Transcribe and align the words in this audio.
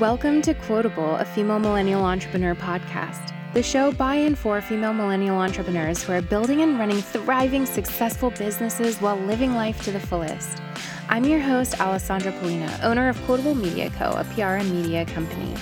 Welcome 0.00 0.42
to 0.42 0.52
Quotable, 0.52 1.14
a 1.14 1.24
female 1.24 1.60
millennial 1.60 2.02
entrepreneur 2.04 2.56
podcast. 2.56 3.32
The 3.54 3.62
show 3.62 3.92
by 3.92 4.16
and 4.16 4.36
for 4.36 4.60
female 4.60 4.92
millennial 4.92 5.36
entrepreneurs 5.36 6.02
who 6.02 6.12
are 6.12 6.20
building 6.20 6.62
and 6.62 6.76
running 6.76 7.00
thriving, 7.00 7.64
successful 7.64 8.30
businesses 8.30 9.00
while 9.00 9.16
living 9.16 9.54
life 9.54 9.80
to 9.84 9.92
the 9.92 10.00
fullest. 10.00 10.60
I'm 11.08 11.24
your 11.24 11.38
host, 11.38 11.80
Alessandra 11.80 12.32
Polina, 12.32 12.80
owner 12.82 13.08
of 13.08 13.16
Quotable 13.26 13.54
Media 13.54 13.88
Co., 13.90 14.10
a 14.10 14.24
PR 14.34 14.58
and 14.58 14.70
media 14.72 15.06
company. 15.06 15.54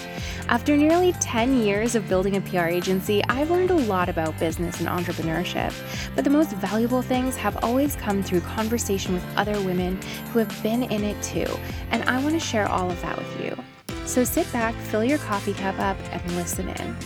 After 0.49 0.75
nearly 0.75 1.13
10 1.21 1.61
years 1.63 1.95
of 1.95 2.09
building 2.09 2.37
a 2.37 2.41
PR 2.41 2.65
agency, 2.65 3.23
I've 3.29 3.51
learned 3.51 3.73
a 3.73 3.77
lot 3.77 4.09
about 4.09 4.39
business 4.41 4.81
and 4.81 4.89
entrepreneurship. 4.89 5.75
But 6.15 6.25
the 6.25 6.31
most 6.31 6.51
valuable 6.53 7.03
things 7.03 7.37
have 7.37 7.63
always 7.63 7.95
come 7.97 8.23
through 8.23 8.41
conversation 8.41 9.13
with 9.13 9.25
other 9.37 9.61
women 9.61 10.01
who 10.33 10.39
have 10.39 10.63
been 10.63 10.85
in 10.85 11.05
it 11.05 11.23
too. 11.23 11.47
And 11.91 12.03
I 12.05 12.23
want 12.23 12.33
to 12.33 12.41
share 12.41 12.67
all 12.69 12.91
of 12.91 13.01
that 13.03 13.19
with 13.19 13.45
you. 13.45 13.74
So 14.07 14.23
sit 14.23 14.51
back, 14.53 14.75
fill 14.75 15.03
your 15.03 15.19
coffee 15.19 15.55
cup 15.55 15.79
up, 15.79 15.97
and 16.13 16.37
listen 16.37 16.69
in. 16.69 16.97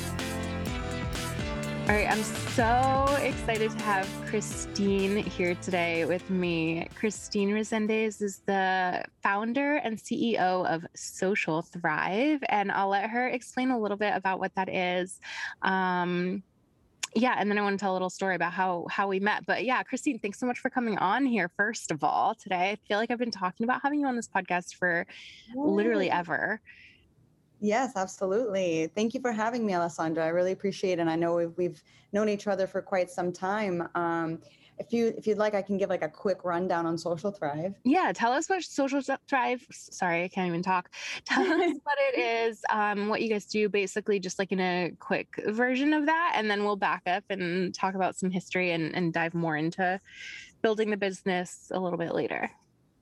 All 1.89 1.95
right, 1.95 2.11
I'm 2.11 2.23
so 2.23 3.16
excited 3.23 3.70
to 3.70 3.79
have 3.79 4.06
Kristine 4.27 5.25
here 5.25 5.55
today 5.55 6.05
with 6.05 6.29
me. 6.29 6.87
Kristine 7.01 7.48
Resendes 7.51 8.20
is 8.20 8.42
the 8.45 9.05
founder 9.23 9.77
and 9.77 9.97
CEO 9.97 10.66
of 10.66 10.84
Social 10.95 11.62
Thrive, 11.62 12.41
and 12.51 12.70
I'll 12.70 12.91
let 12.91 13.09
her 13.09 13.28
explain 13.28 13.70
a 13.70 13.78
little 13.78 13.97
bit 13.97 14.15
about 14.15 14.39
what 14.39 14.55
that 14.56 14.69
is. 14.69 15.19
Um, 15.62 16.42
yeah, 17.15 17.37
and 17.39 17.51
then 17.51 17.56
I 17.56 17.62
want 17.62 17.78
to 17.78 17.83
tell 17.83 17.92
a 17.92 17.95
little 17.95 18.11
story 18.11 18.34
about 18.34 18.53
how 18.53 18.87
how 18.91 19.09
we 19.09 19.19
met. 19.19 19.47
But 19.47 19.65
yeah, 19.65 19.83
Kristine, 19.83 20.20
thanks 20.20 20.39
so 20.39 20.47
much 20.47 20.59
for 20.59 20.69
coming 20.69 20.98
on 20.98 21.25
here. 21.25 21.51
First 21.56 21.91
of 21.91 22.05
all, 22.05 22.34
today 22.34 22.73
I 22.73 22.77
feel 22.87 22.98
like 22.98 23.11
I've 23.11 23.19
been 23.19 23.30
talking 23.30 23.65
about 23.65 23.80
having 23.83 24.01
you 24.01 24.06
on 24.06 24.17
this 24.17 24.28
podcast 24.28 24.75
for 24.75 25.06
literally 25.55 26.11
ever. 26.11 26.61
Yes, 27.61 27.93
absolutely. 27.97 28.91
Thank 28.95 29.14
you 29.14 29.20
for 29.20 29.33
having 29.33 29.67
me, 29.67 29.75
Alessandra. 29.75 30.25
I 30.25 30.28
really 30.28 30.53
appreciate 30.53 30.98
it. 30.98 31.01
And 31.01 31.11
I 31.11 31.17
know 31.17 31.34
we've, 31.34 31.56
we've 31.56 31.83
known 32.12 32.28
each 32.28 32.47
other 32.47 32.67
for 32.67 32.81
quite 32.81 33.11
some 33.11 33.33
time. 33.33 33.89
Um, 33.95 34.39
if 34.78 34.92
you 34.92 35.12
if 35.17 35.27
you'd 35.27 35.39
like, 35.39 35.55
I 35.55 35.62
can 35.62 35.77
give 35.77 35.91
like 35.91 36.03
a 36.03 36.09
quick 36.09 36.45
rundown 36.45 36.86
on 36.86 36.97
Social 36.97 37.31
Thrive. 37.31 37.75
Yeah, 37.84 38.12
tell 38.14 38.33
us 38.33 38.48
what 38.48 38.62
Social 38.62 39.01
Thrive. 39.29 39.67
Sorry, 39.70 40.25
I 40.25 40.29
can't 40.29 40.47
even 40.47 40.62
talk. 40.62 40.91
Tell 41.25 41.42
us 41.42 41.75
what 41.83 41.98
it 42.12 42.19
is, 42.19 42.62
um, 42.70 43.09
what 43.09 43.20
you 43.20 43.29
guys 43.29 43.47
do, 43.47 43.69
basically, 43.69 44.20
just 44.20 44.39
like 44.39 44.53
in 44.53 44.61
a 44.61 44.92
quick 44.98 45.42
version 45.48 45.92
of 45.92 46.06
that, 46.06 46.34
and 46.36 46.51
then 46.51 46.64
we'll 46.64 46.77
back 46.77 47.03
up 47.06 47.25
and 47.29 47.75
talk 47.75 47.95
about 47.95 48.17
some 48.17 48.31
history 48.31 48.70
and, 48.70 48.95
and 48.95 49.12
dive 49.12 49.34
more 49.34 49.56
into 49.56 50.01
building 50.62 50.91
the 50.91 50.97
business 50.97 51.70
a 51.73 51.81
little 51.81 51.98
bit 51.98 52.14
later. 52.14 52.51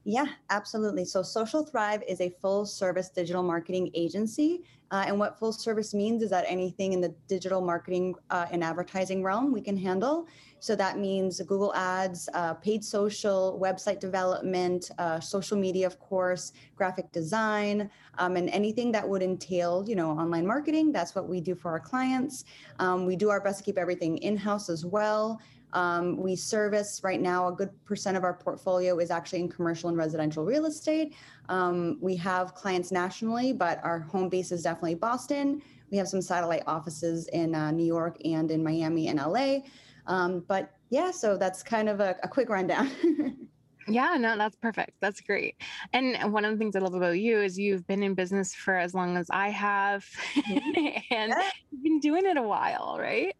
Yeah, 0.09 0.27
absolutely. 0.51 1.05
So 1.05 1.21
Social 1.21 1.65
Thrive 1.65 2.01
is 2.07 2.21
a 2.21 2.31
full 2.41 2.65
service 2.65 3.09
digital 3.09 3.43
marketing 3.43 3.91
agency. 3.93 4.62
Uh, 4.93 5.03
and 5.09 5.19
what 5.19 5.37
full 5.37 5.53
service 5.53 5.95
means 5.95 6.23
is 6.23 6.31
that 6.31 6.45
anything 6.47 6.93
in 6.93 7.01
the 7.01 7.12
digital 7.27 7.61
marketing 7.61 8.15
uh, 8.31 8.47
and 8.53 8.62
advertising 8.62 9.25
realm 9.25 9.53
we 9.53 9.61
can 9.61 9.77
handle. 9.77 10.29
So 10.61 10.77
that 10.77 10.99
means 10.99 11.41
Google 11.41 11.75
Ads, 11.75 12.29
uh, 12.34 12.55
paid 12.55 12.84
social, 12.84 13.59
website 13.61 13.99
development, 13.99 14.93
uh, 14.99 15.19
social 15.19 15.59
media, 15.59 15.89
of 15.89 15.99
course, 15.99 16.53
graphic 16.77 17.11
design, 17.11 17.91
um, 18.19 18.37
and 18.37 18.49
anything 18.51 18.93
that 18.93 19.07
would 19.09 19.23
entail, 19.23 19.84
you 19.89 19.97
know, 19.97 20.12
online 20.12 20.47
marketing. 20.47 20.93
That's 20.93 21.17
what 21.17 21.29
we 21.29 21.41
do 21.41 21.57
for 21.57 21.73
our 21.73 21.81
clients. 21.81 22.45
Um, 22.79 23.07
we 23.07 23.17
do 23.17 23.29
our 23.29 23.41
best 23.41 23.59
to 23.59 23.65
keep 23.65 23.77
everything 23.77 24.19
in 24.19 24.37
house 24.37 24.69
as 24.69 24.87
well. 24.87 25.41
Um, 25.72 26.17
we 26.17 26.36
service 26.36 27.00
right 27.03 27.20
now 27.20 27.48
a 27.48 27.53
good 27.53 27.70
percent 27.84 28.17
of 28.17 28.25
our 28.25 28.34
portfolio 28.34 28.98
is 28.98 29.11
actually 29.11 29.41
in 29.41 29.48
commercial 29.48 29.89
and 29.89 29.98
residential 29.98 30.45
real 30.45 30.67
estate. 30.67 31.14
Um, 31.48 31.98
we 32.00 32.17
have 32.17 32.55
clients 32.55 32.91
nationally, 32.92 33.53
but 33.53 33.81
our 33.84 33.98
home 33.98 34.28
base 34.28 34.53
is 34.53 34.62
definitely 34.62 34.94
Boston. 34.94 35.62
We 35.91 35.98
have 35.98 36.09
some 36.09 36.22
satellite 36.22 36.62
offices 36.67 37.28
in 37.28 37.55
uh, 37.55 37.70
New 37.70 37.87
York 37.87 38.17
and 38.25 38.50
in 38.50 38.62
Miami 38.62 39.09
and 39.09 39.19
LA. 39.19 39.59
Um, 40.06 40.44
but 40.49 40.72
yeah, 40.91 41.10
so 41.10 41.37
that's 41.37 41.62
kind 41.62 41.88
of 41.88 42.00
a, 42.00 42.16
a 42.22 42.28
quick 42.28 42.49
rundown. 42.49 42.91
Yeah, 43.88 44.16
no, 44.19 44.37
that's 44.37 44.56
perfect. 44.56 44.93
That's 45.00 45.21
great. 45.21 45.56
And 45.93 46.32
one 46.32 46.44
of 46.44 46.53
the 46.53 46.59
things 46.59 46.75
I 46.75 46.81
love 46.81 46.94
about 46.94 47.19
you 47.19 47.38
is 47.41 47.59
you've 47.59 47.87
been 47.87 48.03
in 48.03 48.15
business 48.15 48.55
for 48.55 48.76
as 48.76 48.94
long 48.94 49.16
as 49.16 49.28
I 49.31 49.50
have 49.50 50.05
mm-hmm. 50.34 50.87
and 51.15 51.31
yeah. 51.31 51.50
you've 51.71 51.82
been 51.82 52.00
doing 52.00 52.26
it 52.26 52.37
a 52.37 52.43
while, 52.43 52.97
right? 52.99 53.37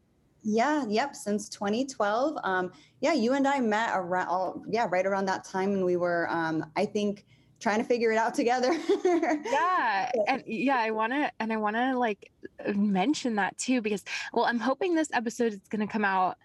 Yeah, 0.49 0.85
yep, 0.89 1.17
since 1.17 1.49
2012. 1.49 2.39
Um, 2.45 2.71
yeah, 3.01 3.13
you 3.13 3.33
and 3.33 3.49
I 3.49 3.59
met 3.59 3.91
around, 3.95 4.63
yeah, 4.69 4.87
right 4.89 5.05
around 5.05 5.25
that 5.27 5.43
time, 5.45 5.73
and 5.73 5.85
we 5.85 5.97
were, 5.97 6.31
um, 6.31 6.65
I 6.77 6.87
think, 6.87 7.27
trying 7.59 7.79
to 7.79 7.85
figure 7.85 8.13
it 8.13 8.17
out 8.17 8.33
together. 8.33 8.73
yeah, 9.05 10.09
and 10.29 10.45
yeah, 10.47 10.77
I 10.77 10.93
want 10.93 11.13
to, 11.15 11.33
and 11.41 11.53
I 11.53 11.57
want 11.57 11.75
to 11.75 11.99
like 11.99 12.31
mention 12.77 13.35
that 13.35 13.59
too 13.59 13.83
because, 13.83 14.05
well, 14.33 14.45
I'm 14.45 14.61
hoping 14.61 14.95
this 14.95 15.11
episode 15.13 15.53
is 15.53 15.61
going 15.69 15.85
to 15.85 15.93
come 15.93 16.05
out 16.05 16.37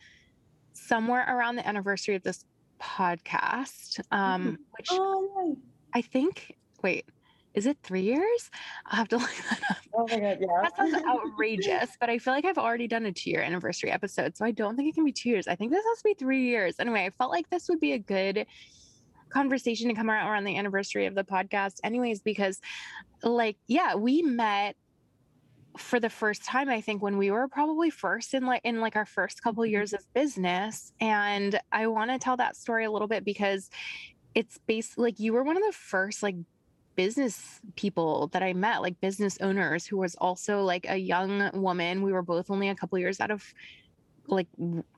somewhere 0.74 1.24
around 1.30 1.58
the 1.58 1.68
anniversary 1.68 2.16
of 2.16 2.24
this 2.24 2.44
podcast, 2.82 4.00
um, 4.12 4.42
mm-hmm. 4.42 4.56
which 4.72 4.88
oh, 4.94 5.58
I 5.94 6.02
think. 6.02 6.58
Wait, 6.82 7.06
is 7.54 7.66
it 7.66 7.78
three 7.84 8.02
years? 8.02 8.50
I'll 8.86 8.98
have 8.98 9.08
to 9.10 9.18
look 9.20 9.30
that 9.50 9.60
up. 9.70 9.78
Oh 9.94 10.08
my 10.10 10.20
god, 10.20 10.38
yeah. 10.40 10.62
That 10.62 10.78
sounds 10.78 10.96
outrageous, 11.08 11.98
but 12.00 12.10
I 12.10 12.18
feel 12.18 12.34
like 12.34 12.46
I've 12.46 12.58
already 12.58 12.88
done 12.88 13.06
a 13.06 13.12
two-year 13.12 13.42
anniversary 13.42 13.92
episode, 13.92 14.38
so 14.38 14.46
I 14.46 14.52
don't 14.52 14.76
think 14.76 14.90
it 14.90 14.96
can 14.96 15.06
be 15.06 15.12
two 15.12 15.30
years. 15.30 15.48
I 15.48 15.56
think 15.56 15.72
this 15.72 15.84
has 15.84 15.98
to 16.00 16.04
be 16.04 16.14
three 16.14 16.44
years. 16.46 16.76
Anyway, 16.80 17.06
I 17.06 17.10
felt 17.10 17.32
like 17.32 17.50
this 17.50 17.68
would 17.70 17.80
be 17.80 17.94
a 17.94 18.00
good 18.00 18.46
conversation 19.30 19.88
to 19.90 19.94
come 19.94 20.10
around 20.10 20.30
around 20.30 20.44
the 20.44 20.58
anniversary 20.58 21.06
of 21.06 21.16
the 21.16 21.24
podcast, 21.24 21.80
anyways, 21.84 22.22
because 22.22 22.62
like, 23.24 23.58
yeah, 23.68 23.96
we 23.96 24.22
met 24.22 24.76
for 25.78 26.02
the 26.02 26.10
first 26.10 26.44
time 26.44 26.68
i 26.68 26.82
think 26.82 27.02
when 27.02 27.18
we 27.18 27.32
were 27.32 27.48
probably 27.48 27.90
first 27.90 28.34
in 28.34 28.46
like 28.46 28.60
in 28.66 28.82
like 28.82 28.98
our 28.98 29.06
first 29.06 29.42
couple 29.42 29.64
mm-hmm. 29.64 29.72
years 29.72 29.94
of 29.94 30.02
business 30.14 30.92
and 31.00 31.60
i 31.72 31.88
want 31.88 32.12
to 32.12 32.20
tell 32.20 32.36
that 32.36 32.58
story 32.58 32.84
a 32.84 32.92
little 32.92 33.08
bit 33.08 33.24
because 33.24 33.70
it's 34.36 34.60
basically 34.68 35.04
like 35.04 35.20
you 35.20 35.32
were 35.32 35.44
one 35.44 35.56
of 35.56 35.64
the 35.64 35.72
first 35.72 36.22
like 36.22 36.36
business 37.06 37.60
people 37.76 38.28
that 38.28 38.44
I 38.44 38.54
met, 38.54 38.84
like 38.84 39.00
business 39.02 39.36
owners 39.42 39.88
who 39.88 39.98
was 39.98 40.14
also 40.16 40.62
like 40.62 40.86
a 40.88 40.98
young 40.98 41.50
woman. 41.54 42.04
We 42.04 42.14
were 42.14 42.22
both 42.22 42.52
only 42.52 42.70
a 42.70 42.76
couple 42.76 43.00
years 43.00 43.20
out 43.20 43.32
of 43.32 43.44
like 44.28 44.48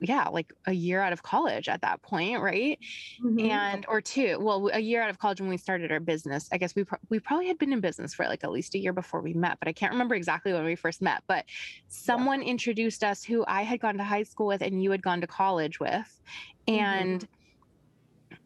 yeah 0.00 0.28
like 0.28 0.52
a 0.66 0.72
year 0.72 1.00
out 1.00 1.12
of 1.12 1.22
college 1.22 1.66
at 1.66 1.80
that 1.80 2.02
point 2.02 2.42
right 2.42 2.78
mm-hmm. 3.24 3.50
and 3.50 3.86
or 3.88 3.98
two 4.00 4.38
well 4.38 4.70
a 4.74 4.78
year 4.78 5.00
out 5.02 5.08
of 5.08 5.18
college 5.18 5.40
when 5.40 5.48
we 5.48 5.56
started 5.56 5.90
our 5.90 5.98
business 5.98 6.46
i 6.52 6.58
guess 6.58 6.74
we 6.76 6.84
pro- 6.84 6.98
we 7.08 7.18
probably 7.18 7.46
had 7.46 7.58
been 7.58 7.72
in 7.72 7.80
business 7.80 8.12
for 8.12 8.26
like 8.26 8.44
at 8.44 8.52
least 8.52 8.74
a 8.74 8.78
year 8.78 8.92
before 8.92 9.22
we 9.22 9.32
met 9.32 9.58
but 9.58 9.66
i 9.66 9.72
can't 9.72 9.92
remember 9.92 10.14
exactly 10.14 10.52
when 10.52 10.62
we 10.62 10.76
first 10.76 11.00
met 11.00 11.22
but 11.26 11.46
someone 11.88 12.42
yeah. 12.42 12.48
introduced 12.48 13.02
us 13.02 13.24
who 13.24 13.42
i 13.48 13.62
had 13.62 13.80
gone 13.80 13.96
to 13.96 14.04
high 14.04 14.22
school 14.22 14.46
with 14.46 14.60
and 14.60 14.82
you 14.82 14.90
had 14.90 15.02
gone 15.02 15.22
to 15.22 15.26
college 15.26 15.80
with 15.80 16.20
and 16.68 17.22
mm-hmm 17.22 17.40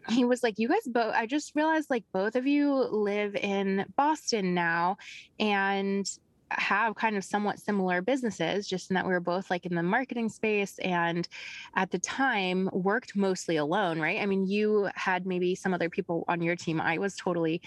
he 0.08 0.24
was 0.24 0.42
like, 0.42 0.58
You 0.58 0.68
guys 0.68 0.86
both, 0.86 1.14
I 1.14 1.26
just 1.26 1.54
realized 1.54 1.90
like 1.90 2.04
both 2.12 2.36
of 2.36 2.46
you 2.46 2.74
live 2.74 3.34
in 3.36 3.84
Boston 3.96 4.54
now 4.54 4.96
and 5.38 6.08
have 6.50 6.94
kind 6.94 7.16
of 7.16 7.24
somewhat 7.24 7.58
similar 7.58 8.00
businesses, 8.00 8.66
just 8.66 8.90
in 8.90 8.94
that 8.94 9.04
we 9.04 9.12
were 9.12 9.20
both 9.20 9.50
like 9.50 9.66
in 9.66 9.74
the 9.74 9.82
marketing 9.82 10.28
space 10.28 10.78
and 10.78 11.28
at 11.76 11.90
the 11.90 11.98
time 11.98 12.70
worked 12.72 13.14
mostly 13.14 13.56
alone, 13.56 14.00
right? 14.00 14.20
I 14.20 14.26
mean, 14.26 14.46
you 14.46 14.88
had 14.94 15.26
maybe 15.26 15.54
some 15.54 15.74
other 15.74 15.90
people 15.90 16.24
on 16.28 16.42
your 16.42 16.56
team. 16.56 16.80
I 16.80 16.98
was 16.98 17.16
totally 17.16 17.60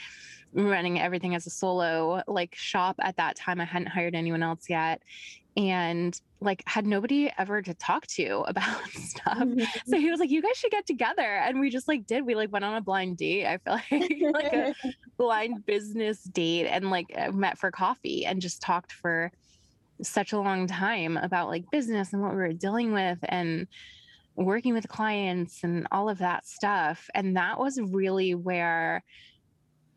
running 0.53 0.99
everything 0.99 1.35
as 1.35 1.45
a 1.45 1.49
solo 1.49 2.23
like 2.27 2.55
shop 2.55 2.95
at 3.01 3.17
that 3.17 3.35
time. 3.35 3.61
I 3.61 3.65
hadn't 3.65 3.87
hired 3.87 4.15
anyone 4.15 4.43
else 4.43 4.69
yet 4.69 5.01
and 5.57 6.19
like 6.39 6.63
had 6.65 6.87
nobody 6.87 7.31
ever 7.37 7.61
to 7.61 7.73
talk 7.75 8.07
to 8.07 8.39
about 8.47 8.87
stuff. 8.91 9.37
Mm-hmm. 9.37 9.63
So 9.85 9.97
he 9.97 10.09
was 10.09 10.19
like, 10.19 10.29
"You 10.29 10.41
guys 10.41 10.57
should 10.57 10.71
get 10.71 10.87
together," 10.87 11.21
and 11.21 11.59
we 11.59 11.69
just 11.69 11.87
like 11.87 12.05
did. 12.05 12.25
We 12.25 12.35
like 12.35 12.51
went 12.51 12.65
on 12.65 12.75
a 12.75 12.81
blind 12.81 13.17
date. 13.17 13.45
I 13.45 13.57
feel 13.57 13.73
like 13.91 14.21
like 14.33 14.53
a 14.53 14.75
blind 15.17 15.65
business 15.65 16.23
date, 16.23 16.67
and 16.67 16.89
like 16.89 17.07
uh, 17.17 17.31
met 17.31 17.57
for 17.57 17.71
coffee 17.71 18.25
and 18.25 18.41
just 18.41 18.61
talked 18.61 18.91
for 18.91 19.31
such 20.01 20.33
a 20.33 20.39
long 20.39 20.65
time 20.65 21.17
about 21.17 21.47
like 21.47 21.69
business 21.71 22.11
and 22.11 22.21
what 22.21 22.31
we 22.31 22.37
were 22.37 22.53
dealing 22.53 22.91
with 22.91 23.19
and 23.23 23.67
working 24.35 24.73
with 24.73 24.87
clients 24.87 25.63
and 25.63 25.87
all 25.91 26.09
of 26.09 26.17
that 26.19 26.47
stuff. 26.47 27.07
And 27.13 27.37
that 27.37 27.59
was 27.59 27.79
really 27.79 28.33
where 28.33 29.03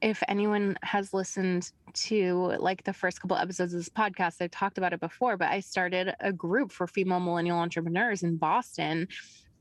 if 0.04 0.22
anyone 0.28 0.76
has 0.82 1.14
listened 1.14 1.72
to 1.94 2.52
like 2.58 2.84
the 2.84 2.92
first 2.92 3.22
couple 3.22 3.38
episodes 3.38 3.72
of 3.72 3.80
this 3.80 3.88
podcast, 3.88 4.36
I've 4.42 4.50
talked 4.50 4.76
about 4.76 4.92
it 4.92 5.00
before, 5.00 5.38
but 5.38 5.48
I 5.48 5.60
started 5.60 6.14
a 6.20 6.30
group 6.30 6.72
for 6.72 6.86
female 6.86 7.20
millennial 7.20 7.58
entrepreneurs 7.58 8.22
in 8.22 8.36
Boston. 8.36 9.08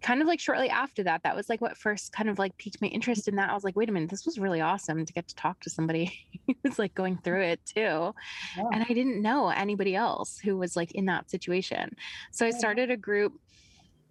Kind 0.01 0.21
of 0.21 0.27
like 0.27 0.41
shortly 0.41 0.69
after 0.69 1.01
that, 1.03 1.23
that 1.23 1.33
was 1.33 1.47
like 1.47 1.61
what 1.61 1.77
first 1.77 2.11
kind 2.11 2.27
of 2.29 2.39
like 2.39 2.57
piqued 2.57 2.81
my 2.81 2.89
interest 2.89 3.29
in 3.29 3.37
that. 3.37 3.51
I 3.51 3.53
was 3.53 3.63
like, 3.63 3.77
wait 3.77 3.87
a 3.87 3.93
minute, 3.93 4.09
this 4.09 4.25
was 4.25 4.37
really 4.37 4.59
awesome 4.59 5.05
to 5.05 5.13
get 5.13 5.29
to 5.29 5.35
talk 5.35 5.61
to 5.61 5.69
somebody 5.69 6.11
who 6.45 6.55
was 6.61 6.77
like 6.77 6.93
going 6.93 7.19
through 7.19 7.43
it 7.43 7.61
too. 7.65 8.13
Yeah. 8.57 8.63
And 8.73 8.83
I 8.83 8.93
didn't 8.93 9.21
know 9.21 9.47
anybody 9.47 9.95
else 9.95 10.39
who 10.39 10.57
was 10.57 10.75
like 10.75 10.91
in 10.91 11.05
that 11.05 11.31
situation. 11.31 11.95
So 12.31 12.45
I 12.45 12.49
started 12.49 12.91
a 12.91 12.97
group 12.97 13.39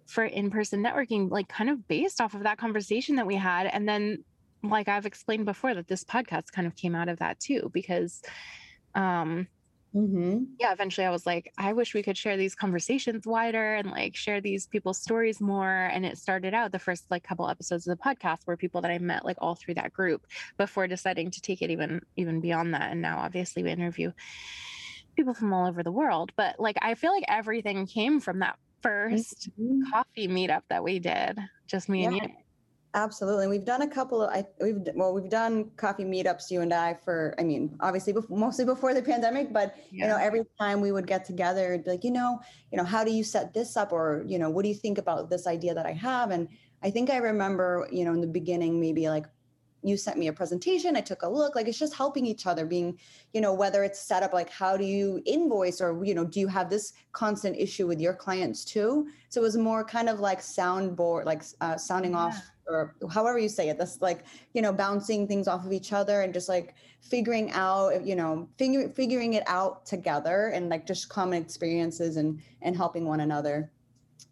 for 0.07 0.23
in-person 0.25 0.83
networking 0.83 1.29
like 1.29 1.47
kind 1.47 1.69
of 1.69 1.87
based 1.87 2.19
off 2.19 2.33
of 2.33 2.41
that 2.43 2.57
conversation 2.57 3.17
that 3.17 3.27
we 3.27 3.35
had 3.35 3.67
and 3.67 3.87
then 3.87 4.23
like 4.63 4.87
I've 4.87 5.05
explained 5.05 5.45
before, 5.45 5.73
that 5.73 5.87
this 5.87 6.03
podcast 6.03 6.51
kind 6.51 6.65
of 6.67 6.75
came 6.75 6.95
out 6.95 7.09
of 7.09 7.19
that 7.19 7.39
too, 7.39 7.69
because 7.73 8.21
um 8.95 9.47
mm-hmm. 9.95 10.43
yeah 10.59 10.71
eventually 10.71 11.05
i 11.05 11.09
was 11.09 11.25
like 11.25 11.51
i 11.57 11.73
wish 11.73 11.93
we 11.93 12.03
could 12.03 12.17
share 12.17 12.37
these 12.37 12.55
conversations 12.55 13.25
wider 13.25 13.75
and 13.75 13.89
like 13.89 14.15
share 14.15 14.41
these 14.41 14.67
people's 14.67 14.99
stories 14.99 15.41
more 15.41 15.89
and 15.91 16.05
it 16.05 16.17
started 16.17 16.53
out 16.53 16.71
the 16.71 16.79
first 16.79 17.09
like 17.09 17.23
couple 17.23 17.49
episodes 17.49 17.87
of 17.87 17.97
the 17.97 18.03
podcast 18.03 18.45
were 18.45 18.57
people 18.57 18.81
that 18.81 18.91
i 18.91 18.97
met 18.99 19.25
like 19.25 19.37
all 19.39 19.55
through 19.55 19.73
that 19.73 19.93
group 19.93 20.25
before 20.57 20.87
deciding 20.87 21.31
to 21.31 21.41
take 21.41 21.61
it 21.61 21.71
even 21.71 22.01
even 22.15 22.39
beyond 22.39 22.73
that 22.73 22.91
and 22.91 23.01
now 23.01 23.17
obviously 23.17 23.63
we 23.63 23.71
interview 23.71 24.11
people 25.15 25.33
from 25.33 25.53
all 25.53 25.67
over 25.67 25.83
the 25.83 25.91
world 25.91 26.31
but 26.35 26.59
like 26.59 26.77
i 26.81 26.93
feel 26.93 27.11
like 27.11 27.25
everything 27.27 27.85
came 27.85 28.19
from 28.19 28.39
that 28.39 28.57
1st 28.83 29.49
mm-hmm. 29.59 29.91
coffee 29.91 30.27
meetup 30.27 30.61
that 30.69 30.83
we 30.83 30.99
did 30.99 31.39
just 31.67 31.87
me 31.87 32.01
yeah. 32.01 32.07
and 32.07 32.15
you 32.17 32.21
Absolutely. 32.95 33.47
We've 33.47 33.65
done 33.65 33.81
a 33.81 33.87
couple 33.87 34.21
of, 34.21 34.29
I, 34.29 34.45
we've, 34.61 34.87
well, 34.93 35.13
we've 35.13 35.29
done 35.29 35.71
coffee 35.77 36.03
meetups, 36.03 36.51
you 36.51 36.61
and 36.61 36.71
I 36.71 36.93
for, 36.93 37.33
I 37.39 37.43
mean, 37.43 37.75
obviously 37.79 38.13
before, 38.13 38.37
mostly 38.37 38.65
before 38.65 38.93
the 38.93 39.01
pandemic, 39.11 39.51
but 39.51 39.75
yeah. 39.91 40.05
you 40.05 40.11
know, 40.11 40.17
every 40.17 40.43
time 40.59 40.79
we 40.79 40.91
would 40.91 41.07
get 41.07 41.25
together, 41.25 41.73
it'd 41.73 41.85
be 41.85 41.91
like, 41.91 42.03
you 42.03 42.11
know, 42.11 42.39
you 42.71 42.77
know, 42.77 42.83
how 42.83 43.03
do 43.03 43.11
you 43.11 43.23
set 43.23 43.51
this 43.51 43.75
up? 43.75 43.91
Or, 43.91 44.23
you 44.27 44.37
know, 44.37 44.49
what 44.51 44.61
do 44.61 44.69
you 44.69 44.75
think 44.75 44.99
about 44.99 45.29
this 45.29 45.47
idea 45.47 45.73
that 45.73 45.87
I 45.87 45.93
have? 45.93 46.29
And 46.29 46.47
I 46.83 46.91
think 46.91 47.09
I 47.09 47.17
remember, 47.17 47.87
you 47.91 48.05
know, 48.05 48.13
in 48.13 48.21
the 48.21 48.27
beginning, 48.27 48.79
maybe 48.79 49.09
like 49.09 49.25
you 49.85 49.97
sent 49.97 50.17
me 50.17 50.27
a 50.27 50.33
presentation 50.33 50.95
i 50.95 51.01
took 51.01 51.23
a 51.23 51.29
look 51.29 51.55
like 51.55 51.67
it's 51.67 51.77
just 51.77 51.93
helping 51.93 52.25
each 52.25 52.47
other 52.47 52.65
being 52.65 52.97
you 53.33 53.41
know 53.41 53.53
whether 53.53 53.83
it's 53.83 53.99
set 53.99 54.23
up 54.23 54.31
like 54.31 54.49
how 54.49 54.77
do 54.77 54.85
you 54.85 55.21
invoice 55.25 55.81
or 55.81 56.05
you 56.05 56.15
know 56.15 56.23
do 56.23 56.39
you 56.39 56.47
have 56.47 56.69
this 56.69 56.93
constant 57.11 57.57
issue 57.57 57.85
with 57.85 57.99
your 57.99 58.13
clients 58.13 58.63
too 58.63 59.07
so 59.27 59.41
it 59.41 59.43
was 59.43 59.57
more 59.57 59.83
kind 59.83 60.07
of 60.07 60.21
like 60.21 60.39
soundboard 60.39 61.25
like 61.25 61.43
uh, 61.59 61.75
sounding 61.75 62.11
yeah. 62.11 62.17
off 62.17 62.52
or 62.67 62.95
however 63.11 63.37
you 63.37 63.49
say 63.49 63.69
it 63.69 63.77
that's 63.77 64.01
like 64.01 64.23
you 64.53 64.61
know 64.61 64.71
bouncing 64.71 65.27
things 65.27 65.47
off 65.47 65.65
of 65.65 65.71
each 65.71 65.93
other 65.93 66.21
and 66.21 66.33
just 66.33 66.49
like 66.49 66.75
figuring 67.01 67.51
out 67.51 68.05
you 68.05 68.15
know 68.15 68.47
figure, 68.57 68.89
figuring 68.89 69.33
it 69.33 69.43
out 69.47 69.85
together 69.85 70.47
and 70.47 70.69
like 70.69 70.85
just 70.85 71.09
common 71.09 71.41
experiences 71.41 72.17
and 72.17 72.41
and 72.61 72.75
helping 72.75 73.05
one 73.05 73.19
another 73.19 73.71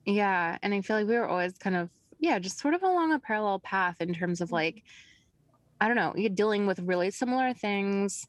yeah 0.06 0.58
and 0.64 0.74
i 0.74 0.82
feel 0.82 0.98
like 0.98 1.08
we 1.08 1.16
were 1.16 1.28
always 1.28 1.58
kind 1.58 1.76
of 1.76 1.90
yeah 2.20 2.40
just 2.40 2.60
sort 2.60 2.74
of 2.74 2.84
along 2.84 3.12
a 3.14 3.20
parallel 3.20 3.60
path 3.60 3.96
in 4.00 4.14
terms 4.14 4.42
of 4.42 4.52
like 4.52 4.84
I 5.82 5.88
don't 5.88 5.98
know, 5.98 6.14
you're 6.16 6.30
dealing 6.30 6.68
with 6.68 6.80
really 6.80 7.10
similar 7.10 7.54
things 7.54 8.28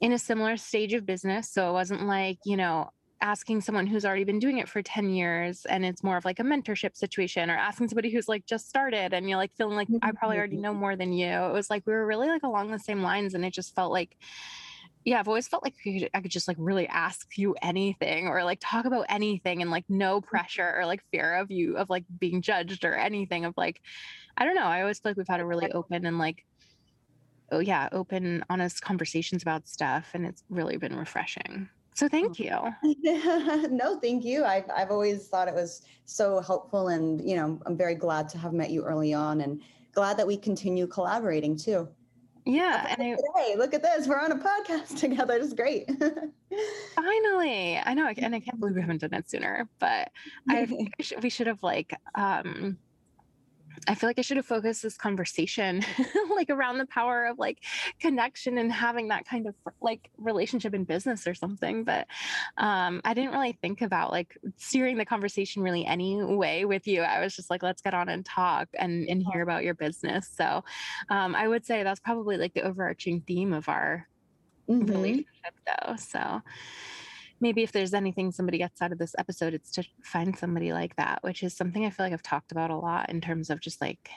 in 0.00 0.12
a 0.12 0.18
similar 0.18 0.56
stage 0.56 0.94
of 0.94 1.04
business. 1.04 1.50
So 1.50 1.68
it 1.68 1.72
wasn't 1.74 2.06
like, 2.06 2.38
you 2.46 2.56
know, 2.56 2.88
asking 3.20 3.60
someone 3.60 3.86
who's 3.86 4.04
already 4.04 4.24
been 4.24 4.38
doing 4.38 4.58
it 4.58 4.68
for 4.68 4.82
10 4.82 5.10
years 5.10 5.66
and 5.66 5.84
it's 5.84 6.04
more 6.04 6.16
of 6.16 6.24
like 6.24 6.38
a 6.38 6.42
mentorship 6.42 6.96
situation 6.96 7.50
or 7.50 7.56
asking 7.56 7.88
somebody 7.88 8.10
who's 8.10 8.28
like 8.28 8.46
just 8.46 8.68
started 8.68 9.12
and 9.12 9.28
you're 9.28 9.38
like 9.38 9.52
feeling 9.56 9.76
like 9.76 9.88
I 10.02 10.12
probably 10.12 10.38
already 10.38 10.56
know 10.56 10.74
more 10.84 10.96
than 10.96 11.12
you. 11.12 11.26
It 11.26 11.52
was 11.52 11.70
like 11.70 11.82
we 11.86 11.92
were 11.92 12.06
really 12.06 12.28
like 12.28 12.42
along 12.44 12.70
the 12.70 12.78
same 12.78 13.02
lines 13.02 13.34
and 13.34 13.44
it 13.44 13.52
just 13.52 13.74
felt 13.74 13.92
like 13.92 14.16
yeah, 15.04 15.20
I've 15.20 15.28
always 15.28 15.48
felt 15.48 15.62
like 15.62 15.74
I 16.12 16.20
could 16.20 16.30
just 16.30 16.48
like 16.48 16.58
really 16.60 16.86
ask 16.86 17.38
you 17.38 17.54
anything 17.62 18.26
or 18.26 18.44
like 18.44 18.58
talk 18.60 18.84
about 18.84 19.06
anything 19.08 19.62
and 19.62 19.70
like 19.70 19.84
no 19.88 20.20
mm-hmm. 20.20 20.28
pressure 20.28 20.74
or 20.76 20.86
like 20.86 21.02
fear 21.10 21.36
of 21.36 21.50
you 21.50 21.76
of 21.76 21.88
like 21.88 22.04
being 22.18 22.42
judged 22.42 22.84
or 22.84 22.94
anything 22.94 23.44
of 23.44 23.54
like 23.56 23.80
I 24.36 24.44
don't 24.44 24.54
know. 24.54 24.64
I 24.64 24.82
always 24.82 24.98
feel 24.98 25.10
like 25.10 25.16
we've 25.16 25.28
had 25.28 25.40
a 25.40 25.46
really 25.46 25.70
open 25.72 26.04
and 26.04 26.18
like 26.18 26.44
oh 27.50 27.60
yeah, 27.60 27.88
open, 27.92 28.44
honest 28.50 28.82
conversations 28.82 29.42
about 29.42 29.66
stuff. 29.66 30.10
And 30.14 30.26
it's 30.26 30.44
really 30.50 30.76
been 30.76 30.94
refreshing. 30.96 31.68
So 31.98 32.08
thank 32.08 32.38
you. 32.38 32.52
no, 33.72 33.98
thank 33.98 34.24
you. 34.24 34.44
I've, 34.44 34.70
I've 34.72 34.92
always 34.92 35.26
thought 35.26 35.48
it 35.48 35.54
was 35.54 35.82
so 36.04 36.38
helpful. 36.38 36.88
And, 36.90 37.28
you 37.28 37.34
know, 37.34 37.60
I'm 37.66 37.76
very 37.76 37.96
glad 37.96 38.28
to 38.28 38.38
have 38.38 38.52
met 38.52 38.70
you 38.70 38.84
early 38.84 39.12
on 39.12 39.40
and 39.40 39.60
glad 39.94 40.16
that 40.18 40.24
we 40.24 40.36
continue 40.36 40.86
collaborating 40.86 41.56
too. 41.56 41.88
Yeah. 42.46 42.94
And 42.96 43.02
I, 43.02 43.16
today, 43.16 43.56
look 43.56 43.74
at 43.74 43.82
this. 43.82 44.06
We're 44.06 44.20
on 44.20 44.30
a 44.30 44.36
podcast 44.36 44.96
together. 45.00 45.38
It's 45.38 45.52
great. 45.52 45.88
finally. 46.94 47.80
I 47.84 47.94
know. 47.94 48.06
And 48.16 48.32
I 48.32 48.38
can't 48.38 48.60
believe 48.60 48.76
we 48.76 48.80
haven't 48.80 49.00
done 49.00 49.14
it 49.14 49.28
sooner, 49.28 49.68
but 49.80 50.12
I 50.48 50.68
we 51.20 51.30
should 51.30 51.48
have 51.48 51.64
like, 51.64 51.94
um, 52.14 52.78
I 53.86 53.94
feel 53.94 54.08
like 54.08 54.18
I 54.18 54.22
should 54.22 54.36
have 54.36 54.46
focused 54.46 54.82
this 54.82 54.96
conversation 54.96 55.82
like 56.34 56.50
around 56.50 56.78
the 56.78 56.86
power 56.86 57.26
of 57.26 57.38
like 57.38 57.58
connection 58.00 58.58
and 58.58 58.72
having 58.72 59.08
that 59.08 59.26
kind 59.26 59.46
of 59.46 59.54
like 59.80 60.10
relationship 60.16 60.74
in 60.74 60.84
business 60.84 61.26
or 61.26 61.34
something. 61.34 61.84
But 61.84 62.06
um, 62.56 63.00
I 63.04 63.14
didn't 63.14 63.32
really 63.32 63.58
think 63.60 63.82
about 63.82 64.10
like 64.10 64.36
steering 64.56 64.98
the 64.98 65.04
conversation 65.04 65.62
really 65.62 65.84
any 65.84 66.22
way 66.22 66.64
with 66.64 66.86
you. 66.86 67.02
I 67.02 67.20
was 67.20 67.36
just 67.36 67.50
like, 67.50 67.62
let's 67.62 67.82
get 67.82 67.94
on 67.94 68.08
and 68.08 68.24
talk 68.24 68.68
and, 68.78 69.08
and 69.08 69.24
hear 69.32 69.42
about 69.42 69.64
your 69.64 69.74
business. 69.74 70.30
So 70.34 70.64
um, 71.10 71.34
I 71.34 71.48
would 71.48 71.64
say 71.64 71.82
that's 71.82 72.00
probably 72.00 72.36
like 72.36 72.54
the 72.54 72.62
overarching 72.62 73.20
theme 73.20 73.52
of 73.52 73.68
our 73.68 74.08
mm-hmm. 74.68 74.86
relationship 74.86 75.54
though. 75.66 75.96
So 75.96 76.42
maybe 77.40 77.62
if 77.62 77.72
there's 77.72 77.94
anything 77.94 78.32
somebody 78.32 78.58
gets 78.58 78.82
out 78.82 78.92
of 78.92 78.98
this 78.98 79.14
episode, 79.18 79.54
it's 79.54 79.70
to 79.72 79.84
find 80.02 80.36
somebody 80.36 80.72
like 80.72 80.96
that, 80.96 81.18
which 81.22 81.42
is 81.42 81.56
something 81.56 81.84
I 81.84 81.90
feel 81.90 82.06
like 82.06 82.12
I've 82.12 82.22
talked 82.22 82.52
about 82.52 82.70
a 82.70 82.76
lot 82.76 83.10
in 83.10 83.20
terms 83.20 83.50
of 83.50 83.60
just 83.60 83.80
like 83.80 84.10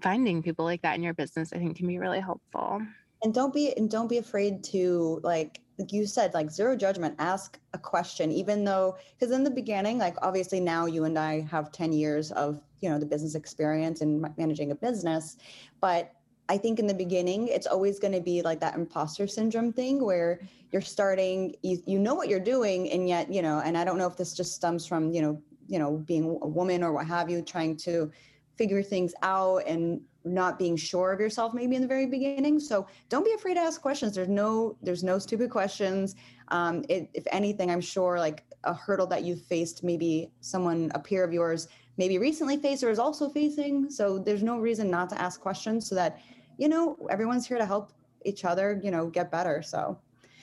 finding 0.00 0.42
people 0.42 0.64
like 0.64 0.82
that 0.82 0.96
in 0.96 1.02
your 1.02 1.14
business, 1.14 1.52
I 1.52 1.58
think 1.58 1.76
can 1.76 1.86
be 1.86 1.98
really 1.98 2.20
helpful. 2.20 2.82
And 3.22 3.32
don't 3.32 3.54
be 3.54 3.74
and 3.76 3.90
don't 3.90 4.08
be 4.08 4.18
afraid 4.18 4.62
to 4.64 5.20
like 5.22 5.60
like 5.78 5.92
you 5.92 6.06
said, 6.06 6.34
like 6.34 6.50
zero 6.50 6.76
judgment, 6.76 7.16
ask 7.18 7.58
a 7.72 7.78
question, 7.78 8.30
even 8.30 8.64
though 8.64 8.96
because 9.18 9.34
in 9.34 9.42
the 9.42 9.50
beginning, 9.50 9.98
like 9.98 10.16
obviously 10.22 10.60
now 10.60 10.86
you 10.86 11.04
and 11.04 11.18
I 11.18 11.40
have 11.50 11.72
10 11.72 11.92
years 11.92 12.30
of 12.32 12.60
you 12.80 12.88
know 12.88 12.98
the 12.98 13.06
business 13.06 13.34
experience 13.34 14.00
and 14.00 14.26
managing 14.36 14.70
a 14.70 14.74
business, 14.74 15.36
but 15.80 16.12
I 16.48 16.58
think 16.58 16.78
in 16.78 16.86
the 16.86 16.94
beginning, 16.94 17.48
it's 17.48 17.66
always 17.66 17.98
going 17.98 18.12
to 18.12 18.20
be 18.20 18.42
like 18.42 18.60
that 18.60 18.74
imposter 18.74 19.26
syndrome 19.26 19.72
thing 19.72 20.04
where 20.04 20.40
you're 20.72 20.82
starting, 20.82 21.54
you, 21.62 21.82
you 21.86 21.98
know 21.98 22.14
what 22.14 22.28
you're 22.28 22.40
doing, 22.40 22.90
and 22.90 23.08
yet, 23.08 23.32
you 23.32 23.40
know, 23.40 23.60
and 23.64 23.78
I 23.78 23.84
don't 23.84 23.96
know 23.96 24.06
if 24.06 24.16
this 24.16 24.34
just 24.34 24.54
stems 24.54 24.86
from, 24.86 25.12
you 25.12 25.22
know, 25.22 25.42
you 25.66 25.78
know, 25.78 25.96
being 25.96 26.24
a 26.42 26.48
woman 26.48 26.82
or 26.82 26.92
what 26.92 27.06
have 27.06 27.30
you, 27.30 27.40
trying 27.40 27.76
to 27.78 28.10
figure 28.56 28.82
things 28.82 29.14
out 29.22 29.62
and 29.66 30.00
not 30.24 30.58
being 30.58 30.76
sure 30.76 31.12
of 31.12 31.20
yourself 31.20 31.52
maybe 31.52 31.76
in 31.76 31.82
the 31.82 31.88
very 31.88 32.06
beginning. 32.06 32.58
So 32.58 32.86
don't 33.08 33.24
be 33.24 33.32
afraid 33.32 33.54
to 33.54 33.60
ask 33.60 33.80
questions. 33.80 34.14
There's 34.14 34.28
no, 34.28 34.76
there's 34.82 35.04
no 35.04 35.18
stupid 35.18 35.50
questions. 35.50 36.16
Um, 36.48 36.84
it, 36.88 37.10
if 37.14 37.24
anything, 37.30 37.70
I'm 37.70 37.80
sure 37.80 38.18
like 38.18 38.44
a 38.64 38.72
hurdle 38.72 39.06
that 39.08 39.22
you've 39.22 39.42
faced, 39.42 39.84
maybe 39.84 40.30
someone, 40.40 40.90
a 40.94 40.98
peer 40.98 41.24
of 41.24 41.32
yours, 41.32 41.68
maybe 41.96 42.18
recently 42.18 42.56
faced 42.56 42.82
or 42.82 42.90
is 42.90 42.98
also 42.98 43.28
facing. 43.28 43.90
So 43.90 44.18
there's 44.18 44.42
no 44.42 44.58
reason 44.58 44.90
not 44.90 45.10
to 45.10 45.20
ask 45.20 45.40
questions 45.40 45.86
so 45.88 45.94
that 45.94 46.20
you 46.58 46.68
know, 46.68 46.96
everyone's 47.10 47.46
here 47.46 47.58
to 47.58 47.66
help 47.66 47.92
each 48.24 48.44
other, 48.44 48.80
you 48.82 48.90
know, 48.90 49.06
get 49.06 49.30
better. 49.30 49.62
So, 49.62 49.98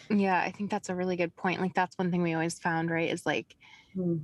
yeah, 0.10 0.40
I 0.40 0.52
think 0.52 0.70
that's 0.70 0.90
a 0.90 0.96
really 0.96 1.16
good 1.16 1.36
point. 1.36 1.62
Like, 1.62 1.74
that's 1.74 1.98
one 1.98 2.12
thing 2.12 2.22
we 2.22 2.34
always 2.34 2.60
found, 2.60 2.90
right? 2.90 3.10
Is 3.10 3.26
like, 3.26 3.56
mm. 3.96 4.22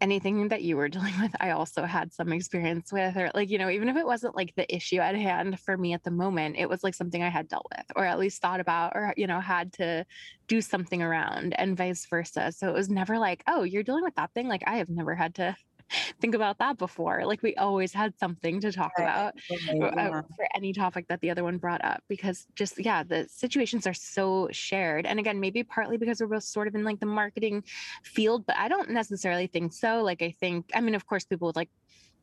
anything 0.00 0.48
that 0.48 0.62
you 0.62 0.76
were 0.76 0.88
dealing 0.90 1.14
with, 1.20 1.32
I 1.40 1.50
also 1.50 1.84
had 1.84 2.12
some 2.12 2.32
experience 2.32 2.92
with, 2.92 3.16
or 3.16 3.30
like, 3.34 3.50
you 3.50 3.58
know, 3.58 3.70
even 3.70 3.88
if 3.88 3.96
it 3.96 4.06
wasn't 4.06 4.36
like 4.36 4.54
the 4.56 4.74
issue 4.74 4.98
at 4.98 5.14
hand 5.14 5.60
for 5.60 5.76
me 5.76 5.94
at 5.94 6.04
the 6.04 6.10
moment, 6.10 6.56
it 6.58 6.68
was 6.68 6.82
like 6.82 6.94
something 6.94 7.22
I 7.22 7.28
had 7.28 7.48
dealt 7.48 7.66
with, 7.76 7.86
or 7.94 8.04
at 8.04 8.18
least 8.18 8.42
thought 8.42 8.60
about, 8.60 8.92
or, 8.94 9.14
you 9.16 9.26
know, 9.26 9.40
had 9.40 9.72
to 9.74 10.04
do 10.48 10.60
something 10.60 11.02
around, 11.02 11.54
and 11.58 11.76
vice 11.76 12.06
versa. 12.06 12.52
So 12.52 12.68
it 12.68 12.74
was 12.74 12.88
never 12.88 13.18
like, 13.18 13.42
oh, 13.46 13.62
you're 13.62 13.82
dealing 13.82 14.04
with 14.04 14.16
that 14.16 14.32
thing. 14.34 14.48
Like, 14.48 14.62
I 14.66 14.76
have 14.76 14.88
never 14.88 15.14
had 15.14 15.36
to 15.36 15.56
think 16.20 16.34
about 16.34 16.58
that 16.58 16.78
before. 16.78 17.24
Like 17.24 17.42
we 17.42 17.54
always 17.56 17.92
had 17.92 18.18
something 18.18 18.60
to 18.60 18.72
talk 18.72 18.92
about 18.98 19.34
uh, 19.50 20.22
for 20.36 20.48
any 20.54 20.72
topic 20.72 21.06
that 21.08 21.20
the 21.20 21.30
other 21.30 21.44
one 21.44 21.58
brought 21.58 21.84
up 21.84 22.02
because 22.08 22.46
just, 22.54 22.78
yeah, 22.82 23.02
the 23.02 23.26
situations 23.28 23.86
are 23.86 23.94
so 23.94 24.48
shared. 24.50 25.06
And 25.06 25.18
again, 25.18 25.40
maybe 25.40 25.62
partly 25.62 25.96
because 25.96 26.20
we're 26.20 26.26
both 26.26 26.44
sort 26.44 26.68
of 26.68 26.74
in 26.74 26.84
like 26.84 27.00
the 27.00 27.06
marketing 27.06 27.64
field, 28.02 28.46
but 28.46 28.56
I 28.56 28.68
don't 28.68 28.90
necessarily 28.90 29.46
think 29.46 29.72
so. 29.72 30.02
Like 30.02 30.22
I 30.22 30.34
think, 30.40 30.70
I 30.74 30.80
mean, 30.80 30.94
of 30.94 31.06
course, 31.06 31.24
people 31.24 31.46
with 31.46 31.56
like 31.56 31.70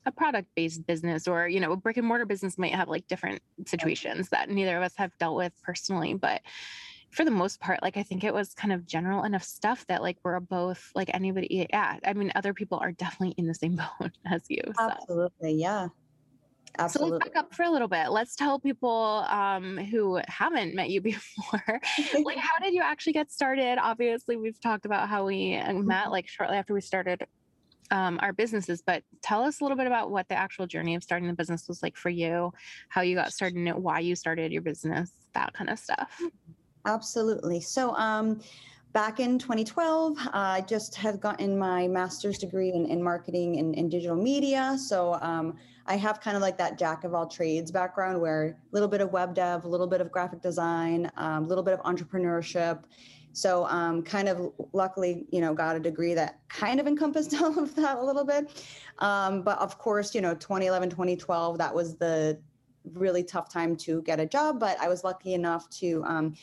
a 0.05 0.12
product 0.12 0.50
based 0.55 0.86
business 0.86 1.29
or 1.29 1.48
you 1.48 1.62
know 1.62 1.72
a 1.72 1.77
brick 1.77 1.96
and 1.96 2.05
mortar 2.05 2.25
business 2.25 2.58
might 2.58 2.75
have 2.75 2.89
like 2.89 3.08
different 3.08 3.41
situations 3.65 4.27
that 4.29 4.50
neither 4.50 4.75
of 4.75 4.84
us 4.84 4.93
have 4.98 5.17
dealt 5.17 5.38
with 5.38 5.53
personally 5.63 6.13
but 6.13 6.41
for 7.13 7.24
the 7.24 7.32
most 7.32 7.60
part, 7.60 7.82
like 7.84 7.96
I 7.96 8.03
think 8.03 8.24
it 8.24 8.34
was 8.34 8.53
kind 8.53 8.74
of 8.74 8.88
general 8.88 9.24
enough 9.24 9.43
stuff 9.43 9.86
that 9.88 10.01
like 10.01 10.17
we're 10.24 10.39
both 10.39 10.91
like 10.96 11.12
anybody. 11.13 11.67
Yeah, 11.70 11.98
I 12.03 12.13
mean, 12.13 12.32
other 12.36 12.53
people 12.53 12.79
are 12.79 12.91
definitely 13.03 13.36
in 13.38 13.48
the 13.48 13.53
same 13.53 13.75
boat 14.00 14.12
as 14.25 14.41
you. 14.50 14.62
So. 14.77 14.89
Absolutely, 14.89 15.53
yeah. 15.53 15.88
Absolutely. 16.79 17.10
So 17.10 17.13
let's 17.17 17.29
back 17.29 17.43
up 17.43 17.53
for 17.53 17.63
a 17.63 17.70
little 17.70 17.88
bit. 17.88 18.10
Let's 18.10 18.36
tell 18.36 18.60
people 18.60 19.25
um, 19.29 19.77
who 19.77 20.20
haven't 20.27 20.74
met 20.74 20.89
you 20.89 21.01
before, 21.12 21.82
like 22.24 22.38
how 22.38 22.58
did 22.63 22.74
you 22.74 22.82
actually 22.82 23.13
get 23.13 23.32
started? 23.32 23.77
Obviously, 23.79 24.38
we've 24.38 24.60
talked 24.60 24.86
about 24.86 25.08
how 25.08 25.25
we 25.25 25.55
uh, 25.55 25.72
met 25.74 26.05
mm-hmm. 26.05 26.12
like 26.12 26.27
shortly 26.27 26.58
after 26.58 26.74
we 26.74 26.82
started 26.82 27.27
um, 27.91 28.17
our 28.24 28.34
businesses, 28.34 28.82
but 28.84 29.03
tell 29.22 29.43
us 29.43 29.62
a 29.62 29.63
little 29.63 29.77
bit 29.77 29.86
about 29.86 30.10
what 30.10 30.27
the 30.29 30.36
actual 30.36 30.65
journey 30.65 30.96
of 30.96 31.03
starting 31.03 31.27
the 31.27 31.36
business 31.36 31.67
was 31.67 31.84
like 31.84 31.96
for 31.96 32.10
you, 32.10 32.51
how 32.89 33.01
you 33.01 33.15
got 33.15 33.32
started 33.32 33.72
why 33.75 34.00
you 34.00 34.15
started 34.15 34.51
your 34.51 34.63
business, 34.63 35.12
that 35.36 35.53
kind 35.53 35.70
of 35.70 35.77
stuff. 35.77 36.20
Absolutely. 36.86 37.62
So, 37.62 37.96
um, 37.96 38.42
back 38.94 39.20
in 39.20 39.40
2012, 39.40 40.18
uh, 40.18 40.30
I 40.34 40.62
just 40.62 40.96
have 40.96 41.20
gotten 41.20 41.58
my 41.58 41.88
master's 41.88 42.38
degree 42.38 42.72
in, 42.72 42.86
in 42.86 43.02
marketing 43.02 43.58
and, 43.58 43.92
digital 43.92 44.16
media. 44.16 44.78
So 44.78 45.16
um, 45.22 45.58
I 45.88 45.98
have 45.98 46.22
kind 46.22 46.38
of 46.38 46.42
like 46.42 46.58
that 46.60 46.78
jack 46.78 47.04
of 47.04 47.13
all 47.13 47.28
trades 47.28 47.72
background 47.72 48.22
where 48.22 48.46
a 48.46 48.56
little 48.72 48.88
bit 48.88 49.02
of 49.02 49.12
web 49.12 49.34
dev, 49.34 49.66
a 49.66 49.68
little 49.68 49.88
bit 49.88 50.00
of 50.00 50.12
graphic 50.12 50.42
design, 50.42 51.12
a 51.18 51.24
um, 51.24 51.48
little 51.48 51.63
bit 51.63 51.74
of 51.74 51.82
entrepreneurship. 51.82 52.84
So 53.34 53.66
um, 53.66 54.04
kind 54.04 54.30
of 54.30 54.54
luckily, 54.74 55.25
you 55.32 55.42
know, 55.42 55.56
got 55.56 55.75
a 55.75 55.80
degree 55.80 56.13
that 56.13 56.40
kind 56.48 56.80
of 56.80 56.86
encompassed 56.86 57.34
all 57.42 57.58
of 57.58 57.75
that 57.75 57.98
a 57.98 58.04
little 58.04 58.24
bit. 58.24 58.63
Um, 59.00 59.42
but 59.42 59.58
of 59.58 59.80
course, 59.80 60.13
you 60.13 60.22
know, 60.22 60.36
2011, 60.36 60.92
2012, 60.92 61.58
that 61.58 61.74
was 61.74 61.98
the 61.98 62.40
really 62.94 63.24
tough 63.24 63.50
time 63.50 63.75
to 63.78 64.04
get 64.04 64.20
a 64.20 64.25
job. 64.25 64.60
But 64.60 64.80
I 64.80 64.88
was 64.88 65.04
lucky 65.04 65.34
enough 65.34 65.68
to 65.72 66.04
um, 66.06 66.36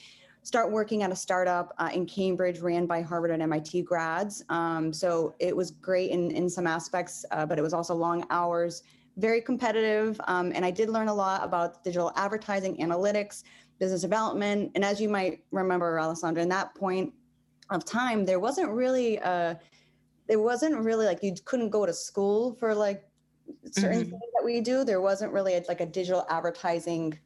start 0.43 0.71
working 0.71 1.03
at 1.03 1.13
a 1.13 1.17
startup 1.17 1.75
uh, 1.79 1.91
in 1.93 2.07
Cambridge 2.07 2.61
ran 2.61 2.87
by 2.87 3.03
Harvard 3.03 3.31
and 3.31 3.43
MIT 3.43 3.83
grads. 3.83 4.43
Um, 4.49 4.93
so 4.93 5.35
it 5.39 5.55
was 5.55 5.71
great 5.71 6.11
in, 6.11 6.31
in 6.31 6.49
some 6.49 6.67
aspects, 6.67 7.25
uh, 7.31 7.45
but 7.45 7.59
it 7.59 7.63
was 7.63 7.75
also 7.75 7.95
long 7.95 8.25
hours, 8.31 8.83
very 9.17 9.41
competitive. 9.41 10.21
Um, 10.27 10.53
and 10.55 10.65
I 10.65 10.71
did 10.71 10.89
learn 10.89 11.09
a 11.09 11.15
lot 11.15 11.45
about 11.45 11.85
digital 11.85 12.13
advertising, 12.17 12.77
analytics, 12.79 13.43
business 13.79 14.01
development. 14.01 14.73
And 14.75 14.85
as 14.85 15.01
you 15.01 15.09
might 15.09 15.41
remember, 15.51 15.99
Alessandra, 15.99 16.43
in 16.43 16.49
that 16.51 16.75
point 16.75 17.13
of 17.71 17.85
time, 17.85 18.25
there 18.25 18.41
wasn't 18.41 18.71
really 18.71 19.17
a, 19.19 19.23
uh, 19.23 19.55
there 20.27 20.41
wasn't 20.41 20.77
really 20.77 21.07
like 21.07 21.25
you 21.25 21.35
couldn't 21.45 21.71
go 21.71 21.85
to 21.85 21.93
school 21.93 22.55
for 22.55 22.73
like 22.73 23.03
certain 23.73 24.03
mm-hmm. 24.03 24.11
things 24.11 24.23
that 24.39 24.45
we 24.45 24.61
do. 24.61 24.85
There 24.85 25.01
wasn't 25.01 25.33
really 25.33 25.55
a, 25.55 25.63
like 25.67 25.81
a 25.81 25.87
digital 25.87 26.25
advertising 26.31 27.19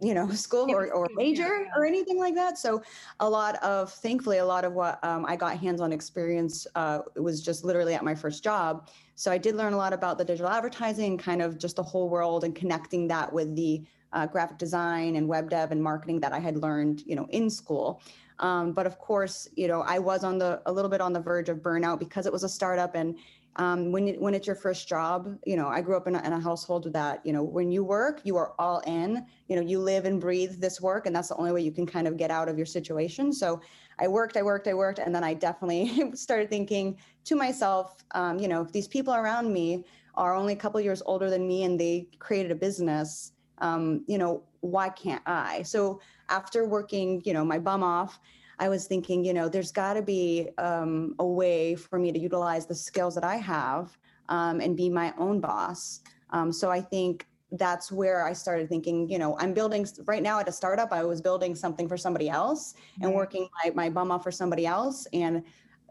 you 0.00 0.14
know 0.14 0.30
school 0.46 0.70
or, 0.70 0.92
or 0.92 1.08
major 1.14 1.66
or 1.76 1.84
anything 1.84 2.18
like 2.18 2.34
that. 2.34 2.58
So 2.58 2.82
a 3.20 3.28
lot 3.28 3.56
of 3.62 3.92
thankfully 3.92 4.38
a 4.38 4.44
lot 4.44 4.64
of 4.64 4.72
what 4.72 5.02
um, 5.04 5.24
i 5.26 5.36
got 5.36 5.56
hands-on 5.58 5.92
experience 5.92 6.66
uh, 6.74 7.00
was 7.16 7.42
just 7.42 7.64
literally 7.64 7.94
at 7.94 8.04
my 8.04 8.14
first 8.14 8.42
job. 8.42 8.88
So 9.14 9.30
i 9.30 9.38
did 9.38 9.56
learn 9.56 9.72
a 9.72 9.76
lot 9.76 9.92
about 9.92 10.18
the 10.18 10.24
digital 10.24 10.50
advertising 10.50 11.18
kind 11.18 11.42
of 11.42 11.58
just 11.58 11.76
the 11.76 11.82
whole 11.82 12.08
world 12.08 12.44
and 12.44 12.54
connecting 12.54 13.08
that 13.08 13.32
with 13.32 13.54
the 13.54 13.84
uh, 14.12 14.26
graphic 14.26 14.58
design 14.58 15.16
and 15.16 15.28
web 15.28 15.50
dev 15.50 15.70
and 15.70 15.82
marketing 15.82 16.20
that 16.20 16.32
i 16.32 16.38
had 16.38 16.56
learned 16.56 17.02
you 17.06 17.16
know 17.16 17.26
in 17.30 17.50
school. 17.50 18.02
Um, 18.38 18.72
but 18.72 18.86
of 18.86 18.98
course 18.98 19.48
you 19.54 19.68
know 19.68 19.82
i 19.82 19.98
was 19.98 20.24
on 20.24 20.38
the 20.38 20.62
a 20.64 20.72
little 20.72 20.90
bit 20.90 21.02
on 21.02 21.12
the 21.12 21.20
verge 21.20 21.50
of 21.50 21.58
burnout 21.58 21.98
because 21.98 22.24
it 22.24 22.32
was 22.32 22.42
a 22.42 22.48
startup 22.48 22.94
and 22.94 23.18
um, 23.56 23.92
when 23.92 24.08
it, 24.08 24.20
when 24.20 24.34
it's 24.34 24.46
your 24.46 24.56
first 24.56 24.88
job, 24.88 25.36
you 25.44 25.56
know, 25.56 25.68
I 25.68 25.80
grew 25.80 25.96
up 25.96 26.06
in 26.06 26.14
a, 26.14 26.22
in 26.24 26.32
a 26.32 26.40
household 26.40 26.92
that, 26.92 27.20
you 27.24 27.32
know, 27.32 27.42
when 27.42 27.70
you 27.70 27.82
work, 27.84 28.20
you 28.24 28.36
are 28.36 28.54
all 28.58 28.80
in. 28.86 29.26
You 29.48 29.56
know, 29.56 29.62
you 29.62 29.80
live 29.80 30.04
and 30.04 30.20
breathe 30.20 30.60
this 30.60 30.80
work, 30.80 31.06
and 31.06 31.14
that's 31.14 31.28
the 31.28 31.36
only 31.36 31.52
way 31.52 31.60
you 31.60 31.72
can 31.72 31.86
kind 31.86 32.06
of 32.06 32.16
get 32.16 32.30
out 32.30 32.48
of 32.48 32.56
your 32.56 32.66
situation. 32.66 33.32
So, 33.32 33.60
I 34.00 34.08
worked, 34.08 34.36
I 34.36 34.42
worked, 34.42 34.66
I 34.66 34.74
worked, 34.74 34.98
and 34.98 35.14
then 35.14 35.22
I 35.22 35.34
definitely 35.34 36.12
started 36.14 36.48
thinking 36.48 36.96
to 37.24 37.36
myself, 37.36 37.96
um, 38.12 38.38
you 38.38 38.48
know, 38.48 38.62
if 38.62 38.72
these 38.72 38.88
people 38.88 39.14
around 39.14 39.52
me 39.52 39.84
are 40.14 40.34
only 40.34 40.54
a 40.54 40.56
couple 40.56 40.80
years 40.80 41.02
older 41.04 41.28
than 41.28 41.46
me 41.46 41.64
and 41.64 41.78
they 41.78 42.08
created 42.18 42.50
a 42.50 42.54
business, 42.54 43.32
um, 43.58 44.02
you 44.06 44.16
know, 44.16 44.42
why 44.60 44.88
can't 44.88 45.22
I? 45.26 45.62
So 45.62 46.00
after 46.28 46.66
working, 46.66 47.22
you 47.24 47.32
know, 47.32 47.44
my 47.44 47.58
bum 47.58 47.82
off 47.82 48.20
I 48.60 48.68
was 48.68 48.86
thinking, 48.86 49.24
you 49.24 49.32
know, 49.32 49.48
there's 49.48 49.72
got 49.72 49.94
to 49.94 50.02
be 50.02 50.50
um, 50.58 51.14
a 51.18 51.26
way 51.26 51.74
for 51.74 51.98
me 51.98 52.12
to 52.12 52.18
utilize 52.18 52.66
the 52.66 52.74
skills 52.74 53.14
that 53.14 53.24
I 53.24 53.36
have 53.36 53.96
um, 54.28 54.60
and 54.60 54.76
be 54.76 54.90
my 54.90 55.14
own 55.18 55.40
boss. 55.40 56.02
Um, 56.28 56.52
so 56.52 56.70
I 56.70 56.82
think 56.82 57.26
that's 57.52 57.90
where 57.90 58.24
I 58.24 58.34
started 58.34 58.68
thinking, 58.68 59.08
you 59.08 59.18
know, 59.18 59.36
I'm 59.38 59.54
building 59.54 59.86
right 60.04 60.22
now 60.22 60.38
at 60.38 60.48
a 60.48 60.52
startup, 60.52 60.92
I 60.92 61.02
was 61.04 61.20
building 61.22 61.54
something 61.54 61.88
for 61.88 61.96
somebody 61.96 62.28
else 62.28 62.74
and 62.96 63.06
mm-hmm. 63.06 63.16
working 63.16 63.48
my, 63.64 63.72
my 63.74 63.90
bum 63.90 64.12
off 64.12 64.22
for 64.22 64.30
somebody 64.30 64.66
else. 64.66 65.06
And 65.12 65.42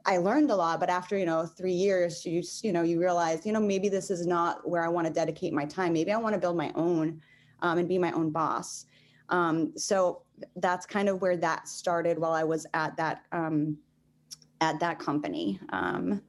I 0.06 0.18
learned 0.18 0.52
a 0.52 0.56
lot, 0.56 0.80
but 0.80 0.90
after, 0.90 1.18
you 1.18 1.26
know, 1.26 1.46
three 1.46 1.74
years, 1.74 2.24
you, 2.26 2.42
you 2.62 2.72
know, 2.72 2.84
you 2.84 3.00
realize, 3.00 3.46
you 3.46 3.52
know, 3.52 3.60
maybe 3.60 3.90
this 3.90 4.10
is 4.10 4.26
not 4.26 4.70
where 4.70 4.86
I 4.86 4.88
want 4.88 5.08
to 5.08 5.14
dedicate 5.14 5.54
my 5.54 5.66
time. 5.66 5.92
Maybe 5.92 6.12
I 6.12 6.18
want 6.18 6.34
to 6.34 6.40
build 6.40 6.56
my 6.56 6.72
own 6.76 7.20
um, 7.62 7.80
and 7.80 7.90
be 7.90 7.98
my 7.98 8.12
own 8.12 8.30
boss. 8.30 8.86
Um, 9.28 9.74
so 9.76 10.22
that's 10.58 10.86
kind 10.86 11.10
of 11.10 11.22
where 11.22 11.38
that 11.38 11.68
started 11.68 12.20
while 12.20 12.34
I 12.34 12.44
was 12.44 12.66
at 12.74 12.96
that 12.98 13.24
um, 13.32 13.78
at 14.62 14.80
that 14.80 15.00
company. 15.00 15.60
Um, 15.70 16.22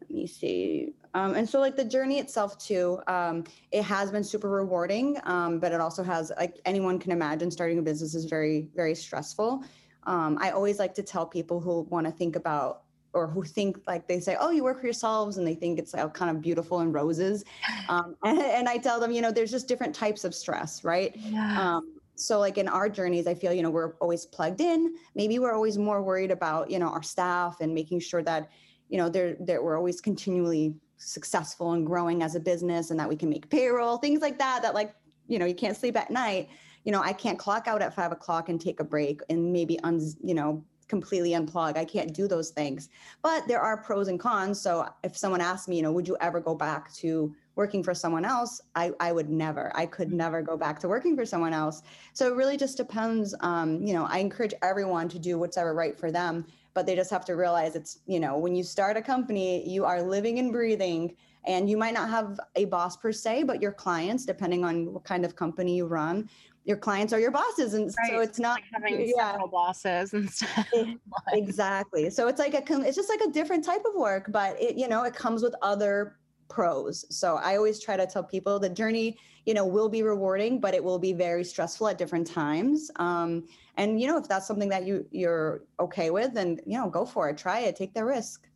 let 0.00 0.10
me 0.10 0.26
see. 0.26 0.92
Um, 1.14 1.34
and 1.34 1.48
so 1.48 1.58
like 1.58 1.76
the 1.76 1.84
journey 1.84 2.18
itself 2.18 2.58
too, 2.58 3.00
um, 3.06 3.44
it 3.72 3.82
has 3.82 4.10
been 4.10 4.24
super 4.24 4.48
rewarding, 4.48 5.18
um, 5.24 5.58
but 5.58 5.72
it 5.72 5.80
also 5.80 6.02
has 6.02 6.30
like 6.36 6.60
anyone 6.64 6.98
can 6.98 7.12
imagine 7.12 7.50
starting 7.50 7.78
a 7.78 7.82
business 7.82 8.14
is 8.14 8.24
very 8.24 8.68
very 8.74 8.94
stressful. 8.94 9.64
Um, 10.04 10.38
I 10.40 10.50
always 10.50 10.78
like 10.78 10.94
to 10.94 11.02
tell 11.02 11.26
people 11.26 11.60
who 11.60 11.82
want 11.90 12.06
to 12.06 12.12
think 12.12 12.36
about 12.36 12.82
or 13.12 13.26
who 13.26 13.42
think 13.42 13.78
like 13.86 14.06
they 14.06 14.20
say, 14.20 14.36
oh, 14.38 14.50
you 14.50 14.62
work 14.62 14.80
for 14.80 14.86
yourselves, 14.86 15.38
and 15.38 15.46
they 15.46 15.54
think 15.54 15.78
it's 15.78 15.94
like 15.94 16.12
kind 16.14 16.30
of 16.34 16.40
beautiful 16.42 16.80
and 16.80 16.92
roses. 16.92 17.44
Um, 17.88 18.16
and, 18.22 18.38
and, 18.58 18.68
I 18.68 18.76
tell 18.76 19.00
them, 19.00 19.12
you 19.12 19.22
know, 19.22 19.32
there's 19.32 19.50
just 19.50 19.66
different 19.66 19.94
types 19.94 20.24
of 20.24 20.34
stress, 20.34 20.84
right? 20.84 21.16
Yeah. 21.16 21.76
Um, 21.76 21.97
so 22.18 22.38
like 22.38 22.58
in 22.58 22.68
our 22.68 22.88
journeys 22.88 23.26
i 23.26 23.34
feel 23.34 23.52
you 23.52 23.62
know 23.62 23.70
we're 23.70 23.94
always 24.00 24.26
plugged 24.26 24.60
in. 24.60 24.94
Maybe 25.14 25.38
we're 25.38 25.52
always 25.52 25.78
more 25.78 26.02
worried 26.02 26.30
about 26.30 26.70
you 26.70 26.78
know 26.78 26.88
our 26.88 27.02
staff 27.02 27.60
and 27.60 27.74
making 27.74 28.00
sure 28.00 28.22
that 28.22 28.50
you 28.88 28.98
know 28.98 29.08
they're 29.08 29.36
that 29.40 29.62
we're 29.62 29.76
always 29.76 30.00
continually 30.00 30.74
successful 30.96 31.72
and 31.72 31.86
growing 31.86 32.22
as 32.22 32.34
a 32.34 32.40
business 32.40 32.90
and 32.90 32.98
that 32.98 33.08
we 33.08 33.16
can 33.16 33.28
make 33.28 33.48
payroll 33.50 33.98
things 33.98 34.20
like 34.20 34.38
that 34.38 34.62
that 34.62 34.74
like 34.74 34.94
you 35.28 35.38
know 35.38 35.46
you 35.46 35.54
can't 35.54 35.76
sleep 35.76 35.96
at 35.96 36.10
night. 36.10 36.48
You 36.84 36.92
know 36.92 37.02
i 37.02 37.12
can't 37.12 37.38
clock 37.38 37.68
out 37.68 37.82
at 37.82 37.94
five 37.94 38.12
o'clock 38.12 38.48
and 38.48 38.60
take 38.60 38.80
a 38.80 38.84
break 38.84 39.20
and 39.28 39.52
maybe 39.52 39.78
un 39.80 40.00
you 40.22 40.34
know 40.34 40.64
completely 40.88 41.32
unplug. 41.32 41.76
I 41.76 41.84
can't 41.84 42.14
do 42.14 42.26
those 42.26 42.48
things. 42.48 42.88
But 43.22 43.46
there 43.46 43.60
are 43.60 43.76
pros 43.76 44.08
and 44.08 44.18
cons. 44.18 44.58
So 44.58 44.88
if 45.04 45.18
someone 45.18 45.42
asked 45.42 45.68
me 45.68 45.76
you 45.76 45.82
know 45.82 45.92
would 45.92 46.08
you 46.08 46.16
ever 46.20 46.40
go 46.40 46.54
back 46.54 46.92
to 46.94 47.34
working 47.58 47.82
for 47.82 47.92
someone 47.92 48.24
else, 48.24 48.60
I, 48.76 48.92
I 49.00 49.10
would 49.10 49.28
never, 49.28 49.72
I 49.74 49.84
could 49.84 50.08
mm-hmm. 50.08 50.16
never 50.16 50.40
go 50.40 50.56
back 50.56 50.78
to 50.78 50.88
working 50.88 51.16
for 51.16 51.26
someone 51.26 51.52
else. 51.52 51.82
So 52.14 52.28
it 52.28 52.36
really 52.36 52.56
just 52.56 52.76
depends. 52.76 53.34
Um, 53.40 53.82
you 53.82 53.92
know, 53.92 54.06
I 54.08 54.18
encourage 54.18 54.54
everyone 54.62 55.08
to 55.08 55.18
do 55.18 55.38
whatever 55.38 55.74
right 55.74 55.98
for 55.98 56.12
them, 56.12 56.46
but 56.72 56.86
they 56.86 56.94
just 56.94 57.10
have 57.10 57.24
to 57.24 57.34
realize 57.34 57.74
it's, 57.74 57.98
you 58.06 58.20
know, 58.20 58.38
when 58.38 58.54
you 58.54 58.62
start 58.62 58.96
a 58.96 59.02
company, 59.02 59.68
you 59.68 59.84
are 59.84 60.00
living 60.00 60.38
and 60.38 60.52
breathing 60.52 61.16
and 61.46 61.68
you 61.68 61.76
might 61.76 61.94
not 61.94 62.08
have 62.08 62.38
a 62.54 62.66
boss 62.66 62.96
per 62.96 63.10
se, 63.10 63.42
but 63.42 63.60
your 63.60 63.72
clients, 63.72 64.24
depending 64.24 64.64
on 64.64 64.92
what 64.92 65.02
kind 65.02 65.24
of 65.24 65.34
company 65.34 65.76
you 65.76 65.86
run, 65.86 66.30
your 66.64 66.76
clients 66.76 67.12
are 67.12 67.18
your 67.18 67.30
bosses 67.30 67.74
and 67.74 67.86
right. 67.86 68.10
so 68.10 68.20
it's 68.20 68.38
not 68.38 68.60
like 68.60 68.64
having 68.72 69.12
yeah. 69.16 69.32
several 69.32 69.48
bosses 69.48 70.12
and 70.12 70.30
stuff 70.30 70.68
exactly 71.32 72.10
so 72.10 72.28
it's 72.28 72.38
like 72.38 72.52
a 72.52 72.80
it's 72.82 72.94
just 72.94 73.08
like 73.08 73.22
a 73.22 73.30
different 73.30 73.64
type 73.64 73.82
of 73.88 73.94
work 73.94 74.26
but 74.28 74.60
it 74.60 74.76
you 74.76 74.86
know 74.86 75.02
it 75.04 75.14
comes 75.14 75.42
with 75.42 75.54
other 75.62 76.18
pros. 76.48 77.04
So 77.14 77.36
I 77.36 77.56
always 77.56 77.80
try 77.80 77.96
to 77.96 78.06
tell 78.06 78.24
people 78.24 78.58
the 78.58 78.68
journey, 78.68 79.18
you 79.46 79.54
know, 79.54 79.66
will 79.66 79.88
be 79.88 80.02
rewarding, 80.02 80.60
but 80.60 80.74
it 80.74 80.82
will 80.82 80.98
be 80.98 81.12
very 81.12 81.44
stressful 81.44 81.88
at 81.88 81.98
different 81.98 82.26
times. 82.26 82.90
Um, 82.96 83.44
and 83.76 84.00
you 84.00 84.06
know, 84.06 84.18
if 84.18 84.28
that's 84.28 84.46
something 84.46 84.68
that 84.70 84.86
you 84.86 85.06
you're 85.10 85.62
okay 85.78 86.10
with, 86.10 86.34
then 86.34 86.58
you 86.66 86.78
know, 86.78 86.88
go 86.88 87.04
for 87.04 87.28
it, 87.28 87.38
try 87.38 87.60
it, 87.60 87.76
take 87.76 87.94
the 87.94 88.04
risk. 88.04 88.48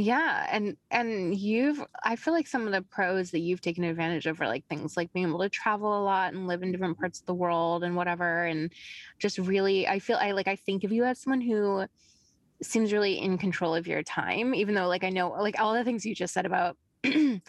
Yeah, 0.00 0.46
and 0.48 0.76
and 0.92 1.34
you've 1.34 1.84
I 2.04 2.14
feel 2.14 2.32
like 2.32 2.46
some 2.46 2.66
of 2.66 2.72
the 2.72 2.82
pros 2.82 3.32
that 3.32 3.40
you've 3.40 3.60
taken 3.60 3.82
advantage 3.82 4.26
of 4.26 4.40
are 4.40 4.46
like 4.46 4.64
things 4.66 4.96
like 4.96 5.12
being 5.12 5.26
able 5.26 5.40
to 5.40 5.48
travel 5.48 5.98
a 5.98 6.04
lot 6.04 6.34
and 6.34 6.46
live 6.46 6.62
in 6.62 6.70
different 6.70 6.98
parts 6.98 7.18
of 7.18 7.26
the 7.26 7.34
world 7.34 7.82
and 7.82 7.96
whatever 7.96 8.44
and 8.44 8.72
just 9.18 9.38
really 9.38 9.88
I 9.88 9.98
feel 9.98 10.16
I 10.16 10.30
like 10.32 10.46
I 10.46 10.54
think 10.54 10.84
of 10.84 10.92
you 10.92 11.02
as 11.02 11.18
someone 11.18 11.40
who 11.40 11.84
seems 12.62 12.92
really 12.92 13.18
in 13.18 13.38
control 13.38 13.74
of 13.74 13.88
your 13.88 14.04
time 14.04 14.54
even 14.54 14.76
though 14.76 14.86
like 14.86 15.02
I 15.02 15.10
know 15.10 15.30
like 15.30 15.58
all 15.58 15.74
the 15.74 15.82
things 15.82 16.06
you 16.06 16.14
just 16.14 16.34
said 16.34 16.46
about 16.46 16.76
you 17.04 17.40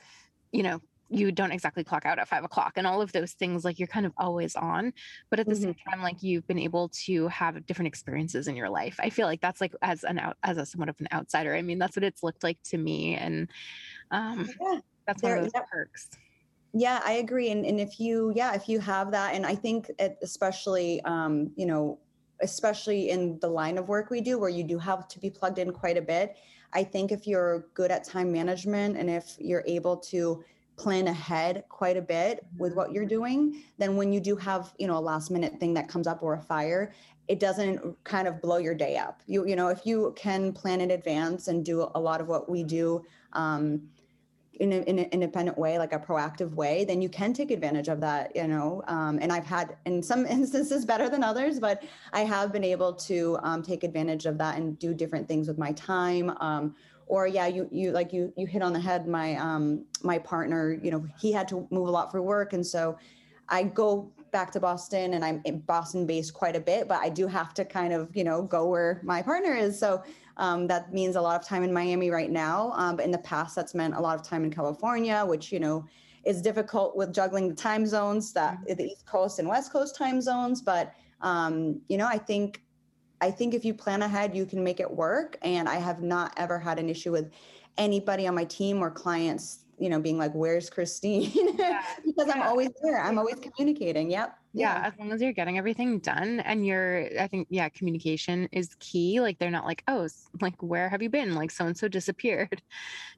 know, 0.53 0.81
you 1.09 1.31
don't 1.31 1.51
exactly 1.51 1.83
clock 1.83 2.05
out 2.05 2.19
at 2.19 2.27
five 2.27 2.43
o'clock 2.43 2.73
and 2.75 2.85
all 2.85 3.01
of 3.01 3.11
those 3.11 3.33
things 3.33 3.65
like 3.65 3.79
you're 3.79 3.87
kind 3.87 4.05
of 4.05 4.13
always 4.17 4.55
on 4.55 4.93
but 5.29 5.39
at 5.39 5.47
the 5.47 5.53
mm-hmm. 5.53 5.63
same 5.63 5.75
time 5.89 6.01
like 6.01 6.21
you've 6.21 6.47
been 6.47 6.59
able 6.59 6.89
to 6.89 7.27
have 7.27 7.65
different 7.65 7.87
experiences 7.87 8.47
in 8.47 8.55
your 8.55 8.69
life 8.69 8.95
i 8.99 9.09
feel 9.09 9.25
like 9.25 9.41
that's 9.41 9.59
like 9.59 9.73
as 9.81 10.03
an 10.03 10.19
out 10.19 10.37
as 10.43 10.57
a 10.57 10.65
somewhat 10.65 10.89
of 10.89 10.95
an 10.99 11.07
outsider 11.11 11.55
i 11.55 11.61
mean 11.61 11.79
that's 11.79 11.95
what 11.95 12.03
it's 12.03 12.23
looked 12.23 12.43
like 12.43 12.57
to 12.63 12.77
me 12.77 13.15
and 13.15 13.49
um 14.11 14.47
yeah, 14.61 14.79
that's 15.07 15.23
one 15.23 15.31
of 15.33 15.43
those 15.43 15.51
yeah. 15.53 15.61
perks 15.71 16.09
yeah 16.73 17.01
i 17.03 17.13
agree 17.13 17.49
and, 17.49 17.65
and 17.65 17.79
if 17.79 17.99
you 17.99 18.31
yeah 18.35 18.53
if 18.53 18.69
you 18.69 18.79
have 18.79 19.11
that 19.11 19.33
and 19.33 19.45
i 19.45 19.55
think 19.55 19.89
it, 19.97 20.17
especially 20.21 21.01
um 21.01 21.51
you 21.55 21.65
know 21.65 21.97
especially 22.41 23.09
in 23.09 23.37
the 23.41 23.47
line 23.47 23.77
of 23.77 23.89
work 23.89 24.09
we 24.09 24.21
do 24.21 24.37
where 24.37 24.49
you 24.49 24.63
do 24.63 24.77
have 24.77 25.07
to 25.07 25.19
be 25.19 25.29
plugged 25.29 25.57
in 25.57 25.71
quite 25.71 25.97
a 25.97 26.01
bit 26.01 26.37
I 26.73 26.83
think 26.83 27.11
if 27.11 27.27
you're 27.27 27.67
good 27.73 27.91
at 27.91 28.03
time 28.03 28.31
management 28.31 28.97
and 28.97 29.09
if 29.09 29.35
you're 29.39 29.63
able 29.65 29.97
to 29.97 30.43
plan 30.77 31.07
ahead 31.07 31.65
quite 31.67 31.97
a 31.97 32.01
bit 32.01 32.45
with 32.57 32.73
what 32.73 32.91
you're 32.93 33.05
doing, 33.05 33.61
then 33.77 33.97
when 33.97 34.13
you 34.13 34.19
do 34.19 34.35
have, 34.37 34.73
you 34.77 34.87
know, 34.87 34.97
a 34.97 34.99
last 34.99 35.29
minute 35.29 35.59
thing 35.59 35.73
that 35.73 35.89
comes 35.89 36.07
up 36.07 36.23
or 36.23 36.35
a 36.35 36.41
fire, 36.41 36.93
it 37.27 37.39
doesn't 37.39 38.03
kind 38.05 38.27
of 38.27 38.41
blow 38.41 38.57
your 38.57 38.73
day 38.73 38.97
up. 38.97 39.21
You 39.27 39.45
you 39.45 39.55
know, 39.55 39.67
if 39.67 39.85
you 39.85 40.13
can 40.15 40.53
plan 40.53 40.81
in 40.81 40.91
advance 40.91 41.47
and 41.47 41.65
do 41.65 41.89
a 41.93 41.99
lot 41.99 42.21
of 42.21 42.27
what 42.27 42.49
we 42.49 42.63
do, 42.63 43.03
um, 43.33 43.89
in, 44.59 44.73
an 44.73 44.99
independent 44.99 45.57
way, 45.57 45.77
like 45.77 45.93
a 45.93 45.99
proactive 45.99 46.53
way, 46.53 46.83
then 46.83 47.01
you 47.01 47.07
can 47.07 47.33
take 47.33 47.49
advantage 47.49 47.87
of 47.87 48.01
that, 48.01 48.35
you 48.35 48.45
know. 48.45 48.83
Um, 48.87 49.17
and 49.21 49.31
I've 49.31 49.45
had 49.45 49.77
in 49.85 50.03
some 50.03 50.25
instances 50.37 50.85
better 50.85 51.09
than 51.09 51.23
others, 51.23 51.59
but 51.59 51.83
I 52.11 52.21
have 52.21 52.51
been 52.51 52.63
able 52.63 52.93
to 52.93 53.37
um, 53.41 53.63
take 53.63 53.83
advantage 53.83 54.25
of 54.25 54.37
that 54.39 54.57
and 54.57 54.77
do 54.77 54.93
different 54.93 55.27
things 55.27 55.47
with 55.47 55.57
my 55.57 55.71
time. 55.73 56.31
Um, 56.41 56.75
or 57.07 57.25
yeah, 57.25 57.47
you 57.47 57.67
you 57.71 57.91
like 57.91 58.13
you 58.13 58.31
you 58.37 58.45
hit 58.45 58.61
on 58.61 58.71
the 58.71 58.79
head. 58.79 59.07
My 59.07 59.35
um 59.35 59.83
my 60.03 60.19
partner, 60.19 60.73
you 60.73 60.91
know, 60.91 61.03
he 61.19 61.31
had 61.31 61.47
to 61.47 61.67
move 61.71 61.87
a 61.87 61.91
lot 61.91 62.11
for 62.11 62.21
work, 62.21 62.53
and 62.53 62.65
so 62.65 62.97
I 63.47 63.63
go 63.63 64.11
back 64.31 64.51
to 64.51 64.59
Boston, 64.59 65.15
and 65.15 65.25
I'm 65.25 65.41
Boston 65.65 66.05
based 66.05 66.35
quite 66.35 66.55
a 66.55 66.59
bit, 66.59 66.87
but 66.87 66.99
I 67.01 67.09
do 67.09 67.25
have 67.25 67.55
to 67.55 67.65
kind 67.65 67.93
of 67.93 68.15
you 68.15 68.23
know 68.23 68.43
go 68.43 68.67
where 68.67 69.01
my 69.03 69.23
partner 69.23 69.55
is. 69.55 69.79
So 69.79 70.03
um, 70.39 70.67
that 70.67 70.93
means 70.93 71.17
a 71.17 71.21
lot 71.21 71.39
of 71.39 71.45
time 71.45 71.63
in 71.63 71.71
Miami 71.71 72.09
right 72.09 72.31
now. 72.31 72.71
Um, 72.75 72.95
but 72.95 73.05
in 73.05 73.11
the 73.11 73.19
past, 73.19 73.55
that's 73.55 73.75
meant 73.75 73.93
a 73.93 73.99
lot 73.99 74.17
of 74.17 74.25
time 74.25 74.45
in 74.45 74.49
California, 74.51 75.23
which, 75.25 75.51
you 75.51 75.59
know, 75.59 75.85
is 76.23 76.41
difficult 76.41 76.95
with 76.95 77.13
juggling 77.13 77.49
the 77.49 77.55
time 77.55 77.85
zones 77.85 78.31
that 78.33 78.55
mm-hmm. 78.55 78.73
the 78.73 78.85
East 78.85 79.05
Coast 79.05 79.39
and 79.39 79.47
West 79.47 79.71
Coast 79.71 79.97
time 79.97 80.21
zones. 80.21 80.61
But, 80.61 80.93
um, 81.21 81.81
you 81.89 81.97
know, 81.97 82.07
I 82.07 82.17
think, 82.17 82.63
I 83.19 83.29
think 83.29 83.53
if 83.53 83.65
you 83.65 83.73
plan 83.73 84.01
ahead, 84.01 84.35
you 84.35 84.45
can 84.45 84.63
make 84.63 84.79
it 84.79 84.89
work. 84.89 85.37
And 85.41 85.67
I 85.67 85.75
have 85.75 86.01
not 86.01 86.33
ever 86.37 86.57
had 86.57 86.79
an 86.79 86.89
issue 86.89 87.11
with 87.11 87.31
anybody 87.77 88.25
on 88.25 88.33
my 88.33 88.45
team 88.45 88.81
or 88.81 88.89
clients 88.89 89.65
you 89.77 89.89
know, 89.89 89.99
being 89.99 90.17
like, 90.17 90.33
where's 90.33 90.69
Kristine? 90.69 91.31
Because 92.05 92.27
yeah. 92.27 92.33
I'm 92.33 92.41
always 92.41 92.69
there. 92.83 93.01
I'm 93.01 93.17
always 93.17 93.35
communicating. 93.35 94.11
Yep. 94.11 94.37
Yeah. 94.53 94.79
yeah. 94.79 94.87
As 94.87 94.93
long 94.97 95.11
as 95.11 95.21
you're 95.21 95.33
getting 95.33 95.57
everything 95.57 95.99
done 95.99 96.39
and 96.41 96.65
you're, 96.65 97.07
I 97.19 97.27
think, 97.27 97.47
yeah, 97.49 97.69
communication 97.69 98.49
is 98.51 98.75
key. 98.79 99.21
Like 99.21 99.37
they're 99.39 99.51
not 99.51 99.65
like, 99.65 99.83
oh, 99.87 100.07
like, 100.41 100.61
where 100.61 100.89
have 100.89 101.01
you 101.01 101.09
been? 101.09 101.35
Like 101.35 101.51
so 101.51 101.65
and 101.65 101.77
so 101.77 101.87
disappeared. 101.87 102.61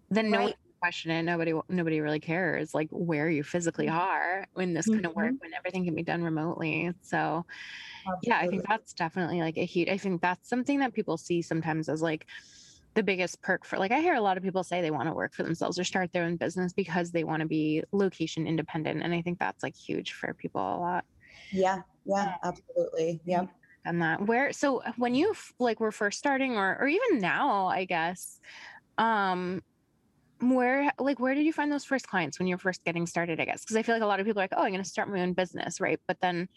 Then 0.10 0.32
right. 0.32 0.32
no 0.32 0.44
one 0.46 0.54
question 0.82 1.12
it. 1.12 1.24
Nobody, 1.24 1.54
nobody 1.70 2.02
really 2.02 2.20
cares 2.20 2.74
like 2.74 2.90
where 2.92 3.30
you 3.30 3.44
physically 3.44 3.88
mm-hmm. 3.88 3.98
are 3.98 4.48
when 4.54 4.74
this 4.74 4.88
mm-hmm. 4.88 4.96
kind 4.96 5.06
of 5.06 5.16
work, 5.16 5.34
when 5.40 5.54
everything 5.54 5.86
can 5.86 5.96
be 5.96 6.04
done 6.04 6.24
remotely. 6.24 6.92
So, 7.02 7.46
Absolutely. 8.06 8.28
yeah, 8.30 8.38
I 8.40 8.48
think 8.48 8.68
that's 8.68 8.94
definitely 8.94 9.40
like 9.40 9.58
a 9.58 9.66
huge, 9.66 9.90
I 9.90 9.98
think 9.98 10.22
that's 10.22 10.50
something 10.50 10.80
that 10.80 10.94
people 10.94 11.18
see 11.18 11.42
sometimes 11.42 11.88
as 11.88 12.02
like, 12.02 12.26
the 12.94 13.04
biggest 13.04 13.42
perk 13.42 13.64
for 13.64 13.78
like 13.78 13.92
I 13.92 14.02
hear 14.02 14.16
a 14.16 14.22
lot 14.22 14.36
of 14.36 14.44
people 14.44 14.64
say 14.64 14.82
they 14.82 14.92
want 14.92 15.08
to 15.08 15.14
work 15.14 15.34
for 15.34 15.44
themselves 15.44 15.80
or 15.80 15.84
start 15.86 16.12
their 16.12 16.26
own 16.26 16.36
business 16.36 16.74
because 16.74 17.12
they 17.12 17.24
want 17.24 17.40
to 17.40 17.48
be 17.48 17.84
location 17.94 18.46
independent 18.46 19.02
and 19.02 19.14
I 19.14 19.22
think 19.22 19.40
that's 19.40 19.64
like 19.64 19.78
huge 19.78 20.12
for 20.12 20.34
people 20.34 20.62
a 20.62 20.78
lot. 20.78 21.06
Yeah, 21.52 21.82
yeah, 22.06 22.36
absolutely. 22.44 23.22
Yeah. 23.26 23.46
And 23.86 24.02
that 24.02 24.26
where 24.26 24.54
so 24.54 24.82
when 24.98 25.16
you 25.16 25.34
like 25.60 25.80
were 25.80 25.92
first 25.92 26.20
starting 26.20 26.56
or 26.56 26.78
or 26.80 26.88
even 26.88 27.20
now, 27.20 27.68
I 27.68 27.86
guess, 27.86 28.40
um 28.98 29.62
where 30.40 30.92
like 31.00 31.20
where 31.20 31.36
did 31.36 31.46
you 31.46 31.54
find 31.54 31.72
those 31.72 31.86
first 31.86 32.08
clients 32.08 32.40
when 32.40 32.48
you're 32.48 32.58
first 32.58 32.84
getting 32.84 33.06
started, 33.08 33.40
I 33.40 33.46
guess? 33.46 33.62
Because 33.62 33.76
I 33.76 33.84
feel 33.84 33.96
like 33.96 34.04
a 34.04 34.08
lot 34.08 34.20
of 34.20 34.26
people 34.26 34.40
are 34.40 34.44
like, 34.44 34.54
oh, 34.56 34.64
I'm 34.64 34.72
gonna 34.72 34.84
start 34.84 35.10
my 35.10 35.22
own 35.22 35.34
business, 35.34 35.80
right? 35.82 36.00
But 36.08 36.18
then 36.22 36.48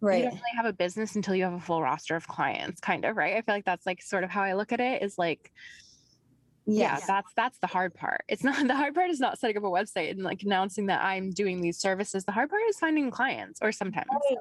right. 0.00 0.18
you 0.18 0.24
don't 0.24 0.34
really 0.34 0.56
have 0.56 0.66
a 0.66 0.72
business 0.72 1.16
until 1.16 1.34
you 1.34 1.44
have 1.44 1.52
a 1.54 1.60
full 1.60 1.82
roster 1.82 2.16
of 2.16 2.26
clients, 2.26 2.80
kind 2.80 3.04
of, 3.04 3.16
right? 3.16 3.36
I 3.36 3.42
feel 3.42 3.54
like 3.54 3.64
that's 3.64 3.86
like 3.86 4.02
sort 4.02 4.24
of 4.24 4.30
how 4.30 4.42
I 4.42 4.54
look 4.54 4.72
at 4.72 4.80
it 4.80 5.02
is 5.02 5.16
like, 5.18 5.52
yes. 6.66 7.00
yeah, 7.00 7.06
that's 7.06 7.32
that's 7.34 7.58
the 7.58 7.66
hard 7.66 7.94
part. 7.94 8.24
It's 8.28 8.44
not 8.44 8.56
the 8.66 8.76
hard 8.76 8.94
part 8.94 9.10
is 9.10 9.20
not 9.20 9.38
setting 9.38 9.56
up 9.56 9.64
a 9.64 9.66
website 9.66 10.10
and 10.10 10.22
like 10.22 10.42
announcing 10.42 10.86
that 10.86 11.02
I'm 11.02 11.30
doing 11.30 11.60
these 11.60 11.78
services. 11.78 12.24
The 12.24 12.32
hard 12.32 12.50
part 12.50 12.62
is 12.68 12.78
finding 12.78 13.10
clients 13.10 13.60
or 13.62 13.72
sometimes. 13.72 14.08
Right. 14.10 14.38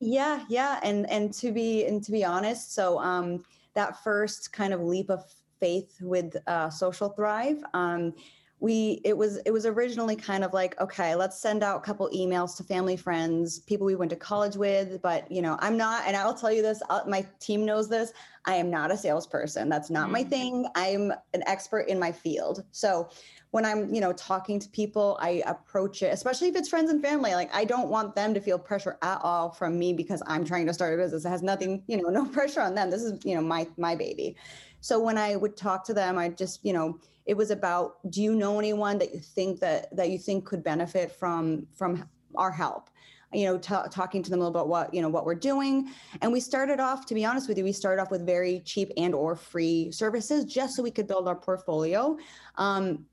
Yeah, 0.00 0.44
yeah. 0.48 0.80
And 0.82 1.08
and 1.10 1.32
to 1.34 1.52
be 1.52 1.86
and 1.86 2.02
to 2.04 2.12
be 2.12 2.24
honest, 2.24 2.74
so 2.74 2.98
um 2.98 3.44
that 3.74 4.02
first 4.02 4.52
kind 4.52 4.72
of 4.72 4.80
leap 4.80 5.10
of 5.10 5.24
faith 5.60 5.96
with 6.00 6.36
uh, 6.46 6.68
social 6.68 7.08
thrive 7.10 7.62
um 7.72 8.12
we 8.60 9.00
it 9.04 9.16
was 9.16 9.38
it 9.38 9.50
was 9.50 9.66
originally 9.66 10.16
kind 10.16 10.44
of 10.44 10.52
like 10.52 10.80
okay 10.80 11.14
let's 11.14 11.38
send 11.38 11.62
out 11.62 11.76
a 11.76 11.80
couple 11.80 12.08
emails 12.14 12.56
to 12.56 12.62
family 12.62 12.96
friends 12.96 13.58
people 13.60 13.84
we 13.84 13.96
went 13.96 14.10
to 14.10 14.16
college 14.16 14.56
with 14.56 15.02
but 15.02 15.30
you 15.30 15.42
know 15.42 15.58
i'm 15.60 15.76
not 15.76 16.04
and 16.06 16.16
i'll 16.16 16.34
tell 16.34 16.52
you 16.52 16.62
this 16.62 16.80
I'll, 16.88 17.06
my 17.06 17.26
team 17.40 17.64
knows 17.64 17.88
this 17.88 18.12
i 18.46 18.54
am 18.54 18.70
not 18.70 18.90
a 18.90 18.96
salesperson. 18.96 19.68
That's 19.68 19.90
not 19.90 20.10
my 20.10 20.22
mm. 20.22 20.30
thing. 20.30 20.66
I'm 20.74 21.12
an 21.32 21.42
expert 21.46 21.88
in 21.88 21.98
my 21.98 22.12
field. 22.12 22.64
So 22.72 23.08
when 23.50 23.64
i'm 23.64 23.94
you 23.94 24.00
know 24.00 24.12
talking 24.14 24.58
to 24.58 24.68
people 24.70 25.16
i 25.20 25.40
approach 25.46 26.02
it 26.02 26.12
especially 26.12 26.48
if 26.48 26.56
it's 26.56 26.68
friends 26.68 26.90
and 26.90 27.00
family 27.00 27.34
like 27.34 27.54
i 27.54 27.64
don't 27.64 27.88
want 27.88 28.16
them 28.16 28.34
to 28.34 28.40
feel 28.40 28.58
pressure 28.58 28.98
at 29.02 29.20
all 29.22 29.48
from 29.48 29.78
me 29.78 29.92
because 29.92 30.20
i'm 30.26 30.44
trying 30.44 30.66
to 30.66 30.74
start 30.74 30.92
a 30.92 30.96
business. 30.96 31.24
It 31.24 31.28
has 31.28 31.42
nothing 31.42 31.82
you 31.86 32.02
know 32.02 32.08
no 32.20 32.24
pressure 32.26 32.60
on 32.60 32.74
them. 32.74 32.90
This 32.90 33.02
is 33.02 33.24
you 33.24 33.34
know 33.34 33.42
my 33.42 33.66
my 33.76 33.94
baby. 33.94 34.36
So 34.80 34.98
when 34.98 35.18
i 35.18 35.36
would 35.36 35.56
talk 35.56 35.84
to 35.86 35.94
them 35.94 36.18
i 36.18 36.28
just 36.28 36.64
you 36.64 36.72
know 36.72 36.98
it 37.26 37.36
was 37.36 37.50
about 37.50 37.96
do 38.10 38.22
you 38.22 38.34
know 38.34 38.58
anyone 38.58 38.98
that 38.98 39.14
you 39.14 39.20
think 39.20 39.60
that 39.60 39.94
that 39.96 40.10
you 40.10 40.18
think 40.18 40.44
could 40.44 40.62
benefit 40.62 41.12
from 41.12 41.66
from 41.74 42.08
our 42.34 42.50
help? 42.50 42.90
You 43.32 43.46
know 43.46 43.58
t- 43.58 43.74
talking 43.90 44.22
to 44.22 44.30
them 44.30 44.40
a 44.40 44.44
little 44.44 44.60
about 44.60 44.68
what 44.68 44.94
you 44.94 45.02
know 45.02 45.08
what 45.08 45.24
we're 45.24 45.34
doing. 45.34 45.90
And 46.22 46.32
we 46.32 46.40
started 46.40 46.80
off 46.80 47.06
to 47.06 47.14
be 47.14 47.24
honest 47.24 47.48
with 47.48 47.58
you 47.58 47.64
we 47.64 47.72
started 47.72 48.00
off 48.00 48.10
with 48.10 48.24
very 48.24 48.60
cheap 48.60 48.92
and 48.96 49.14
or 49.14 49.34
free 49.34 49.90
services 49.90 50.44
just 50.44 50.76
so 50.76 50.82
we 50.82 50.90
could 50.90 51.06
build 51.06 51.26
our 51.26 51.36
portfolio. 51.36 52.16
Um, 52.56 53.06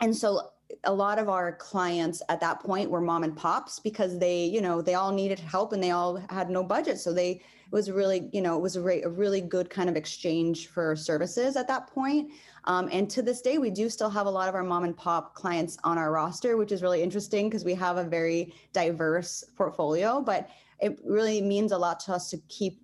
and 0.00 0.14
so 0.14 0.51
a 0.84 0.92
lot 0.92 1.18
of 1.18 1.28
our 1.28 1.52
clients 1.52 2.22
at 2.28 2.40
that 2.40 2.60
point 2.60 2.90
were 2.90 3.00
mom 3.00 3.24
and 3.24 3.36
pops 3.36 3.78
because 3.78 4.18
they 4.18 4.44
you 4.44 4.60
know 4.60 4.82
they 4.82 4.94
all 4.94 5.12
needed 5.12 5.38
help 5.38 5.72
and 5.72 5.82
they 5.82 5.90
all 5.90 6.16
had 6.30 6.50
no 6.50 6.62
budget 6.62 6.98
so 6.98 7.12
they 7.12 7.30
it 7.32 7.72
was 7.72 7.90
really 7.90 8.28
you 8.32 8.40
know 8.40 8.56
it 8.56 8.62
was 8.62 8.76
a, 8.76 8.80
re- 8.80 9.02
a 9.02 9.08
really 9.08 9.40
good 9.40 9.68
kind 9.68 9.88
of 9.88 9.96
exchange 9.96 10.68
for 10.68 10.96
services 10.96 11.56
at 11.56 11.68
that 11.68 11.86
point 11.88 12.30
um, 12.64 12.88
and 12.92 13.10
to 13.10 13.22
this 13.22 13.40
day, 13.40 13.58
we 13.58 13.70
do 13.70 13.88
still 13.88 14.10
have 14.10 14.26
a 14.26 14.30
lot 14.30 14.48
of 14.48 14.54
our 14.54 14.62
mom 14.62 14.84
and 14.84 14.96
pop 14.96 15.34
clients 15.34 15.76
on 15.84 15.98
our 15.98 16.12
roster, 16.12 16.56
which 16.56 16.72
is 16.72 16.82
really 16.82 17.02
interesting 17.02 17.48
because 17.48 17.64
we 17.64 17.74
have 17.74 17.96
a 17.96 18.04
very 18.04 18.54
diverse 18.72 19.44
portfolio. 19.56 20.20
But 20.20 20.48
it 20.80 21.00
really 21.04 21.40
means 21.40 21.72
a 21.72 21.78
lot 21.78 22.00
to 22.00 22.12
us 22.12 22.30
to 22.30 22.38
keep 22.48 22.81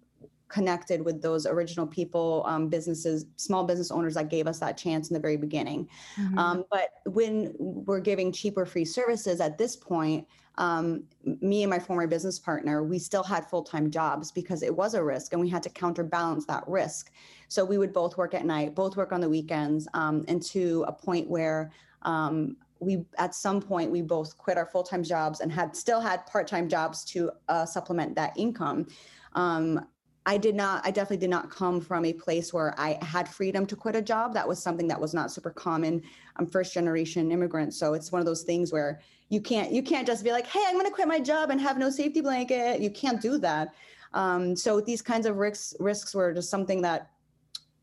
connected 0.48 1.02
with 1.04 1.20
those 1.22 1.46
original 1.46 1.86
people, 1.86 2.42
um, 2.46 2.68
businesses, 2.68 3.26
small 3.36 3.64
business 3.64 3.90
owners 3.90 4.14
that 4.14 4.30
gave 4.30 4.46
us 4.46 4.58
that 4.58 4.76
chance 4.76 5.10
in 5.10 5.14
the 5.14 5.20
very 5.20 5.36
beginning. 5.36 5.88
Mm-hmm. 6.16 6.38
Um, 6.38 6.64
but 6.70 6.90
when 7.06 7.54
we're 7.58 8.00
giving 8.00 8.32
cheaper 8.32 8.64
free 8.64 8.84
services 8.84 9.40
at 9.40 9.58
this 9.58 9.76
point, 9.76 10.26
um, 10.56 11.04
me 11.40 11.62
and 11.62 11.70
my 11.70 11.78
former 11.78 12.06
business 12.06 12.38
partner, 12.38 12.82
we 12.82 12.98
still 12.98 13.22
had 13.22 13.46
full 13.46 13.62
time 13.62 13.90
jobs 13.90 14.32
because 14.32 14.62
it 14.62 14.74
was 14.74 14.94
a 14.94 15.02
risk 15.02 15.32
and 15.32 15.40
we 15.40 15.48
had 15.48 15.62
to 15.62 15.70
counterbalance 15.70 16.46
that 16.46 16.64
risk. 16.66 17.12
So 17.46 17.64
we 17.64 17.78
would 17.78 17.92
both 17.92 18.16
work 18.16 18.34
at 18.34 18.44
night, 18.44 18.74
both 18.74 18.96
work 18.96 19.12
on 19.12 19.20
the 19.20 19.28
weekends, 19.28 19.86
um, 19.94 20.24
and 20.26 20.42
to 20.44 20.84
a 20.88 20.92
point 20.92 21.30
where 21.30 21.70
um, 22.02 22.56
we 22.80 23.04
at 23.18 23.34
some 23.34 23.60
point 23.60 23.90
we 23.90 24.02
both 24.02 24.36
quit 24.38 24.56
our 24.56 24.66
full-time 24.66 25.02
jobs 25.02 25.40
and 25.40 25.52
had 25.52 25.76
still 25.76 26.00
had 26.00 26.26
part-time 26.26 26.68
jobs 26.68 27.04
to 27.04 27.30
uh, 27.48 27.64
supplement 27.64 28.14
that 28.14 28.32
income 28.36 28.86
um, 29.34 29.84
I 30.28 30.36
did 30.36 30.54
not, 30.54 30.86
I 30.86 30.90
definitely 30.90 31.16
did 31.16 31.30
not 31.30 31.50
come 31.50 31.80
from 31.80 32.04
a 32.04 32.12
place 32.12 32.52
where 32.52 32.78
I 32.78 32.98
had 33.00 33.26
freedom 33.26 33.64
to 33.64 33.74
quit 33.74 33.96
a 33.96 34.02
job. 34.02 34.34
That 34.34 34.46
was 34.46 34.62
something 34.62 34.86
that 34.88 35.00
was 35.00 35.14
not 35.14 35.32
super 35.32 35.48
common. 35.48 36.02
I'm 36.36 36.46
first 36.46 36.74
generation 36.74 37.32
immigrant. 37.32 37.72
So 37.72 37.94
it's 37.94 38.12
one 38.12 38.20
of 38.20 38.26
those 38.26 38.42
things 38.42 38.70
where 38.70 39.00
you 39.30 39.40
can't, 39.40 39.72
you 39.72 39.82
can't 39.82 40.06
just 40.06 40.22
be 40.22 40.30
like, 40.30 40.46
hey, 40.46 40.62
I'm 40.66 40.74
going 40.74 40.84
to 40.84 40.92
quit 40.92 41.08
my 41.08 41.18
job 41.18 41.48
and 41.48 41.58
have 41.62 41.78
no 41.78 41.88
safety 41.88 42.20
blanket. 42.20 42.82
You 42.82 42.90
can't 42.90 43.22
do 43.22 43.38
that. 43.38 43.72
Um, 44.12 44.54
so 44.54 44.82
these 44.82 45.00
kinds 45.00 45.24
of 45.24 45.36
risks, 45.36 45.74
risks 45.80 46.14
were 46.14 46.34
just 46.34 46.50
something 46.50 46.82
that 46.82 47.10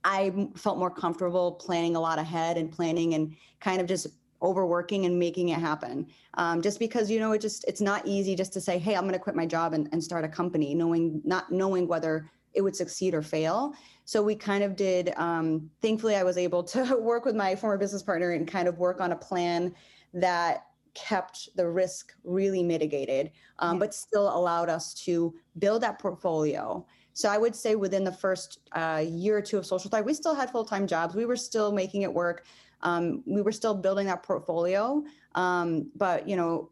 I 0.03 0.47
felt 0.55 0.77
more 0.77 0.91
comfortable 0.91 1.53
planning 1.53 1.95
a 1.95 1.99
lot 1.99 2.19
ahead 2.19 2.58
and 2.58 2.71
planning 2.71 3.15
and 3.15 3.36
kind 3.60 3.81
of 3.81 3.88
just 3.88 4.05
overworking 4.43 5.08
and 5.08 5.17
making 5.17 5.49
it 5.49 5.60
happen 5.60 6.05
um, 6.36 6.62
just 6.62 6.77
because 6.77 7.10
you 7.10 7.19
know 7.19 7.31
it 7.31 7.41
just 7.41 7.65
it's 7.67 7.81
not 7.81 8.05
easy 8.05 8.36
just 8.36 8.51
to 8.51 8.60
say 8.60 8.77
hey 8.77 8.93
i'm 8.93 9.03
going 9.03 9.13
to 9.13 9.19
quit 9.19 9.34
my 9.34 9.45
job 9.45 9.73
and, 9.73 9.88
and 9.93 10.03
start 10.03 10.25
a 10.25 10.27
company 10.27 10.75
knowing 10.75 11.21
not 11.23 11.51
knowing 11.51 11.88
whether 11.88 12.29
it 12.56 12.62
would 12.62 12.76
succeed 12.76 13.13
or 13.13 13.22
fail 13.22 13.74
so 14.06 14.22
we 14.22 14.36
kind 14.36 14.63
of 14.63 14.76
did 14.76 15.13
um, 15.18 15.70
thankfully 15.82 16.15
i 16.15 16.24
was 16.24 16.38
able 16.38 16.63
to 16.63 16.98
work 17.00 17.26
with 17.26 17.36
my 17.36 17.56
former 17.56 17.78
business 17.78 18.04
partner 18.04 18.32
and 18.32 18.48
kind 18.48 18.68
of 18.68 18.78
work 18.78 19.02
on 19.02 19.12
a 19.12 19.15
plan 19.15 19.74
that 20.13 20.68
kept 20.94 21.50
the 21.58 21.68
risk 21.68 22.13
really 22.24 22.63
mitigated 22.63 23.32
um, 23.60 23.78
but 23.78 23.94
still 23.94 24.36
allowed 24.36 24.70
us 24.70 24.94
to 24.94 25.34
build 25.60 25.84
that 25.84 26.00
portfolio 26.00 26.86
so 27.15 27.30
I 27.30 27.38
would 27.38 27.56
say 27.56 27.76
within 27.76 28.04
the 28.04 28.12
first 28.12 28.60
uh, 28.74 29.04
year 29.08 29.38
or 29.38 29.41
two 29.41 29.58
of 29.58 29.65
Social 29.65 29.89
Thrive, 29.89 30.04
we 30.04 30.13
still 30.13 30.36
had 30.36 30.52
full 30.52 30.65
time 30.65 30.86
jobs. 30.86 31.15
We 31.15 31.26
were 31.26 31.38
still 31.38 31.72
making 31.72 32.02
it 32.02 32.13
work. 32.13 32.46
Um, 32.82 33.24
we 33.26 33.41
were 33.41 33.54
still 33.54 33.74
building 33.74 34.06
that 34.08 34.22
portfolio. 34.22 35.02
Um, 35.34 35.89
but 35.96 36.28
you 36.28 36.36
know, 36.36 36.72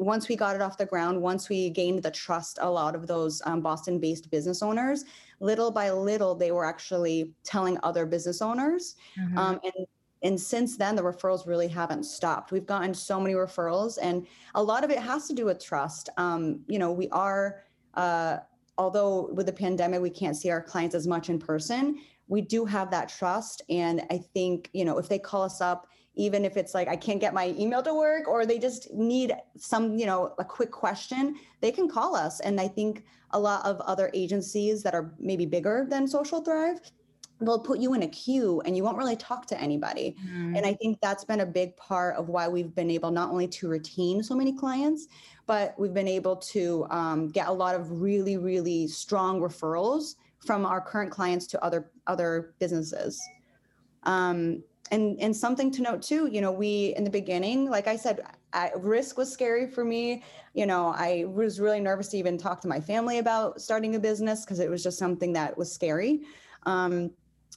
once 0.00 0.28
we 0.28 0.34
got 0.34 0.56
it 0.56 0.62
off 0.62 0.78
the 0.78 0.86
ground, 0.86 1.20
once 1.20 1.50
we 1.50 1.68
gained 1.68 2.02
the 2.02 2.10
trust, 2.10 2.58
a 2.62 2.70
lot 2.70 2.94
of 2.94 3.06
those 3.06 3.42
um, 3.44 3.60
Boston-based 3.60 4.30
business 4.30 4.62
owners, 4.62 5.04
little 5.40 5.70
by 5.70 5.90
little, 5.90 6.34
they 6.34 6.52
were 6.52 6.64
actually 6.64 7.34
telling 7.44 7.76
other 7.82 8.06
business 8.06 8.40
owners, 8.40 8.96
mm-hmm. 9.18 9.36
Um, 9.38 9.60
and 9.62 9.86
and 10.22 10.38
since 10.38 10.76
then 10.76 10.96
the 10.96 11.02
referrals 11.02 11.46
really 11.46 11.68
haven't 11.68 12.04
stopped. 12.04 12.52
We've 12.52 12.66
gotten 12.66 12.92
so 12.92 13.18
many 13.18 13.34
referrals 13.34 13.98
and 14.02 14.26
a 14.54 14.62
lot 14.62 14.84
of 14.84 14.90
it 14.90 14.98
has 14.98 15.26
to 15.28 15.34
do 15.34 15.46
with 15.46 15.64
trust. 15.64 16.10
Um, 16.18 16.60
you 16.66 16.78
know 16.78 16.92
we 16.92 17.08
are 17.10 17.62
uh, 17.94 18.38
although 18.76 19.30
with 19.32 19.46
the 19.46 19.52
pandemic 19.52 20.02
we 20.02 20.10
can't 20.10 20.36
see 20.36 20.50
our 20.50 20.62
clients 20.62 20.94
as 20.94 21.06
much 21.06 21.30
in 21.30 21.38
person 21.38 22.00
we 22.28 22.42
do 22.42 22.64
have 22.64 22.90
that 22.90 23.08
trust. 23.08 23.62
And 23.68 24.02
i 24.10 24.18
think 24.18 24.68
you 24.72 24.84
know 24.84 24.98
if 24.98 25.08
they 25.08 25.18
call 25.18 25.42
us 25.42 25.60
up 25.60 25.86
even 26.16 26.44
if 26.44 26.56
it's 26.56 26.74
like 26.74 26.88
I 26.88 26.96
can't 26.96 27.20
get 27.20 27.34
my 27.34 27.54
email 27.58 27.82
to 27.82 27.94
work 27.94 28.28
or 28.28 28.44
they 28.44 28.58
just 28.58 28.92
need 28.92 29.34
some, 29.56 29.96
you 29.96 30.06
know, 30.06 30.34
a 30.38 30.44
quick 30.44 30.70
question, 30.70 31.36
they 31.60 31.70
can 31.70 31.88
call 31.88 32.14
us. 32.14 32.40
And 32.40 32.60
I 32.60 32.68
think 32.68 33.04
a 33.30 33.38
lot 33.38 33.64
of 33.64 33.80
other 33.82 34.10
agencies 34.12 34.82
that 34.82 34.94
are 34.94 35.14
maybe 35.18 35.46
bigger 35.46 35.86
than 35.88 36.06
Social 36.06 36.40
Thrive 36.40 36.80
will 37.40 37.58
put 37.58 37.78
you 37.78 37.94
in 37.94 38.02
a 38.02 38.08
queue 38.08 38.60
and 38.64 38.76
you 38.76 38.84
won't 38.84 38.98
really 38.98 39.16
talk 39.16 39.46
to 39.46 39.60
anybody. 39.60 40.14
Mm. 40.26 40.58
And 40.58 40.66
I 40.66 40.74
think 40.74 40.98
that's 41.00 41.24
been 41.24 41.40
a 41.40 41.46
big 41.46 41.76
part 41.76 42.16
of 42.16 42.28
why 42.28 42.48
we've 42.48 42.74
been 42.74 42.90
able 42.90 43.10
not 43.10 43.30
only 43.30 43.48
to 43.48 43.68
retain 43.68 44.22
so 44.22 44.34
many 44.34 44.52
clients, 44.52 45.08
but 45.46 45.74
we've 45.78 45.94
been 45.94 46.08
able 46.08 46.36
to 46.36 46.86
um, 46.90 47.28
get 47.28 47.48
a 47.48 47.52
lot 47.52 47.74
of 47.74 48.02
really, 48.02 48.36
really 48.36 48.86
strong 48.86 49.40
referrals 49.40 50.16
from 50.44 50.64
our 50.66 50.80
current 50.80 51.10
clients 51.10 51.46
to 51.48 51.64
other 51.64 51.90
other 52.06 52.54
businesses. 52.58 53.20
Um, 54.04 54.62
and 54.90 55.18
and 55.20 55.36
something 55.36 55.70
to 55.72 55.82
note 55.82 56.02
too, 56.02 56.26
you 56.26 56.40
know, 56.40 56.50
we 56.52 56.94
in 56.96 57.04
the 57.04 57.10
beginning, 57.10 57.70
like 57.70 57.86
I 57.86 57.96
said, 57.96 58.20
I, 58.52 58.72
risk 58.76 59.16
was 59.16 59.32
scary 59.32 59.66
for 59.66 59.84
me. 59.84 60.24
You 60.54 60.66
know, 60.66 60.88
I 60.88 61.24
was 61.28 61.60
really 61.60 61.80
nervous 61.80 62.08
to 62.08 62.16
even 62.16 62.36
talk 62.36 62.60
to 62.62 62.68
my 62.68 62.80
family 62.80 63.18
about 63.18 63.60
starting 63.60 63.94
a 63.94 64.00
business 64.00 64.44
because 64.44 64.58
it 64.58 64.68
was 64.68 64.82
just 64.82 64.98
something 64.98 65.32
that 65.34 65.56
was 65.56 65.72
scary. 65.72 66.22
Um, 66.64 67.10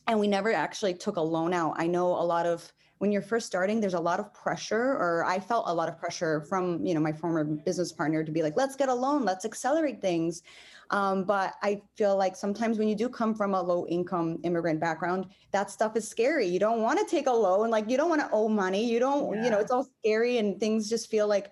and 0.07 0.19
we 0.19 0.27
never 0.27 0.51
actually 0.51 0.93
took 0.93 1.17
a 1.17 1.21
loan 1.21 1.53
out. 1.53 1.75
I 1.77 1.87
know 1.87 2.07
a 2.07 2.25
lot 2.25 2.45
of 2.45 2.71
when 3.03 3.11
you're 3.11 3.21
first 3.21 3.45
starting, 3.45 3.81
there's 3.81 3.95
a 3.95 3.99
lot 3.99 4.21
of 4.21 4.33
pressure, 4.33 4.93
or 4.93 5.25
I 5.25 5.37
felt 5.37 5.65
a 5.67 5.73
lot 5.73 5.89
of 5.89 5.99
pressure 5.99 6.39
from 6.39 6.85
you 6.85 6.93
know 6.93 7.01
my 7.01 7.11
former 7.11 7.43
business 7.43 7.91
partner 7.91 8.23
to 8.23 8.31
be 8.31 8.41
like, 8.41 8.55
let's 8.55 8.77
get 8.77 8.87
a 8.87 8.93
loan, 8.93 9.25
let's 9.25 9.43
accelerate 9.43 9.99
things. 9.99 10.41
Um, 10.89 11.25
but 11.25 11.55
I 11.61 11.81
feel 11.97 12.15
like 12.15 12.37
sometimes 12.37 12.79
when 12.79 12.87
you 12.87 12.95
do 12.95 13.09
come 13.09 13.35
from 13.35 13.55
a 13.55 13.61
low 13.61 13.85
income 13.87 14.39
immigrant 14.43 14.79
background, 14.79 15.25
that 15.51 15.69
stuff 15.69 15.97
is 15.97 16.07
scary. 16.07 16.47
You 16.47 16.59
don't 16.59 16.81
want 16.81 16.97
to 16.97 17.05
take 17.05 17.27
a 17.27 17.31
loan, 17.31 17.69
like 17.69 17.89
you 17.89 17.97
don't 17.97 18.07
want 18.07 18.21
to 18.21 18.29
owe 18.31 18.47
money. 18.47 18.89
You 18.89 18.99
don't, 19.01 19.33
yeah. 19.33 19.43
you 19.43 19.49
know, 19.49 19.59
it's 19.59 19.71
all 19.71 19.85
scary 19.99 20.37
and 20.37 20.57
things 20.57 20.87
just 20.87 21.11
feel 21.11 21.27
like 21.27 21.51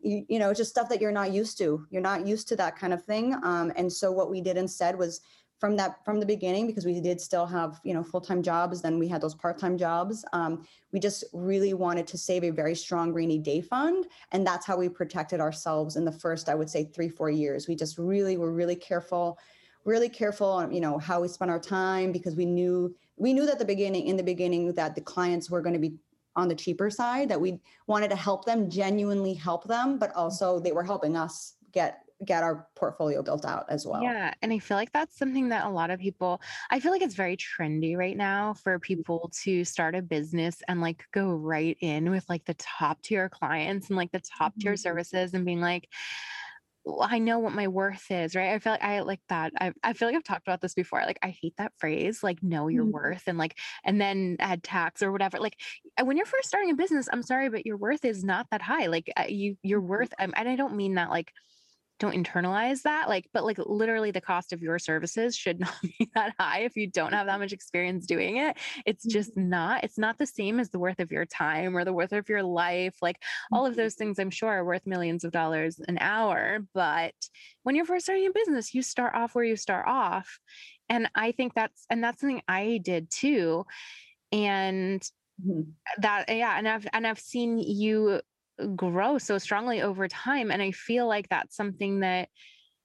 you, 0.00 0.24
you 0.30 0.38
know, 0.38 0.54
just 0.54 0.70
stuff 0.70 0.88
that 0.88 1.02
you're 1.02 1.12
not 1.12 1.30
used 1.30 1.58
to. 1.58 1.86
You're 1.90 2.00
not 2.00 2.26
used 2.26 2.48
to 2.48 2.56
that 2.56 2.78
kind 2.78 2.94
of 2.94 3.04
thing. 3.04 3.34
Um, 3.42 3.70
and 3.76 3.92
so 3.92 4.12
what 4.12 4.30
we 4.30 4.40
did 4.40 4.56
instead 4.56 4.96
was 4.96 5.20
from 5.58 5.76
that 5.76 6.04
from 6.04 6.20
the 6.20 6.26
beginning 6.26 6.66
because 6.66 6.84
we 6.84 7.00
did 7.00 7.20
still 7.20 7.46
have 7.46 7.80
you 7.82 7.94
know 7.94 8.02
full-time 8.02 8.42
jobs 8.42 8.82
then 8.82 8.98
we 8.98 9.08
had 9.08 9.20
those 9.20 9.34
part-time 9.34 9.78
jobs 9.78 10.24
um, 10.32 10.66
we 10.92 11.00
just 11.00 11.24
really 11.32 11.72
wanted 11.74 12.06
to 12.06 12.18
save 12.18 12.44
a 12.44 12.50
very 12.50 12.74
strong 12.74 13.12
rainy 13.12 13.38
day 13.38 13.60
fund 13.60 14.06
and 14.32 14.46
that's 14.46 14.66
how 14.66 14.76
we 14.76 14.88
protected 14.88 15.40
ourselves 15.40 15.96
in 15.96 16.04
the 16.04 16.12
first 16.12 16.48
i 16.48 16.54
would 16.54 16.68
say 16.68 16.84
three 16.84 17.08
four 17.08 17.30
years. 17.30 17.66
We 17.66 17.74
just 17.74 17.98
really 17.98 18.36
were 18.36 18.52
really 18.52 18.76
careful 18.76 19.38
really 19.84 20.08
careful 20.08 20.48
on 20.48 20.72
you 20.72 20.80
know 20.80 20.98
how 20.98 21.20
we 21.20 21.28
spent 21.28 21.50
our 21.50 21.60
time 21.60 22.12
because 22.12 22.34
we 22.34 22.44
knew 22.44 22.94
we 23.16 23.32
knew 23.32 23.46
that 23.46 23.58
the 23.58 23.64
beginning 23.64 24.06
in 24.06 24.16
the 24.16 24.22
beginning 24.22 24.72
that 24.74 24.94
the 24.94 25.00
clients 25.00 25.48
were 25.48 25.62
going 25.62 25.74
to 25.74 25.78
be 25.78 25.94
on 26.34 26.48
the 26.48 26.54
cheaper 26.54 26.90
side 26.90 27.28
that 27.28 27.40
we 27.40 27.58
wanted 27.86 28.10
to 28.10 28.16
help 28.16 28.44
them 28.44 28.68
genuinely 28.68 29.32
help 29.32 29.64
them 29.64 29.98
but 29.98 30.14
also 30.14 30.58
they 30.58 30.72
were 30.72 30.82
helping 30.82 31.16
us 31.16 31.54
get 31.72 32.05
get 32.24 32.42
our 32.42 32.66
portfolio 32.74 33.22
built 33.22 33.44
out 33.44 33.66
as 33.68 33.86
well. 33.86 34.02
Yeah. 34.02 34.32
And 34.40 34.52
I 34.52 34.58
feel 34.58 34.76
like 34.76 34.92
that's 34.92 35.18
something 35.18 35.50
that 35.50 35.66
a 35.66 35.70
lot 35.70 35.90
of 35.90 36.00
people, 36.00 36.40
I 36.70 36.80
feel 36.80 36.92
like 36.92 37.02
it's 37.02 37.14
very 37.14 37.36
trendy 37.36 37.96
right 37.96 38.16
now 38.16 38.54
for 38.54 38.78
people 38.78 39.30
to 39.42 39.64
start 39.64 39.94
a 39.94 40.02
business 40.02 40.62
and 40.66 40.80
like 40.80 41.04
go 41.12 41.30
right 41.32 41.76
in 41.80 42.10
with 42.10 42.24
like 42.28 42.44
the 42.46 42.54
top 42.54 43.02
tier 43.02 43.28
clients 43.28 43.88
and 43.88 43.96
like 43.96 44.12
the 44.12 44.22
top 44.38 44.54
tier 44.58 44.72
mm-hmm. 44.72 44.78
services 44.78 45.34
and 45.34 45.44
being 45.44 45.60
like, 45.60 45.88
I 47.00 47.18
know 47.18 47.40
what 47.40 47.52
my 47.52 47.66
worth 47.66 48.10
is, 48.10 48.36
right? 48.36 48.54
I 48.54 48.60
feel 48.60 48.72
like 48.72 48.84
I 48.84 49.00
like 49.00 49.20
that. 49.28 49.52
I, 49.60 49.72
I 49.82 49.92
feel 49.92 50.06
like 50.06 50.14
I've 50.14 50.24
talked 50.24 50.46
about 50.46 50.60
this 50.60 50.74
before. 50.74 51.02
Like 51.04 51.18
I 51.20 51.34
hate 51.42 51.54
that 51.58 51.72
phrase, 51.78 52.22
like 52.22 52.42
know 52.42 52.68
your 52.68 52.84
mm-hmm. 52.84 52.92
worth 52.92 53.24
and 53.26 53.36
like 53.36 53.58
and 53.84 54.00
then 54.00 54.36
add 54.38 54.62
tax 54.62 55.02
or 55.02 55.10
whatever. 55.10 55.38
Like 55.38 55.56
when 56.02 56.16
you're 56.16 56.26
first 56.26 56.46
starting 56.48 56.70
a 56.70 56.74
business, 56.74 57.08
I'm 57.12 57.24
sorry, 57.24 57.48
but 57.50 57.66
your 57.66 57.76
worth 57.76 58.04
is 58.04 58.22
not 58.22 58.46
that 58.52 58.62
high. 58.62 58.86
Like 58.86 59.10
you, 59.28 59.56
your 59.62 59.80
mm-hmm. 59.80 59.88
worth, 59.88 60.14
um, 60.20 60.32
and 60.36 60.48
I 60.48 60.54
don't 60.54 60.76
mean 60.76 60.94
that 60.94 61.10
like 61.10 61.32
don't 61.98 62.14
internalize 62.14 62.82
that 62.82 63.08
like 63.08 63.28
but 63.32 63.44
like 63.44 63.58
literally 63.64 64.10
the 64.10 64.20
cost 64.20 64.52
of 64.52 64.62
your 64.62 64.78
services 64.78 65.36
should 65.36 65.58
not 65.60 65.74
be 65.82 66.10
that 66.14 66.34
high 66.38 66.60
if 66.60 66.76
you 66.76 66.88
don't 66.90 67.12
have 67.12 67.26
that 67.26 67.40
much 67.40 67.52
experience 67.52 68.06
doing 68.06 68.36
it 68.36 68.56
it's 68.84 69.04
just 69.04 69.30
mm-hmm. 69.32 69.50
not 69.50 69.84
it's 69.84 69.98
not 69.98 70.18
the 70.18 70.26
same 70.26 70.60
as 70.60 70.70
the 70.70 70.78
worth 70.78 71.00
of 71.00 71.10
your 71.10 71.24
time 71.24 71.76
or 71.76 71.84
the 71.84 71.92
worth 71.92 72.12
of 72.12 72.28
your 72.28 72.42
life 72.42 72.96
like 73.02 73.22
all 73.52 73.66
of 73.66 73.76
those 73.76 73.94
mm-hmm. 73.94 74.04
things 74.04 74.18
i'm 74.18 74.30
sure 74.30 74.50
are 74.50 74.64
worth 74.64 74.86
millions 74.86 75.24
of 75.24 75.32
dollars 75.32 75.80
an 75.88 75.98
hour 76.00 76.60
but 76.74 77.14
when 77.62 77.74
you're 77.74 77.84
first 77.84 78.06
starting 78.06 78.26
a 78.26 78.32
business 78.32 78.74
you 78.74 78.82
start 78.82 79.14
off 79.14 79.34
where 79.34 79.44
you 79.44 79.56
start 79.56 79.86
off 79.86 80.38
and 80.88 81.08
i 81.14 81.32
think 81.32 81.54
that's 81.54 81.86
and 81.90 82.02
that's 82.02 82.20
something 82.20 82.42
i 82.48 82.78
did 82.82 83.10
too 83.10 83.64
and 84.32 85.00
mm-hmm. 85.44 85.62
that 85.98 86.24
yeah 86.28 86.58
and 86.58 86.68
i've 86.68 86.86
and 86.92 87.06
i've 87.06 87.18
seen 87.18 87.58
you 87.58 88.20
grow 88.74 89.18
so 89.18 89.38
strongly 89.38 89.82
over 89.82 90.08
time 90.08 90.50
and 90.50 90.62
i 90.62 90.70
feel 90.70 91.06
like 91.06 91.28
that's 91.28 91.54
something 91.56 92.00
that 92.00 92.28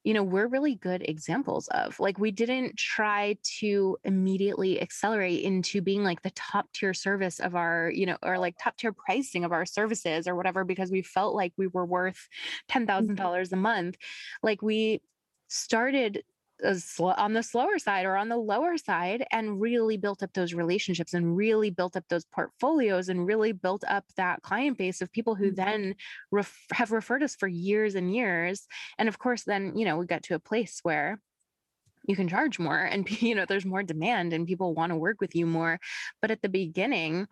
you 0.04 0.14
know 0.14 0.24
we're 0.24 0.48
really 0.48 0.76
good 0.76 1.02
examples 1.08 1.68
of 1.70 2.00
like 2.00 2.18
we 2.18 2.32
didn't 2.32 2.76
try 2.78 3.38
to 3.44 3.98
immediately 4.04 4.82
accelerate 4.82 5.44
into 5.44 5.82
being 5.82 6.04
like 6.04 6.22
the 6.24 6.32
top 6.32 6.72
tier 6.74 6.94
service 6.94 7.40
of 7.40 7.56
our 7.56 7.92
you 7.94 8.06
know 8.06 8.18
or 8.24 8.38
like 8.38 8.56
top 8.60 8.76
tier 8.78 8.92
pricing 8.92 9.46
of 9.46 9.52
our 9.52 9.66
services 9.66 10.28
or 10.28 10.36
whatever 10.36 10.64
because 10.64 10.92
we 10.92 11.02
felt 11.02 11.36
like 11.36 11.54
we 11.56 11.68
were 11.68 11.86
worth 11.86 12.28
$10,000 12.70 12.88
mm-hmm. 12.88 13.54
a 13.54 13.58
month 13.58 13.96
like 14.42 14.62
we 14.62 15.02
started 15.48 16.24
on 16.64 17.34
the 17.34 17.44
slower 17.44 17.80
side 17.80 18.06
or 18.06 18.16
on 18.16 18.30
the 18.30 18.38
lower 18.38 18.78
side 18.78 19.26
and 19.32 19.60
really 19.60 19.98
built 19.98 20.24
up 20.24 20.34
those 20.34 20.54
relationships 20.54 21.14
and 21.14 21.36
really 21.36 21.70
built 21.70 21.96
up 21.96 22.04
those 22.10 22.26
portfolios 22.26 23.10
and 23.10 23.26
really 23.26 23.52
built 23.52 23.84
up 23.88 24.06
that 24.16 24.42
client 24.42 24.78
base 24.78 25.02
of 25.02 25.12
people 25.12 25.36
who 25.36 25.48
mm-hmm. 25.48 25.56
then 25.56 25.96
ref- 26.32 26.66
have 26.72 26.92
referred 26.92 27.24
us 27.24 27.36
for 27.36 27.48
years 27.48 27.96
and 27.96 28.14
years 28.14 28.68
and 28.98 29.10
of 29.10 29.18
course 29.18 29.44
then 29.44 29.76
you 29.76 29.86
know 29.86 29.98
we 29.98 30.06
got 30.06 30.24
to 30.24 30.36
a 30.36 30.40
place 30.40 30.80
where 30.84 31.20
you 32.08 32.16
can 32.16 32.28
charge 32.28 32.60
more 32.60 32.80
and 32.80 33.10
you 33.22 33.36
know 33.36 33.46
there's 33.46 33.66
more 33.66 33.84
demand 33.84 34.34
and 34.34 34.48
people 34.48 34.74
want 34.74 34.92
to 34.92 34.98
work 34.98 35.20
with 35.20 35.36
you 35.36 35.46
more 35.46 35.80
but 36.22 36.32
at 36.32 36.42
the 36.42 36.50
beginning 36.50 37.28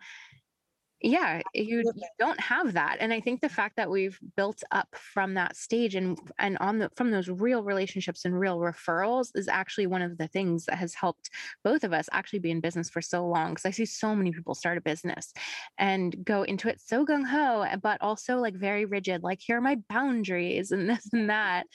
yeah 1.02 1.40
you, 1.54 1.78
you 1.78 2.08
don't 2.18 2.38
have 2.38 2.74
that 2.74 2.98
and 3.00 3.12
i 3.12 3.20
think 3.20 3.40
the 3.40 3.48
fact 3.48 3.76
that 3.76 3.90
we've 3.90 4.18
built 4.36 4.62
up 4.70 4.88
from 4.92 5.34
that 5.34 5.56
stage 5.56 5.94
and 5.94 6.18
and 6.38 6.58
on 6.58 6.78
the 6.78 6.90
from 6.94 7.10
those 7.10 7.28
real 7.28 7.62
relationships 7.62 8.24
and 8.24 8.38
real 8.38 8.58
referrals 8.58 9.28
is 9.34 9.48
actually 9.48 9.86
one 9.86 10.02
of 10.02 10.18
the 10.18 10.28
things 10.28 10.66
that 10.66 10.76
has 10.76 10.94
helped 10.94 11.30
both 11.64 11.84
of 11.84 11.92
us 11.92 12.08
actually 12.12 12.38
be 12.38 12.50
in 12.50 12.60
business 12.60 12.90
for 12.90 13.00
so 13.00 13.26
long 13.26 13.50
because 13.50 13.64
i 13.64 13.70
see 13.70 13.86
so 13.86 14.14
many 14.14 14.30
people 14.30 14.54
start 14.54 14.76
a 14.76 14.82
business 14.82 15.32
and 15.78 16.16
go 16.24 16.42
into 16.42 16.68
it 16.68 16.80
so 16.80 17.06
gung-ho 17.06 17.62
eh, 17.62 17.76
but 17.76 18.00
also 18.02 18.36
like 18.36 18.54
very 18.54 18.84
rigid 18.84 19.22
like 19.22 19.40
here 19.40 19.56
are 19.56 19.62
my 19.62 19.76
boundaries 19.88 20.70
and 20.70 20.88
this 20.90 21.08
and 21.12 21.30
that 21.30 21.66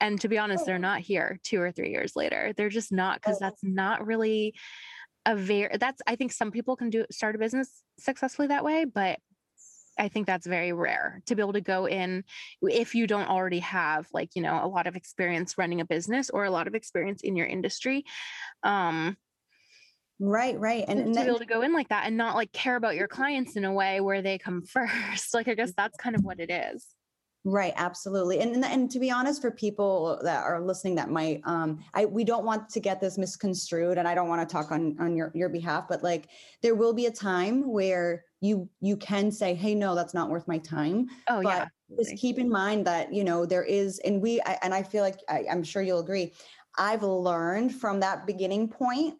and 0.00 0.20
to 0.20 0.28
be 0.28 0.38
honest 0.38 0.64
they're 0.64 0.78
not 0.78 1.00
here 1.00 1.40
two 1.42 1.60
or 1.60 1.72
three 1.72 1.90
years 1.90 2.14
later 2.14 2.52
they're 2.56 2.68
just 2.68 2.92
not 2.92 3.20
because 3.20 3.38
that's 3.38 3.62
not 3.64 4.06
really 4.06 4.54
a 5.26 5.36
very 5.36 5.76
that's 5.78 6.00
i 6.06 6.16
think 6.16 6.32
some 6.32 6.50
people 6.50 6.76
can 6.76 6.90
do 6.90 7.04
start 7.10 7.34
a 7.34 7.38
business 7.38 7.82
successfully 7.98 8.48
that 8.48 8.64
way 8.64 8.84
but 8.84 9.18
i 9.98 10.08
think 10.08 10.26
that's 10.26 10.46
very 10.46 10.72
rare 10.72 11.20
to 11.26 11.34
be 11.34 11.42
able 11.42 11.52
to 11.52 11.60
go 11.60 11.86
in 11.86 12.24
if 12.62 12.94
you 12.94 13.06
don't 13.06 13.28
already 13.28 13.58
have 13.58 14.06
like 14.12 14.30
you 14.34 14.42
know 14.42 14.60
a 14.62 14.66
lot 14.66 14.86
of 14.86 14.96
experience 14.96 15.58
running 15.58 15.80
a 15.80 15.84
business 15.84 16.30
or 16.30 16.44
a 16.44 16.50
lot 16.50 16.66
of 16.66 16.74
experience 16.74 17.22
in 17.22 17.36
your 17.36 17.46
industry 17.46 18.04
um 18.62 19.16
right 20.20 20.58
right 20.58 20.84
and, 20.88 21.00
and 21.00 21.14
to 21.14 21.20
be 21.20 21.26
able 21.26 21.38
to 21.38 21.46
go 21.46 21.62
in 21.62 21.72
like 21.72 21.88
that 21.88 22.06
and 22.06 22.16
not 22.16 22.34
like 22.34 22.52
care 22.52 22.76
about 22.76 22.96
your 22.96 23.08
clients 23.08 23.56
in 23.56 23.64
a 23.64 23.72
way 23.72 24.00
where 24.00 24.22
they 24.22 24.38
come 24.38 24.62
first 24.66 25.34
like 25.34 25.48
i 25.48 25.54
guess 25.54 25.72
that's 25.76 25.96
kind 25.96 26.16
of 26.16 26.24
what 26.24 26.40
it 26.40 26.50
is 26.50 26.86
Right, 27.44 27.72
absolutely. 27.76 28.40
And, 28.40 28.54
and 28.54 28.64
and 28.64 28.90
to 28.90 28.98
be 28.98 29.10
honest, 29.10 29.40
for 29.40 29.50
people 29.50 30.20
that 30.22 30.44
are 30.44 30.60
listening 30.60 30.94
that 30.96 31.10
might 31.10 31.40
um 31.44 31.82
I 31.94 32.04
we 32.04 32.22
don't 32.22 32.44
want 32.44 32.68
to 32.68 32.80
get 32.80 33.00
this 33.00 33.16
misconstrued 33.16 33.96
and 33.96 34.06
I 34.06 34.14
don't 34.14 34.28
want 34.28 34.46
to 34.46 34.52
talk 34.52 34.70
on 34.70 34.96
on 35.00 35.16
your 35.16 35.32
your 35.34 35.48
behalf, 35.48 35.86
but 35.88 36.02
like 36.02 36.28
there 36.62 36.74
will 36.74 36.92
be 36.92 37.06
a 37.06 37.10
time 37.10 37.66
where 37.66 38.24
you 38.42 38.68
you 38.80 38.96
can 38.96 39.30
say, 39.30 39.54
hey, 39.54 39.74
no, 39.74 39.94
that's 39.94 40.12
not 40.12 40.28
worth 40.28 40.46
my 40.48 40.58
time. 40.58 41.08
Oh 41.28 41.42
but 41.42 41.48
yeah. 41.48 41.66
Just 41.98 42.16
keep 42.18 42.38
in 42.38 42.48
mind 42.48 42.86
that, 42.86 43.12
you 43.12 43.24
know, 43.24 43.44
there 43.44 43.64
is, 43.64 43.98
and 44.00 44.22
we 44.22 44.40
I, 44.42 44.58
and 44.62 44.72
I 44.72 44.82
feel 44.82 45.02
like 45.02 45.18
I, 45.28 45.44
I'm 45.50 45.64
sure 45.64 45.82
you'll 45.82 46.00
agree. 46.00 46.32
I've 46.78 47.02
learned 47.02 47.74
from 47.74 48.00
that 48.00 48.26
beginning 48.26 48.68
point 48.68 49.16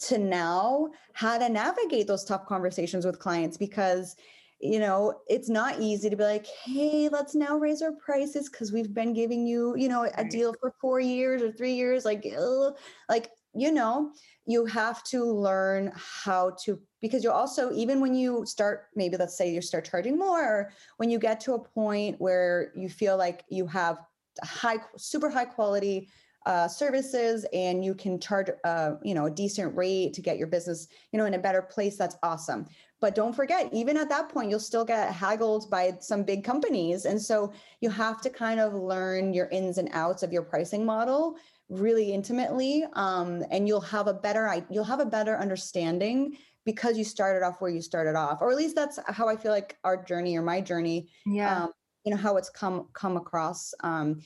to 0.00 0.18
now 0.18 0.88
how 1.12 1.38
to 1.38 1.48
navigate 1.48 2.08
those 2.08 2.24
tough 2.24 2.46
conversations 2.46 3.06
with 3.06 3.20
clients 3.20 3.56
because 3.56 4.16
you 4.62 4.78
know 4.78 5.12
it's 5.26 5.48
not 5.48 5.80
easy 5.80 6.08
to 6.08 6.16
be 6.16 6.22
like 6.22 6.46
hey 6.64 7.08
let's 7.10 7.34
now 7.34 7.58
raise 7.58 7.82
our 7.82 7.92
prices 7.92 8.48
because 8.48 8.72
we've 8.72 8.94
been 8.94 9.12
giving 9.12 9.44
you 9.44 9.74
you 9.76 9.88
know 9.88 10.08
a 10.16 10.24
deal 10.24 10.54
for 10.60 10.72
four 10.80 11.00
years 11.00 11.42
or 11.42 11.50
three 11.50 11.74
years 11.74 12.04
like 12.04 12.24
ugh. 12.38 12.76
like 13.08 13.30
you 13.54 13.72
know 13.72 14.12
you 14.46 14.64
have 14.64 15.02
to 15.02 15.24
learn 15.24 15.92
how 15.94 16.52
to 16.64 16.80
because 17.00 17.24
you 17.24 17.30
also 17.30 17.72
even 17.72 18.00
when 18.00 18.14
you 18.14 18.46
start 18.46 18.84
maybe 18.94 19.16
let's 19.16 19.36
say 19.36 19.50
you 19.50 19.60
start 19.60 19.84
charging 19.84 20.16
more 20.16 20.44
or 20.44 20.72
when 20.96 21.10
you 21.10 21.18
get 21.18 21.40
to 21.40 21.54
a 21.54 21.58
point 21.58 22.20
where 22.20 22.72
you 22.76 22.88
feel 22.88 23.16
like 23.16 23.44
you 23.48 23.66
have 23.66 23.98
high 24.42 24.78
super 24.96 25.28
high 25.28 25.44
quality 25.44 26.08
uh, 26.46 26.68
services 26.68 27.46
and 27.52 27.84
you 27.84 27.94
can 27.94 28.18
charge 28.18 28.48
uh, 28.64 28.92
you 29.02 29.14
know 29.14 29.26
a 29.26 29.30
decent 29.30 29.74
rate 29.76 30.12
to 30.14 30.20
get 30.20 30.38
your 30.38 30.46
business 30.46 30.88
you 31.12 31.18
know 31.18 31.24
in 31.24 31.34
a 31.34 31.38
better 31.38 31.62
place 31.62 31.96
that's 31.96 32.16
awesome. 32.22 32.66
But 33.00 33.16
don't 33.16 33.34
forget 33.34 33.68
even 33.72 33.96
at 33.96 34.08
that 34.10 34.28
point 34.28 34.50
you'll 34.50 34.60
still 34.60 34.84
get 34.84 35.12
haggled 35.12 35.70
by 35.70 35.94
some 36.00 36.22
big 36.22 36.44
companies. 36.44 37.04
And 37.04 37.20
so 37.20 37.52
you 37.80 37.90
have 37.90 38.20
to 38.20 38.30
kind 38.30 38.60
of 38.60 38.74
learn 38.74 39.34
your 39.34 39.48
ins 39.48 39.78
and 39.78 39.88
outs 39.92 40.22
of 40.22 40.32
your 40.32 40.42
pricing 40.42 40.84
model 40.84 41.36
really 41.72 42.12
intimately 42.12 42.84
um, 42.94 43.42
and 43.50 43.66
you'll 43.66 43.80
have 43.80 44.06
a 44.06 44.12
better 44.14 44.64
you'll 44.70 44.84
have 44.84 45.00
a 45.00 45.06
better 45.06 45.38
understanding 45.38 46.36
because 46.64 46.98
you 46.98 47.04
started 47.04 47.44
off 47.44 47.60
where 47.60 47.70
you 47.70 47.80
started 47.80 48.14
off 48.14 48.42
or 48.42 48.50
at 48.50 48.56
least 48.56 48.76
that's 48.76 48.98
how 49.08 49.26
i 49.26 49.34
feel 49.34 49.50
like 49.50 49.78
our 49.82 50.04
journey 50.04 50.36
or 50.36 50.42
my 50.42 50.60
journey 50.60 51.08
yeah. 51.24 51.64
um, 51.64 51.72
you 52.04 52.10
know 52.10 52.16
how 52.16 52.36
it's 52.36 52.50
come 52.50 52.88
come 52.92 53.16
across 53.16 53.72
um, 53.80 54.20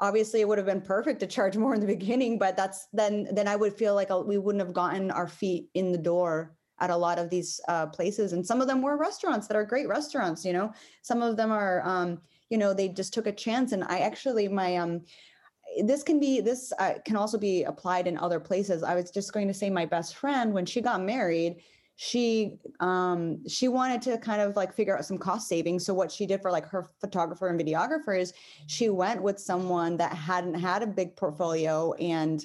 obviously 0.00 0.40
it 0.40 0.48
would 0.48 0.58
have 0.58 0.66
been 0.66 0.80
perfect 0.80 1.20
to 1.20 1.26
charge 1.26 1.56
more 1.56 1.74
in 1.74 1.80
the 1.80 1.86
beginning 1.86 2.38
but 2.38 2.56
that's 2.56 2.88
then 2.92 3.28
then 3.32 3.46
i 3.46 3.54
would 3.54 3.72
feel 3.72 3.94
like 3.94 4.10
we 4.26 4.38
wouldn't 4.38 4.64
have 4.64 4.74
gotten 4.74 5.10
our 5.10 5.28
feet 5.28 5.68
in 5.74 5.92
the 5.92 5.98
door 5.98 6.54
at 6.80 6.90
a 6.90 6.96
lot 6.96 7.18
of 7.18 7.30
these 7.30 7.60
uh, 7.68 7.86
places. 7.86 8.32
And 8.32 8.46
some 8.46 8.60
of 8.60 8.66
them 8.66 8.82
were 8.82 8.96
restaurants 8.96 9.46
that 9.46 9.56
are 9.56 9.64
great 9.64 9.88
restaurants 9.88 10.44
you 10.44 10.52
know? 10.52 10.72
Some 11.02 11.22
of 11.22 11.36
them 11.36 11.52
are 11.52 11.82
um, 11.86 12.20
you 12.48 12.58
know 12.58 12.74
they 12.74 12.88
just 12.88 13.14
took 13.14 13.26
a 13.26 13.32
chance. 13.32 13.72
And 13.72 13.84
i 13.84 14.00
actually 14.00 14.48
my 14.48 14.76
um 14.76 15.02
this 15.84 16.02
can 16.02 16.18
be 16.18 16.40
this 16.40 16.72
uh, 16.78 16.94
can 17.04 17.16
also 17.16 17.38
be 17.38 17.62
applied 17.62 18.08
in 18.08 18.18
other 18.18 18.40
places. 18.40 18.82
I 18.82 18.94
was 18.94 19.10
just 19.10 19.32
going 19.32 19.46
to 19.46 19.54
say 19.54 19.70
my 19.70 19.86
best 19.86 20.16
friend 20.16 20.52
when 20.52 20.66
she 20.66 20.80
got 20.80 21.00
married 21.00 21.62
she 22.02 22.56
um 22.80 23.46
she 23.46 23.68
wanted 23.68 24.00
to 24.00 24.16
kind 24.16 24.40
of 24.40 24.56
like 24.56 24.72
figure 24.72 24.96
out 24.96 25.04
some 25.04 25.18
cost 25.18 25.46
savings. 25.46 25.84
So 25.84 25.92
what 25.92 26.10
she 26.10 26.24
did 26.24 26.40
for 26.40 26.50
like 26.50 26.66
her 26.68 26.88
photographer 26.98 27.48
and 27.48 27.60
videographer 27.60 28.18
is 28.18 28.32
she 28.68 28.88
went 28.88 29.22
with 29.22 29.38
someone 29.38 29.98
that 29.98 30.14
hadn't 30.14 30.54
had 30.54 30.82
a 30.82 30.86
big 30.86 31.14
portfolio 31.14 31.92
and 31.92 32.42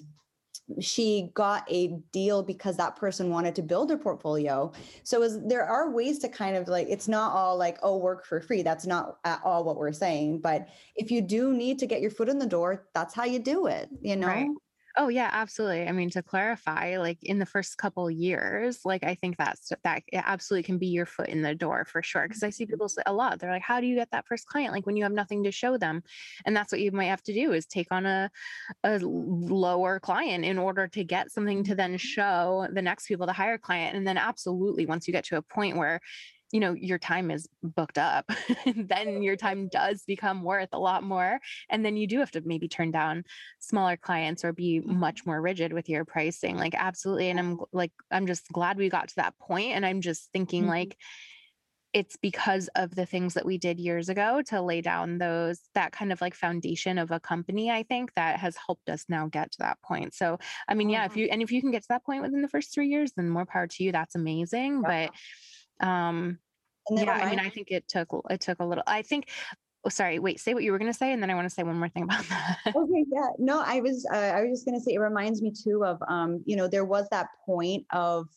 she 0.81 1.31
got 1.35 1.63
a 1.71 1.97
deal 2.11 2.43
because 2.43 2.75
that 2.75 2.97
person 2.97 3.29
wanted 3.29 3.55
to 3.55 3.61
build 3.61 3.91
a 3.91 3.97
portfolio. 3.97 4.73
So 5.03 5.21
as 5.21 5.39
there 5.41 5.63
are 5.63 5.89
ways 5.89 6.19
to 6.19 6.27
kind 6.27 6.57
of 6.57 6.67
like 6.67 6.87
it's 6.89 7.07
not 7.07 7.31
all 7.31 7.55
like 7.57 7.77
oh 7.81 7.95
work 7.95 8.25
for 8.25 8.41
free. 8.41 8.61
That's 8.61 8.85
not 8.85 9.19
at 9.23 9.39
all 9.45 9.63
what 9.63 9.77
we're 9.77 9.93
saying. 9.93 10.41
But 10.41 10.67
if 10.97 11.11
you 11.11 11.21
do 11.21 11.53
need 11.53 11.79
to 11.79 11.87
get 11.87 12.01
your 12.01 12.11
foot 12.11 12.27
in 12.27 12.39
the 12.39 12.45
door 12.45 12.89
that's 12.93 13.13
how 13.13 13.23
you 13.23 13.39
do 13.39 13.67
it 13.67 13.87
you 14.01 14.17
know? 14.17 14.27
right. 14.27 14.49
Oh 14.97 15.09
yeah, 15.09 15.29
absolutely. 15.31 15.87
I 15.87 15.91
mean, 15.91 16.09
to 16.11 16.23
clarify, 16.23 16.97
like 16.97 17.17
in 17.21 17.37
the 17.37 17.45
first 17.45 17.77
couple 17.77 18.09
years, 18.09 18.79
like 18.85 19.03
I 19.03 19.15
think 19.15 19.37
that's 19.37 19.71
that 19.83 20.03
absolutely 20.13 20.63
can 20.63 20.77
be 20.77 20.87
your 20.87 21.05
foot 21.05 21.27
in 21.27 21.41
the 21.41 21.53
door 21.53 21.83
for 21.85 22.01
sure. 22.01 22.23
Because 22.27 22.43
I 22.43 22.49
see 22.49 22.63
mm-hmm. 22.63 22.73
people 22.73 22.87
say 22.87 23.01
a 23.05 23.13
lot. 23.13 23.39
They're 23.39 23.51
like, 23.51 23.61
"How 23.61 23.81
do 23.81 23.87
you 23.87 23.95
get 23.95 24.11
that 24.11 24.25
first 24.25 24.47
client?" 24.47 24.73
Like 24.73 24.85
when 24.85 24.95
you 24.95 25.03
have 25.03 25.11
nothing 25.11 25.43
to 25.43 25.51
show 25.51 25.77
them, 25.77 26.01
and 26.45 26.55
that's 26.55 26.71
what 26.71 26.81
you 26.81 26.91
might 26.91 27.05
have 27.05 27.23
to 27.23 27.33
do 27.33 27.51
is 27.51 27.65
take 27.65 27.91
on 27.91 28.05
a 28.05 28.31
a 28.83 28.99
lower 28.99 29.99
client 29.99 30.45
in 30.45 30.57
order 30.57 30.87
to 30.87 31.03
get 31.03 31.31
something 31.31 31.63
to 31.65 31.75
then 31.75 31.91
mm-hmm. 31.91 31.97
show 31.97 32.67
the 32.71 32.81
next 32.81 33.07
people, 33.07 33.25
the 33.25 33.33
higher 33.33 33.57
client, 33.57 33.97
and 33.97 34.07
then 34.07 34.17
absolutely 34.17 34.85
once 34.85 35.07
you 35.07 35.11
get 35.11 35.25
to 35.25 35.37
a 35.37 35.41
point 35.41 35.75
where 35.75 35.99
you 36.55 36.61
know 36.61 36.73
your 36.73 36.97
time 36.97 37.31
is 37.31 37.49
booked 37.61 37.97
up 37.97 38.31
then 38.65 39.21
your 39.21 39.35
time 39.35 39.67
does 39.67 40.03
become 40.07 40.41
worth 40.41 40.69
a 40.71 40.79
lot 40.79 41.03
more 41.03 41.37
and 41.69 41.85
then 41.85 41.97
you 41.97 42.07
do 42.07 42.19
have 42.19 42.31
to 42.31 42.41
maybe 42.45 42.69
turn 42.69 42.91
down 42.91 43.25
smaller 43.59 43.97
clients 43.97 44.45
or 44.45 44.53
be 44.53 44.79
mm-hmm. 44.79 44.97
much 44.97 45.25
more 45.25 45.41
rigid 45.41 45.73
with 45.73 45.89
your 45.89 46.05
pricing 46.05 46.55
like 46.55 46.73
absolutely 46.73 47.29
and 47.29 47.39
i'm 47.39 47.59
like 47.73 47.91
i'm 48.09 48.25
just 48.25 48.49
glad 48.53 48.77
we 48.77 48.87
got 48.87 49.09
to 49.09 49.15
that 49.17 49.37
point 49.37 49.73
and 49.73 49.85
i'm 49.85 49.99
just 49.99 50.31
thinking 50.31 50.61
mm-hmm. 50.61 50.71
like 50.71 50.97
it's 51.91 52.15
because 52.15 52.69
of 52.75 52.95
the 52.95 53.05
things 53.05 53.33
that 53.33 53.45
we 53.45 53.57
did 53.57 53.77
years 53.77 54.07
ago 54.07 54.41
to 54.45 54.61
lay 54.61 54.79
down 54.79 55.17
those 55.17 55.59
that 55.73 55.91
kind 55.91 56.13
of 56.13 56.21
like 56.21 56.35
foundation 56.35 56.97
of 56.97 57.11
a 57.11 57.19
company 57.19 57.69
i 57.69 57.83
think 57.83 58.13
that 58.13 58.39
has 58.39 58.55
helped 58.65 58.89
us 58.89 59.03
now 59.09 59.27
get 59.27 59.51
to 59.51 59.57
that 59.59 59.77
point 59.81 60.13
so 60.13 60.39
i 60.69 60.73
mean 60.73 60.89
yeah 60.89 61.03
if 61.03 61.11
mm-hmm. 61.11 61.19
you 61.19 61.27
and 61.31 61.41
if 61.41 61.51
you 61.51 61.59
can 61.59 61.71
get 61.71 61.81
to 61.81 61.89
that 61.89 62.05
point 62.05 62.21
within 62.21 62.41
the 62.41 62.47
first 62.47 62.73
three 62.73 62.87
years 62.87 63.11
then 63.17 63.27
more 63.27 63.45
power 63.45 63.67
to 63.67 63.83
you 63.83 63.91
that's 63.91 64.15
amazing 64.15 64.81
but 64.81 65.11
um 65.85 66.39
yeah 66.91 67.11
i 67.11 67.29
mean 67.29 67.39
i 67.39 67.49
think 67.49 67.71
it 67.71 67.87
took 67.87 68.07
it 68.29 68.39
took 68.39 68.59
a 68.59 68.65
little 68.65 68.83
i 68.87 69.01
think 69.01 69.29
oh 69.85 69.89
sorry 69.89 70.19
wait 70.19 70.39
say 70.39 70.53
what 70.53 70.63
you 70.63 70.71
were 70.71 70.77
going 70.77 70.91
to 70.91 70.97
say 70.97 71.11
and 71.11 71.21
then 71.21 71.29
i 71.29 71.35
want 71.35 71.47
to 71.47 71.53
say 71.53 71.63
one 71.63 71.77
more 71.77 71.89
thing 71.89 72.03
about 72.03 72.23
that. 72.29 72.57
Okay 72.75 73.05
yeah 73.11 73.27
no 73.39 73.61
i 73.65 73.79
was 73.79 74.05
uh, 74.13 74.17
i 74.17 74.41
was 74.41 74.51
just 74.51 74.65
going 74.65 74.77
to 74.77 74.83
say 74.83 74.93
it 74.93 74.99
reminds 74.99 75.41
me 75.41 75.51
too 75.51 75.83
of 75.83 75.97
um 76.07 76.41
you 76.45 76.55
know 76.55 76.67
there 76.67 76.85
was 76.85 77.07
that 77.09 77.27
point 77.45 77.85
of 77.91 78.27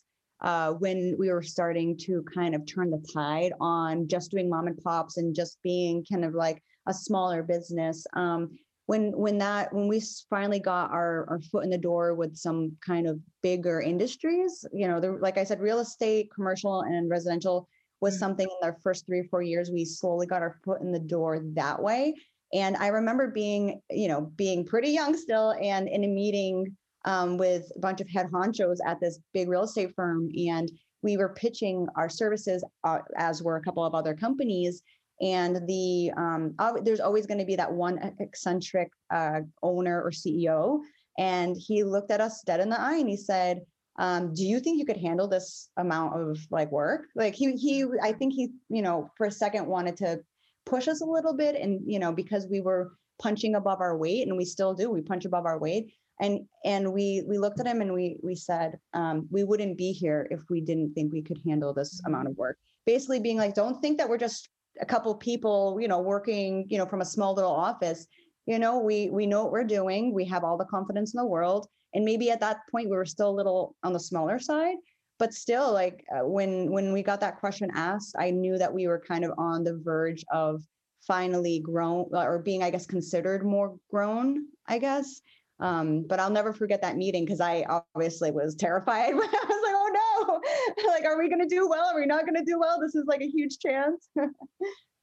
uh, 0.41 0.71
when 0.71 1.17
we 1.19 1.29
were 1.29 1.43
starting 1.43 1.97
to 1.97 2.23
kind 2.33 2.55
of 2.55 2.65
turn 2.65 2.89
the 2.89 3.05
tide 3.13 3.51
on 3.59 4.07
just 4.07 4.31
doing 4.31 4.49
mom 4.49 4.67
and 4.67 4.81
pops 4.81 5.17
and 5.17 5.35
just 5.35 5.61
being 5.63 6.05
kind 6.09 6.23
of 6.23 6.33
like 6.33 6.63
a 6.87 6.93
smaller 6.93 7.43
business 7.43 8.05
um, 8.13 8.57
when 8.85 9.11
when 9.11 9.37
that 9.37 9.71
when 9.71 9.87
we 9.87 10.01
finally 10.29 10.59
got 10.59 10.91
our, 10.91 11.27
our 11.29 11.39
foot 11.51 11.63
in 11.63 11.69
the 11.69 11.77
door 11.77 12.15
with 12.15 12.35
some 12.35 12.71
kind 12.83 13.07
of 13.07 13.19
bigger 13.43 13.81
industries 13.81 14.65
you 14.73 14.87
know 14.87 14.99
there, 14.99 15.19
like 15.19 15.37
i 15.37 15.43
said 15.43 15.59
real 15.59 15.79
estate 15.79 16.27
commercial 16.33 16.81
and 16.81 17.09
residential 17.09 17.67
was 18.01 18.13
mm-hmm. 18.13 18.19
something 18.19 18.47
in 18.47 18.67
our 18.67 18.77
first 18.81 19.05
three 19.05 19.19
or 19.19 19.25
four 19.25 19.41
years 19.41 19.69
we 19.71 19.85
slowly 19.85 20.27
got 20.27 20.41
our 20.41 20.59
foot 20.63 20.81
in 20.81 20.91
the 20.91 20.99
door 20.99 21.41
that 21.53 21.81
way 21.81 22.13
and 22.53 22.75
i 22.77 22.87
remember 22.87 23.27
being 23.27 23.81
you 23.89 24.07
know 24.07 24.21
being 24.35 24.65
pretty 24.65 24.89
young 24.89 25.15
still 25.15 25.53
and 25.61 25.87
in 25.87 26.03
a 26.03 26.07
meeting 26.07 26.75
um, 27.05 27.37
with 27.37 27.71
a 27.75 27.79
bunch 27.79 28.01
of 28.01 28.09
head 28.09 28.27
honchos 28.31 28.77
at 28.85 28.99
this 28.99 29.19
big 29.33 29.47
real 29.47 29.63
estate 29.63 29.93
firm 29.95 30.29
and 30.47 30.71
we 31.01 31.15
were 31.15 31.29
pitching 31.29 31.87
our 31.95 32.09
services 32.09 32.63
uh, 32.83 32.99
as 33.15 33.41
were 33.41 33.55
a 33.55 33.61
couple 33.61 33.85
of 33.85 33.95
other 33.95 34.13
companies 34.13 34.81
and 35.21 35.67
the 35.67 36.11
um, 36.17 36.55
there's 36.83 36.99
always 36.99 37.25
going 37.25 37.39
to 37.39 37.45
be 37.45 37.55
that 37.55 37.71
one 37.71 37.99
eccentric 38.19 38.89
uh, 39.13 39.41
owner 39.63 40.01
or 40.01 40.11
ceo 40.11 40.79
and 41.17 41.57
he 41.57 41.83
looked 41.83 42.11
at 42.11 42.21
us 42.21 42.41
dead 42.45 42.59
in 42.59 42.69
the 42.69 42.79
eye 42.79 42.97
and 42.97 43.09
he 43.09 43.17
said 43.17 43.61
um, 43.99 44.33
do 44.33 44.45
you 44.45 44.61
think 44.61 44.79
you 44.79 44.85
could 44.85 44.97
handle 44.97 45.27
this 45.27 45.69
amount 45.77 46.19
of 46.19 46.39
like 46.49 46.71
work? 46.71 47.07
Like 47.15 47.35
he 47.35 47.51
he 47.57 47.85
i 48.01 48.13
think 48.13 48.33
he 48.33 48.49
you 48.69 48.81
know 48.81 49.11
for 49.17 49.27
a 49.27 49.31
second 49.31 49.67
wanted 49.67 49.97
to 49.97 50.21
push 50.65 50.87
us 50.87 51.01
a 51.01 51.05
little 51.05 51.35
bit 51.35 51.55
and 51.55 51.81
you 51.85 51.99
know 51.99 52.11
because 52.11 52.47
we 52.47 52.61
were 52.61 52.93
punching 53.19 53.55
above 53.55 53.81
our 53.81 53.97
weight 53.97 54.27
and 54.27 54.37
we 54.37 54.45
still 54.45 54.73
do 54.73 54.89
we 54.89 55.01
punch 55.01 55.25
above 55.25 55.45
our 55.45 55.59
weight. 55.59 55.93
And 56.21 56.47
and 56.65 56.93
we 56.93 57.23
we 57.27 57.37
looked 57.37 57.59
at 57.59 57.67
him 57.67 57.81
and 57.81 57.93
we 57.93 58.17
we 58.23 58.35
said 58.35 58.77
um, 58.93 59.27
we 59.31 59.43
wouldn't 59.43 59.77
be 59.77 59.91
here 59.91 60.27
if 60.31 60.41
we 60.49 60.61
didn't 60.61 60.93
think 60.93 61.13
we 61.13 61.21
could 61.21 61.39
handle 61.45 61.73
this 61.73 62.01
amount 62.05 62.27
of 62.29 62.37
work. 62.37 62.57
Basically 62.85 63.19
being 63.19 63.37
like 63.37 63.53
don't 63.53 63.81
think 63.81 63.97
that 63.97 64.09
we're 64.09 64.17
just 64.17 64.49
a 64.81 64.85
couple 64.85 65.13
people 65.15 65.77
you 65.81 65.87
know 65.87 65.99
working 65.99 66.65
you 66.69 66.77
know 66.77 66.85
from 66.85 67.01
a 67.01 67.05
small 67.05 67.33
little 67.33 67.51
office. 67.51 68.07
You 68.45 68.59
know 68.59 68.79
we 68.79 69.09
we 69.09 69.27
know 69.27 69.43
what 69.43 69.51
we're 69.51 69.63
doing. 69.63 70.13
We 70.13 70.25
have 70.25 70.43
all 70.43 70.57
the 70.57 70.65
confidence 70.65 71.13
in 71.13 71.19
the 71.19 71.25
world 71.25 71.67
and 71.93 72.05
maybe 72.05 72.29
at 72.31 72.39
that 72.39 72.59
point 72.71 72.89
we 72.89 72.95
were 72.95 73.05
still 73.05 73.29
a 73.29 73.31
little 73.39 73.75
on 73.83 73.93
the 73.93 73.99
smaller 73.99 74.39
side 74.39 74.75
but 75.19 75.33
still 75.33 75.71
like 75.71 76.03
uh, 76.15 76.25
when 76.25 76.71
when 76.71 76.93
we 76.93 77.03
got 77.03 77.19
that 77.19 77.39
question 77.39 77.69
asked 77.73 78.15
i 78.17 78.31
knew 78.31 78.57
that 78.57 78.73
we 78.73 78.87
were 78.87 78.99
kind 78.99 79.23
of 79.23 79.31
on 79.37 79.63
the 79.63 79.77
verge 79.83 80.23
of 80.31 80.63
finally 81.05 81.59
grown 81.59 82.07
or 82.13 82.39
being 82.39 82.63
i 82.63 82.69
guess 82.69 82.85
considered 82.85 83.45
more 83.45 83.77
grown 83.89 84.45
i 84.67 84.77
guess. 84.77 85.21
Um, 85.61 86.05
but 86.07 86.21
i'll 86.21 86.29
never 86.29 86.53
forget 86.53 86.81
that 86.83 86.95
meeting 86.95 87.25
because 87.25 87.41
i 87.41 87.65
obviously 87.93 88.31
was 88.31 88.55
terrified. 88.55 89.09
I 89.11 89.13
was 89.13 89.23
like 89.23 89.75
oh 89.75 89.89
no. 89.93 90.87
Like 90.87 91.03
are 91.03 91.17
we 91.17 91.27
going 91.27 91.41
to 91.41 91.53
do 91.53 91.67
well? 91.67 91.87
Are 91.87 91.99
we 91.99 92.05
not 92.05 92.25
going 92.25 92.35
to 92.35 92.45
do 92.45 92.57
well? 92.57 92.79
This 92.79 92.95
is 92.95 93.05
like 93.07 93.21
a 93.21 93.27
huge 93.27 93.59
chance. 93.59 94.07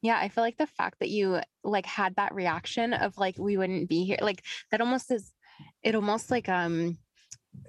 Yeah 0.03 0.19
i 0.21 0.29
feel 0.29 0.45
like 0.45 0.59
the 0.59 0.69
fact 0.69 1.01
that 1.01 1.09
you 1.09 1.41
like 1.65 1.87
had 1.87 2.15
that 2.15 2.33
reaction 2.33 2.93
of 2.93 3.17
like 3.19 3.37
we 3.39 3.57
wouldn't 3.57 3.89
be 3.89 4.05
here 4.05 4.19
like 4.21 4.45
that 4.71 4.81
almost 4.81 5.11
is 5.11 5.33
it 5.87 5.95
almost 5.95 6.31
like 6.33 6.49
um 6.49 6.99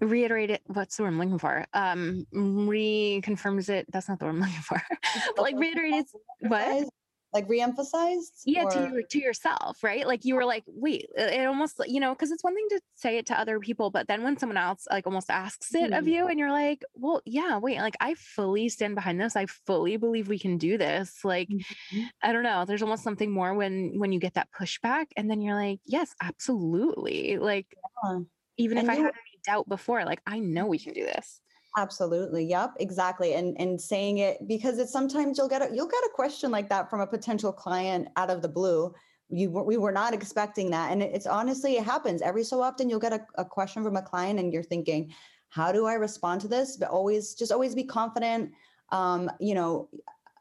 reiterated 0.01 0.59
what's 0.65 0.97
the 0.97 1.03
word 1.03 1.09
I'm 1.09 1.19
looking 1.19 1.37
for? 1.37 1.65
Um 1.73 2.25
reconfirms 2.33 3.69
it. 3.69 3.85
That's 3.91 4.09
not 4.09 4.19
the 4.19 4.25
word 4.25 4.31
I'm 4.31 4.39
looking 4.41 4.61
for. 4.61 4.81
but 5.35 5.41
like 5.41 5.55
reiterated 5.55 6.05
what? 6.39 6.89
Like 7.37 7.49
re-emphasized 7.49 8.41
yeah 8.45 8.63
or? 8.63 8.71
to 8.71 8.79
you, 8.79 9.03
to 9.07 9.19
yourself 9.19 9.83
right 9.83 10.07
like 10.07 10.25
you 10.25 10.33
were 10.33 10.45
like 10.45 10.63
wait 10.65 11.05
it 11.15 11.45
almost 11.45 11.79
you 11.85 11.99
know 11.99 12.13
because 12.13 12.31
it's 12.31 12.43
one 12.43 12.55
thing 12.55 12.65
to 12.69 12.81
say 12.95 13.17
it 13.17 13.27
to 13.27 13.39
other 13.39 13.59
people 13.59 13.91
but 13.91 14.07
then 14.07 14.23
when 14.23 14.37
someone 14.37 14.57
else 14.57 14.87
like 14.89 15.05
almost 15.05 15.29
asks 15.29 15.73
it 15.75 15.91
mm-hmm. 15.91 15.93
of 15.93 16.07
you 16.07 16.27
and 16.27 16.39
you're 16.39 16.51
like 16.51 16.83
well 16.95 17.21
yeah 17.25 17.57
wait 17.57 17.79
like 17.79 17.95
i 17.99 18.15
fully 18.15 18.69
stand 18.69 18.95
behind 18.95 19.21
this 19.21 19.35
i 19.35 19.45
fully 19.45 19.97
believe 19.97 20.27
we 20.27 20.39
can 20.39 20.57
do 20.57 20.79
this 20.79 21.19
like 21.23 21.47
mm-hmm. 21.47 22.03
i 22.23 22.33
don't 22.33 22.43
know 22.43 22.65
there's 22.65 22.81
almost 22.81 23.03
something 23.03 23.31
more 23.31 23.53
when 23.53 23.99
when 23.99 24.11
you 24.11 24.19
get 24.19 24.33
that 24.33 24.49
pushback 24.59 25.05
and 25.15 25.29
then 25.29 25.39
you're 25.39 25.55
like 25.55 25.79
yes 25.85 26.15
absolutely 26.21 27.37
like 27.37 27.67
yeah. 28.03 28.19
even 28.57 28.79
and 28.79 28.87
if 28.87 28.91
i 28.91 28.95
had 28.95 29.05
any 29.05 29.39
doubt 29.45 29.69
before 29.69 30.03
like 30.05 30.21
i 30.25 30.39
know 30.39 30.65
we 30.65 30.79
can 30.79 30.93
do 30.93 31.05
this 31.05 31.39
Absolutely. 31.77 32.43
Yep. 32.45 32.73
Exactly. 32.79 33.35
And 33.35 33.55
and 33.61 33.79
saying 33.79 34.17
it 34.17 34.45
because 34.47 34.79
it's 34.79 34.91
sometimes 34.91 35.37
you'll 35.37 35.47
get 35.47 35.61
a 35.61 35.73
you'll 35.73 35.87
get 35.87 36.03
a 36.03 36.09
question 36.13 36.49
like 36.49 36.69
that 36.69 36.89
from 36.89 37.01
a 37.01 37.07
potential 37.07 37.53
client 37.53 38.07
out 38.17 38.31
of 38.31 38.41
the 38.41 38.49
blue. 38.49 38.93
You 39.29 39.51
we 39.51 39.77
were 39.77 39.91
not 39.91 40.13
expecting 40.13 40.71
that, 40.71 40.91
and 40.91 41.03
it's 41.03 41.27
honestly 41.27 41.75
it 41.77 41.83
happens 41.83 42.23
every 42.23 42.43
so 42.43 42.61
often. 42.63 42.89
You'll 42.89 42.99
get 42.99 43.13
a, 43.13 43.21
a 43.35 43.45
question 43.45 43.83
from 43.83 43.95
a 43.95 44.01
client, 44.01 44.39
and 44.39 44.51
you're 44.51 44.63
thinking, 44.63 45.13
how 45.49 45.71
do 45.71 45.85
I 45.85 45.93
respond 45.93 46.41
to 46.41 46.47
this? 46.47 46.77
But 46.77 46.89
always 46.89 47.35
just 47.35 47.51
always 47.51 47.75
be 47.75 47.83
confident. 47.83 48.53
Um, 48.91 49.29
you 49.39 49.53
know, 49.53 49.89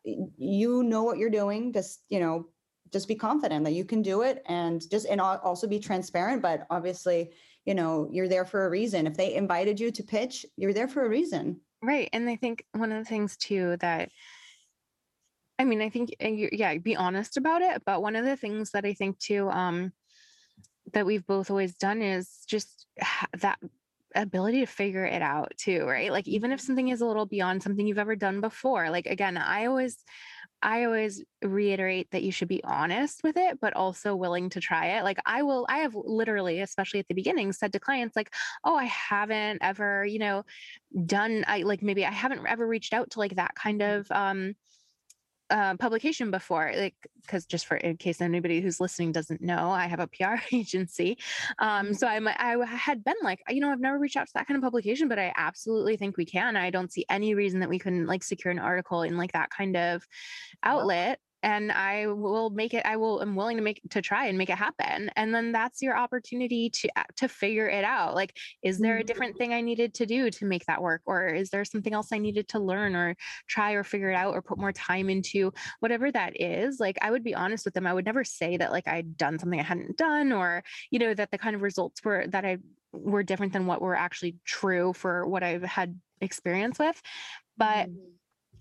you 0.04 0.82
know 0.84 1.02
what 1.02 1.18
you're 1.18 1.28
doing. 1.30 1.70
Just 1.72 2.04
you 2.08 2.20
know, 2.20 2.46
just 2.92 3.08
be 3.08 3.14
confident 3.14 3.64
that 3.64 3.72
you 3.74 3.84
can 3.84 4.00
do 4.00 4.22
it, 4.22 4.42
and 4.46 4.88
just 4.90 5.04
and 5.06 5.20
also 5.20 5.66
be 5.66 5.80
transparent. 5.80 6.40
But 6.40 6.66
obviously, 6.70 7.32
you 7.66 7.74
know, 7.74 8.08
you're 8.12 8.28
there 8.28 8.44
for 8.44 8.64
a 8.64 8.70
reason. 8.70 9.06
If 9.06 9.16
they 9.16 9.34
invited 9.34 9.78
you 9.78 9.90
to 9.90 10.02
pitch, 10.02 10.46
you're 10.56 10.72
there 10.72 10.88
for 10.88 11.04
a 11.04 11.08
reason. 11.08 11.60
Right. 11.82 12.08
And 12.12 12.28
I 12.30 12.36
think 12.36 12.64
one 12.72 12.92
of 12.92 12.98
the 12.98 13.08
things 13.08 13.36
too 13.36 13.76
that 13.80 14.10
I 15.58 15.64
mean, 15.64 15.80
I 15.80 15.88
think 15.88 16.14
yeah, 16.20 16.76
be 16.78 16.96
honest 16.96 17.36
about 17.36 17.62
it, 17.62 17.82
but 17.84 18.02
one 18.02 18.14
of 18.14 18.24
the 18.24 18.36
things 18.36 18.70
that 18.70 18.84
I 18.84 18.94
think 18.94 19.18
too 19.18 19.50
um 19.50 19.92
that 20.92 21.04
we've 21.04 21.26
both 21.26 21.50
always 21.50 21.76
done 21.76 22.00
is 22.00 22.44
just 22.46 22.86
that 23.40 23.58
ability 24.14 24.60
to 24.60 24.66
figure 24.66 25.04
it 25.04 25.22
out 25.22 25.52
too, 25.58 25.84
right? 25.84 26.12
Like 26.12 26.28
even 26.28 26.52
if 26.52 26.60
something 26.60 26.88
is 26.88 27.00
a 27.00 27.06
little 27.06 27.26
beyond 27.26 27.62
something 27.62 27.86
you've 27.86 27.98
ever 27.98 28.16
done 28.16 28.40
before. 28.40 28.90
Like 28.90 29.06
again, 29.06 29.36
I 29.36 29.66
always 29.66 29.96
I 30.62 30.84
always 30.84 31.22
reiterate 31.42 32.10
that 32.10 32.22
you 32.22 32.32
should 32.32 32.48
be 32.48 32.64
honest 32.64 33.22
with 33.22 33.36
it, 33.36 33.60
but 33.60 33.74
also 33.74 34.16
willing 34.16 34.50
to 34.50 34.60
try 34.60 34.98
it. 34.98 35.04
Like 35.04 35.18
I 35.26 35.42
will, 35.42 35.66
I 35.68 35.78
have 35.78 35.94
literally, 35.94 36.60
especially 36.60 37.00
at 37.00 37.08
the 37.08 37.14
beginning, 37.14 37.52
said 37.52 37.72
to 37.74 37.80
clients, 37.80 38.16
like, 38.16 38.32
oh, 38.64 38.76
I 38.76 38.84
haven't 38.84 39.58
ever, 39.62 40.04
you 40.04 40.18
know, 40.18 40.44
done, 41.04 41.44
I 41.46 41.62
like 41.62 41.82
maybe 41.82 42.04
I 42.06 42.12
haven't 42.12 42.46
ever 42.46 42.66
reached 42.66 42.92
out 42.94 43.10
to 43.12 43.18
like 43.18 43.36
that 43.36 43.54
kind 43.54 43.82
of 43.82 44.10
um 44.10 44.54
uh, 45.50 45.76
publication 45.76 46.30
before, 46.30 46.72
like 46.76 46.94
because 47.22 47.46
just 47.46 47.66
for 47.66 47.76
in 47.76 47.96
case 47.96 48.20
anybody 48.20 48.60
who's 48.60 48.80
listening 48.80 49.12
doesn't 49.12 49.40
know, 49.40 49.70
I 49.70 49.86
have 49.86 50.00
a 50.00 50.06
PR 50.06 50.36
agency. 50.52 51.18
Um, 51.58 51.94
so 51.94 52.06
I'm 52.06 52.28
I 52.28 52.56
had 52.66 53.04
been 53.04 53.16
like, 53.22 53.40
you 53.48 53.60
know, 53.60 53.70
I've 53.70 53.80
never 53.80 53.98
reached 53.98 54.16
out 54.16 54.26
to 54.26 54.32
that 54.34 54.46
kind 54.46 54.56
of 54.56 54.62
publication, 54.62 55.08
but 55.08 55.18
I 55.18 55.32
absolutely 55.36 55.96
think 55.96 56.16
we 56.16 56.24
can. 56.24 56.56
I 56.56 56.70
don't 56.70 56.92
see 56.92 57.04
any 57.08 57.34
reason 57.34 57.60
that 57.60 57.68
we 57.68 57.78
couldn't 57.78 58.06
like 58.06 58.24
secure 58.24 58.50
an 58.50 58.58
article 58.58 59.02
in 59.02 59.16
like 59.16 59.32
that 59.32 59.50
kind 59.50 59.76
of 59.76 60.06
outlet 60.62 61.20
and 61.46 61.70
I 61.70 62.08
will 62.08 62.50
make 62.50 62.74
it 62.74 62.84
I 62.84 62.96
will 62.96 63.20
I'm 63.20 63.36
willing 63.36 63.56
to 63.56 63.62
make 63.62 63.80
to 63.90 64.02
try 64.02 64.26
and 64.26 64.36
make 64.36 64.50
it 64.50 64.58
happen. 64.58 65.10
And 65.14 65.32
then 65.32 65.52
that's 65.52 65.80
your 65.80 65.96
opportunity 65.96 66.68
to 66.70 66.88
uh, 66.96 67.04
to 67.18 67.28
figure 67.28 67.68
it 67.68 67.84
out. 67.84 68.16
Like 68.16 68.36
is 68.64 68.80
there 68.80 68.98
a 68.98 69.04
different 69.04 69.34
mm-hmm. 69.34 69.52
thing 69.52 69.54
I 69.54 69.60
needed 69.60 69.94
to 69.94 70.06
do 70.06 70.28
to 70.28 70.44
make 70.44 70.66
that 70.66 70.82
work? 70.82 71.02
Or 71.06 71.28
is 71.28 71.50
there 71.50 71.64
something 71.64 71.94
else 71.94 72.08
I 72.12 72.18
needed 72.18 72.48
to 72.48 72.58
learn 72.58 72.96
or 72.96 73.14
try 73.46 73.72
or 73.72 73.84
figure 73.84 74.10
it 74.10 74.16
out 74.16 74.34
or 74.34 74.42
put 74.42 74.58
more 74.58 74.72
time 74.72 75.08
into? 75.08 75.52
Whatever 75.78 76.10
that 76.10 76.40
is 76.40 76.80
like 76.80 76.98
I 77.00 77.12
would 77.12 77.22
be 77.22 77.34
honest 77.34 77.64
with 77.64 77.74
them. 77.74 77.86
I 77.86 77.94
would 77.94 78.06
never 78.06 78.24
say 78.24 78.56
that 78.56 78.72
like 78.72 78.88
I'd 78.88 79.16
done 79.16 79.38
something 79.38 79.60
I 79.60 79.62
hadn't 79.62 79.96
done 79.96 80.32
or 80.32 80.64
you 80.90 80.98
know 80.98 81.14
that 81.14 81.30
the 81.30 81.38
kind 81.38 81.54
of 81.54 81.62
results 81.62 82.04
were 82.04 82.26
that 82.26 82.44
I 82.44 82.58
were 82.92 83.22
different 83.22 83.52
than 83.52 83.66
what 83.66 83.80
were 83.80 83.94
actually 83.94 84.34
true 84.44 84.92
for 84.94 85.28
what 85.28 85.44
I've 85.44 85.62
had 85.62 86.00
experience 86.20 86.80
with. 86.80 87.00
But 87.56 87.88
mm-hmm 87.88 88.15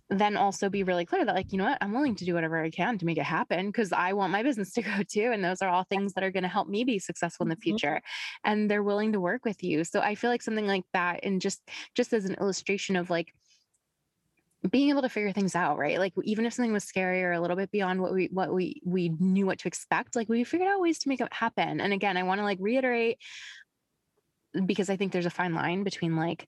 then 0.10 0.38
also 0.38 0.70
be 0.70 0.84
really 0.84 1.06
clear 1.06 1.26
that 1.26 1.36
like 1.36 1.52
you 1.52 1.58
know 1.58 1.66
what? 1.66 1.78
I'm 1.82 1.94
willing 1.94 2.16
to 2.16 2.26
do 2.26 2.36
whatever 2.36 2.62
i 2.64 2.70
can 2.70 2.98
to 3.00 3.06
make 3.06 3.18
it 3.18 3.24
happen 3.24 3.68
because 3.68 3.92
i 3.92 4.14
want 4.14 4.32
my 4.32 4.44
business 4.44 4.72
to 4.74 4.82
go 4.82 4.92
too 5.10 5.32
and 5.34 5.44
those 5.44 5.62
are 5.62 5.70
all 5.70 5.84
things 5.84 6.14
that 6.14 6.24
are 6.24 6.32
going 6.32 6.44
to 6.44 6.50
help 6.50 6.68
me 6.68 6.84
be 6.84 7.00
successful 7.00 7.46
in 7.46 7.50
the 7.50 7.56
mm-hmm. 7.56 7.62
future 7.62 8.02
and 8.44 8.70
they're 8.70 8.84
willing 8.84 9.14
to 9.14 9.20
work 9.20 9.46
with 9.46 9.64
you. 9.64 9.84
So 9.84 10.02
i 10.02 10.16
feel 10.16 10.30
like 10.30 10.42
something 10.42 10.68
like 10.68 10.86
that 10.94 11.22
and 11.24 11.42
just 11.42 11.62
just 11.96 12.14
as 12.14 12.26
an 12.26 12.36
illustration 12.36 12.96
of 12.96 13.10
like 13.10 13.34
being 14.70 14.90
able 14.90 15.04
to 15.04 15.10
figure 15.10 15.32
things 15.32 15.56
out 15.56 15.78
right? 15.78 16.00
Like 16.00 16.14
even 16.24 16.46
if 16.46 16.54
something 16.54 16.74
was 16.74 16.84
scary 16.84 17.24
or 17.24 17.34
a 17.34 17.42
little 17.42 17.58
bit 17.58 17.72
beyond 17.72 18.02
what 18.02 18.14
we 18.14 18.30
what 18.32 18.54
we 18.54 18.82
we 18.86 19.10
knew 19.10 19.46
what 19.46 19.60
to 19.60 19.68
expect 19.68 20.16
like 20.16 20.30
we 20.30 20.44
figured 20.44 20.70
out 20.70 20.82
ways 20.82 21.00
to 21.00 21.10
make 21.10 21.22
it 21.22 21.34
happen 21.34 21.82
and 21.82 21.94
again 21.94 22.18
i 22.18 22.24
want 22.24 22.40
to 22.40 22.44
like 22.44 22.58
reiterate 22.62 23.18
because 24.66 24.90
i 24.90 24.96
think 24.96 25.12
there's 25.12 25.26
a 25.26 25.32
fine 25.32 25.54
line 25.54 25.84
between 25.84 26.16
like 26.16 26.48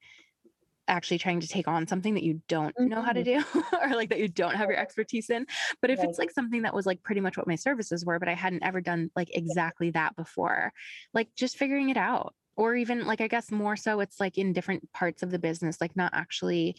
actually 0.87 1.17
trying 1.17 1.39
to 1.39 1.47
take 1.47 1.67
on 1.67 1.87
something 1.87 2.13
that 2.13 2.23
you 2.23 2.41
don't 2.47 2.75
mm-hmm. 2.75 2.87
know 2.87 3.01
how 3.01 3.11
to 3.11 3.23
mm-hmm. 3.23 3.59
do 3.59 3.77
or 3.81 3.95
like 3.95 4.09
that 4.09 4.19
you 4.19 4.27
don't 4.27 4.55
have 4.55 4.69
your 4.69 4.77
expertise 4.77 5.29
in 5.29 5.45
but 5.81 5.89
if 5.89 5.99
right. 5.99 6.09
it's 6.09 6.19
like 6.19 6.31
something 6.31 6.61
that 6.63 6.73
was 6.73 6.85
like 6.85 7.01
pretty 7.03 7.21
much 7.21 7.37
what 7.37 7.47
my 7.47 7.55
services 7.55 8.05
were 8.05 8.19
but 8.19 8.29
i 8.29 8.33
hadn't 8.33 8.63
ever 8.63 8.81
done 8.81 9.09
like 9.15 9.35
exactly 9.35 9.91
that 9.91 10.15
before 10.15 10.71
like 11.13 11.29
just 11.35 11.57
figuring 11.57 11.89
it 11.89 11.97
out 11.97 12.33
or 12.55 12.75
even 12.75 13.05
like 13.05 13.21
i 13.21 13.27
guess 13.27 13.51
more 13.51 13.75
so 13.75 13.99
it's 13.99 14.19
like 14.19 14.37
in 14.37 14.51
different 14.51 14.91
parts 14.91 15.23
of 15.23 15.31
the 15.31 15.39
business 15.39 15.77
like 15.79 15.95
not 15.95 16.11
actually 16.13 16.75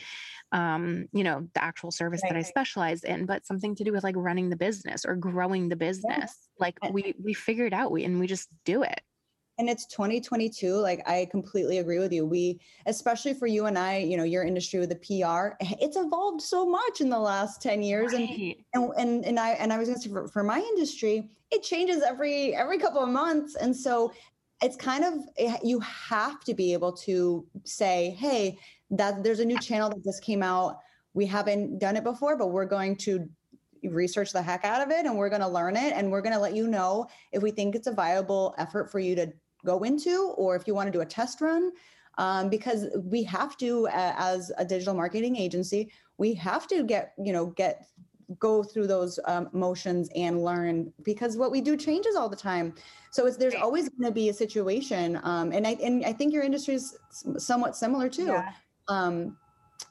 um 0.53 1.07
you 1.13 1.25
know 1.25 1.47
the 1.55 1.63
actual 1.63 1.91
service 1.91 2.21
right. 2.23 2.33
that 2.33 2.39
i 2.39 2.43
specialize 2.43 3.05
in 3.05 3.27
but 3.27 3.47
something 3.47 3.75
to 3.75 3.85
do 3.85 3.93
with 3.93 4.05
like 4.05 4.17
running 4.17 4.51
the 4.51 4.57
business 4.57 5.05
or 5.05 5.15
growing 5.15 5.69
the 5.69 5.77
business 5.77 6.05
yeah. 6.11 6.27
like 6.59 6.77
we 6.93 7.15
we 7.23 7.33
figure 7.33 7.67
it 7.67 7.73
out 7.73 7.91
we 7.91 8.05
and 8.05 8.19
we 8.19 8.27
just 8.27 8.49
do 8.65 8.83
it 8.83 9.01
and 9.59 9.69
it's 9.69 9.87
2022 9.87 10.75
like 10.75 11.07
i 11.09 11.27
completely 11.31 11.79
agree 11.79 11.99
with 11.99 12.13
you. 12.13 12.25
We 12.25 12.61
especially 12.87 13.35
for 13.35 13.47
you 13.47 13.67
and 13.67 13.79
i 13.79 13.99
you 13.99 14.17
know 14.17 14.25
your 14.25 14.45
industry 14.45 14.81
with 14.81 14.91
the 14.91 14.97
pr 14.97 15.57
it's 15.81 15.97
evolved 15.97 16.43
so 16.43 16.67
much 16.67 17.01
in 17.01 17.09
the 17.09 17.19
last 17.19 17.61
10 17.63 17.83
years. 17.83 18.13
Right. 18.13 18.57
and, 18.75 18.93
and 18.97 19.25
and 19.25 19.41
i 19.41 19.51
and 19.51 19.73
i 19.73 19.79
was 19.79 19.89
going 19.89 20.01
to 20.01 20.09
say 20.09 20.13
for, 20.13 20.29
for 20.29 20.43
my 20.43 20.59
industry 20.59 21.29
it 21.51 21.63
changes 21.63 22.03
every 22.03 22.55
every 22.55 22.79
couple 22.79 23.03
of 23.03 23.09
months. 23.09 23.55
And 23.57 23.75
so 23.75 24.13
it's 24.63 24.77
kind 24.77 25.05
of 25.05 25.15
eh, 25.39 25.57
you 25.63 25.81
have 25.81 26.41
to 26.45 26.55
be 26.55 26.73
able 26.73 26.93
to 26.93 27.47
say 27.65 28.17
hey 28.19 28.59
that 28.91 29.23
there's 29.23 29.41
a 29.41 29.45
new 29.45 29.59
channel 29.59 29.89
that 29.91 30.05
just 30.05 30.23
came 30.23 30.43
out. 30.43 30.79
We 31.15 31.27
haven't 31.27 31.79
done 31.79 31.97
it 31.97 32.05
before 32.05 32.37
but 32.37 32.49
we're 32.49 32.67
going 32.67 32.97
to 32.97 33.29
research 33.85 34.33
the 34.33 34.43
heck 34.43 34.65
out 34.65 34.83
of 34.83 34.91
it 34.91 35.07
and 35.07 35.17
we're 35.17 35.29
going 35.29 35.41
to 35.41 35.49
learn 35.49 35.77
it 35.77 35.93
and 35.95 36.11
we're 36.11 36.21
going 36.21 36.35
to 36.35 36.41
let 36.41 36.55
you 36.55 36.67
know 36.67 37.07
if 37.33 37.43
we 37.43 37.51
think 37.51 37.77
it's 37.77 37.87
a 37.87 37.93
viable 37.93 38.55
effort 38.59 38.91
for 38.91 38.99
you 38.99 39.15
to 39.15 39.33
go 39.65 39.83
into 39.83 40.33
or 40.37 40.57
if 40.57 40.67
you 40.67 40.75
want 40.75 40.87
to 40.87 40.93
do 40.93 41.01
a 41.01 41.07
test 41.07 41.41
run 41.41 41.73
um, 42.19 42.49
because 42.49 42.87
we 43.05 43.23
have 43.23 43.57
to 43.57 43.87
uh, 43.89 44.15
as 44.17 44.51
a 44.59 44.65
digital 44.65 44.95
marketing 44.95 45.37
agency 45.37 45.91
we 46.19 46.35
have 46.35 46.67
to 46.67 46.85
get 46.85 47.13
you 47.23 47.33
know 47.33 47.47
get 47.47 47.87
go 48.39 48.63
through 48.63 48.87
those 48.87 49.19
um, 49.25 49.49
motions 49.53 50.11
and 50.15 50.45
learn 50.45 50.93
because 51.03 51.37
what 51.37 51.51
we 51.51 51.61
do 51.61 51.77
changes 51.77 52.15
all 52.15 52.29
the 52.29 52.37
time. 52.37 52.75
So 53.11 53.27
it's 53.27 53.37
there's 53.37 53.55
always 53.55 53.89
going 53.89 54.05
to 54.05 54.13
be 54.13 54.29
a 54.29 54.35
situation 54.35 55.19
um, 55.23 55.53
and 55.53 55.67
i 55.67 55.77
and 55.83 56.05
i 56.05 56.13
think 56.13 56.33
your 56.33 56.43
industry 56.43 56.75
is 56.75 56.99
somewhat 57.39 57.77
similar 57.77 58.09
too. 58.09 58.27
Yeah. 58.27 58.53
um, 58.89 59.37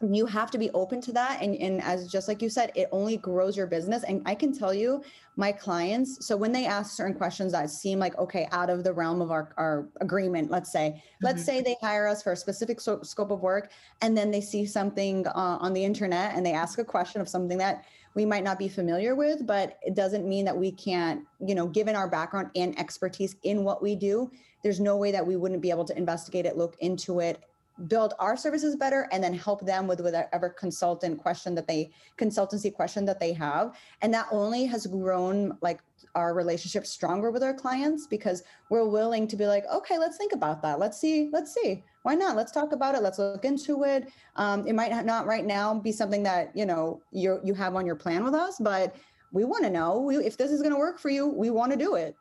you 0.02 0.26
have 0.28 0.52
to 0.52 0.58
be 0.58 0.70
open 0.72 1.02
to 1.02 1.12
that 1.12 1.42
and, 1.42 1.56
and 1.56 1.82
as 1.82 2.12
just 2.12 2.28
like 2.28 2.42
you 2.42 2.50
said 2.50 2.72
it 2.76 2.88
only 2.92 3.18
grows 3.18 3.58
your 3.58 3.66
business 3.66 4.04
and 4.04 4.22
i 4.26 4.36
can 4.36 4.56
tell 4.56 4.74
you 4.74 5.02
my 5.38 5.52
clients 5.52 6.26
so 6.26 6.38
when 6.38 6.52
they 6.52 6.66
ask 6.66 6.96
certain 6.96 7.16
questions 7.16 7.52
that 7.52 7.70
seem 7.70 7.98
like 7.98 8.16
okay 8.18 8.48
out 8.52 8.70
of 8.70 8.84
the 8.84 8.94
realm 8.94 9.22
of 9.22 9.32
our, 9.32 9.54
our 9.58 9.88
agreement 10.02 10.52
let's 10.52 10.72
say 10.72 10.92
mm-hmm. 10.92 11.26
let's 11.26 11.44
say 11.44 11.62
they 11.62 11.76
hire 11.82 12.08
us 12.08 12.22
for 12.22 12.34
a 12.34 12.36
specific 12.36 12.80
so, 12.80 13.02
scope 13.02 13.32
of 13.32 13.42
work 13.42 13.72
and 14.02 14.16
then 14.16 14.30
they 14.30 14.42
see 14.42 14.66
something 14.66 15.26
uh, 15.28 15.58
on 15.60 15.74
the 15.74 15.84
internet 15.84 16.36
and 16.36 16.46
they 16.46 16.54
ask 16.54 16.78
a 16.80 16.86
question 16.86 17.20
of 17.20 17.28
something 17.28 17.58
that 17.58 17.86
we 18.14 18.26
might 18.26 18.44
not 18.44 18.60
be 18.60 18.68
familiar 18.68 19.16
with 19.16 19.48
but 19.48 19.80
it 19.82 19.96
doesn't 19.96 20.28
mean 20.28 20.46
that 20.46 20.56
we 20.56 20.72
can't 20.72 21.22
you 21.40 21.56
know 21.56 21.66
given 21.66 21.96
our 21.96 22.10
background 22.10 22.52
and 22.56 22.78
expertise 22.78 23.36
in 23.44 23.64
what 23.64 23.82
we 23.82 23.96
do 23.96 24.30
there's 24.64 24.80
no 24.80 24.96
way 24.98 25.12
that 25.12 25.26
we 25.26 25.38
wouldn't 25.38 25.62
be 25.62 25.72
able 25.72 25.86
to 25.86 25.98
investigate 25.98 26.46
it 26.46 26.56
look 26.56 26.76
into 26.82 27.20
it 27.20 27.42
build 27.88 28.14
our 28.20 28.36
services 28.36 28.76
better 28.76 29.08
and 29.12 29.24
then 29.24 29.34
help 29.34 29.66
them 29.66 29.88
with 29.88 30.02
whatever 30.02 30.50
consultant 30.50 31.20
question 31.20 31.54
that 31.56 31.68
they 31.68 31.92
consultancy 32.18 32.74
question 32.74 33.06
that 33.06 33.20
they 33.20 33.34
have. 33.34 33.76
And 34.02 34.14
that 34.14 34.28
only 34.32 34.66
has 34.66 34.88
grown 34.88 35.58
like 35.62 35.82
our 36.16 36.34
relationship 36.34 36.86
stronger 36.86 37.30
with 37.32 37.44
our 37.44 37.54
clients 37.54 38.08
because 38.08 38.44
we're 38.70 38.88
willing 38.88 39.28
to 39.28 39.36
be 39.36 39.46
like 39.46 39.66
okay 39.72 39.98
let's 39.98 40.18
think 40.18 40.34
about 40.34 40.62
that. 40.62 40.80
Let's 40.80 41.00
see 41.00 41.30
let's 41.32 41.54
see. 41.54 41.84
Why 42.04 42.16
not? 42.16 42.36
Let's 42.36 42.52
talk 42.52 42.72
about 42.72 42.96
it. 42.96 43.02
Let's 43.02 43.20
look 43.20 43.44
into 43.44 43.84
it. 43.84 44.08
Um, 44.38 44.66
it 44.66 44.74
might 44.74 45.06
not 45.06 45.26
right 45.26 45.46
now 45.46 45.78
be 45.78 45.92
something 45.92 46.24
that 46.24 46.56
you 46.56 46.66
know 46.66 47.02
you 47.12 47.40
you 47.44 47.54
have 47.54 47.76
on 47.76 47.86
your 47.86 47.96
plan 47.96 48.24
with 48.24 48.34
us 48.34 48.58
but 48.60 48.96
we 49.34 49.44
want 49.44 49.66
to 49.66 49.70
know. 49.70 50.00
We, 50.00 50.16
if 50.18 50.38
this 50.38 50.52
is 50.52 50.62
going 50.62 50.74
to 50.74 50.80
work 50.80 51.00
for 51.00 51.10
you 51.10 51.28
we 51.28 51.50
want 51.50 51.72
to 51.72 51.78
do 51.78 51.96
it 51.96 52.16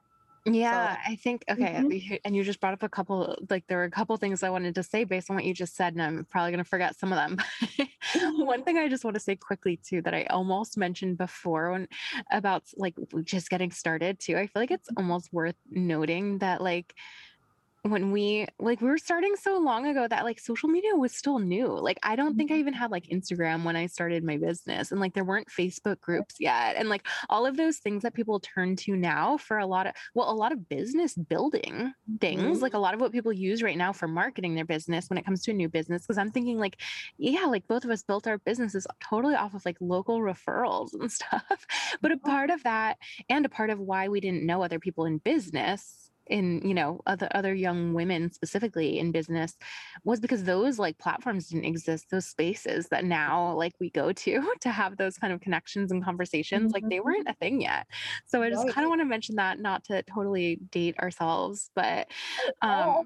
yeah, 0.47 0.95
so, 0.95 1.01
I 1.13 1.17
think 1.17 1.45
okay, 1.51 1.75
mm-hmm. 1.75 2.15
and 2.25 2.37
you 2.37 2.45
just 2.45 2.61
brought 2.61 2.73
up 2.73 2.83
a 2.83 2.89
couple 2.89 3.37
like 3.51 3.67
there 3.67 3.79
were 3.79 3.85
a 3.85 3.91
couple 3.91 4.17
things 4.17 4.43
I 4.43 4.51
wanted 4.51 4.75
to 4.77 4.83
say 4.83 5.05
based 5.05 5.29
on 5.29 5.37
what 5.37 5.45
you 5.45 5.53
just 5.53 5.75
said 5.75 5.95
and 5.95 6.03
I'm 6.03 6.25
probably 6.31 6.53
going 6.53 6.63
to 6.63 6.69
forget 6.69 6.99
some 6.99 7.13
of 7.13 7.19
them. 7.19 7.39
One 8.47 8.63
thing 8.63 8.79
I 8.79 8.89
just 8.89 9.05
want 9.05 9.15
to 9.15 9.21
say 9.21 9.35
quickly 9.35 9.79
too 9.85 10.03
that 10.03 10.15
I 10.15 10.25
almost 10.31 10.79
mentioned 10.79 11.19
before 11.19 11.73
when 11.73 11.89
about 12.31 12.63
like 12.77 12.95
just 13.25 13.51
getting 13.51 13.71
started 13.71 14.21
too. 14.21 14.37
I 14.37 14.47
feel 14.47 14.63
like 14.63 14.71
it's 14.71 14.89
mm-hmm. 14.89 15.03
almost 15.03 15.33
worth 15.33 15.57
noting 15.71 16.39
that 16.39 16.63
like 16.63 16.95
when 17.91 18.13
we 18.13 18.47
like 18.59 18.81
we 18.81 18.89
were 18.89 18.99
starting 18.99 19.35
so 19.37 19.59
long 19.59 19.87
ago 19.87 20.07
that 20.09 20.25
like 20.25 20.39
social 20.39 20.69
media 20.69 20.95
was 20.95 21.15
still 21.15 21.39
new. 21.39 21.67
Like 21.67 21.99
I 22.03 22.17
don't 22.17 22.37
think 22.37 22.51
I 22.51 22.57
even 22.57 22.73
mm-hmm. 22.73 22.81
had 22.81 22.91
like 22.91 23.07
Instagram 23.07 23.65
when 23.65 23.77
I 23.77 23.87
started 23.87 24.25
my 24.25 24.37
business 24.37 24.91
and 24.93 25.01
like 25.01 25.15
there 25.15 25.25
weren't 25.25 25.49
Facebook 25.49 26.01
groups 26.01 26.37
yet 26.39 26.77
and 26.77 26.89
like 26.89 27.07
all 27.29 27.47
of 27.47 27.57
those 27.57 27.79
things 27.79 28.03
that 28.03 28.15
people 28.15 28.41
turn 28.41 28.77
to 28.77 28.97
now 28.97 29.37
for 29.37 29.59
a 29.59 29.67
lot 29.67 29.87
of 29.87 29.95
well 30.15 30.31
a 30.31 30.35
lot 30.35 30.53
of 30.53 30.69
business 30.69 31.15
building 31.15 31.93
things 32.21 32.43
mm-hmm. 32.43 32.63
like 32.63 32.75
a 32.75 32.79
lot 32.79 32.95
of 32.95 33.01
what 33.01 33.13
people 33.13 33.33
use 33.33 33.63
right 33.63 33.77
now 33.77 33.93
for 33.93 34.09
marketing 34.09 34.55
their 34.55 34.65
business 34.65 35.09
when 35.09 35.19
it 35.19 35.25
comes 35.25 35.43
to 35.43 35.51
a 35.51 35.55
new 35.55 35.69
business 35.69 36.03
because 36.03 36.19
I'm 36.19 36.31
thinking 36.31 36.59
like 36.59 36.81
yeah 37.19 37.45
like 37.47 37.67
both 37.69 37.85
of 37.85 37.91
us 37.91 38.03
built 38.03 38.27
our 38.27 38.39
businesses 38.39 38.87
totally 39.03 39.35
off 39.35 39.55
of 39.55 39.65
like 39.65 39.77
local 39.81 40.21
referrals 40.21 40.93
and 40.95 41.11
stuff. 41.17 41.67
but 42.01 42.13
a 42.13 42.19
part 42.19 42.51
of 42.51 42.63
that 42.65 42.99
and 43.29 43.45
a 43.45 43.49
part 43.49 43.71
of 43.71 43.79
why 43.79 44.09
we 44.09 44.21
didn't 44.21 44.45
know 44.45 44.63
other 44.63 44.79
people 44.79 45.05
in 45.05 45.19
business 45.19 46.06
in 46.29 46.61
you 46.67 46.75
know 46.75 47.01
other 47.07 47.29
other 47.33 47.55
young 47.55 47.95
women 47.95 48.33
specifically 48.33 48.99
in 48.99 49.13
business 49.13 49.57
was 50.05 50.21
because 50.21 50.45
those 50.45 50.79
like 50.79 50.99
platforms 50.99 51.49
didn't 51.49 51.65
exist 51.65 52.07
those 52.11 52.27
spaces 52.27 52.89
that 52.89 53.05
now 53.05 53.53
like 53.55 53.73
we 53.81 53.91
go 53.91 54.13
to 54.13 54.43
to 54.61 54.71
have 54.71 54.97
those 54.97 55.17
kind 55.17 55.33
of 55.33 55.41
connections 55.41 55.91
and 55.93 56.05
conversations 56.05 56.73
mm-hmm. 56.73 56.75
like 56.75 56.91
they 56.91 57.01
weren't 57.01 57.27
mm-hmm. 57.27 57.31
a 57.31 57.45
thing 57.45 57.61
yet 57.61 57.87
so 58.27 58.43
i 58.43 58.51
just 58.51 58.69
kind 58.69 58.85
of 58.85 58.89
want 58.89 59.01
to 59.01 59.05
mention 59.05 59.37
that 59.37 59.59
not 59.61 59.85
to 59.85 60.03
totally 60.03 60.59
date 60.71 60.99
ourselves 60.99 61.71
but 61.75 62.07
um 62.63 63.05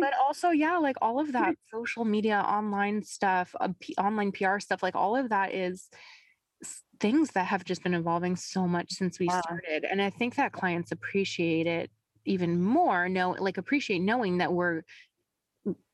but 0.00 0.12
also, 0.20 0.50
yeah, 0.50 0.78
like 0.78 0.96
all 1.02 1.20
of 1.20 1.32
that 1.32 1.56
social 1.72 2.04
media, 2.04 2.38
online 2.38 3.02
stuff, 3.02 3.54
uh, 3.60 3.68
P- 3.80 3.94
online 3.98 4.32
PR 4.32 4.58
stuff, 4.58 4.82
like 4.82 4.94
all 4.94 5.16
of 5.16 5.30
that 5.30 5.54
is 5.54 5.88
things 7.00 7.30
that 7.30 7.46
have 7.46 7.64
just 7.64 7.82
been 7.82 7.94
evolving 7.94 8.36
so 8.36 8.66
much 8.66 8.92
since 8.92 9.18
we 9.18 9.26
yeah. 9.26 9.40
started. 9.40 9.84
And 9.84 10.02
I 10.02 10.10
think 10.10 10.34
that 10.36 10.52
clients 10.52 10.92
appreciate 10.92 11.66
it 11.66 11.90
even 12.24 12.62
more 12.62 13.08
know 13.08 13.34
like 13.38 13.56
appreciate 13.56 14.00
knowing 14.00 14.38
that 14.38 14.52
we're 14.52 14.82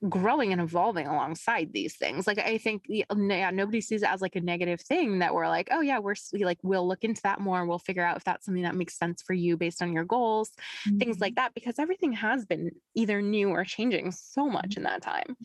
growing 0.09 0.53
and 0.53 0.61
evolving 0.61 1.07
alongside 1.07 1.73
these 1.73 1.97
things. 1.97 2.27
Like 2.27 2.39
I 2.39 2.59
think 2.59 2.85
yeah, 2.89 3.51
nobody 3.51 3.81
sees 3.81 4.03
it 4.03 4.09
as 4.09 4.21
like 4.21 4.37
a 4.37 4.41
negative 4.41 4.81
thing 4.81 5.21
that 5.21 5.35
we're 5.35 5.49
like, 5.49 5.69
oh 5.71 5.81
yeah, 5.81 5.99
we're 5.99 6.15
like 6.33 6.59
we'll 6.63 6.87
look 6.87 7.05
into 7.05 7.23
that 7.23 7.41
more. 7.41 7.65
We'll 7.67 7.79
figure 7.79 8.05
out 8.05 8.17
if 8.17 8.25
that's 8.25 8.47
something 8.47 8.63
that 8.65 8.77
makes 8.77 8.99
sense 8.99 9.23
for 9.23 9.33
you 9.33 9.57
based 9.57 9.83
on 9.83 9.93
your 9.93 10.05
goals, 10.05 10.51
mm-hmm. 10.87 10.99
things 10.99 11.21
like 11.21 11.37
that. 11.37 11.55
Because 11.55 11.79
everything 11.79 12.13
has 12.13 12.45
been 12.45 12.71
either 12.95 13.23
new 13.23 13.51
or 13.51 13.65
changing 13.65 14.13
so 14.13 14.49
much 14.49 14.77
in 14.77 14.85
that 14.85 15.03
time 15.03 15.37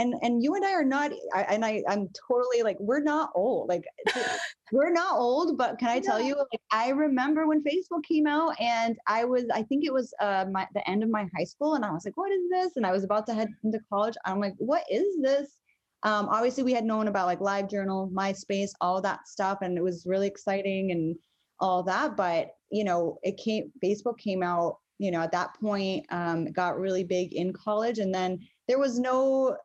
and 0.00 0.14
and 0.22 0.42
you 0.42 0.54
and 0.54 0.64
I 0.64 0.72
are 0.72 0.84
not 0.84 1.12
I, 1.34 1.42
and 1.42 1.64
I 1.64 1.82
I'm 1.86 2.08
totally 2.26 2.62
like 2.62 2.78
we're 2.80 3.02
not 3.02 3.30
old 3.34 3.68
like 3.68 3.84
we're 4.72 4.92
not 4.92 5.18
old 5.18 5.58
but 5.58 5.78
can 5.78 5.88
I 5.88 6.00
tell 6.00 6.20
you 6.20 6.36
like 6.36 6.60
I 6.72 6.88
remember 6.88 7.46
when 7.46 7.62
Facebook 7.62 8.02
came 8.04 8.26
out 8.26 8.58
and 8.58 8.96
I 9.06 9.24
was 9.24 9.44
I 9.52 9.62
think 9.62 9.84
it 9.84 9.92
was 9.92 10.12
uh 10.20 10.46
my 10.50 10.66
the 10.74 10.88
end 10.88 11.02
of 11.02 11.10
my 11.10 11.28
high 11.36 11.44
school 11.44 11.74
and 11.74 11.84
I 11.84 11.90
was 11.92 12.04
like 12.06 12.16
what 12.16 12.32
is 12.32 12.48
this? 12.50 12.76
and 12.76 12.86
I 12.86 12.92
was 12.92 13.04
about 13.04 13.26
to 13.26 13.34
head 13.34 13.48
into 13.62 13.78
college 13.92 14.14
I'm 14.24 14.40
like 14.40 14.54
what 14.56 14.84
is 14.90 15.20
this? 15.20 15.50
Um 16.02 16.28
obviously 16.30 16.64
we 16.64 16.72
had 16.72 16.84
known 16.84 17.08
about 17.08 17.26
like 17.26 17.40
LiveJournal 17.40 18.10
MySpace 18.10 18.70
all 18.80 19.02
that 19.02 19.28
stuff 19.28 19.58
and 19.60 19.76
it 19.76 19.82
was 19.84 20.06
really 20.06 20.26
exciting 20.26 20.92
and 20.92 21.14
all 21.60 21.82
that 21.82 22.16
but 22.16 22.52
you 22.70 22.84
know 22.84 23.18
it 23.22 23.36
came 23.36 23.70
Facebook 23.84 24.16
came 24.18 24.42
out 24.42 24.78
you 24.98 25.10
know 25.10 25.20
at 25.20 25.32
that 25.32 25.52
point 25.60 26.06
um 26.10 26.46
got 26.52 26.78
really 26.78 27.04
big 27.04 27.34
in 27.34 27.52
college 27.52 27.98
and 27.98 28.14
then 28.14 28.38
there 28.66 28.78
was 28.78 28.98
no 28.98 29.56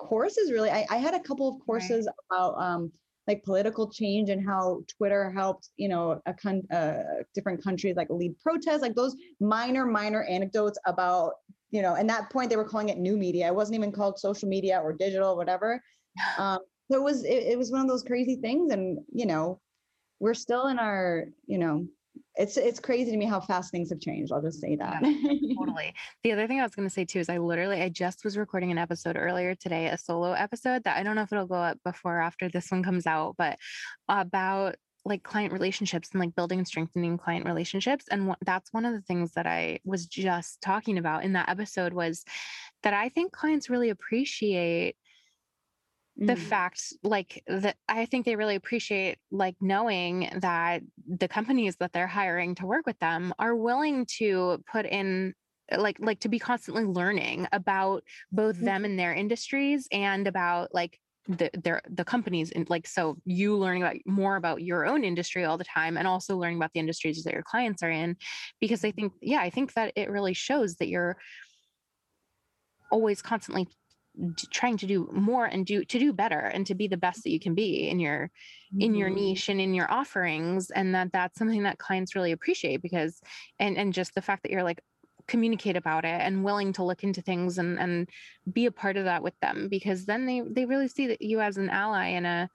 courses 0.00 0.50
really 0.50 0.70
I, 0.70 0.86
I 0.90 0.96
had 0.96 1.14
a 1.14 1.20
couple 1.20 1.48
of 1.48 1.64
courses 1.64 2.06
right. 2.06 2.14
about 2.30 2.60
um, 2.60 2.92
like 3.30 3.44
political 3.44 3.88
change 3.88 4.28
and 4.28 4.44
how 4.44 4.82
Twitter 4.88 5.30
helped, 5.30 5.68
you 5.76 5.88
know, 5.88 6.20
a 6.26 6.34
con- 6.34 6.66
uh, 6.72 7.22
different 7.34 7.62
countries 7.62 7.94
like 7.96 8.08
lead 8.10 8.34
protests, 8.40 8.82
like 8.82 8.96
those 8.96 9.14
minor, 9.38 9.86
minor 9.86 10.24
anecdotes 10.24 10.78
about, 10.86 11.34
you 11.70 11.80
know, 11.80 11.94
and 11.94 12.08
that 12.10 12.28
point 12.30 12.50
they 12.50 12.56
were 12.56 12.64
calling 12.64 12.88
it 12.88 12.98
new 12.98 13.16
media. 13.16 13.46
It 13.46 13.54
wasn't 13.54 13.76
even 13.76 13.92
called 13.92 14.18
social 14.18 14.48
media 14.48 14.80
or 14.82 14.92
digital, 14.92 15.30
or 15.30 15.36
whatever. 15.36 15.82
Um, 16.38 16.58
so 16.90 16.98
it 16.98 17.02
was, 17.04 17.22
it, 17.22 17.44
it 17.52 17.56
was 17.56 17.70
one 17.70 17.82
of 17.82 17.86
those 17.86 18.02
crazy 18.02 18.34
things. 18.34 18.72
And, 18.72 18.98
you 19.12 19.24
know, 19.24 19.60
we're 20.18 20.34
still 20.34 20.66
in 20.66 20.80
our, 20.80 21.26
you 21.46 21.56
know, 21.56 21.86
it's 22.40 22.56
it's 22.56 22.80
crazy 22.80 23.10
to 23.10 23.16
me 23.16 23.26
how 23.26 23.38
fast 23.38 23.70
things 23.70 23.90
have 23.90 24.00
changed. 24.00 24.32
I'll 24.32 24.40
just 24.40 24.60
say 24.60 24.74
that. 24.76 25.02
Yeah, 25.02 25.54
totally. 25.58 25.94
The 26.24 26.32
other 26.32 26.46
thing 26.46 26.58
I 26.58 26.62
was 26.62 26.74
going 26.74 26.88
to 26.88 26.92
say 26.92 27.04
too 27.04 27.18
is 27.18 27.28
I 27.28 27.38
literally 27.38 27.82
I 27.82 27.90
just 27.90 28.24
was 28.24 28.38
recording 28.38 28.70
an 28.70 28.78
episode 28.78 29.16
earlier 29.18 29.54
today, 29.54 29.88
a 29.88 29.98
solo 29.98 30.32
episode 30.32 30.84
that 30.84 30.96
I 30.96 31.02
don't 31.02 31.16
know 31.16 31.22
if 31.22 31.32
it'll 31.32 31.46
go 31.46 31.56
up 31.56 31.78
before 31.84 32.16
or 32.16 32.22
after 32.22 32.48
this 32.48 32.70
one 32.70 32.82
comes 32.82 33.06
out, 33.06 33.34
but 33.36 33.58
about 34.08 34.76
like 35.04 35.22
client 35.22 35.52
relationships 35.52 36.10
and 36.12 36.20
like 36.20 36.34
building 36.34 36.58
and 36.58 36.68
strengthening 36.68 37.16
client 37.16 37.46
relationships 37.46 38.04
and 38.10 38.34
that's 38.42 38.70
one 38.72 38.84
of 38.84 38.92
the 38.92 39.00
things 39.00 39.32
that 39.32 39.46
I 39.46 39.80
was 39.82 40.06
just 40.06 40.60
talking 40.60 40.98
about 40.98 41.24
in 41.24 41.32
that 41.32 41.48
episode 41.48 41.94
was 41.94 42.22
that 42.82 42.92
I 42.92 43.08
think 43.08 43.32
clients 43.32 43.70
really 43.70 43.88
appreciate 43.88 44.96
the 46.20 46.34
mm. 46.34 46.38
fact 46.38 46.92
like 47.02 47.42
that 47.46 47.76
i 47.88 48.04
think 48.04 48.26
they 48.26 48.36
really 48.36 48.54
appreciate 48.54 49.18
like 49.30 49.56
knowing 49.60 50.30
that 50.36 50.82
the 51.08 51.26
companies 51.26 51.76
that 51.76 51.92
they're 51.92 52.06
hiring 52.06 52.54
to 52.54 52.66
work 52.66 52.86
with 52.86 52.98
them 52.98 53.32
are 53.38 53.56
willing 53.56 54.04
to 54.06 54.62
put 54.70 54.84
in 54.84 55.32
like 55.78 55.96
like 55.98 56.20
to 56.20 56.28
be 56.28 56.38
constantly 56.38 56.84
learning 56.84 57.48
about 57.52 58.04
both 58.30 58.56
mm. 58.58 58.64
them 58.64 58.84
and 58.84 58.98
their 58.98 59.14
industries 59.14 59.88
and 59.90 60.26
about 60.26 60.74
like 60.74 60.98
the 61.26 61.50
their 61.54 61.80
the 61.88 62.04
companies 62.04 62.50
and 62.50 62.68
like 62.68 62.86
so 62.86 63.16
you 63.24 63.56
learning 63.56 63.82
about 63.82 63.96
more 64.04 64.36
about 64.36 64.62
your 64.62 64.86
own 64.86 65.04
industry 65.04 65.44
all 65.44 65.56
the 65.56 65.64
time 65.64 65.96
and 65.96 66.06
also 66.06 66.36
learning 66.36 66.58
about 66.58 66.72
the 66.74 66.80
industries 66.80 67.22
that 67.22 67.32
your 67.32 67.42
clients 67.42 67.82
are 67.82 67.90
in 67.90 68.16
because 68.60 68.84
i 68.84 68.90
think 68.90 69.12
yeah 69.22 69.40
i 69.40 69.48
think 69.48 69.72
that 69.74 69.92
it 69.96 70.10
really 70.10 70.34
shows 70.34 70.76
that 70.76 70.88
you're 70.88 71.16
always 72.90 73.22
constantly 73.22 73.68
trying 74.50 74.76
to 74.76 74.86
do 74.86 75.08
more 75.12 75.46
and 75.46 75.66
do 75.66 75.84
to 75.84 75.98
do 75.98 76.12
better 76.12 76.38
and 76.38 76.66
to 76.66 76.74
be 76.74 76.88
the 76.88 76.96
best 76.96 77.22
that 77.24 77.30
you 77.30 77.40
can 77.40 77.54
be 77.54 77.88
in 77.88 77.98
your 77.98 78.30
mm-hmm. 78.72 78.80
in 78.80 78.94
your 78.94 79.08
mm-hmm. 79.08 79.24
niche 79.24 79.48
and 79.48 79.60
in 79.60 79.74
your 79.74 79.90
offerings 79.90 80.70
and 80.70 80.94
that 80.94 81.10
that's 81.12 81.38
something 81.38 81.62
that 81.62 81.78
clients 81.78 82.14
really 82.14 82.32
appreciate 82.32 82.82
because 82.82 83.20
and 83.58 83.76
and 83.76 83.92
just 83.94 84.14
the 84.14 84.22
fact 84.22 84.42
that 84.42 84.52
you're 84.52 84.62
like 84.62 84.80
communicate 85.26 85.76
about 85.76 86.04
it 86.04 86.20
and 86.20 86.44
willing 86.44 86.72
to 86.72 86.84
look 86.84 87.04
into 87.04 87.22
things 87.22 87.58
and 87.58 87.78
and 87.78 88.08
be 88.52 88.66
a 88.66 88.72
part 88.72 88.96
of 88.96 89.04
that 89.04 89.22
with 89.22 89.38
them 89.40 89.68
because 89.68 90.04
then 90.04 90.26
they 90.26 90.40
they 90.40 90.64
really 90.64 90.88
see 90.88 91.06
that 91.06 91.22
you 91.22 91.40
as 91.40 91.56
an 91.56 91.70
ally 91.70 92.08
and 92.08 92.26
a 92.26 92.48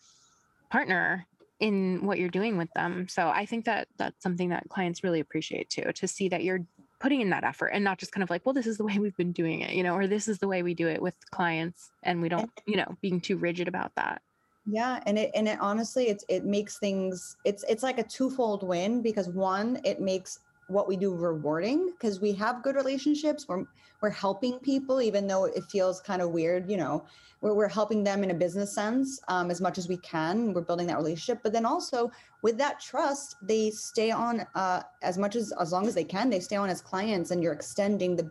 partner 0.69 1.25
in 1.61 2.05
what 2.05 2.19
you're 2.19 2.27
doing 2.27 2.57
with 2.57 2.69
them 2.75 3.07
so 3.07 3.29
i 3.29 3.45
think 3.45 3.63
that 3.63 3.87
that's 3.97 4.21
something 4.21 4.49
that 4.49 4.67
clients 4.67 5.03
really 5.03 5.21
appreciate 5.21 5.69
too 5.69 5.89
to 5.93 6.07
see 6.07 6.27
that 6.27 6.43
you're 6.43 6.65
putting 6.99 7.21
in 7.21 7.29
that 7.29 7.43
effort 7.43 7.67
and 7.67 7.83
not 7.83 7.97
just 7.97 8.11
kind 8.11 8.23
of 8.23 8.29
like, 8.29 8.45
well, 8.45 8.53
this 8.53 8.67
is 8.67 8.77
the 8.77 8.83
way 8.83 8.97
we've 8.99 9.17
been 9.17 9.31
doing 9.31 9.61
it, 9.61 9.73
you 9.73 9.83
know, 9.83 9.95
or 9.95 10.07
this 10.07 10.27
is 10.27 10.39
the 10.39 10.47
way 10.47 10.63
we 10.63 10.73
do 10.73 10.87
it 10.87 11.01
with 11.01 11.15
clients 11.31 11.91
and 12.03 12.21
we 12.21 12.29
don't, 12.29 12.49
you 12.65 12.77
know, 12.77 12.97
being 13.01 13.19
too 13.19 13.37
rigid 13.37 13.67
about 13.67 13.93
that. 13.95 14.21
Yeah, 14.67 14.99
and 15.05 15.19
it 15.19 15.31
and 15.35 15.47
it 15.47 15.59
honestly 15.61 16.07
it's 16.07 16.25
it 16.27 16.43
makes 16.43 16.79
things 16.79 17.37
it's 17.45 17.63
it's 17.69 17.83
like 17.83 17.99
a 17.99 18.03
twofold 18.03 18.63
win 18.63 19.01
because 19.01 19.29
one, 19.29 19.79
it 19.83 20.01
makes 20.01 20.39
what 20.67 20.87
we 20.87 20.97
do 20.97 21.13
rewarding 21.15 21.91
because 21.91 22.19
we 22.19 22.33
have 22.33 22.63
good 22.63 22.75
relationships. 22.75 23.47
We're 23.47 23.65
we're 24.01 24.09
helping 24.09 24.59
people, 24.59 25.01
even 25.01 25.27
though 25.27 25.45
it 25.45 25.63
feels 25.65 26.01
kind 26.01 26.21
of 26.21 26.31
weird, 26.31 26.69
you 26.69 26.77
know, 26.77 27.05
we're, 27.41 27.53
we're 27.53 27.67
helping 27.67 28.03
them 28.03 28.23
in 28.23 28.31
a 28.31 28.33
business 28.33 28.73
sense 28.73 29.19
um, 29.29 29.49
as 29.49 29.61
much 29.61 29.77
as 29.77 29.87
we 29.87 29.97
can. 29.97 30.53
We're 30.53 30.61
building 30.61 30.87
that 30.87 30.97
relationship, 30.97 31.39
but 31.43 31.53
then 31.53 31.65
also 31.65 32.11
with 32.41 32.57
that 32.57 32.79
trust, 32.79 33.37
they 33.41 33.71
stay 33.71 34.11
on 34.11 34.45
uh, 34.53 34.83
as 35.01 35.17
much 35.17 35.35
as 35.35 35.51
as 35.59 35.71
long 35.71 35.87
as 35.87 35.95
they 35.95 36.03
can. 36.03 36.29
They 36.29 36.39
stay 36.39 36.55
on 36.55 36.69
as 36.69 36.81
clients, 36.81 37.31
and 37.31 37.41
you're 37.41 37.53
extending 37.53 38.15
the 38.15 38.29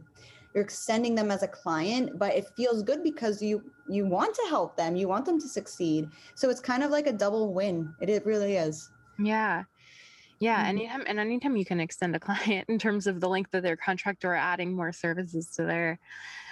you're 0.54 0.64
extending 0.64 1.14
them 1.14 1.30
as 1.30 1.42
a 1.42 1.48
client 1.48 2.16
but 2.18 2.32
it 2.32 2.46
feels 2.56 2.82
good 2.82 3.02
because 3.02 3.42
you 3.42 3.62
you 3.88 4.06
want 4.06 4.34
to 4.34 4.46
help 4.48 4.76
them 4.76 4.94
you 4.94 5.08
want 5.08 5.26
them 5.26 5.40
to 5.40 5.48
succeed 5.48 6.08
so 6.36 6.48
it's 6.48 6.60
kind 6.60 6.82
of 6.82 6.90
like 6.90 7.06
a 7.06 7.12
double 7.12 7.52
win 7.52 7.92
it, 8.00 8.08
it 8.08 8.24
really 8.24 8.56
is 8.56 8.90
yeah 9.18 9.64
yeah, 10.40 10.58
mm-hmm. 10.58 10.68
anytime 10.68 11.04
and 11.06 11.18
anytime 11.18 11.56
you 11.56 11.64
can 11.64 11.80
extend 11.80 12.16
a 12.16 12.20
client 12.28 12.68
in 12.68 12.78
terms 12.78 13.06
of 13.06 13.20
the 13.20 13.28
length 13.28 13.54
of 13.54 13.62
their 13.62 13.76
contract 13.76 14.24
or 14.24 14.34
adding 14.34 14.74
more 14.74 14.92
services 14.92 15.46
to 15.56 15.64
their 15.64 15.98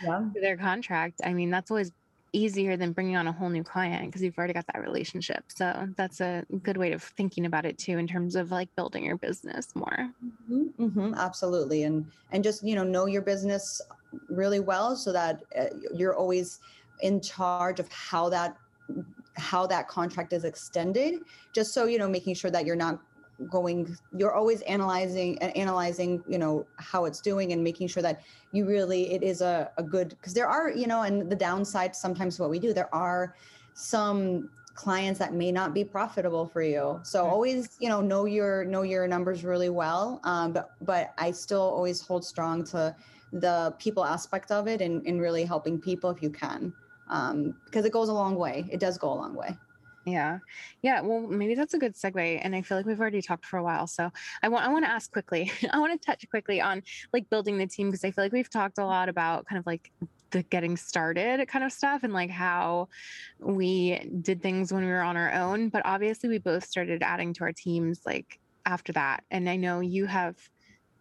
yeah. 0.05 0.25
to 0.35 0.41
their 0.41 0.57
contract, 0.57 1.21
I 1.25 1.33
mean 1.33 1.51
that's 1.51 1.71
always 1.71 1.93
easier 2.35 2.77
than 2.79 2.93
bringing 2.93 3.17
on 3.17 3.27
a 3.27 3.33
whole 3.33 3.51
new 3.51 3.63
client 3.63 4.07
because 4.07 4.23
you've 4.23 4.37
already 4.39 4.55
got 4.55 4.67
that 4.73 4.81
relationship. 4.81 5.45
So 5.49 5.89
that's 5.97 6.21
a 6.21 6.45
good 6.63 6.79
way 6.79 6.93
of 6.93 7.03
thinking 7.03 7.45
about 7.45 7.67
it 7.67 7.77
too, 7.77 7.99
in 7.99 8.07
terms 8.07 8.37
of 8.37 8.51
like 8.51 8.75
building 8.75 9.05
your 9.05 9.19
business 9.19 9.69
more. 9.75 10.09
Mm-hmm, 10.25 10.85
mm-hmm, 10.85 11.15
absolutely, 11.15 11.85
and 11.85 12.07
and 12.33 12.43
just 12.43 12.65
you 12.65 12.75
know 12.75 12.85
know 12.85 13.07
your 13.07 13.23
business 13.23 13.81
really 14.29 14.61
well 14.61 14.97
so 14.97 15.13
that 15.13 15.43
uh, 15.59 15.67
you're 15.95 16.17
always 16.17 16.61
in 17.01 17.21
charge 17.21 17.81
of 17.81 17.91
how 17.91 18.29
that 18.29 18.57
how 19.37 19.67
that 19.67 19.89
contract 19.89 20.35
is 20.35 20.45
extended 20.45 21.21
just 21.55 21.73
so 21.73 21.87
you 21.87 21.99
know 21.99 22.09
making 22.09 22.35
sure 22.35 22.51
that 22.51 22.67
you're 22.67 22.77
not 22.77 23.01
going 23.51 23.97
you're 24.17 24.35
always 24.35 24.61
analyzing 24.63 25.39
and 25.43 25.57
analyzing 25.57 26.23
you 26.29 26.39
know 26.39 26.67
how 26.77 27.05
it's 27.07 27.21
doing 27.21 27.53
and 27.53 27.63
making 27.63 27.89
sure 27.89 28.03
that 28.03 28.23
you 28.53 28.67
really 28.67 29.13
it 29.13 29.23
is 29.23 29.41
a, 29.41 29.71
a 29.79 29.83
good 29.83 30.11
because 30.11 30.35
there 30.35 30.49
are 30.49 30.71
you 30.71 30.87
know 30.87 31.03
and 31.03 31.31
the 31.31 31.37
downside 31.37 31.97
sometimes 31.97 32.39
what 32.39 32.51
we 32.51 32.59
do 32.59 32.73
there 32.73 32.95
are 32.95 33.35
some 33.75 34.49
clients 34.75 35.19
that 35.19 35.35
may 35.35 35.53
not 35.53 35.75
be 35.75 35.85
profitable 35.85 36.47
for 36.47 36.63
you. 36.63 36.99
So 37.03 37.25
always 37.27 37.77
you 37.79 37.89
know 37.89 38.01
know 38.01 38.25
your 38.25 38.65
know 38.65 38.83
your 38.83 39.07
numbers 39.07 39.45
really 39.45 39.69
well 39.69 40.21
um, 40.25 40.53
but 40.53 40.71
but 40.81 41.13
i 41.19 41.31
still 41.31 41.61
always 41.61 42.01
hold 42.01 42.25
strong 42.25 42.65
to 42.65 42.95
the 43.33 43.75
people 43.79 44.05
aspect 44.05 44.51
of 44.51 44.69
it 44.69 44.81
and, 44.81 45.07
and 45.07 45.21
really 45.21 45.45
helping 45.45 45.81
people 45.81 46.11
if 46.11 46.23
you 46.23 46.31
can 46.31 46.73
um, 47.09 47.55
because 47.65 47.85
it 47.85 47.93
goes 47.93 48.09
a 48.09 48.13
long 48.13 48.37
way. 48.37 48.69
It 48.71 48.81
does 48.81 48.99
go 48.99 49.13
a 49.13 49.15
long 49.15 49.35
way 49.35 49.57
yeah. 50.05 50.39
Yeah. 50.83 51.01
Well, 51.01 51.21
maybe 51.21 51.55
that's 51.55 51.75
a 51.75 51.79
good 51.79 51.95
segue. 51.95 52.41
And 52.43 52.55
I 52.55 52.63
feel 52.63 52.77
like 52.77 52.87
we've 52.87 53.01
already 53.01 53.23
talked 53.23 53.47
for 53.47 53.59
a 53.59 53.63
while. 53.63 53.87
So 53.87 54.11
I 54.43 54.49
want 54.49 54.65
I 54.65 54.69
want 54.69 54.85
to 54.85 54.91
ask 54.91 55.11
quickly. 55.13 55.51
I 55.73 55.79
want 55.79 56.01
to 56.01 56.07
touch 56.07 56.29
quickly 56.29 56.61
on 56.61 56.83
like 57.13 57.31
building 57.31 57.59
the 57.59 57.67
team 57.67 57.89
because 57.89 58.05
I 58.05 58.11
feel 58.11 58.25
like 58.25 58.33
we've 58.33 58.51
talked 58.51 58.79
a 58.79 58.85
lot 58.85 59.09
about 59.09 59.47
kind 59.47 59.59
of 59.59 59.67
like 59.67 59.93
the 60.31 60.43
getting 60.45 60.77
started 60.77 61.47
kind 61.47 61.65
of 61.65 61.73
stuff 61.73 62.03
and 62.03 62.13
like 62.13 62.31
how 62.31 62.89
we 63.39 63.99
did 64.23 64.43
things 64.43 64.73
when 64.73 64.85
we 64.85 64.91
were 64.91 65.03
on 65.03 65.17
our 65.17 65.33
own. 65.33 65.69
But 65.69 65.83
obviously 65.85 66.29
we 66.29 66.39
both 66.39 66.65
started 66.65 67.03
adding 67.03 67.33
to 67.35 67.45
our 67.45 67.53
teams 67.53 68.01
like 68.05 68.41
after 68.67 68.93
that. 68.95 69.25
And 69.31 69.49
I 69.49 69.57
know 69.57 69.81
you 69.81 70.07
have 70.07 70.37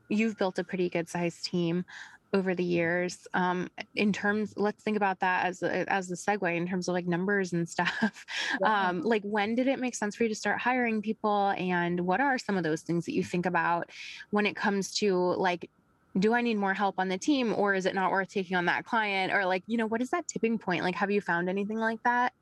you've 0.09 0.37
built 0.37 0.59
a 0.59 0.63
pretty 0.63 0.89
good 0.89 1.09
sized 1.09 1.45
team 1.45 1.85
over 2.33 2.55
the 2.55 2.63
years 2.63 3.27
um, 3.33 3.69
in 3.95 4.13
terms 4.13 4.53
let's 4.55 4.83
think 4.83 4.97
about 4.97 5.19
that 5.19 5.45
as 5.45 5.61
a, 5.63 5.91
as 5.91 6.07
the 6.07 6.15
segue 6.15 6.55
in 6.55 6.67
terms 6.67 6.87
of 6.87 6.93
like 6.93 7.05
numbers 7.05 7.53
and 7.53 7.67
stuff 7.67 8.25
yeah. 8.61 8.89
um, 8.89 9.01
like 9.01 9.21
when 9.23 9.55
did 9.55 9.67
it 9.67 9.79
make 9.79 9.95
sense 9.95 10.15
for 10.15 10.23
you 10.23 10.29
to 10.29 10.35
start 10.35 10.59
hiring 10.59 11.01
people 11.01 11.49
and 11.57 11.99
what 11.99 12.21
are 12.21 12.37
some 12.37 12.57
of 12.57 12.63
those 12.63 12.81
things 12.81 13.05
that 13.05 13.13
you 13.13 13.23
think 13.23 13.45
about 13.45 13.89
when 14.29 14.45
it 14.45 14.55
comes 14.55 14.93
to 14.93 15.15
like 15.15 15.69
do 16.19 16.33
I 16.33 16.41
need 16.41 16.57
more 16.57 16.73
help 16.73 16.95
on 16.97 17.07
the 17.07 17.17
team 17.17 17.53
or 17.55 17.73
is 17.73 17.85
it 17.85 17.95
not 17.95 18.11
worth 18.11 18.29
taking 18.29 18.57
on 18.57 18.65
that 18.65 18.85
client? 18.85 19.31
Or 19.31 19.45
like, 19.45 19.63
you 19.67 19.77
know, 19.77 19.87
what 19.87 20.01
is 20.01 20.09
that 20.09 20.27
tipping 20.27 20.57
point? 20.57 20.83
Like, 20.83 20.95
have 20.95 21.09
you 21.09 21.21
found 21.21 21.49
anything 21.49 21.77
like 21.77 22.03
that? 22.03 22.33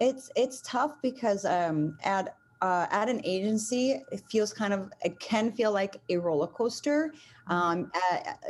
It's 0.00 0.30
it's 0.36 0.60
tough 0.62 0.92
because 1.02 1.44
um, 1.44 1.96
at 2.04 2.36
uh, 2.60 2.86
at 2.90 3.08
an 3.08 3.20
agency, 3.24 4.00
it 4.12 4.22
feels 4.30 4.52
kind 4.52 4.72
of 4.72 4.90
it 5.04 5.18
can 5.18 5.52
feel 5.52 5.72
like 5.72 6.00
a 6.10 6.16
roller 6.16 6.46
coaster. 6.46 7.12
Mm-hmm. 7.48 7.52
Um, 7.52 7.92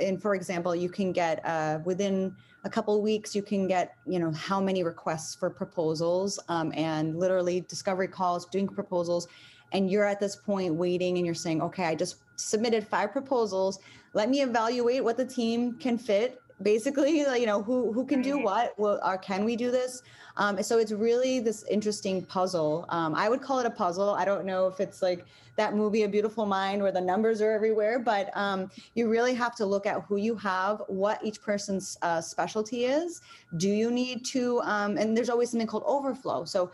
and 0.00 0.20
for 0.20 0.34
example, 0.34 0.74
you 0.74 0.88
can 0.88 1.12
get 1.12 1.44
uh, 1.44 1.78
within 1.84 2.34
a 2.64 2.70
couple 2.70 3.00
weeks, 3.02 3.34
you 3.34 3.42
can 3.42 3.66
get 3.66 3.96
you 4.06 4.18
know 4.18 4.30
how 4.32 4.60
many 4.60 4.84
requests 4.84 5.34
for 5.34 5.50
proposals 5.50 6.38
um, 6.48 6.72
and 6.76 7.18
literally 7.18 7.62
discovery 7.62 8.08
calls, 8.08 8.46
doing 8.46 8.68
proposals, 8.68 9.26
and 9.72 9.90
you're 9.90 10.04
at 10.04 10.20
this 10.20 10.36
point 10.36 10.74
waiting 10.74 11.16
and 11.16 11.26
you're 11.26 11.34
saying, 11.34 11.62
okay, 11.62 11.84
I 11.84 11.94
just 11.94 12.16
submitted 12.36 12.86
five 12.86 13.12
proposals. 13.12 13.78
Let 14.14 14.28
me 14.28 14.42
evaluate 14.42 15.02
what 15.02 15.16
the 15.16 15.24
team 15.24 15.74
can 15.78 15.96
fit. 15.96 16.41
Basically, 16.60 17.18
you 17.18 17.46
know, 17.46 17.62
who 17.62 17.92
who 17.92 18.04
can 18.04 18.22
do 18.22 18.38
what? 18.38 18.78
Well, 18.78 19.00
or 19.04 19.18
can 19.18 19.44
we 19.44 19.56
do 19.56 19.70
this? 19.70 20.02
Um, 20.36 20.62
so 20.62 20.78
it's 20.78 20.92
really 20.92 21.40
this 21.40 21.64
interesting 21.64 22.24
puzzle. 22.24 22.86
Um, 22.88 23.14
I 23.14 23.28
would 23.28 23.42
call 23.42 23.58
it 23.58 23.66
a 23.66 23.70
puzzle. 23.70 24.10
I 24.10 24.24
don't 24.24 24.44
know 24.44 24.66
if 24.66 24.80
it's 24.80 25.02
like 25.02 25.24
that 25.56 25.74
movie, 25.74 26.04
A 26.04 26.08
Beautiful 26.08 26.46
Mind, 26.46 26.82
where 26.82 26.92
the 26.92 27.00
numbers 27.00 27.42
are 27.42 27.52
everywhere, 27.52 27.98
but 27.98 28.34
um, 28.36 28.70
you 28.94 29.08
really 29.08 29.34
have 29.34 29.54
to 29.56 29.66
look 29.66 29.86
at 29.86 30.02
who 30.02 30.16
you 30.16 30.34
have, 30.36 30.82
what 30.88 31.22
each 31.24 31.42
person's 31.42 31.98
uh, 32.02 32.20
specialty 32.20 32.86
is. 32.86 33.20
Do 33.58 33.68
you 33.68 33.90
need 33.90 34.24
to? 34.26 34.60
Um, 34.62 34.96
and 34.96 35.16
there's 35.16 35.28
always 35.28 35.50
something 35.50 35.66
called 35.66 35.84
overflow. 35.86 36.44
So 36.44 36.70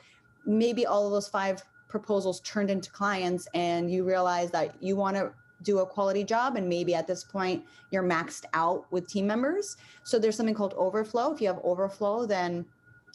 maybe 0.47 0.87
all 0.87 1.07
of 1.07 1.12
those 1.12 1.29
five 1.29 1.64
proposals 1.89 2.41
turned 2.41 2.70
into 2.70 2.91
clients 2.91 3.49
and 3.55 3.91
you 3.91 4.05
realize 4.05 4.51
that 4.51 4.74
you 4.81 4.95
want 4.95 5.16
to 5.16 5.33
do 5.62 5.80
a 5.80 5.86
quality 5.86 6.24
job 6.24 6.56
and 6.56 6.68
maybe 6.68 6.94
at 6.94 7.06
this 7.06 7.24
point 7.24 7.64
you're 7.90 8.02
maxed 8.02 8.44
out 8.54 8.90
with 8.92 9.09
team 9.09 9.26
members. 9.26 9.76
So 10.04 10.18
there's 10.18 10.36
something 10.36 10.54
called 10.54 10.74
overflow. 10.76 11.32
If 11.32 11.40
you 11.40 11.48
have 11.48 11.61
overflow 11.64 12.26
then 12.26 12.64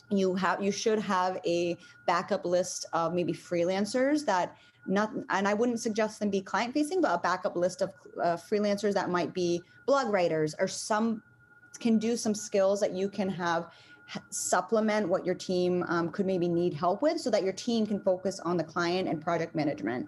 you 0.10 0.36
have 0.36 0.62
you 0.62 0.72
should 0.72 1.00
have 1.00 1.40
a 1.46 1.78
backup 2.06 2.46
list 2.46 2.86
of 2.94 3.14
maybe 3.14 3.34
freelancers 3.34 4.26
that 4.26 4.58
not 4.86 5.12
and 5.30 5.48
i 5.48 5.54
wouldn't 5.54 5.80
suggest 5.80 6.20
them 6.20 6.30
be 6.30 6.42
client 6.42 6.74
facing 6.74 7.02
but 7.02 7.14
a 7.14 7.18
backup 7.18 7.56
list 7.56 7.82
of 7.82 7.92
uh, 8.22 8.36
freelancers 8.36 8.94
that 8.94 9.10
might 9.10 9.34
be 9.34 9.62
blog 9.86 10.10
writers 10.10 10.56
or 10.60 10.68
some 10.68 11.22
can 11.80 11.98
do 11.98 12.16
some 12.16 12.36
skills 12.36 12.80
that 12.80 12.94
you 12.94 13.10
can 13.10 13.30
have 13.30 13.72
supplement 14.30 15.08
what 15.08 15.26
your 15.26 15.34
team 15.34 15.84
um, 15.88 16.10
could 16.10 16.26
maybe 16.26 16.48
need 16.48 16.74
help 16.74 17.02
with 17.02 17.20
so 17.20 17.30
that 17.30 17.44
your 17.44 17.54
team 17.54 17.86
can 17.86 18.00
focus 18.00 18.40
on 18.42 18.58
the 18.58 18.64
client 18.64 19.08
and 19.08 19.22
project 19.22 19.56
management 19.56 20.08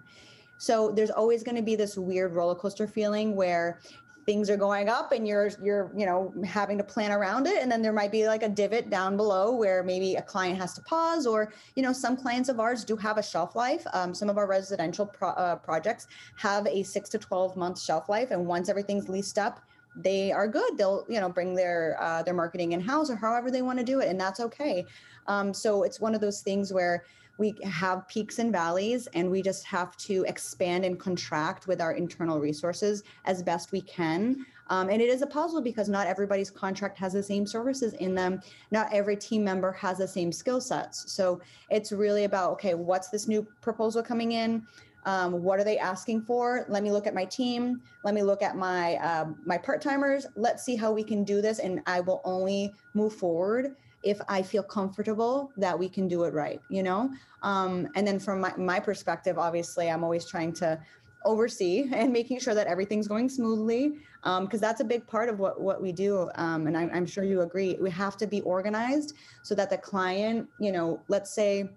so 0.58 0.90
there's 0.90 1.10
always 1.10 1.42
going 1.42 1.56
to 1.56 1.62
be 1.62 1.76
this 1.76 1.96
weird 1.96 2.32
roller 2.32 2.54
coaster 2.54 2.86
feeling 2.86 3.36
where 3.36 3.80
things 4.26 4.50
are 4.50 4.56
going 4.56 4.88
up 4.88 5.12
and 5.12 5.26
you're 5.26 5.50
you're 5.62 5.92
you 5.96 6.04
know 6.04 6.34
having 6.44 6.76
to 6.76 6.84
plan 6.84 7.12
around 7.12 7.46
it. 7.46 7.62
And 7.62 7.70
then 7.70 7.80
there 7.80 7.92
might 7.92 8.10
be 8.10 8.26
like 8.26 8.42
a 8.42 8.48
divot 8.48 8.90
down 8.90 9.16
below 9.16 9.54
where 9.54 9.82
maybe 9.84 10.16
a 10.16 10.22
client 10.22 10.58
has 10.58 10.74
to 10.74 10.82
pause 10.82 11.26
or 11.26 11.52
you 11.76 11.82
know 11.82 11.92
some 11.92 12.16
clients 12.16 12.48
of 12.48 12.58
ours 12.58 12.84
do 12.84 12.96
have 12.96 13.18
a 13.18 13.22
shelf 13.22 13.54
life. 13.54 13.86
Um, 13.92 14.12
some 14.12 14.28
of 14.28 14.36
our 14.36 14.48
residential 14.48 15.06
pro- 15.06 15.30
uh, 15.30 15.56
projects 15.56 16.08
have 16.36 16.66
a 16.66 16.82
six 16.82 17.08
to 17.10 17.18
12 17.18 17.56
month 17.56 17.80
shelf 17.80 18.08
life. 18.08 18.32
And 18.32 18.46
once 18.46 18.68
everything's 18.68 19.08
leased 19.08 19.38
up 19.38 19.60
they 19.98 20.30
are 20.30 20.46
good. 20.46 20.76
They'll 20.76 21.06
you 21.08 21.20
know 21.20 21.28
bring 21.30 21.54
their 21.54 21.96
uh, 22.00 22.22
their 22.22 22.34
marketing 22.34 22.72
in 22.72 22.80
house 22.80 23.08
or 23.08 23.16
however 23.16 23.50
they 23.50 23.62
want 23.62 23.78
to 23.78 23.84
do 23.84 24.00
it 24.00 24.08
and 24.08 24.20
that's 24.20 24.40
okay. 24.40 24.84
Um, 25.26 25.54
so 25.54 25.84
it's 25.84 26.00
one 26.00 26.14
of 26.14 26.20
those 26.20 26.40
things 26.42 26.72
where 26.72 27.04
we 27.38 27.54
have 27.64 28.06
peaks 28.08 28.38
and 28.38 28.52
valleys 28.52 29.06
and 29.08 29.30
we 29.30 29.42
just 29.42 29.64
have 29.64 29.96
to 29.96 30.24
expand 30.24 30.84
and 30.84 30.98
contract 30.98 31.66
with 31.66 31.80
our 31.80 31.92
internal 31.92 32.40
resources 32.40 33.02
as 33.24 33.42
best 33.42 33.72
we 33.72 33.80
can 33.80 34.44
um, 34.68 34.88
and 34.88 35.00
it 35.00 35.08
is 35.08 35.22
a 35.22 35.26
puzzle 35.26 35.60
because 35.60 35.88
not 35.88 36.06
everybody's 36.06 36.50
contract 36.50 36.98
has 36.98 37.12
the 37.12 37.22
same 37.22 37.46
services 37.46 37.92
in 37.94 38.14
them 38.14 38.40
not 38.70 38.92
every 38.92 39.16
team 39.16 39.44
member 39.44 39.72
has 39.72 39.98
the 39.98 40.08
same 40.08 40.32
skill 40.32 40.60
sets 40.60 41.10
so 41.12 41.40
it's 41.70 41.92
really 41.92 42.24
about 42.24 42.52
okay 42.52 42.74
what's 42.74 43.08
this 43.08 43.28
new 43.28 43.46
proposal 43.60 44.02
coming 44.02 44.32
in 44.32 44.66
um, 45.06 45.44
what 45.44 45.60
are 45.60 45.64
they 45.64 45.78
asking 45.78 46.22
for? 46.22 46.66
Let 46.68 46.82
me 46.82 46.90
look 46.90 47.06
at 47.06 47.14
my 47.14 47.24
team. 47.24 47.80
Let 48.02 48.12
me 48.12 48.22
look 48.22 48.42
at 48.42 48.56
my 48.56 48.96
uh, 48.96 49.26
my 49.44 49.56
part 49.56 49.80
timers. 49.80 50.26
Let's 50.34 50.64
see 50.64 50.74
how 50.74 50.92
we 50.92 51.04
can 51.04 51.22
do 51.22 51.40
this, 51.40 51.60
and 51.60 51.80
I 51.86 52.00
will 52.00 52.20
only 52.24 52.74
move 52.92 53.14
forward 53.14 53.76
if 54.06 54.20
I 54.28 54.40
feel 54.40 54.62
comfortable 54.62 55.50
that 55.56 55.76
we 55.76 55.88
can 55.88 56.06
do 56.06 56.24
it 56.24 56.32
right. 56.32 56.60
You 56.70 56.82
know, 56.84 57.10
um, 57.42 57.88
and 57.96 58.06
then 58.06 58.18
from 58.18 58.40
my, 58.40 58.56
my 58.56 58.80
perspective, 58.80 59.38
obviously, 59.38 59.90
I'm 59.90 60.04
always 60.04 60.24
trying 60.24 60.52
to 60.54 60.80
oversee 61.24 61.88
and 61.92 62.12
making 62.12 62.38
sure 62.38 62.54
that 62.54 62.68
everything's 62.68 63.08
going 63.08 63.28
smoothly 63.28 63.98
because 64.22 64.54
um, 64.54 64.60
that's 64.60 64.80
a 64.80 64.84
big 64.84 65.06
part 65.06 65.28
of 65.28 65.38
what 65.38 65.60
what 65.60 65.82
we 65.82 65.92
do 65.92 66.30
um, 66.36 66.66
and 66.66 66.76
I, 66.76 66.82
I'm 66.94 67.06
sure 67.06 67.24
you 67.24 67.42
agree 67.42 67.76
we 67.80 67.90
have 67.90 68.16
to 68.18 68.26
be 68.26 68.40
organized 68.42 69.14
so 69.42 69.54
that 69.54 69.70
the 69.70 69.78
client 69.78 70.48
you 70.58 70.72
know 70.72 71.00
let's 71.08 71.32
say 71.34 71.68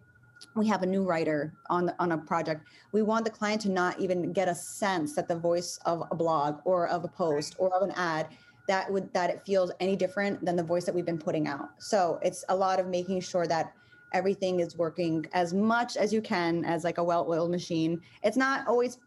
we 0.56 0.68
have 0.68 0.84
a 0.84 0.86
new 0.86 1.04
writer 1.04 1.54
on 1.70 1.88
the, 1.88 1.96
on 2.00 2.12
a 2.14 2.18
project 2.18 2.68
we 2.92 3.02
want 3.02 3.26
the 3.26 3.32
client 3.32 3.62
to 3.62 3.70
not 3.70 4.00
even 4.00 4.32
get 4.32 4.48
a 4.48 4.56
sense 4.56 5.14
that 5.16 5.28
the 5.28 5.36
voice 5.36 5.80
of 5.86 6.04
a 6.12 6.16
blog 6.16 6.60
or 6.64 6.88
of 6.88 7.04
a 7.04 7.08
post 7.08 7.56
or 7.58 7.74
of 7.76 7.82
an 7.82 7.92
ad 7.96 8.28
that 8.70 8.90
would 8.92 9.12
that 9.14 9.32
it 9.32 9.42
feels 9.46 9.72
any 9.80 9.96
different 9.96 10.46
than 10.46 10.56
the 10.56 10.64
voice 10.64 10.86
that 10.86 10.94
we've 10.94 11.06
been 11.06 11.18
putting 11.18 11.48
out. 11.48 11.70
So 11.80 12.20
it's 12.22 12.46
a 12.50 12.56
lot 12.56 12.80
of 12.80 12.88
making 12.88 13.20
sure 13.22 13.48
that 13.48 13.74
everything 14.14 14.60
is 14.60 14.78
working 14.78 15.26
as 15.34 15.56
much 15.56 15.98
as 15.98 16.14
you 16.14 16.22
can 16.22 16.64
as 16.66 16.84
like 16.84 17.00
a 17.00 17.04
well-oiled 17.04 17.50
machine. 17.50 18.00
It's 18.24 18.38
not 18.38 18.68
always 18.68 19.00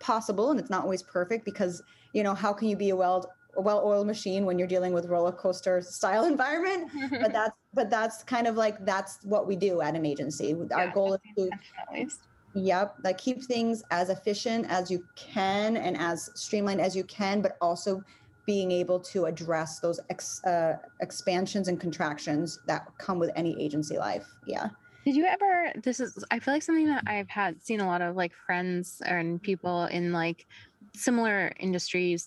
possible 0.00 0.50
and 0.50 0.58
it's 0.58 0.68
not 0.68 0.82
always 0.82 1.02
perfect 1.02 1.44
because 1.44 1.80
you 2.12 2.24
know 2.24 2.34
how 2.34 2.52
can 2.52 2.68
you 2.68 2.76
be 2.76 2.90
a 2.90 2.96
well 2.96 3.32
a 3.56 3.62
well-oiled 3.62 4.08
machine 4.08 4.44
when 4.44 4.58
you're 4.58 4.66
dealing 4.66 4.92
with 4.92 5.06
roller 5.06 5.30
coaster 5.30 5.80
style 5.80 6.24
environment? 6.34 6.90
But 7.10 7.32
that's 7.38 7.56
but 7.72 7.90
that's 7.90 8.24
kind 8.24 8.48
of 8.48 8.56
like 8.56 8.84
that's 8.84 9.20
what 9.22 9.46
we 9.46 9.54
do 9.54 9.80
at 9.80 9.94
an 9.94 10.04
agency. 10.04 10.56
Yeah, 10.58 10.76
our 10.76 10.88
goal 10.90 11.14
is 11.14 11.20
to 11.36 11.50
yep 12.56 12.96
like 13.04 13.18
keep 13.18 13.44
things 13.44 13.84
as 13.92 14.10
efficient 14.10 14.66
as 14.68 14.90
you 14.90 15.04
can 15.14 15.76
and 15.76 15.96
as 15.96 16.30
streamlined 16.34 16.80
as 16.80 16.94
you 16.94 17.02
can 17.04 17.42
but 17.42 17.56
also 17.60 18.00
being 18.46 18.70
able 18.70 19.00
to 19.00 19.24
address 19.24 19.80
those 19.80 20.00
ex, 20.10 20.44
uh, 20.44 20.76
expansions 21.00 21.68
and 21.68 21.80
contractions 21.80 22.60
that 22.66 22.86
come 22.98 23.18
with 23.18 23.30
any 23.36 23.60
agency 23.62 23.96
life. 23.96 24.26
Yeah. 24.46 24.68
Did 25.04 25.16
you 25.16 25.26
ever 25.26 25.72
this 25.82 26.00
is 26.00 26.24
i 26.30 26.38
feel 26.38 26.54
like 26.54 26.62
something 26.62 26.86
that 26.86 27.04
i've 27.06 27.28
had 27.28 27.62
seen 27.62 27.80
a 27.80 27.86
lot 27.86 28.00
of 28.00 28.16
like 28.16 28.32
friends 28.46 29.02
and 29.04 29.42
people 29.42 29.84
in 29.84 30.12
like 30.12 30.46
similar 30.94 31.52
industries 31.60 32.26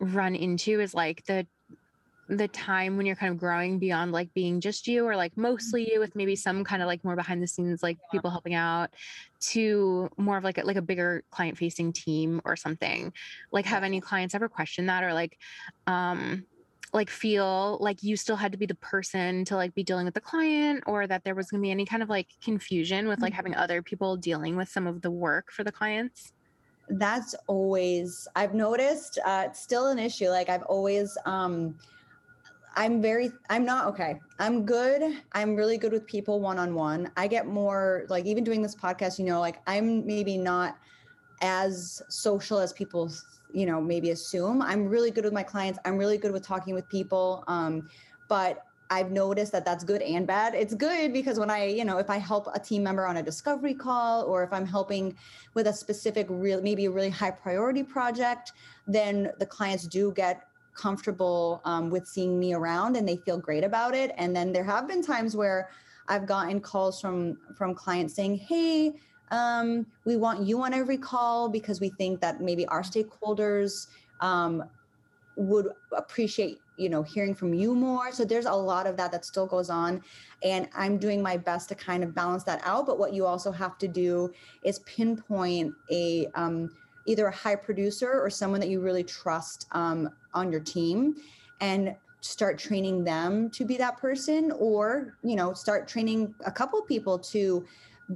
run 0.00 0.34
into 0.34 0.80
is 0.80 0.94
like 0.94 1.24
the 1.26 1.46
the 2.28 2.48
time 2.48 2.96
when 2.96 3.06
you're 3.06 3.16
kind 3.16 3.32
of 3.32 3.38
growing 3.38 3.78
beyond 3.78 4.10
like 4.10 4.32
being 4.34 4.60
just 4.60 4.88
you 4.88 5.04
or 5.04 5.14
like 5.14 5.36
mostly 5.36 5.92
you 5.92 6.00
with 6.00 6.16
maybe 6.16 6.34
some 6.34 6.64
kind 6.64 6.82
of 6.82 6.86
like 6.86 7.04
more 7.04 7.14
behind 7.14 7.40
the 7.40 7.46
scenes 7.46 7.82
like 7.82 7.98
people 8.10 8.30
helping 8.30 8.54
out 8.54 8.90
to 9.38 10.08
more 10.16 10.36
of 10.36 10.42
like 10.42 10.58
a, 10.58 10.62
like 10.62 10.76
a 10.76 10.82
bigger 10.82 11.22
client 11.30 11.56
facing 11.56 11.92
team 11.92 12.40
or 12.44 12.56
something. 12.56 13.12
Like 13.52 13.64
have 13.66 13.84
any 13.84 14.00
clients 14.00 14.34
ever 14.34 14.48
question 14.48 14.86
that 14.86 15.04
or 15.04 15.14
like 15.14 15.38
um 15.86 16.44
like 16.92 17.10
feel 17.10 17.78
like 17.80 18.02
you 18.02 18.16
still 18.16 18.36
had 18.36 18.52
to 18.52 18.58
be 18.58 18.66
the 18.66 18.74
person 18.76 19.44
to 19.44 19.54
like 19.54 19.74
be 19.74 19.82
dealing 19.82 20.04
with 20.04 20.14
the 20.14 20.20
client 20.20 20.82
or 20.86 21.06
that 21.06 21.22
there 21.24 21.34
was 21.34 21.50
going 21.50 21.60
to 21.60 21.66
be 21.66 21.70
any 21.70 21.84
kind 21.84 22.02
of 22.02 22.08
like 22.08 22.28
confusion 22.42 23.06
with 23.06 23.20
like 23.20 23.32
having 23.32 23.54
other 23.54 23.82
people 23.82 24.16
dealing 24.16 24.56
with 24.56 24.68
some 24.68 24.86
of 24.86 25.02
the 25.02 25.10
work 25.10 25.52
for 25.52 25.62
the 25.62 25.72
clients? 25.72 26.32
That's 26.88 27.34
always 27.48 28.28
i've 28.36 28.54
noticed 28.54 29.18
uh, 29.26 29.46
it's 29.48 29.60
still 29.60 29.88
an 29.88 29.98
issue 29.98 30.28
like 30.28 30.48
i've 30.48 30.62
always 30.62 31.18
um 31.26 31.76
i'm 32.76 33.00
very 33.02 33.32
i'm 33.50 33.64
not 33.64 33.86
okay. 33.86 34.20
I'm 34.38 34.66
good. 34.66 35.22
I'm 35.32 35.56
really 35.56 35.78
good 35.78 35.92
with 35.92 36.06
people 36.06 36.40
one-on-one. 36.40 37.10
I 37.16 37.26
get 37.26 37.46
more 37.46 38.04
like 38.10 38.26
even 38.26 38.44
doing 38.44 38.62
this 38.62 38.74
podcast 38.74 39.18
you 39.18 39.24
know 39.24 39.40
like 39.40 39.60
i'm 39.66 40.06
maybe 40.06 40.36
not 40.36 40.76
as 41.42 42.02
social 42.08 42.58
as 42.58 42.72
people 42.72 43.10
you 43.52 43.66
know 43.66 43.80
maybe 43.80 44.10
assume. 44.10 44.62
I'm 44.62 44.86
really 44.86 45.10
good 45.10 45.24
with 45.24 45.32
my 45.32 45.42
clients. 45.42 45.78
I'm 45.84 45.96
really 45.96 46.18
good 46.18 46.32
with 46.32 46.46
talking 46.46 46.74
with 46.74 46.88
people. 46.88 47.44
Um 47.48 47.88
but 48.28 48.62
I've 48.90 49.10
noticed 49.10 49.52
that 49.52 49.64
that's 49.64 49.84
good 49.84 50.02
and 50.02 50.26
bad. 50.26 50.54
It's 50.54 50.74
good 50.74 51.12
because 51.12 51.38
when 51.38 51.50
I, 51.50 51.66
you 51.66 51.84
know, 51.84 51.98
if 51.98 52.08
I 52.08 52.18
help 52.18 52.48
a 52.54 52.60
team 52.60 52.82
member 52.84 53.04
on 53.06 53.16
a 53.16 53.22
discovery 53.22 53.74
call 53.74 54.24
or 54.24 54.44
if 54.44 54.52
I'm 54.52 54.66
helping 54.66 55.16
with 55.54 55.66
a 55.66 55.72
specific 55.72 56.26
real 56.30 56.62
maybe 56.62 56.86
a 56.86 56.90
really 56.90 57.10
high 57.10 57.30
priority 57.30 57.82
project, 57.82 58.52
then 58.86 59.32
the 59.38 59.46
clients 59.46 59.86
do 59.86 60.12
get 60.12 60.45
comfortable 60.76 61.60
um, 61.64 61.90
with 61.90 62.06
seeing 62.06 62.38
me 62.38 62.54
around 62.54 62.96
and 62.96 63.08
they 63.08 63.16
feel 63.16 63.38
great 63.38 63.64
about 63.64 63.94
it. 63.94 64.14
And 64.16 64.34
then 64.34 64.52
there 64.52 64.64
have 64.64 64.86
been 64.86 65.02
times 65.02 65.34
where 65.34 65.70
I've 66.08 66.26
gotten 66.26 66.60
calls 66.60 67.00
from 67.00 67.38
from 67.56 67.74
clients 67.74 68.14
saying, 68.14 68.36
"Hey, 68.36 68.94
um, 69.30 69.86
we 70.04 70.16
want 70.16 70.46
you 70.46 70.62
on 70.62 70.72
every 70.72 70.98
call 70.98 71.48
because 71.48 71.80
we 71.80 71.88
think 71.88 72.20
that 72.20 72.40
maybe 72.40 72.66
our 72.66 72.82
stakeholders 72.82 73.88
um, 74.20 74.64
would 75.36 75.68
appreciate 75.96 76.60
you 76.76 76.88
know 76.88 77.02
hearing 77.02 77.34
from 77.34 77.54
you 77.54 77.74
more. 77.74 78.12
So 78.12 78.24
there's 78.24 78.46
a 78.46 78.52
lot 78.52 78.86
of 78.86 78.96
that 78.98 79.10
that 79.12 79.24
still 79.24 79.46
goes 79.46 79.70
on. 79.70 80.02
And 80.42 80.68
i'm 80.74 80.98
doing 80.98 81.22
my 81.22 81.36
best 81.36 81.68
to 81.70 81.74
kind 81.74 82.04
of 82.04 82.14
balance 82.14 82.44
that 82.44 82.60
out. 82.64 82.86
But 82.86 82.98
what 82.98 83.12
you 83.14 83.26
also 83.26 83.50
have 83.50 83.78
to 83.78 83.88
do 83.88 84.32
is 84.62 84.78
pinpoint 84.80 85.74
a 85.90 86.28
um, 86.34 86.70
either 87.06 87.26
a 87.26 87.34
high 87.34 87.56
producer 87.56 88.20
or 88.20 88.28
someone 88.28 88.60
that 88.60 88.68
you 88.68 88.80
really 88.80 89.04
trust 89.04 89.66
um, 89.72 90.10
on 90.36 90.52
your 90.52 90.60
team 90.60 91.16
and 91.60 91.96
start 92.20 92.58
training 92.58 93.02
them 93.02 93.50
to 93.50 93.64
be 93.64 93.76
that 93.76 93.96
person 93.98 94.52
or 94.58 95.16
you 95.22 95.36
know 95.36 95.52
start 95.52 95.88
training 95.88 96.34
a 96.44 96.52
couple 96.52 96.80
people 96.82 97.18
to 97.18 97.64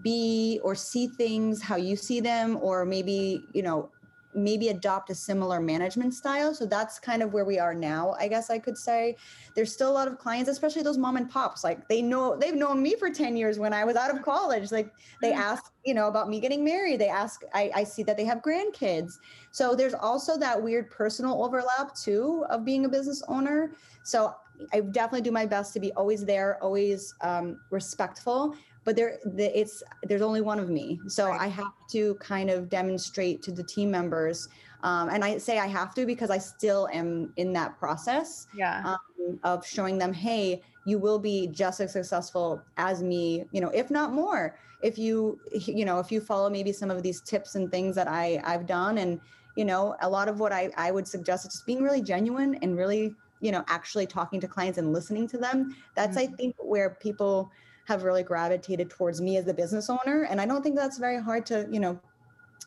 be 0.02 0.60
or 0.62 0.74
see 0.74 1.06
things 1.06 1.60
how 1.62 1.76
you 1.76 1.96
see 1.96 2.20
them 2.20 2.58
or 2.60 2.84
maybe 2.84 3.42
you 3.52 3.62
know 3.62 3.90
maybe 4.34 4.68
adopt 4.68 5.10
a 5.10 5.14
similar 5.14 5.60
management 5.60 6.14
style. 6.14 6.54
So 6.54 6.66
that's 6.66 6.98
kind 6.98 7.22
of 7.22 7.32
where 7.32 7.44
we 7.44 7.58
are 7.58 7.74
now, 7.74 8.14
I 8.18 8.28
guess 8.28 8.50
I 8.50 8.58
could 8.58 8.78
say. 8.78 9.16
There's 9.54 9.72
still 9.72 9.90
a 9.90 9.92
lot 9.92 10.08
of 10.08 10.18
clients, 10.18 10.48
especially 10.48 10.82
those 10.82 10.98
mom 10.98 11.16
and 11.16 11.28
pops. 11.28 11.64
Like 11.64 11.88
they 11.88 12.00
know 12.02 12.36
they've 12.36 12.54
known 12.54 12.82
me 12.82 12.94
for 12.96 13.10
10 13.10 13.36
years 13.36 13.58
when 13.58 13.72
I 13.72 13.84
was 13.84 13.96
out 13.96 14.14
of 14.14 14.22
college. 14.22 14.70
Like 14.70 14.92
they 15.20 15.32
mm-hmm. 15.32 15.40
ask, 15.40 15.72
you 15.84 15.94
know, 15.94 16.08
about 16.08 16.28
me 16.28 16.40
getting 16.40 16.64
married. 16.64 17.00
They 17.00 17.08
ask, 17.08 17.42
I, 17.54 17.70
I 17.74 17.84
see 17.84 18.02
that 18.04 18.16
they 18.16 18.24
have 18.24 18.38
grandkids. 18.38 19.18
So 19.50 19.74
there's 19.74 19.94
also 19.94 20.38
that 20.38 20.60
weird 20.60 20.90
personal 20.90 21.42
overlap 21.42 21.94
too 21.94 22.44
of 22.50 22.64
being 22.64 22.84
a 22.84 22.88
business 22.88 23.22
owner. 23.28 23.72
So 24.04 24.34
I 24.72 24.80
definitely 24.80 25.22
do 25.22 25.32
my 25.32 25.46
best 25.46 25.72
to 25.74 25.80
be 25.80 25.92
always 25.92 26.24
there, 26.24 26.62
always 26.62 27.14
um, 27.20 27.60
respectful, 27.70 28.54
but 28.84 28.96
there 28.96 29.18
the, 29.24 29.58
it's 29.58 29.82
there's 30.04 30.22
only 30.22 30.40
one 30.40 30.58
of 30.58 30.68
me 30.68 31.00
so 31.08 31.28
right. 31.28 31.40
i 31.40 31.46
have 31.46 31.72
to 31.90 32.14
kind 32.16 32.50
of 32.50 32.68
demonstrate 32.68 33.42
to 33.42 33.52
the 33.52 33.62
team 33.62 33.90
members 33.90 34.48
um, 34.82 35.08
and 35.08 35.24
i 35.24 35.38
say 35.38 35.58
i 35.58 35.66
have 35.66 35.94
to 35.94 36.06
because 36.06 36.30
i 36.30 36.38
still 36.38 36.88
am 36.92 37.32
in 37.36 37.52
that 37.52 37.78
process 37.78 38.46
yeah. 38.54 38.82
um, 38.84 39.38
of 39.44 39.66
showing 39.66 39.98
them 39.98 40.12
hey 40.12 40.60
you 40.86 40.98
will 40.98 41.18
be 41.18 41.46
just 41.48 41.80
as 41.80 41.92
successful 41.92 42.62
as 42.76 43.02
me 43.02 43.44
you 43.52 43.60
know 43.60 43.70
if 43.70 43.90
not 43.90 44.12
more 44.12 44.56
if 44.82 44.98
you 44.98 45.38
you 45.52 45.84
know 45.84 45.98
if 45.98 46.10
you 46.10 46.20
follow 46.20 46.48
maybe 46.48 46.72
some 46.72 46.90
of 46.90 47.02
these 47.02 47.20
tips 47.20 47.54
and 47.54 47.70
things 47.70 47.94
that 47.94 48.08
i 48.08 48.40
i've 48.44 48.66
done 48.66 48.98
and 48.98 49.20
you 49.56 49.64
know 49.64 49.94
a 50.00 50.08
lot 50.08 50.28
of 50.28 50.40
what 50.40 50.52
i 50.52 50.70
i 50.76 50.90
would 50.90 51.06
suggest 51.06 51.46
is 51.46 51.52
just 51.52 51.66
being 51.66 51.82
really 51.82 52.02
genuine 52.02 52.54
and 52.62 52.76
really 52.76 53.14
you 53.40 53.52
know 53.52 53.64
actually 53.68 54.06
talking 54.06 54.40
to 54.40 54.48
clients 54.48 54.78
and 54.78 54.92
listening 54.92 55.26
to 55.26 55.38
them 55.38 55.76
that's 55.94 56.16
mm-hmm. 56.16 56.32
i 56.32 56.36
think 56.36 56.54
where 56.58 56.90
people 57.00 57.50
have 57.90 58.04
really 58.04 58.22
gravitated 58.22 58.88
towards 58.88 59.20
me 59.20 59.36
as 59.36 59.44
the 59.44 59.52
business 59.52 59.90
owner. 59.90 60.22
And 60.30 60.40
I 60.40 60.46
don't 60.46 60.62
think 60.62 60.76
that's 60.76 60.96
very 60.96 61.20
hard 61.20 61.44
to, 61.46 61.66
you 61.70 61.80
know, 61.80 61.98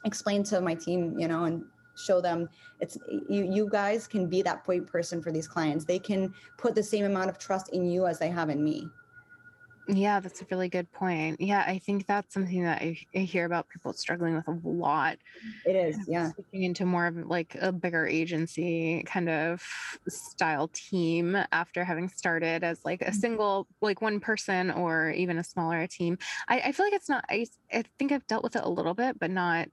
explain 0.03 0.43
to 0.43 0.59
my 0.59 0.75
team, 0.75 1.17
you 1.17 1.29
know, 1.29 1.45
and 1.45 1.63
show 1.95 2.19
them 2.19 2.49
it's 2.81 2.97
you 3.29 3.43
you 3.57 3.69
guys 3.69 4.07
can 4.07 4.27
be 4.27 4.41
that 4.41 4.65
point 4.65 4.85
person 4.85 5.21
for 5.21 5.31
these 5.31 5.47
clients. 5.47 5.85
They 5.85 5.99
can 5.99 6.33
put 6.57 6.75
the 6.75 6.83
same 6.83 7.05
amount 7.05 7.29
of 7.29 7.37
trust 7.37 7.69
in 7.69 7.85
you 7.85 8.05
as 8.05 8.19
they 8.19 8.29
have 8.29 8.49
in 8.49 8.61
me. 8.63 8.89
Yeah, 9.87 10.21
that's 10.21 10.41
a 10.41 10.45
really 10.49 10.69
good 10.69 10.89
point. 10.91 11.41
Yeah, 11.41 11.63
I 11.67 11.79
think 11.79 12.07
that's 12.07 12.33
something 12.33 12.63
that 12.63 12.81
I, 12.81 12.97
I 13.13 13.19
hear 13.19 13.45
about 13.45 13.67
people 13.67 13.91
struggling 13.93 14.35
with 14.35 14.47
a 14.47 14.57
lot. 14.63 15.17
It 15.65 15.75
is, 15.75 15.97
yeah. 16.07 16.31
Switching 16.31 16.63
into 16.63 16.85
more 16.85 17.07
of 17.07 17.17
like 17.27 17.57
a 17.59 17.71
bigger 17.71 18.07
agency 18.07 19.03
kind 19.05 19.27
of 19.29 19.61
style 20.07 20.69
team 20.73 21.37
after 21.51 21.83
having 21.83 22.07
started 22.07 22.63
as 22.63 22.79
like 22.85 23.01
a 23.01 23.05
mm-hmm. 23.05 23.13
single, 23.13 23.67
like 23.81 24.01
one 24.01 24.21
person 24.21 24.71
or 24.71 25.09
even 25.11 25.37
a 25.37 25.43
smaller 25.43 25.85
team. 25.87 26.17
I, 26.47 26.59
I 26.59 26.71
feel 26.71 26.85
like 26.85 26.93
it's 26.93 27.09
not, 27.09 27.25
I, 27.29 27.45
I 27.71 27.83
think 27.99 28.13
I've 28.13 28.27
dealt 28.27 28.43
with 28.43 28.55
it 28.55 28.63
a 28.63 28.69
little 28.69 28.93
bit, 28.93 29.19
but 29.19 29.31
not 29.31 29.67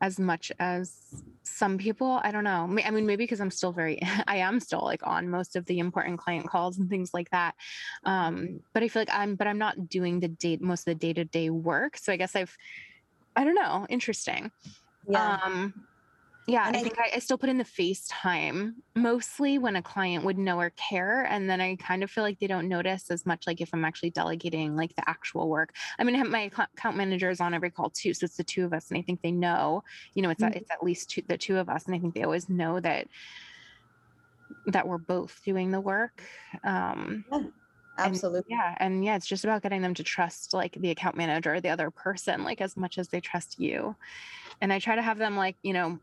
as 0.00 0.18
much 0.18 0.50
as 0.58 0.96
some 1.42 1.78
people. 1.78 2.20
I 2.22 2.30
don't 2.30 2.44
know. 2.44 2.64
I 2.84 2.90
mean, 2.90 3.06
maybe 3.06 3.24
because 3.24 3.40
I'm 3.40 3.50
still 3.50 3.72
very, 3.72 4.00
I 4.26 4.36
am 4.36 4.60
still 4.60 4.82
like 4.82 5.06
on 5.06 5.28
most 5.28 5.56
of 5.56 5.66
the 5.66 5.78
important 5.78 6.18
client 6.18 6.48
calls 6.48 6.78
and 6.78 6.88
things 6.88 7.12
like 7.12 7.30
that. 7.30 7.54
Um, 8.04 8.60
but 8.72 8.82
I 8.82 8.88
feel 8.88 9.02
like 9.02 9.12
I'm, 9.12 9.34
but 9.34 9.46
I'm 9.46 9.58
not 9.58 9.88
doing 9.88 10.20
the 10.20 10.28
date, 10.28 10.60
most 10.60 10.80
of 10.80 10.86
the 10.86 10.94
day 10.94 11.12
to 11.12 11.24
day 11.24 11.50
work. 11.50 11.96
So 11.96 12.12
I 12.12 12.16
guess 12.16 12.34
I've, 12.34 12.56
I 13.36 13.44
don't 13.44 13.54
know, 13.54 13.86
interesting. 13.88 14.50
Yeah. 15.08 15.38
Um, 15.44 15.86
yeah, 16.50 16.66
and 16.66 16.76
I, 16.76 16.80
I 16.80 16.82
think 16.82 16.98
I, 16.98 17.16
I, 17.16 17.18
still 17.18 17.38
put 17.38 17.48
in 17.48 17.58
the 17.58 17.64
FaceTime 17.64 18.74
mostly 18.94 19.58
when 19.58 19.76
a 19.76 19.82
client 19.82 20.24
would 20.24 20.38
know 20.38 20.58
or 20.58 20.70
care. 20.70 21.24
And 21.24 21.48
then 21.48 21.60
I 21.60 21.76
kind 21.76 22.02
of 22.02 22.10
feel 22.10 22.24
like 22.24 22.38
they 22.38 22.46
don't 22.46 22.68
notice 22.68 23.10
as 23.10 23.24
much 23.24 23.46
like 23.46 23.60
if 23.60 23.70
I'm 23.72 23.84
actually 23.84 24.10
delegating 24.10 24.76
like 24.76 24.94
the 24.96 25.08
actual 25.08 25.48
work. 25.48 25.74
I 25.98 26.04
mean, 26.04 26.30
my 26.30 26.50
account 26.74 26.96
manager 26.96 27.30
is 27.30 27.40
on 27.40 27.54
every 27.54 27.70
call 27.70 27.90
too. 27.90 28.14
So 28.14 28.24
it's 28.24 28.36
the 28.36 28.44
two 28.44 28.64
of 28.64 28.72
us. 28.72 28.90
And 28.90 28.98
I 28.98 29.02
think 29.02 29.22
they 29.22 29.32
know, 29.32 29.84
you 30.14 30.22
know, 30.22 30.30
it's, 30.30 30.42
mm-hmm. 30.42 30.54
a, 30.54 30.56
it's 30.56 30.70
at 30.70 30.82
least 30.82 31.10
two, 31.10 31.22
the 31.26 31.38
two 31.38 31.58
of 31.58 31.68
us. 31.68 31.86
And 31.86 31.94
I 31.94 31.98
think 31.98 32.14
they 32.14 32.22
always 32.22 32.48
know 32.48 32.80
that, 32.80 33.06
that 34.66 34.86
we're 34.86 34.98
both 34.98 35.40
doing 35.44 35.70
the 35.70 35.80
work. 35.80 36.22
Um, 36.64 37.24
yeah. 37.30 37.42
Absolutely. 37.98 38.38
And 38.38 38.46
yeah. 38.48 38.74
And 38.78 39.04
yeah, 39.04 39.16
it's 39.16 39.26
just 39.26 39.44
about 39.44 39.62
getting 39.62 39.82
them 39.82 39.94
to 39.94 40.02
trust 40.02 40.54
like 40.54 40.72
the 40.80 40.90
account 40.90 41.16
manager 41.16 41.54
or 41.54 41.60
the 41.60 41.68
other 41.68 41.90
person, 41.90 42.44
like 42.44 42.60
as 42.60 42.76
much 42.76 42.98
as 42.98 43.08
they 43.08 43.20
trust 43.20 43.58
you. 43.58 43.94
And 44.60 44.72
I 44.72 44.78
try 44.78 44.96
to 44.96 45.02
have 45.02 45.18
them 45.18 45.36
like, 45.36 45.56
you 45.62 45.72
know, 45.72 45.98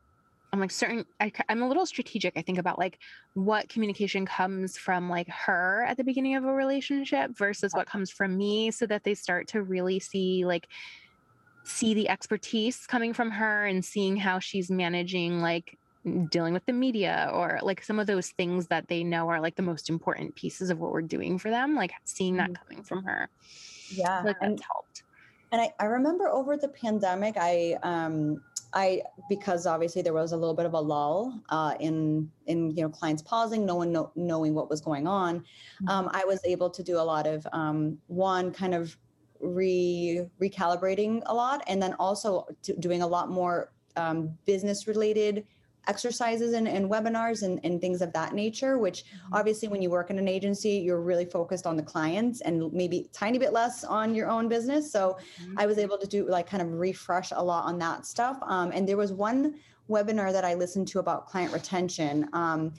I'm 0.54 0.60
like 0.60 0.72
certain 0.72 1.06
I, 1.20 1.32
am 1.50 1.62
a 1.62 1.68
little 1.68 1.86
strategic. 1.86 2.38
I 2.38 2.42
think 2.42 2.58
about 2.58 2.80
like 2.80 3.00
what 3.34 3.70
communication 3.70 4.26
comes 4.26 4.78
from 4.78 5.10
like 5.10 5.28
her 5.30 5.86
at 5.88 5.98
the 5.98 6.04
beginning 6.04 6.36
of 6.36 6.46
a 6.46 6.54
relationship 6.54 7.32
versus 7.38 7.74
what 7.74 7.88
comes 7.88 8.10
from 8.10 8.38
me 8.38 8.72
so 8.72 8.86
that 8.86 9.04
they 9.04 9.14
start 9.14 9.48
to 9.50 9.62
really 9.62 10.00
see 10.00 10.46
like 10.46 10.68
see 11.64 11.94
the 11.94 12.08
expertise 12.08 12.88
coming 12.88 13.14
from 13.14 13.30
her 13.30 13.66
and 13.66 13.84
seeing 13.84 14.16
how 14.16 14.40
she's 14.40 14.72
managing 14.72 15.42
like 15.42 15.78
dealing 16.30 16.54
with 16.54 16.66
the 16.66 16.74
media 16.74 17.30
or 17.34 17.60
like 17.62 17.84
some 17.84 18.00
of 18.00 18.08
those 18.08 18.30
things 18.30 18.68
that 18.68 18.88
they 18.88 19.04
know 19.04 19.28
are 19.28 19.42
like 19.42 19.56
the 19.56 19.62
most 19.62 19.90
important 19.90 20.34
pieces 20.36 20.70
of 20.70 20.80
what 20.80 20.92
we're 20.92 21.02
doing 21.02 21.38
for 21.38 21.50
them 21.50 21.76
like 21.76 21.92
seeing 22.06 22.38
that 22.38 22.50
mm-hmm. 22.50 22.64
coming 22.70 22.84
from 22.84 23.04
her 23.04 23.28
yeah 23.92 24.22
like 24.24 24.38
and, 24.42 24.62
helped 24.62 25.04
and 25.52 25.62
I, 25.62 25.74
I 25.80 25.86
remember 25.86 26.30
over 26.30 26.56
the 26.56 26.70
pandemic 26.70 27.36
i 27.38 27.78
um 27.84 28.42
I 28.74 29.02
because 29.30 29.66
obviously 29.66 30.02
there 30.02 30.14
was 30.14 30.32
a 30.32 30.38
little 30.38 30.54
bit 30.54 30.66
of 30.66 30.74
a 30.74 30.80
lull 30.80 31.40
uh, 31.50 31.76
in 31.80 32.30
in 32.48 32.72
you 32.76 32.84
know 32.84 32.90
clients 32.90 33.22
pausing, 33.22 33.66
no 33.66 33.76
one 33.76 33.92
know, 33.92 34.12
knowing 34.16 34.54
what 34.54 34.70
was 34.70 34.82
going 34.82 35.08
on. 35.08 35.40
Mm-hmm. 35.40 35.90
Um, 35.90 36.10
I 36.14 36.26
was 36.26 36.40
able 36.46 36.70
to 36.70 36.84
do 36.84 36.98
a 36.98 37.02
lot 37.02 37.28
of 37.28 37.48
um, 37.54 37.98
one 38.08 38.52
kind 38.52 38.76
of 38.76 38.98
re 39.40 40.28
recalibrating 40.42 41.22
a 41.28 41.34
lot, 41.34 41.64
and 41.68 41.82
then 41.82 41.94
also 42.00 42.48
doing 42.80 43.02
a 43.02 43.08
lot 43.08 43.30
more 43.30 43.72
um, 43.96 44.38
business 44.46 44.88
related 44.88 45.46
exercises 45.88 46.54
and, 46.54 46.68
and 46.68 46.90
webinars 46.90 47.44
and, 47.44 47.60
and 47.64 47.80
things 47.80 48.02
of 48.02 48.12
that 48.14 48.34
nature 48.34 48.78
which 48.78 49.06
mm-hmm. 49.06 49.34
obviously 49.34 49.68
when 49.68 49.82
you 49.82 49.90
work 49.90 50.10
in 50.10 50.20
an 50.20 50.28
agency 50.28 50.72
you're 50.72 51.02
really 51.02 51.26
focused 51.26 51.66
on 51.66 51.76
the 51.78 51.84
clients 51.84 52.42
and 52.42 52.72
maybe 52.74 53.10
tiny 53.14 53.38
bit 53.38 53.54
less 53.54 53.84
on 53.84 54.14
your 54.14 54.30
own 54.30 54.48
business 54.48 54.92
so 54.92 55.18
mm-hmm. 55.42 55.58
i 55.58 55.66
was 55.66 55.78
able 55.78 55.98
to 55.98 56.08
do 56.08 56.28
like 56.28 56.48
kind 56.48 56.62
of 56.62 56.72
refresh 56.74 57.32
a 57.36 57.42
lot 57.42 57.66
on 57.66 57.78
that 57.80 58.06
stuff 58.06 58.38
um, 58.44 58.72
and 58.74 58.88
there 58.88 58.98
was 58.98 59.14
one 59.14 59.56
webinar 59.90 60.32
that 60.32 60.44
i 60.44 60.54
listened 60.54 60.88
to 60.88 61.00
about 61.00 61.26
client 61.26 61.54
retention 61.54 62.28
um, 62.34 62.74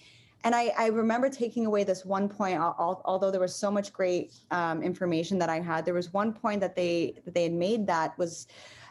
and 0.44 0.54
I, 0.54 0.72
I, 0.78 0.86
remember 0.86 1.28
taking 1.28 1.66
away 1.66 1.82
this 1.82 2.04
one 2.04 2.28
point 2.28 2.60
although 2.60 3.30
there 3.30 3.40
was 3.40 3.54
so 3.54 3.72
much 3.72 3.92
great 3.92 4.34
um, 4.50 4.82
information 4.82 5.38
that 5.38 5.48
i 5.48 5.60
had 5.60 5.84
there 5.84 5.94
was 5.94 6.12
one 6.12 6.32
point 6.32 6.60
that 6.60 6.76
they 6.76 7.14
that 7.24 7.34
they 7.34 7.44
had 7.44 7.52
made 7.52 7.86
that 7.86 8.16
was 8.18 8.46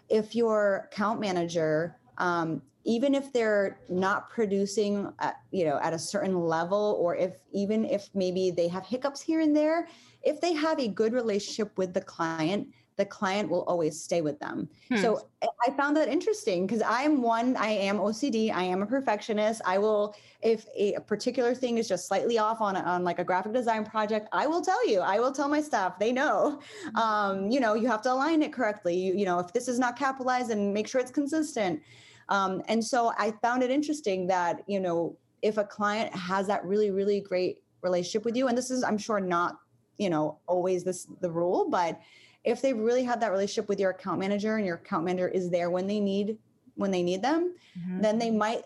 if 0.10 0.36
your 0.36 0.90
account 0.92 1.20
manager 1.20 1.98
um, 2.18 2.62
even 2.88 3.14
if 3.14 3.34
they're 3.34 3.82
not 3.90 4.30
producing 4.30 5.12
at, 5.20 5.42
you 5.52 5.66
know 5.66 5.78
at 5.84 5.94
a 5.94 6.00
certain 6.00 6.40
level 6.40 6.98
or 7.00 7.16
if 7.16 7.36
even 7.52 7.86
if 7.86 8.10
maybe 8.16 8.50
they 8.50 8.68
have 8.68 8.86
hiccups 8.86 9.22
here 9.22 9.42
and 9.42 9.56
there 9.56 9.88
if 10.24 10.42
they 10.42 10.54
have 10.54 10.80
a 10.80 10.88
good 10.88 11.14
relationship 11.14 11.78
with 11.78 11.94
the 11.94 12.02
client 12.02 12.68
the 12.96 13.06
client 13.06 13.48
will 13.48 13.64
always 13.66 14.02
stay 14.02 14.22
with 14.22 14.40
them. 14.40 14.68
Hmm. 14.90 14.98
so 14.98 15.28
i 15.44 15.70
found 15.72 15.96
that 15.98 16.08
interesting 16.08 16.66
because 16.66 16.82
i'm 16.84 17.22
one 17.22 17.56
i 17.58 17.68
am 17.68 17.98
ocd 17.98 18.52
i 18.54 18.64
am 18.64 18.82
a 18.82 18.86
perfectionist. 18.86 19.62
I 19.66 19.78
will 19.78 20.16
if 20.42 20.66
a, 20.76 20.94
a 20.94 21.02
particular 21.02 21.54
thing 21.54 21.78
is 21.78 21.88
just 21.88 22.08
slightly 22.08 22.40
off 22.40 22.62
on, 22.62 22.76
on 22.78 23.04
like 23.04 23.20
a 23.20 23.24
graphic 23.24 23.54
design 23.54 23.86
project 23.86 24.30
i 24.32 24.48
will 24.48 24.62
tell 24.62 24.88
you 24.88 25.02
i 25.02 25.20
will 25.20 25.32
tell 25.32 25.50
my 25.50 25.62
staff 25.62 26.00
they 26.00 26.14
know. 26.14 26.62
Hmm. 26.92 26.98
um, 26.98 27.52
you 27.52 27.60
know 27.60 27.74
you 27.74 27.88
have 27.88 28.02
to 28.04 28.14
align 28.14 28.42
it 28.42 28.54
correctly. 28.54 28.96
You, 28.96 29.14
you 29.14 29.26
know 29.26 29.40
if 29.40 29.52
this 29.52 29.68
is 29.68 29.78
not 29.78 30.00
capitalized 30.00 30.52
and 30.52 30.74
make 30.74 30.88
sure 30.88 31.02
it's 31.02 31.12
consistent 31.12 31.82
um, 32.30 32.62
and 32.68 32.84
so 32.84 33.14
I 33.18 33.34
found 33.42 33.64
it 33.64 33.72
interesting 33.72 34.28
that, 34.28 34.64
you 34.68 34.80
know, 34.80 35.18
if 35.42 35.58
a 35.58 35.64
client 35.64 36.14
has 36.16 36.48
that 36.48 36.66
really, 36.66 36.92
really 36.92 37.22
great 37.22 37.60
relationship 37.82 38.26
with 38.26 38.36
you, 38.36 38.48
and 38.48 38.58
this 38.58 38.72
is, 38.72 38.84
I'm 38.84 38.98
sure, 38.98 39.20
not, 39.20 39.58
you 39.98 40.10
know, 40.10 40.40
always 40.48 40.84
this 40.84 41.08
the 41.22 41.32
rule, 41.32 41.70
but 41.70 42.00
if 42.44 42.62
they 42.62 42.74
really 42.74 43.04
have 43.04 43.20
that 43.20 43.32
relationship 43.32 43.70
with 43.70 43.80
your 43.80 43.92
account 43.92 44.20
manager 44.20 44.58
and 44.58 44.66
your 44.66 44.76
account 44.76 45.06
manager 45.06 45.28
is 45.28 45.50
there 45.50 45.70
when 45.70 45.88
they 45.88 46.00
need 46.00 46.38
when 46.76 46.92
they 46.92 47.02
need 47.02 47.24
them, 47.24 47.56
mm-hmm. 47.78 48.02
then 48.02 48.20
they 48.20 48.30
might 48.30 48.64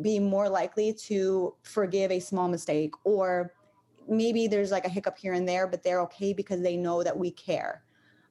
be 0.00 0.18
more 0.18 0.48
likely 0.48 0.92
to 0.92 1.54
forgive 1.62 2.10
a 2.10 2.18
small 2.18 2.48
mistake 2.48 2.92
or 3.04 3.52
maybe 4.08 4.48
there's 4.48 4.70
like 4.70 4.86
a 4.86 4.88
hiccup 4.88 5.18
here 5.18 5.34
and 5.34 5.48
there, 5.48 5.66
but 5.66 5.82
they're 5.82 6.00
okay 6.00 6.32
because 6.32 6.62
they 6.62 6.76
know 6.76 7.02
that 7.02 7.16
we 7.16 7.30
care. 7.30 7.82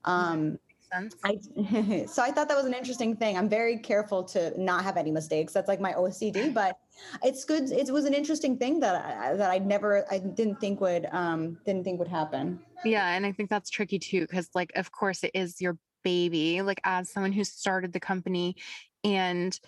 Um, 0.06 0.60
sense. 0.94 1.16
I, 1.24 2.06
so 2.06 2.22
I 2.22 2.32
thought 2.32 2.48
that 2.48 2.58
was 2.58 2.66
an 2.66 2.74
interesting 2.74 3.16
thing. 3.16 3.38
I'm 3.38 3.50
very 3.50 3.78
careful 3.78 4.24
to 4.26 4.60
not 4.62 4.84
have 4.84 4.98
any 4.98 5.12
mistakes. 5.12 5.54
That's 5.54 5.68
like 5.68 5.80
my 5.80 5.94
OCD, 5.94 6.54
but 6.54 6.78
it's 7.24 7.46
good. 7.46 7.72
It 7.72 7.92
was 7.92 8.06
an 8.06 8.14
interesting 8.14 8.58
thing 8.58 8.80
that 8.82 9.06
I, 9.06 9.36
that 9.36 9.52
I 9.52 9.58
never, 9.60 10.06
I 10.12 10.20
didn't 10.20 10.60
think 10.60 10.82
would, 10.82 11.08
um, 11.12 11.58
didn't 11.66 11.84
think 11.84 12.00
would 12.00 12.08
happen. 12.08 12.60
Yeah. 12.84 13.08
And 13.08 13.26
I 13.26 13.32
think 13.32 13.50
that's 13.50 13.70
tricky 13.70 14.00
too. 14.00 14.28
Cause 14.28 14.50
like, 14.54 14.72
of 14.76 14.92
course 14.92 15.24
it 15.24 15.32
is 15.34 15.62
your 15.62 15.78
baby, 16.04 16.62
like 16.62 16.82
as 16.84 17.10
someone 17.10 17.32
who 17.32 17.44
started 17.44 17.94
the 17.94 18.00
company 18.00 18.56
and 19.04 19.60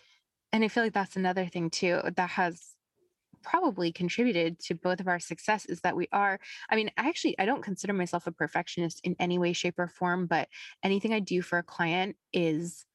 and 0.51 0.63
I 0.63 0.67
feel 0.67 0.83
like 0.83 0.93
that's 0.93 1.15
another 1.15 1.47
thing 1.47 1.71
too 1.71 1.99
that 2.15 2.29
has 2.29 2.72
probably 3.43 3.91
contributed 3.91 4.59
to 4.59 4.75
both 4.75 4.99
of 4.99 5.07
our 5.07 5.19
success 5.19 5.65
is 5.65 5.81
that 5.81 5.95
we 5.95 6.07
are 6.11 6.39
i 6.69 6.75
mean 6.75 6.89
I 6.97 7.07
actually 7.09 7.37
i 7.39 7.45
don't 7.45 7.63
consider 7.63 7.93
myself 7.93 8.27
a 8.27 8.31
perfectionist 8.31 9.01
in 9.03 9.15
any 9.19 9.37
way 9.37 9.53
shape 9.53 9.77
or 9.77 9.87
form 9.87 10.25
but 10.27 10.47
anything 10.83 11.13
i 11.13 11.19
do 11.19 11.41
for 11.41 11.59
a 11.59 11.63
client 11.63 12.15
is 12.31 12.85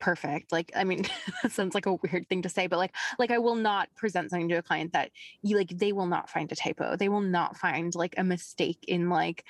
perfect. 0.00 0.52
Like 0.52 0.70
i 0.76 0.84
mean 0.84 1.06
that 1.42 1.52
sounds 1.52 1.74
like 1.74 1.86
a 1.86 1.94
weird 1.94 2.28
thing 2.28 2.42
to 2.42 2.48
say 2.48 2.66
but 2.66 2.76
like 2.78 2.94
like 3.18 3.30
i 3.30 3.38
will 3.38 3.54
not 3.54 3.88
present 3.94 4.30
something 4.30 4.50
to 4.50 4.56
a 4.56 4.62
client 4.62 4.92
that 4.92 5.10
you 5.42 5.56
like 5.56 5.70
they 5.70 5.92
will 5.92 6.06
not 6.06 6.28
find 6.28 6.52
a 6.52 6.56
typo. 6.56 6.96
They 6.96 7.08
will 7.08 7.22
not 7.22 7.56
find 7.56 7.94
like 7.94 8.14
a 8.18 8.24
mistake 8.24 8.84
in 8.86 9.08
like 9.08 9.44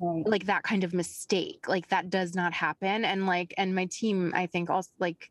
Right. 0.00 0.26
like 0.26 0.46
that 0.46 0.62
kind 0.62 0.84
of 0.84 0.94
mistake. 0.94 1.68
Like 1.68 1.88
that 1.88 2.08
does 2.10 2.34
not 2.34 2.52
happen. 2.54 3.04
And 3.04 3.26
like 3.26 3.52
and 3.58 3.74
my 3.74 3.86
team 3.86 4.32
i 4.34 4.46
think 4.46 4.70
also 4.70 4.90
like 4.98 5.30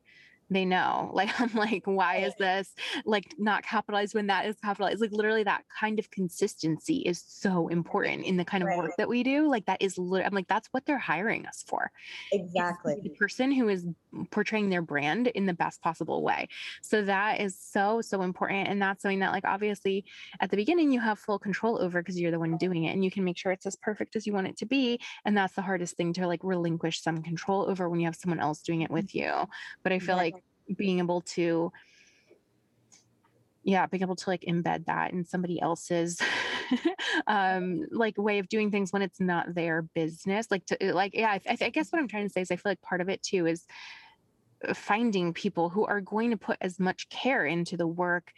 they 0.49 0.65
know 0.65 1.09
like 1.13 1.29
i'm 1.39 1.53
like 1.53 1.83
why 1.85 2.17
is 2.17 2.33
this 2.39 2.73
like 3.05 3.33
not 3.37 3.63
capitalized 3.63 4.13
when 4.15 4.27
that 4.27 4.45
is 4.45 4.55
capitalized 4.63 5.01
like 5.01 5.11
literally 5.11 5.43
that 5.43 5.63
kind 5.79 5.99
of 5.99 6.09
consistency 6.11 6.97
is 6.99 7.23
so 7.27 7.67
important 7.67 8.25
in 8.25 8.37
the 8.37 8.45
kind 8.45 8.63
of 8.63 8.69
Right. 8.69 8.77
work 8.77 8.91
that 8.97 9.09
we 9.09 9.23
do 9.23 9.47
like 9.47 9.65
that 9.65 9.81
is 9.81 9.97
i'm 9.97 10.33
like 10.33 10.47
that's 10.47 10.67
what 10.71 10.85
they're 10.85 10.99
hiring 10.99 11.45
us 11.45 11.63
for 11.67 11.91
is 12.31 12.41
to 12.41 12.45
be 12.45 12.59
Exactly. 12.59 12.95
the 13.03 13.09
person 13.09 13.51
who 13.51 13.69
is 13.69 13.85
portraying 14.31 14.69
their 14.69 14.81
brand 14.81 15.27
in 15.27 15.45
the 15.45 15.53
best 15.53 15.81
possible 15.81 16.23
way. 16.23 16.47
So 16.81 17.03
that 17.03 17.39
is 17.39 17.57
so, 17.59 18.01
so 18.01 18.21
important. 18.21 18.67
And 18.67 18.81
that's 18.81 19.01
something 19.01 19.19
that, 19.19 19.31
like, 19.31 19.45
obviously 19.45 20.05
at 20.39 20.49
the 20.49 20.57
beginning, 20.57 20.91
you 20.91 20.99
have 20.99 21.19
full 21.19 21.39
control 21.39 21.81
over 21.81 22.01
because 22.01 22.19
you're 22.19 22.31
the 22.31 22.39
one 22.39 22.57
doing 22.57 22.85
it 22.85 22.93
and 22.93 23.03
you 23.03 23.11
can 23.11 23.23
make 23.23 23.37
sure 23.37 23.51
it's 23.51 23.65
as 23.65 23.75
perfect 23.75 24.15
as 24.15 24.25
you 24.25 24.33
want 24.33 24.47
it 24.47 24.57
to 24.57 24.65
be. 24.65 24.99
And 25.25 25.37
that's 25.37 25.53
the 25.53 25.61
hardest 25.61 25.97
thing 25.97 26.13
to 26.13 26.27
like 26.27 26.41
relinquish 26.43 27.01
some 27.01 27.21
control 27.21 27.69
over 27.69 27.89
when 27.89 27.99
you 27.99 28.05
have 28.05 28.15
someone 28.15 28.39
else 28.39 28.61
doing 28.61 28.81
it 28.81 28.91
with 28.91 29.07
mm-hmm. 29.07 29.41
you. 29.43 29.49
But 29.83 29.91
I 29.91 29.99
feel 29.99 30.15
like 30.15 30.35
being 30.75 30.99
able 30.99 31.21
to, 31.21 31.71
yeah, 33.63 33.85
being 33.87 34.03
able 34.03 34.15
to 34.15 34.29
like 34.29 34.41
embed 34.47 34.85
that 34.85 35.11
in 35.11 35.25
somebody 35.25 35.61
else's 35.61 36.19
um 37.27 37.85
like 37.91 38.17
way 38.17 38.39
of 38.39 38.47
doing 38.49 38.71
things 38.71 38.91
when 38.93 39.01
it's 39.01 39.19
not 39.19 39.53
their 39.53 39.81
business 39.81 40.47
like 40.51 40.65
to 40.65 40.93
like 40.93 41.15
yeah 41.15 41.37
I, 41.47 41.57
I 41.61 41.69
guess 41.69 41.89
what 41.89 41.99
i'm 41.99 42.07
trying 42.07 42.27
to 42.27 42.29
say 42.31 42.41
is 42.41 42.51
i 42.51 42.55
feel 42.55 42.71
like 42.71 42.81
part 42.81 43.01
of 43.01 43.09
it 43.09 43.23
too 43.23 43.45
is 43.47 43.65
uh, 44.67 44.73
finding 44.73 45.33
people 45.33 45.69
who 45.69 45.85
are 45.85 46.01
going 46.01 46.31
to 46.31 46.37
put 46.37 46.57
as 46.61 46.79
much 46.79 47.09
care 47.09 47.45
into 47.45 47.77
the 47.77 47.87
work 47.87 48.31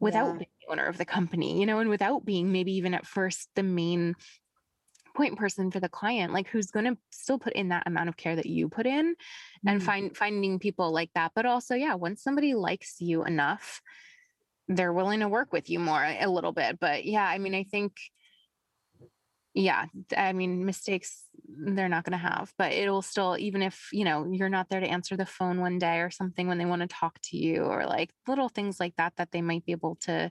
without 0.00 0.26
Yeah. 0.26 0.32
being 0.38 0.50
the 0.66 0.72
owner 0.72 0.84
of 0.86 0.98
the 0.98 1.04
company 1.04 1.58
you 1.58 1.66
know 1.66 1.78
and 1.78 1.90
without 1.90 2.24
being 2.24 2.52
maybe 2.52 2.72
even 2.72 2.94
at 2.94 3.06
first 3.06 3.48
the 3.54 3.62
main 3.62 4.14
point 5.18 5.36
person 5.36 5.68
for 5.72 5.80
the 5.80 5.88
client 5.88 6.32
like 6.32 6.46
who's 6.46 6.70
going 6.70 6.84
to 6.84 6.96
still 7.10 7.40
put 7.40 7.52
in 7.54 7.70
that 7.70 7.82
amount 7.88 8.08
of 8.08 8.16
care 8.16 8.36
that 8.36 8.46
you 8.46 8.68
put 8.68 8.86
in 8.86 9.16
and 9.66 9.80
Mhm. 9.80 9.84
find 9.84 10.16
finding 10.16 10.60
people 10.60 10.92
like 10.92 11.10
that 11.14 11.32
but 11.34 11.44
also 11.44 11.74
yeah 11.74 11.94
once 11.94 12.22
somebody 12.22 12.54
likes 12.54 13.00
you 13.00 13.24
enough 13.24 13.82
they're 14.68 14.92
willing 14.92 15.20
to 15.20 15.28
work 15.28 15.52
with 15.52 15.68
you 15.68 15.80
more 15.80 16.04
a 16.04 16.28
little 16.28 16.52
bit 16.52 16.78
but 16.78 17.04
yeah 17.04 17.26
i 17.26 17.36
mean 17.38 17.52
i 17.52 17.64
think 17.64 17.92
yeah 19.54 19.86
i 20.16 20.32
mean 20.32 20.64
mistakes 20.64 21.24
they're 21.48 21.88
not 21.88 22.04
going 22.04 22.12
to 22.12 22.28
have 22.30 22.52
but 22.56 22.70
it'll 22.70 23.02
still 23.02 23.36
even 23.40 23.60
if 23.60 23.88
you 23.92 24.04
know 24.04 24.24
you're 24.30 24.48
not 24.48 24.68
there 24.68 24.80
to 24.80 24.86
answer 24.86 25.16
the 25.16 25.26
phone 25.26 25.58
one 25.60 25.80
day 25.80 25.98
or 25.98 26.10
something 26.10 26.46
when 26.46 26.58
they 26.58 26.66
want 26.66 26.82
to 26.82 26.86
talk 26.86 27.18
to 27.22 27.36
you 27.36 27.64
or 27.64 27.86
like 27.86 28.10
little 28.28 28.48
things 28.48 28.78
like 28.78 28.94
that 28.96 29.14
that 29.16 29.32
they 29.32 29.42
might 29.42 29.64
be 29.64 29.72
able 29.72 29.96
to 29.96 30.30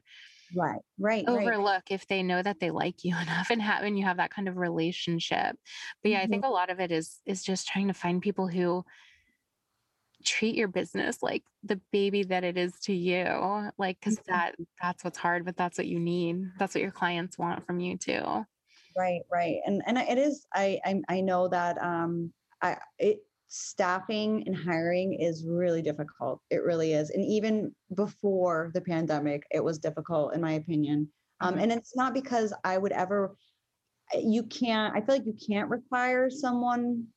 Right. 0.54 0.82
Right. 0.98 1.26
Right. 1.30 1.56
overlook 1.56 1.92
if 1.92 2.08
they 2.08 2.24
know 2.24 2.42
that 2.42 2.60
they 2.60 2.72
like 2.72 3.04
you 3.04 3.16
enough 3.22 3.50
and 3.50 3.62
have 3.62 3.84
and 3.84 3.98
you 3.98 4.06
have 4.06 4.18
that 4.18 4.32
kind 4.32 4.48
of 4.48 4.58
relationship 4.58 5.58
but 6.02 6.12
yeah 6.12 6.22
i 6.22 6.28
Mhm. 6.28 6.28
think 6.28 6.46
a 6.46 6.50
lot 6.50 6.70
of 6.70 6.80
it 6.80 6.92
is 6.92 7.22
is 7.26 7.44
just 7.44 7.68
trying 7.68 7.88
to 7.88 7.94
find 7.94 8.22
people 8.22 8.48
who 8.48 8.84
treat 10.26 10.56
your 10.56 10.68
business 10.68 11.22
like 11.22 11.44
the 11.64 11.80
baby 11.92 12.24
that 12.24 12.44
it 12.44 12.58
is 12.58 12.80
to 12.80 12.92
you 12.94 13.70
like 13.78 14.00
because 14.00 14.20
Mhm. 14.20 14.24
that 14.28 14.56
that's 14.82 15.04
what's 15.04 15.18
hard 15.18 15.46
but 15.46 15.56
that's 15.56 15.78
what 15.78 15.88
you 15.88 16.00
need 16.00 16.44
that's 16.58 16.74
what 16.74 16.82
your 16.82 16.92
clients 16.92 17.38
want 17.38 17.66
from 17.66 17.80
you 17.80 17.98
too 17.98 18.44
Right, 18.96 19.22
right. 19.32 19.58
And 19.66 19.84
and 19.86 19.98
it 19.98 20.18
is 20.18 20.48
I 20.54 20.80
I, 20.84 21.02
I 21.08 21.22
know 21.22 21.48
that 21.50 21.78
um 21.78 22.34
I 22.62 22.78
it 22.98 23.20
staffing 23.48 24.44
and 24.46 24.56
hiring 24.56 25.14
is 25.14 25.46
really 25.48 25.82
difficult. 25.82 26.42
It 26.50 26.64
really 26.64 26.94
is. 26.94 27.10
And 27.12 27.24
even 27.24 27.74
before 27.96 28.72
the 28.74 28.82
pandemic, 28.82 29.44
it 29.52 29.64
was 29.64 29.80
difficult 29.80 30.34
in 30.36 30.42
my 30.42 30.54
opinion. 30.54 31.12
Um 31.40 31.56
Mhm. 31.56 31.62
and 31.64 31.72
it's 31.72 31.96
not 31.96 32.14
because 32.14 32.54
I 32.64 32.78
would 32.78 32.92
ever 32.92 33.36
you 34.16 34.44
can't 34.44 34.96
I 34.96 35.02
feel 35.02 35.16
like 35.16 35.26
you 35.26 35.38
can't 35.48 35.70
require 35.70 36.30
someone 36.30 37.08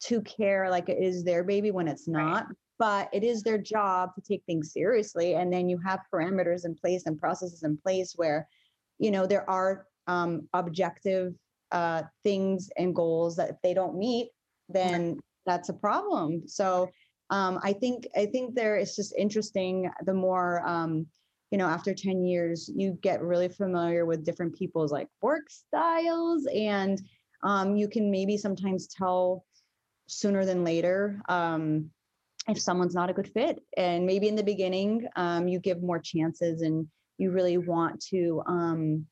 to 0.00 0.22
care 0.22 0.70
like 0.70 0.88
it 0.88 1.02
is 1.02 1.24
their 1.24 1.44
baby 1.44 1.70
when 1.70 1.88
it's 1.88 2.08
Right. 2.12 2.22
not. 2.22 2.46
But 2.78 3.10
it 3.12 3.22
is 3.24 3.42
their 3.42 3.58
job 3.58 4.14
to 4.14 4.22
take 4.22 4.42
things 4.46 4.72
seriously. 4.72 5.34
And 5.34 5.52
then 5.52 5.68
you 5.68 5.78
have 5.84 6.00
parameters 6.12 6.64
in 6.64 6.74
place 6.74 7.04
and 7.06 7.20
processes 7.20 7.62
in 7.62 7.76
place 7.76 8.14
where 8.16 8.48
you 8.98 9.10
know 9.10 9.26
there 9.26 9.48
are 9.48 9.86
um, 10.06 10.48
objective 10.54 11.34
uh, 11.72 12.02
things 12.22 12.70
and 12.76 12.94
goals 12.94 13.36
that 13.36 13.50
if 13.50 13.56
they 13.62 13.74
don't 13.74 13.96
meet 13.96 14.30
then 14.68 15.22
that's 15.46 15.68
a 15.68 15.74
problem. 15.74 16.46
So 16.46 16.90
um, 17.30 17.58
i 17.62 17.72
think 17.72 18.06
i 18.16 18.26
think 18.26 18.54
there 18.54 18.76
it's 18.76 18.96
just 18.96 19.14
interesting 19.16 19.90
the 20.04 20.14
more 20.14 20.66
um, 20.68 21.06
you 21.50 21.58
know 21.58 21.66
after 21.66 21.94
10 21.94 22.24
years 22.24 22.70
you 22.74 22.98
get 23.00 23.22
really 23.22 23.48
familiar 23.48 24.04
with 24.04 24.24
different 24.24 24.54
people's 24.54 24.92
like 24.92 25.08
work 25.22 25.48
styles 25.48 26.46
and 26.54 27.00
um, 27.42 27.74
you 27.74 27.88
can 27.88 28.10
maybe 28.10 28.36
sometimes 28.36 28.86
tell 28.86 29.46
sooner 30.06 30.44
than 30.44 30.62
later 30.62 31.22
um, 31.28 31.88
if 32.48 32.60
someone's 32.60 32.94
not 32.94 33.08
a 33.08 33.14
good 33.14 33.28
fit. 33.28 33.62
And 33.78 34.04
maybe 34.04 34.28
in 34.28 34.36
the 34.36 34.42
beginning 34.42 35.06
um, 35.16 35.48
you 35.48 35.58
give 35.58 35.82
more 35.82 36.00
chances 36.00 36.60
and 36.60 36.86
you 37.16 37.30
really 37.30 37.56
want 37.56 37.98
to 38.10 38.42
um, 38.46 39.06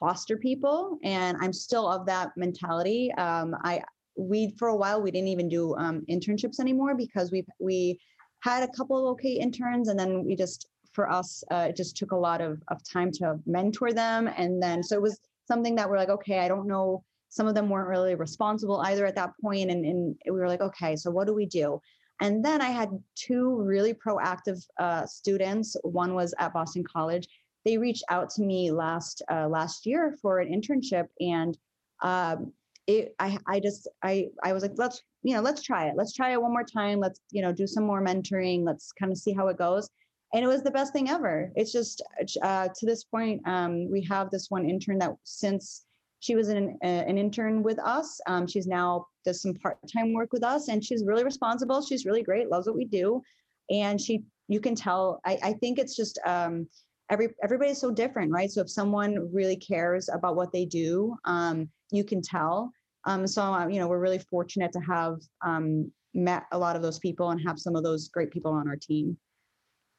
foster 0.00 0.36
people. 0.36 0.98
And 1.04 1.38
i'm 1.40 1.52
still 1.52 1.86
of 1.86 2.04
that 2.06 2.32
mentality. 2.36 3.12
Um, 3.12 3.54
i 3.62 3.80
we 4.16 4.54
for 4.58 4.68
a 4.68 4.76
while 4.76 5.00
we 5.00 5.10
didn't 5.10 5.28
even 5.28 5.48
do 5.48 5.74
um, 5.76 6.02
internships 6.08 6.60
anymore 6.60 6.94
because 6.94 7.30
we 7.30 7.44
we 7.60 7.98
had 8.40 8.62
a 8.62 8.72
couple 8.76 8.98
of 8.98 9.12
okay 9.12 9.32
interns 9.32 9.88
and 9.88 9.98
then 9.98 10.24
we 10.24 10.36
just 10.36 10.66
for 10.92 11.10
us 11.10 11.42
uh, 11.50 11.66
it 11.70 11.76
just 11.76 11.96
took 11.96 12.12
a 12.12 12.16
lot 12.16 12.40
of, 12.40 12.62
of 12.68 12.78
time 12.84 13.10
to 13.10 13.38
mentor 13.46 13.92
them. 13.92 14.28
And 14.36 14.62
then 14.62 14.82
so 14.82 14.96
it 14.96 15.02
was 15.02 15.18
something 15.46 15.74
that 15.76 15.88
we're 15.88 15.98
like 15.98 16.10
okay 16.10 16.40
i 16.40 16.48
don't 16.48 16.66
know. 16.66 17.02
Some 17.28 17.46
of 17.46 17.54
them 17.54 17.70
weren't 17.70 17.88
really 17.88 18.14
responsible 18.14 18.80
either 18.80 19.06
at 19.06 19.14
that 19.14 19.32
point 19.40 19.70
and, 19.70 19.86
and 19.86 20.14
we 20.26 20.32
were 20.32 20.48
like 20.48 20.60
okay 20.60 20.96
so 20.96 21.10
what 21.10 21.26
do 21.26 21.34
we 21.34 21.46
do? 21.46 21.80
And 22.20 22.44
then 22.44 22.60
i 22.60 22.68
had 22.68 22.90
two 23.14 23.56
really 23.62 23.94
proactive 23.94 24.64
uh, 24.78 25.06
students. 25.06 25.76
One 25.82 26.14
was 26.14 26.34
at 26.38 26.52
boston 26.52 26.84
college. 26.84 27.26
They 27.64 27.78
reached 27.78 28.04
out 28.10 28.28
to 28.30 28.42
me 28.42 28.70
last 28.70 29.22
uh, 29.30 29.48
last 29.48 29.86
year 29.86 30.16
for 30.20 30.40
an 30.40 30.48
internship 30.52 31.06
and 31.20 31.56
um, 32.02 32.52
it, 32.86 33.14
I, 33.18 33.38
I 33.46 33.60
just 33.60 33.88
I, 34.02 34.28
I 34.42 34.52
was 34.52 34.62
like 34.62 34.72
let's 34.76 35.02
you 35.22 35.34
know 35.34 35.40
let's 35.40 35.62
try 35.62 35.86
it. 35.86 35.94
Let's 35.96 36.12
try 36.12 36.32
it 36.32 36.42
one 36.42 36.52
more 36.52 36.64
time. 36.64 36.98
Let's 36.98 37.20
you 37.30 37.42
know 37.42 37.52
do 37.52 37.66
some 37.66 37.84
more 37.84 38.04
mentoring. 38.04 38.64
Let's 38.64 38.92
kind 38.92 39.12
of 39.12 39.18
see 39.18 39.32
how 39.32 39.48
it 39.48 39.58
goes. 39.58 39.88
And 40.34 40.44
it 40.44 40.48
was 40.48 40.62
the 40.62 40.70
best 40.70 40.92
thing 40.92 41.10
ever. 41.10 41.52
It's 41.54 41.72
just 41.72 42.02
uh, 42.42 42.68
to 42.74 42.86
this 42.86 43.04
point 43.04 43.46
um, 43.46 43.90
we 43.90 44.02
have 44.10 44.30
this 44.30 44.46
one 44.50 44.68
intern 44.68 44.98
that 44.98 45.12
since 45.24 45.84
she 46.20 46.34
was 46.34 46.48
an, 46.48 46.78
uh, 46.82 46.86
an 46.86 47.18
intern 47.18 47.64
with 47.64 47.80
us 47.80 48.20
um, 48.28 48.46
she's 48.46 48.68
now 48.68 49.06
does 49.24 49.42
some 49.42 49.54
part-time 49.54 50.12
work 50.12 50.32
with 50.32 50.44
us 50.44 50.68
and 50.68 50.84
she's 50.84 51.04
really 51.04 51.24
responsible. 51.24 51.82
She's 51.82 52.06
really 52.06 52.22
great 52.22 52.48
loves 52.48 52.66
what 52.66 52.76
we 52.76 52.84
do. 52.84 53.22
And 53.70 54.00
she 54.00 54.24
you 54.48 54.60
can 54.60 54.74
tell 54.74 55.20
i, 55.24 55.38
I 55.42 55.52
think 55.54 55.78
it's 55.78 55.94
just 55.94 56.18
um, 56.26 56.66
every 57.10 57.28
everybody's 57.44 57.80
so 57.80 57.92
different 57.92 58.32
right? 58.32 58.50
So 58.50 58.62
if 58.62 58.70
someone 58.70 59.30
really 59.32 59.56
cares 59.56 60.08
about 60.08 60.34
what 60.34 60.52
they 60.52 60.64
do 60.64 61.16
um, 61.24 61.68
you 61.92 62.04
can 62.04 62.22
tell. 62.22 62.72
Um, 63.04 63.26
so 63.26 63.42
uh, 63.42 63.66
you 63.68 63.80
know 63.80 63.88
we're 63.88 64.00
really 64.00 64.20
fortunate 64.30 64.72
to 64.72 64.80
have 64.80 65.18
um, 65.44 65.90
met 66.14 66.44
a 66.52 66.58
lot 66.58 66.76
of 66.76 66.82
those 66.82 66.98
people 66.98 67.30
and 67.30 67.40
have 67.46 67.58
some 67.58 67.76
of 67.76 67.82
those 67.84 68.08
great 68.08 68.30
people 68.30 68.52
on 68.52 68.68
our 68.68 68.76
team. 68.76 69.16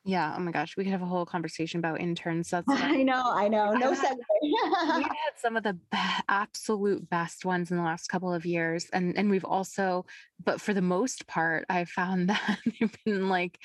Yeah 0.06 0.36
oh 0.38 0.41
my 0.41 0.52
gosh 0.52 0.76
we 0.76 0.84
could 0.84 0.91
have 0.91 1.02
a 1.02 1.06
whole 1.06 1.26
conversation 1.26 1.80
about 1.80 2.02
interns 2.02 2.50
that's 2.52 2.68
i 2.70 3.04
know 3.04 3.32
i 3.34 3.48
know 3.48 3.72
no 3.72 3.91
I've 3.91 4.00
we've 4.41 5.04
had 5.06 5.38
some 5.38 5.56
of 5.56 5.64
the 5.64 5.74
be- 5.74 5.98
absolute 6.28 7.10
best 7.10 7.46
ones 7.46 7.72
in 7.72 7.78
the 7.78 7.84
last 7.84 8.08
couple 8.08 8.34
of 8.34 8.46
years 8.46 8.88
and 8.91 9.18
and 9.18 9.30
we've 9.30 9.46
also 9.46 10.06
but 10.44 10.60
for 10.60 10.74
the 10.74 10.82
most 10.82 11.26
part 11.28 11.66
i've 11.70 11.89
found 11.89 12.30
that 12.30 12.60
they've 12.66 12.96
been 13.06 13.30
like 13.30 13.58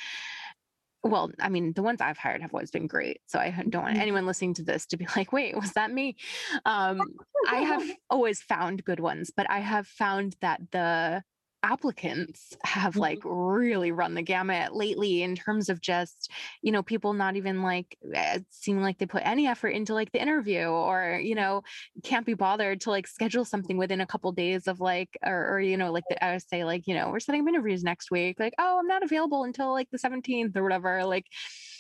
well 1.05 1.31
i 1.41 1.49
mean 1.49 1.73
the 1.75 1.83
ones 1.83 2.01
i've 2.01 2.19
hired 2.19 2.43
have 2.43 2.53
always 2.53 2.71
been 2.71 2.87
great 2.87 3.21
so 3.27 3.39
i 3.39 3.51
don't 3.69 3.83
want 3.83 3.97
Mhm. 3.97 4.01
anyone 4.01 4.27
listening 4.27 4.55
to 4.55 4.63
this 4.63 4.87
to 4.87 4.97
be 4.97 5.07
like 5.17 5.33
wait 5.33 5.57
was 5.57 5.73
that 5.73 5.91
me 5.93 6.17
um 6.65 7.01
i 7.49 7.57
have 7.57 7.83
always 8.11 8.41
found 8.43 8.85
good 8.85 9.01
ones 9.01 9.31
but 9.35 9.49
i 9.51 9.61
have 9.61 9.87
found 9.87 10.37
that 10.41 10.61
the 10.73 11.23
applicants 11.63 12.57
have 12.65 12.97
Mm-hmm. 12.97 13.01
like 13.01 13.21
really 13.25 13.91
run 13.91 14.15
the 14.15 14.23
gamut 14.23 14.75
lately 14.75 15.23
in 15.23 15.35
terms 15.35 15.69
of 15.69 15.81
just 15.81 16.31
you 16.63 16.71
know 16.71 16.83
people 16.83 17.13
not 17.13 17.37
even 17.37 17.63
like 17.63 17.99
eh, 18.15 18.39
seeming 18.51 18.83
like 18.83 18.99
they 18.99 19.07
put 19.07 19.23
any 19.27 19.47
effort 19.47 19.71
into 19.71 19.93
like 19.93 20.13
the 20.13 20.23
interview 20.23 20.67
or 20.67 21.21
you 21.23 21.35
know 21.35 21.63
can't 22.05 22.27
be 22.27 22.35
bothered 22.35 22.81
to 22.81 22.91
like 22.91 23.07
schedule 23.09 23.45
something 23.45 23.77
within 23.77 24.01
a 24.01 24.07
couple 24.07 24.31
days 24.33 24.69
of 24.69 24.81
like 24.81 25.19
or, 25.25 25.55
or 25.55 25.61
you 25.61 25.77
know 25.77 25.91
like 25.91 26.07
the, 26.09 26.23
I 26.25 26.33
would 26.33 26.43
say 26.43 26.65
like 26.65 26.87
you 26.87 26.95
know 26.95 27.11
we're 27.11 27.21
setting 27.21 27.43
up 27.43 27.49
interviews 27.49 27.83
next 27.83 28.11
week 28.11 28.39
like 28.39 28.55
oh 28.59 28.79
I'm 28.79 28.87
not 28.87 29.03
available 29.03 29.45
until 29.45 29.73
like 29.73 29.89
the 29.91 29.99
17th 29.99 30.57
or 30.57 30.63
whatever 30.63 31.05
like 31.05 31.27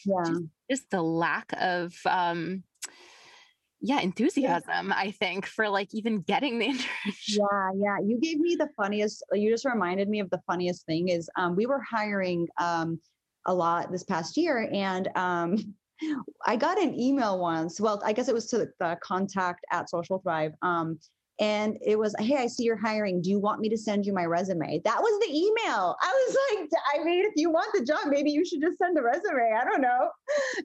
Yeah. 0.04 0.30
just, 0.30 0.42
just 0.70 0.90
the 0.90 1.02
lack 1.02 1.52
of 1.58 1.94
um 2.06 2.64
yeah 3.80 4.00
enthusiasm 4.00 4.92
I 4.92 5.12
think 5.12 5.46
for 5.46 5.68
like 5.68 5.94
even 5.94 6.20
getting 6.22 6.58
the 6.58 6.66
internship 6.68 7.38
Yeah, 7.38 7.70
yeah. 7.76 7.98
You 8.04 8.18
gave 8.20 8.38
me 8.38 8.56
the 8.56 8.68
funniest. 8.76 9.22
You 9.32 9.50
just 9.50 9.64
reminded 9.64 10.08
me 10.08 10.20
of 10.20 10.30
the 10.30 10.40
funniest 10.46 10.86
thing 10.86 11.08
is 11.08 11.28
um, 11.36 11.56
we 11.56 11.66
were 11.66 11.80
hiring 11.80 12.48
um, 12.60 13.00
a 13.46 13.54
lot 13.54 13.90
this 13.90 14.04
past 14.04 14.36
year, 14.36 14.68
and 14.72 15.08
um, 15.16 15.74
I 16.46 16.56
got 16.56 16.80
an 16.80 16.98
email 16.98 17.38
once. 17.38 17.80
Well, 17.80 18.00
I 18.04 18.12
guess 18.12 18.28
it 18.28 18.34
was 18.34 18.46
to 18.50 18.68
the 18.78 18.98
contact 19.02 19.64
at 19.72 19.90
Social 19.90 20.18
Thrive. 20.18 20.52
And 21.40 21.78
it 21.82 21.96
was, 21.96 22.14
hey, 22.18 22.36
I 22.36 22.48
see 22.48 22.64
you're 22.64 22.76
hiring. 22.76 23.22
Do 23.22 23.30
you 23.30 23.38
want 23.38 23.60
me 23.60 23.68
to 23.68 23.78
send 23.78 24.04
you 24.04 24.12
my 24.12 24.24
resume? 24.24 24.80
That 24.84 25.00
was 25.00 25.20
the 25.20 25.32
email. 25.32 25.96
I 26.02 26.26
was 26.26 26.36
like, 26.60 26.70
I 26.94 27.04
mean, 27.04 27.24
if 27.24 27.32
you 27.36 27.50
want 27.50 27.72
the 27.72 27.84
job, 27.84 28.00
maybe 28.08 28.30
you 28.30 28.44
should 28.44 28.60
just 28.60 28.78
send 28.78 28.98
a 28.98 29.02
resume. 29.02 29.54
I 29.56 29.64
don't 29.64 29.80
know. 29.80 30.10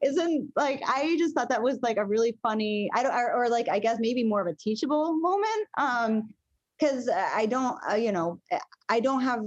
Isn't 0.04 0.52
like 0.56 0.82
I 0.88 1.16
just 1.18 1.36
thought 1.36 1.50
that 1.50 1.62
was 1.62 1.80
like 1.84 1.98
a 1.98 2.06
really 2.06 2.38
funny. 2.42 2.90
I 2.94 3.04
don't, 3.04 3.14
or, 3.14 3.34
or 3.34 3.50
like 3.50 3.70
I 3.70 3.80
guess 3.80 3.98
maybe 4.00 4.24
more 4.24 4.42
of 4.42 4.48
a 4.48 4.56
teachable 4.56 5.20
moment. 5.20 5.68
Um, 5.78 6.30
because 6.80 7.08
I 7.10 7.46
don't, 7.46 7.78
uh, 7.90 7.96
you 7.96 8.12
know, 8.12 8.40
I 8.90 9.00
don't 9.00 9.22
have. 9.22 9.42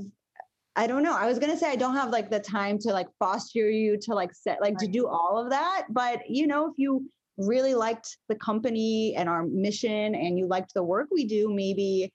I 0.79 0.87
don't 0.87 1.03
know. 1.03 1.16
I 1.16 1.27
was 1.27 1.39
gonna 1.39 1.57
say 1.57 1.70
I 1.70 1.77
don't 1.77 1.95
have 1.95 2.11
like 2.11 2.31
the 2.31 2.39
time 2.39 2.79
to 2.81 2.93
like 2.93 3.09
foster 3.18 3.70
you 3.70 3.99
to 4.03 4.14
like 4.14 4.35
set 4.35 4.61
like 4.61 4.77
to 4.79 4.87
do 4.87 5.09
all 5.09 5.39
of 5.43 5.51
that. 5.51 5.87
But 5.91 6.20
you 6.29 6.47
know, 6.47 6.66
if 6.66 6.74
you 6.77 7.11
really 7.39 7.74
liked 7.74 8.18
the 8.28 8.34
company 8.37 9.14
and 9.16 9.28
our 9.28 9.45
mission 9.47 10.14
and 10.14 10.39
you 10.39 10.47
liked 10.47 10.72
the 10.74 10.82
work 10.82 11.09
we 11.11 11.26
do, 11.26 11.53
maybe 11.53 12.12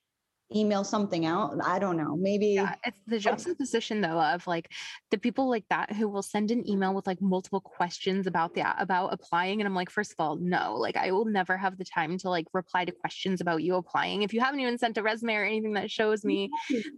email 0.55 0.83
something 0.83 1.25
out. 1.25 1.55
I 1.63 1.79
don't 1.79 1.97
know. 1.97 2.15
Maybe 2.15 2.53
Yeah, 2.53 2.75
it's 2.85 3.01
the 3.07 3.19
juxtaposition 3.19 4.01
though 4.01 4.19
of 4.19 4.45
like 4.47 4.69
the 5.09 5.17
people 5.17 5.49
like 5.49 5.65
that 5.69 5.93
who 5.93 6.07
will 6.07 6.21
send 6.21 6.51
an 6.51 6.67
email 6.69 6.93
with 6.93 7.07
like 7.07 7.21
multiple 7.21 7.59
questions 7.59 8.27
about 8.27 8.53
the 8.53 8.63
about 8.81 9.13
applying 9.13 9.59
and 9.59 9.67
I'm 9.67 9.75
like 9.75 9.89
first 9.89 10.11
of 10.11 10.15
all 10.19 10.37
no 10.37 10.75
like 10.75 10.97
I 10.97 11.11
will 11.11 11.25
never 11.25 11.57
have 11.57 11.77
the 11.77 11.85
time 11.85 12.17
to 12.19 12.29
like 12.29 12.47
reply 12.53 12.85
to 12.85 12.91
questions 12.91 13.41
about 13.41 13.63
you 13.63 13.75
applying 13.75 14.23
if 14.23 14.33
you 14.33 14.39
haven't 14.39 14.59
even 14.59 14.77
sent 14.77 14.97
a 14.97 15.03
resume 15.03 15.35
or 15.35 15.45
anything 15.45 15.73
that 15.73 15.91
shows 15.91 16.23
me 16.23 16.49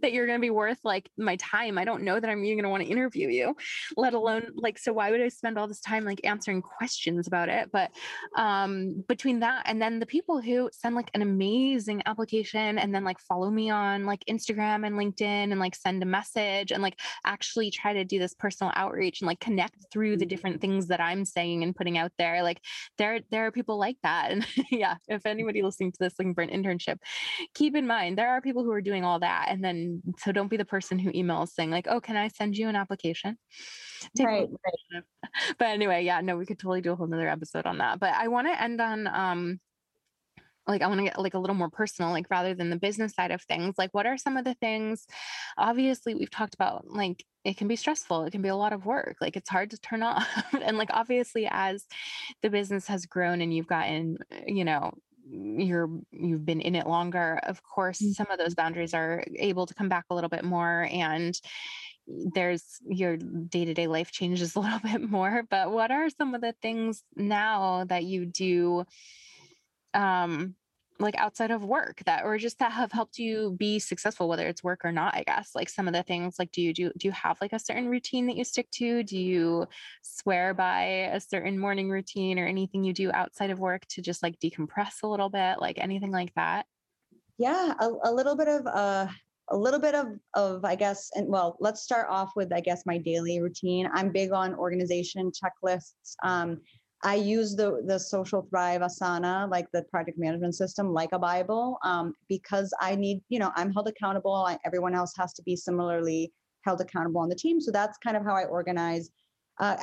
that 0.02 0.12
you're 0.12 0.26
going 0.26 0.38
to 0.38 0.44
be 0.44 0.50
worth 0.50 0.78
like 0.84 1.10
my 1.16 1.36
time 1.36 1.78
I 1.78 1.84
don't 1.84 2.02
know 2.02 2.18
that 2.18 2.30
I'm 2.30 2.44
even 2.44 2.58
going 2.58 2.64
to 2.64 2.70
want 2.70 2.82
to 2.84 2.88
interview 2.88 3.28
you 3.28 3.56
let 3.96 4.14
alone 4.14 4.48
like 4.54 4.78
so 4.78 4.92
why 4.92 5.10
would 5.10 5.20
I 5.20 5.28
spend 5.28 5.58
all 5.58 5.68
this 5.68 5.80
time 5.80 6.04
like 6.04 6.20
answering 6.24 6.62
questions 6.62 7.26
about 7.26 7.48
it 7.48 7.70
but 7.72 7.90
um 8.36 9.04
between 9.08 9.40
that 9.40 9.62
and 9.66 9.80
then 9.80 9.98
the 9.98 10.06
people 10.06 10.40
who 10.40 10.70
send 10.72 10.94
like 10.94 11.10
an 11.14 11.22
amazing 11.22 12.02
application 12.06 12.78
and 12.78 12.94
then 12.94 13.04
like 13.04 13.18
follow 13.18 13.43
me 13.50 13.70
on 13.70 14.04
like 14.04 14.24
Instagram 14.28 14.86
and 14.86 14.96
LinkedIn 14.96 15.50
and 15.50 15.58
like 15.58 15.74
send 15.74 16.02
a 16.02 16.06
message 16.06 16.70
and 16.70 16.82
like 16.82 17.00
actually 17.24 17.70
try 17.70 17.92
to 17.92 18.04
do 18.04 18.18
this 18.18 18.34
personal 18.34 18.72
outreach 18.76 19.20
and 19.20 19.26
like 19.26 19.40
connect 19.40 19.86
through 19.92 20.16
the 20.16 20.26
different 20.26 20.60
things 20.60 20.88
that 20.88 21.00
I'm 21.00 21.24
saying 21.24 21.62
and 21.62 21.74
putting 21.74 21.98
out 21.98 22.12
there 22.18 22.42
like 22.42 22.60
there 22.98 23.20
there 23.30 23.46
are 23.46 23.52
people 23.52 23.78
like 23.78 23.96
that. 24.02 24.30
And 24.30 24.46
yeah 24.70 24.96
if 25.08 25.26
anybody 25.26 25.62
listening 25.62 25.92
to 25.92 25.98
this 26.00 26.14
looking 26.18 26.34
for 26.34 26.42
an 26.42 26.50
internship 26.50 26.98
keep 27.54 27.74
in 27.74 27.86
mind 27.86 28.18
there 28.18 28.30
are 28.30 28.40
people 28.40 28.64
who 28.64 28.72
are 28.72 28.80
doing 28.80 29.04
all 29.04 29.20
that 29.20 29.46
and 29.48 29.64
then 29.64 30.02
so 30.18 30.32
don't 30.32 30.48
be 30.48 30.56
the 30.56 30.64
person 30.64 30.98
who 30.98 31.12
emails 31.12 31.48
saying 31.48 31.70
like 31.70 31.86
oh 31.88 32.00
can 32.00 32.16
I 32.16 32.28
send 32.28 32.56
you 32.56 32.68
an 32.68 32.76
application? 32.76 33.38
Take 34.16 34.26
right, 34.26 34.48
right. 34.92 35.02
but 35.58 35.68
anyway, 35.68 36.04
yeah, 36.04 36.20
no, 36.20 36.36
we 36.36 36.46
could 36.46 36.58
totally 36.58 36.80
do 36.80 36.92
a 36.92 36.96
whole 36.96 37.06
nother 37.06 37.28
episode 37.28 37.66
on 37.66 37.78
that. 37.78 37.98
But 37.98 38.14
I 38.14 38.28
want 38.28 38.46
to 38.48 38.62
end 38.62 38.80
on 38.80 39.06
um 39.06 39.60
like 40.66 40.82
I 40.82 40.86
want 40.86 40.98
to 40.98 41.04
get 41.04 41.18
like 41.20 41.34
a 41.34 41.38
little 41.38 41.56
more 41.56 41.70
personal, 41.70 42.10
like 42.10 42.26
rather 42.30 42.54
than 42.54 42.70
the 42.70 42.76
business 42.76 43.12
side 43.14 43.30
of 43.30 43.42
things. 43.42 43.74
Like 43.78 43.92
what 43.92 44.06
are 44.06 44.16
some 44.16 44.36
of 44.36 44.44
the 44.44 44.54
things 44.54 45.06
obviously 45.58 46.14
we've 46.14 46.30
talked 46.30 46.54
about 46.54 46.86
like 46.88 47.24
it 47.44 47.56
can 47.58 47.68
be 47.68 47.76
stressful, 47.76 48.24
it 48.24 48.30
can 48.30 48.40
be 48.42 48.48
a 48.48 48.56
lot 48.56 48.72
of 48.72 48.86
work, 48.86 49.16
like 49.20 49.36
it's 49.36 49.50
hard 49.50 49.70
to 49.70 49.78
turn 49.78 50.02
off. 50.10 50.26
and 50.62 50.78
like 50.78 50.90
obviously 50.92 51.46
as 51.50 51.86
the 52.42 52.50
business 52.50 52.86
has 52.86 53.06
grown 53.06 53.40
and 53.40 53.52
you've 53.54 53.66
gotten, 53.66 54.18
you 54.46 54.64
know, 54.64 54.92
you're 55.26 55.88
you've 56.12 56.44
been 56.44 56.60
in 56.60 56.74
it 56.74 56.86
longer 56.86 57.40
of 57.44 57.62
course 57.62 57.98
Mm. 58.02 58.12
some 58.14 58.30
of 58.30 58.38
those 58.38 58.54
boundaries 58.54 58.92
are 58.92 59.24
able 59.36 59.64
to 59.64 59.72
come 59.74 59.88
back 59.88 60.04
a 60.10 60.14
little 60.14 60.28
bit 60.28 60.44
more 60.44 60.86
and 60.92 61.40
there's 62.06 62.78
your 62.86 63.16
day-to-day 63.16 63.86
life 63.86 64.12
changes 64.12 64.54
a 64.56 64.60
little 64.60 64.80
bit 64.80 65.00
more 65.00 65.42
but 65.48 65.70
what 65.70 65.90
are 65.90 66.10
some 66.10 66.34
of 66.34 66.42
the 66.42 66.54
things 66.60 67.02
now 67.16 67.84
that 67.84 68.04
you 68.04 68.26
do 68.26 68.84
um 69.94 70.54
like 71.00 71.18
outside 71.18 71.50
of 71.50 71.64
work 71.64 72.00
that 72.06 72.24
or 72.24 72.38
just 72.38 72.58
that 72.60 72.70
have 72.70 72.92
helped 72.92 73.18
you 73.18 73.56
be 73.58 73.80
successful 73.80 74.28
whether 74.28 74.46
it's 74.46 74.62
work 74.62 74.84
or 74.84 74.92
not 74.92 75.14
i 75.16 75.24
guess 75.24 75.50
like 75.54 75.68
some 75.68 75.88
of 75.88 75.94
the 75.94 76.04
things 76.04 76.36
like 76.38 76.52
do 76.52 76.62
you 76.62 76.72
do 76.72 76.92
do 76.96 77.08
you 77.08 77.12
have 77.12 77.36
like 77.40 77.52
a 77.52 77.58
certain 77.58 77.88
routine 77.88 78.26
that 78.26 78.36
you 78.36 78.44
stick 78.44 78.70
to 78.70 79.02
do 79.02 79.18
you 79.18 79.66
swear 80.02 80.54
by 80.54 80.82
a 81.12 81.20
certain 81.20 81.58
morning 81.58 81.90
routine 81.90 82.38
or 82.38 82.46
anything 82.46 82.84
you 82.84 82.92
do 82.92 83.10
outside 83.12 83.50
of 83.50 83.58
work 83.58 83.84
to 83.88 84.00
just 84.02 84.22
like 84.22 84.38
decompress 84.38 85.02
a 85.02 85.08
little 85.08 85.28
bit 85.28 85.58
like 85.58 85.78
anything 85.78 86.12
like 86.12 86.32
that 86.34 86.66
Yeah, 87.38 87.74
a, 87.80 87.90
a 88.04 88.12
little 88.12 88.36
bit 88.36 88.48
of 88.48 88.66
uh, 88.66 89.06
a 89.50 89.56
little 89.56 89.80
bit 89.80 89.94
of 89.94 90.06
of 90.34 90.64
I 90.64 90.74
guess, 90.76 91.10
and 91.14 91.28
well, 91.28 91.56
let's 91.60 91.82
start 91.82 92.06
off 92.08 92.32
with 92.36 92.52
I 92.52 92.60
guess 92.60 92.86
my 92.86 92.98
daily 92.98 93.40
routine. 93.40 93.88
I'm 93.92 94.12
big 94.12 94.32
on 94.32 94.54
organization 94.54 95.30
checklists. 95.32 96.14
Um, 96.22 96.60
I 97.04 97.16
use 97.16 97.54
the 97.54 97.82
the 97.86 97.98
Social 97.98 98.42
Thrive 98.48 98.80
Asana, 98.80 99.50
like 99.50 99.70
the 99.72 99.82
project 99.84 100.18
management 100.18 100.54
system, 100.54 100.92
like 100.92 101.10
a 101.12 101.18
Bible, 101.18 101.78
um, 101.84 102.14
because 102.28 102.72
I 102.80 102.96
need, 102.96 103.20
you 103.28 103.38
know, 103.38 103.52
I'm 103.54 103.70
held 103.72 103.88
accountable. 103.88 104.34
I, 104.34 104.58
everyone 104.64 104.94
else 104.94 105.12
has 105.18 105.34
to 105.34 105.42
be 105.42 105.54
similarly 105.54 106.32
held 106.64 106.80
accountable 106.80 107.20
on 107.20 107.28
the 107.28 107.34
team. 107.34 107.60
So 107.60 107.70
that's 107.70 107.98
kind 107.98 108.16
of 108.16 108.24
how 108.24 108.34
I 108.34 108.44
organize. 108.44 109.10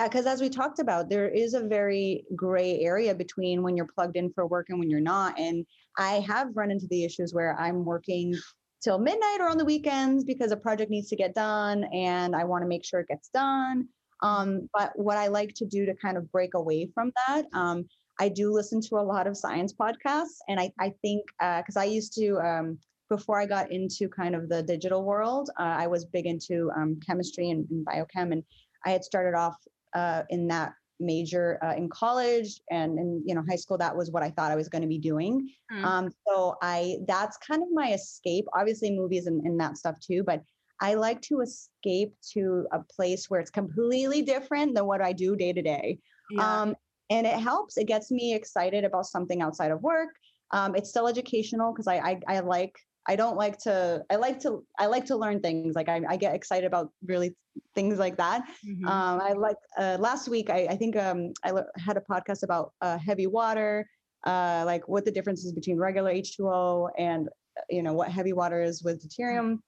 Because 0.04 0.26
as 0.26 0.42
we 0.42 0.50
talked 0.50 0.80
about, 0.80 1.10
there 1.10 1.30
is 1.30 1.54
a 1.54 1.62
very 1.62 2.26
gray 2.36 2.80
area 2.82 3.16
between 3.16 3.62
when 3.64 3.78
you're 3.78 3.88
plugged 3.96 4.18
in 4.18 4.34
for 4.34 4.46
work 4.48 4.68
and 4.70 4.80
when 4.80 4.90
you're 4.90 5.00
not. 5.00 5.40
And 5.40 5.66
I 5.98 6.26
have 6.28 6.50
run 6.56 6.72
into 6.72 6.88
the 6.88 7.06
issues 7.06 7.34
where 7.34 7.58
I'm 7.58 7.86
working 7.86 8.36
till 8.84 8.98
midnight 8.98 9.38
or 9.40 9.48
on 9.48 9.58
the 9.58 9.64
weekends 9.64 10.24
because 10.24 10.52
a 10.52 10.58
project 10.58 10.92
needs 10.92 11.08
to 11.10 11.16
get 11.16 11.36
done 11.36 11.86
and 11.94 12.36
I 12.36 12.44
want 12.44 12.64
to 12.64 12.68
make 12.68 12.84
sure 12.84 13.00
it 13.00 13.08
gets 13.08 13.30
done. 13.30 13.88
Um, 14.22 14.70
but 14.74 14.92
what 14.96 15.18
I 15.18 15.28
like 15.28 15.54
to 15.56 15.66
do 15.66 15.86
to 15.86 15.94
kind 15.96 16.18
of 16.18 16.32
break 16.32 16.54
away 16.54 16.90
from 16.94 17.12
that, 17.28 17.46
um, 17.54 17.86
I 18.20 18.30
do 18.30 18.52
listen 18.54 18.82
to 18.82 18.96
a 18.96 19.02
lot 19.02 19.28
of 19.28 19.36
science 19.36 19.74
podcasts. 19.74 20.38
And 20.48 20.60
I, 20.60 20.72
I 20.80 20.94
think, 21.02 21.24
because 21.40 21.78
I 21.78 21.86
used 21.86 22.14
to, 22.16 22.38
um, 22.40 22.78
before 23.10 23.40
I 23.40 23.46
got 23.46 23.72
into 23.72 24.08
kind 24.08 24.36
of 24.36 24.48
the 24.48 24.64
digital 24.64 25.04
world, 25.04 25.50
uh, 25.60 25.64
I 25.64 25.88
was 25.88 26.06
big 26.06 26.28
into 26.28 26.72
um, 26.76 27.00
chemistry 27.06 27.50
and, 27.50 27.68
and 27.70 27.86
biochem. 27.86 28.32
And 28.32 28.44
I 28.86 28.92
had 28.92 29.04
started 29.04 29.36
off 29.38 29.56
uh, 29.96 30.24
in 30.30 30.48
that 30.48 30.74
major 31.02 31.58
uh, 31.64 31.74
in 31.76 31.90
college 31.90 32.62
and 32.70 32.98
in 33.00 33.24
you 33.26 33.34
know 33.34 33.44
high 33.50 33.56
school 33.56 33.78
that 33.78 33.96
was 33.96 34.12
what 34.12 34.22
i 34.22 34.30
thought 34.30 34.52
i 34.52 34.56
was 34.56 34.70
going 34.70 34.84
to 34.84 34.88
be 34.88 35.00
doing 35.00 35.50
Mm. 35.72 35.84
um, 35.86 36.10
so 36.28 36.56
i 36.62 36.98
that's 37.08 37.38
kind 37.38 37.64
of 37.64 37.70
my 37.72 37.94
escape 37.94 38.46
obviously 38.54 38.92
movies 38.92 39.26
and, 39.26 39.42
and 39.46 39.60
that 39.60 39.78
stuff 39.78 39.96
too 40.00 40.22
but 40.24 40.44
i 40.82 40.94
like 40.96 41.22
to 41.22 41.42
escape 41.42 42.14
to 42.34 42.66
a 42.74 42.80
place 42.96 43.30
where 43.30 43.40
it's 43.40 43.52
completely 43.52 44.22
different 44.22 44.76
than 44.76 44.86
what 44.86 45.02
i 45.02 45.14
do 45.14 45.36
day 45.36 45.54
to 45.54 45.62
day. 45.62 46.00
Um, 46.40 46.76
and 47.10 47.28
it 47.28 47.38
helps 47.38 47.78
it 47.78 47.88
gets 47.88 48.10
me 48.10 48.34
excited 48.34 48.84
about 48.86 49.06
something 49.06 49.42
outside 49.42 49.72
of 49.72 49.82
work. 49.84 50.10
Um, 50.52 50.76
it's 50.76 50.90
still 50.90 51.08
educational 51.08 51.72
because 51.74 51.88
I, 51.88 51.98
I 51.98 52.20
i 52.36 52.40
like 52.40 52.76
i 53.08 53.16
don't 53.16 53.38
like 53.38 53.58
to 53.60 54.04
i 54.10 54.16
like 54.16 54.40
to 54.42 54.64
i 54.80 54.86
like 54.86 55.06
to 55.06 55.16
learn 55.16 55.40
things 55.42 55.76
like 55.76 55.90
i, 55.90 56.02
I 56.08 56.18
get 56.18 56.36
excited 56.36 56.66
about 56.66 56.92
really 57.06 57.36
things 57.76 58.00
like 58.00 58.18
that. 58.18 58.44
Mhm. 58.66 58.86
um, 58.88 59.22
I 59.22 59.34
like 59.34 59.58
uh, 59.78 59.98
last 60.00 60.30
week. 60.30 60.50
I, 60.50 60.68
I 60.70 60.76
think 60.76 60.96
um, 60.96 61.34
I 61.44 61.52
had 61.78 61.98
a 61.98 62.02
podcast 62.02 62.44
about 62.44 62.74
uh, 62.82 62.98
heavy 62.98 63.28
water, 63.28 63.88
uh, 64.26 64.64
like 64.66 64.88
what 64.88 65.04
the 65.06 65.12
difference 65.12 65.44
is 65.44 65.52
between 65.54 65.78
regular 65.78 66.12
H2O 66.14 66.90
and 66.98 67.28
uh, 67.28 67.62
you 67.70 67.84
know 67.84 67.94
what 67.94 68.10
heavy 68.10 68.34
water 68.34 68.62
is 68.62 68.84
with 68.84 69.04
deuterium, 69.04 69.60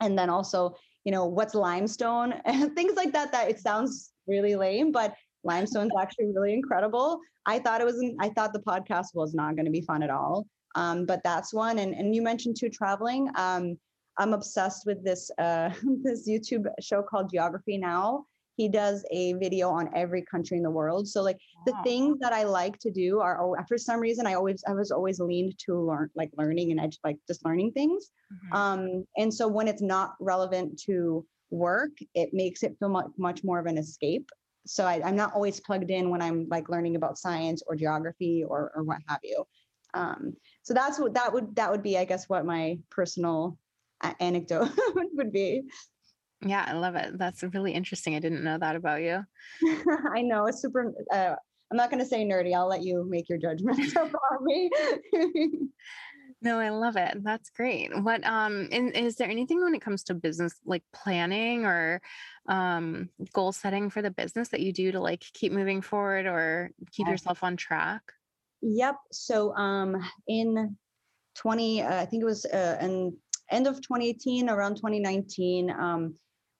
and 0.00 0.18
then 0.18 0.30
also 0.30 0.74
you 1.04 1.12
know 1.12 1.26
what's 1.26 1.54
limestone 1.54 2.34
and 2.44 2.74
things 2.74 2.94
like 2.94 3.12
that. 3.12 3.32
That 3.32 3.50
it 3.50 3.60
sounds 3.60 4.12
really 4.26 4.56
lame, 4.56 4.92
but 4.92 5.14
limestone's 5.44 5.92
actually 5.98 6.32
really 6.34 6.52
incredible. 6.52 7.20
I 7.46 7.58
thought 7.58 7.80
it 7.80 7.84
was. 7.84 8.04
I 8.20 8.28
thought 8.30 8.52
the 8.52 8.60
podcast 8.60 9.14
was 9.14 9.34
not 9.34 9.56
going 9.56 9.66
to 9.66 9.72
be 9.72 9.80
fun 9.80 10.02
at 10.02 10.10
all. 10.10 10.46
Um, 10.74 11.06
but 11.06 11.20
that's 11.24 11.54
one. 11.54 11.78
And 11.78 11.94
and 11.94 12.14
you 12.14 12.22
mentioned 12.22 12.56
too 12.58 12.68
traveling. 12.68 13.28
Um, 13.36 13.78
I'm 14.18 14.34
obsessed 14.34 14.84
with 14.84 15.04
this 15.04 15.30
uh, 15.38 15.70
this 16.02 16.28
YouTube 16.28 16.66
show 16.80 17.02
called 17.02 17.30
Geography 17.30 17.78
Now. 17.78 18.26
He 18.58 18.68
does 18.68 19.06
a 19.12 19.34
video 19.34 19.70
on 19.70 19.88
every 19.94 20.22
country 20.22 20.56
in 20.56 20.64
the 20.64 20.70
world. 20.70 21.06
So 21.06 21.22
like 21.22 21.38
the 21.64 21.72
things 21.84 22.18
that 22.20 22.32
I 22.32 22.42
like 22.42 22.76
to 22.80 22.90
do 22.90 23.20
are 23.20 23.40
al- 23.40 23.64
for 23.68 23.78
some 23.78 24.00
reason 24.00 24.26
I 24.26 24.34
always 24.34 24.64
I 24.66 24.74
was 24.74 24.90
always 24.90 25.20
leaned 25.20 25.56
to 25.66 25.78
learn 25.80 26.10
like 26.16 26.30
learning 26.36 26.72
and 26.72 26.80
edu- 26.80 26.98
like 27.04 27.18
just 27.28 27.44
learning 27.44 27.70
things. 27.72 28.10
Mhm. 28.32 28.56
Um, 28.56 29.04
and 29.16 29.32
so 29.32 29.46
when 29.46 29.68
it's 29.68 29.80
not 29.80 30.14
relevant 30.20 30.76
to 30.86 31.24
work, 31.50 31.92
it 32.14 32.34
makes 32.34 32.64
it 32.64 32.76
feel 32.80 32.88
much, 32.88 33.06
much 33.16 33.44
more 33.44 33.60
of 33.60 33.66
an 33.66 33.78
escape. 33.78 34.28
So 34.66 34.84
I, 34.84 35.00
I'm 35.04 35.16
not 35.16 35.34
always 35.34 35.60
plugged 35.60 35.90
in 35.90 36.10
when 36.10 36.20
I'm 36.20 36.48
like 36.50 36.68
learning 36.68 36.96
about 36.96 37.16
science 37.16 37.62
or 37.64 37.76
geography 37.76 38.44
or, 38.44 38.72
or 38.74 38.82
what 38.82 38.98
have 39.06 39.20
you. 39.22 39.44
Um, 39.94 40.34
so 40.62 40.74
that's 40.74 40.98
what 40.98 41.14
that 41.14 41.32
would 41.32 41.54
that 41.54 41.70
would 41.70 41.84
be, 41.84 41.96
I 41.96 42.04
guess, 42.04 42.28
what 42.28 42.44
my 42.44 42.78
personal 42.90 43.56
anecdote 44.18 44.70
would 45.14 45.32
be. 45.32 45.62
Yeah, 46.44 46.64
I 46.66 46.72
love 46.74 46.94
it. 46.94 47.18
That's 47.18 47.42
really 47.42 47.72
interesting. 47.72 48.14
I 48.14 48.20
didn't 48.20 48.44
know 48.44 48.58
that 48.58 48.76
about 48.76 49.02
you. 49.02 49.24
I 50.14 50.22
know 50.22 50.46
it's 50.46 50.62
super. 50.62 50.92
Uh, 51.12 51.34
I'm 51.70 51.76
not 51.76 51.90
going 51.90 52.00
to 52.02 52.08
say 52.08 52.24
nerdy. 52.24 52.54
I'll 52.54 52.68
let 52.68 52.82
you 52.82 53.06
make 53.08 53.28
your 53.28 53.38
judgments 53.38 53.92
about 53.96 54.42
me. 54.42 54.70
No, 56.40 56.60
I 56.60 56.68
love 56.68 56.96
it. 56.96 57.24
That's 57.24 57.50
great. 57.50 57.90
What 58.00 58.24
um 58.24 58.68
and 58.70 58.94
is 58.94 59.16
there 59.16 59.28
anything 59.28 59.60
when 59.60 59.74
it 59.74 59.82
comes 59.82 60.04
to 60.04 60.14
business 60.14 60.54
like 60.64 60.84
planning 60.92 61.64
or 61.64 62.00
um 62.48 63.08
goal 63.32 63.50
setting 63.50 63.90
for 63.90 64.02
the 64.02 64.10
business 64.12 64.50
that 64.50 64.60
you 64.60 64.72
do 64.72 64.92
to 64.92 65.00
like 65.00 65.24
keep 65.34 65.50
moving 65.50 65.82
forward 65.82 66.26
or 66.26 66.70
keep 66.92 67.06
Yeah. 67.08 67.12
yourself 67.12 67.42
on 67.42 67.56
track? 67.56 68.02
Yep. 68.62 68.94
So 69.10 69.52
um 69.56 69.96
in 70.28 70.76
20 71.34 71.82
uh, 71.82 72.02
I 72.02 72.04
think 72.04 72.22
it 72.22 72.26
was 72.26 72.44
uh 72.44 72.78
in 72.80 73.16
end 73.50 73.66
of 73.66 73.76
2018 73.80 74.48
around 74.48 74.76
2019 74.76 75.70
um 75.70 76.14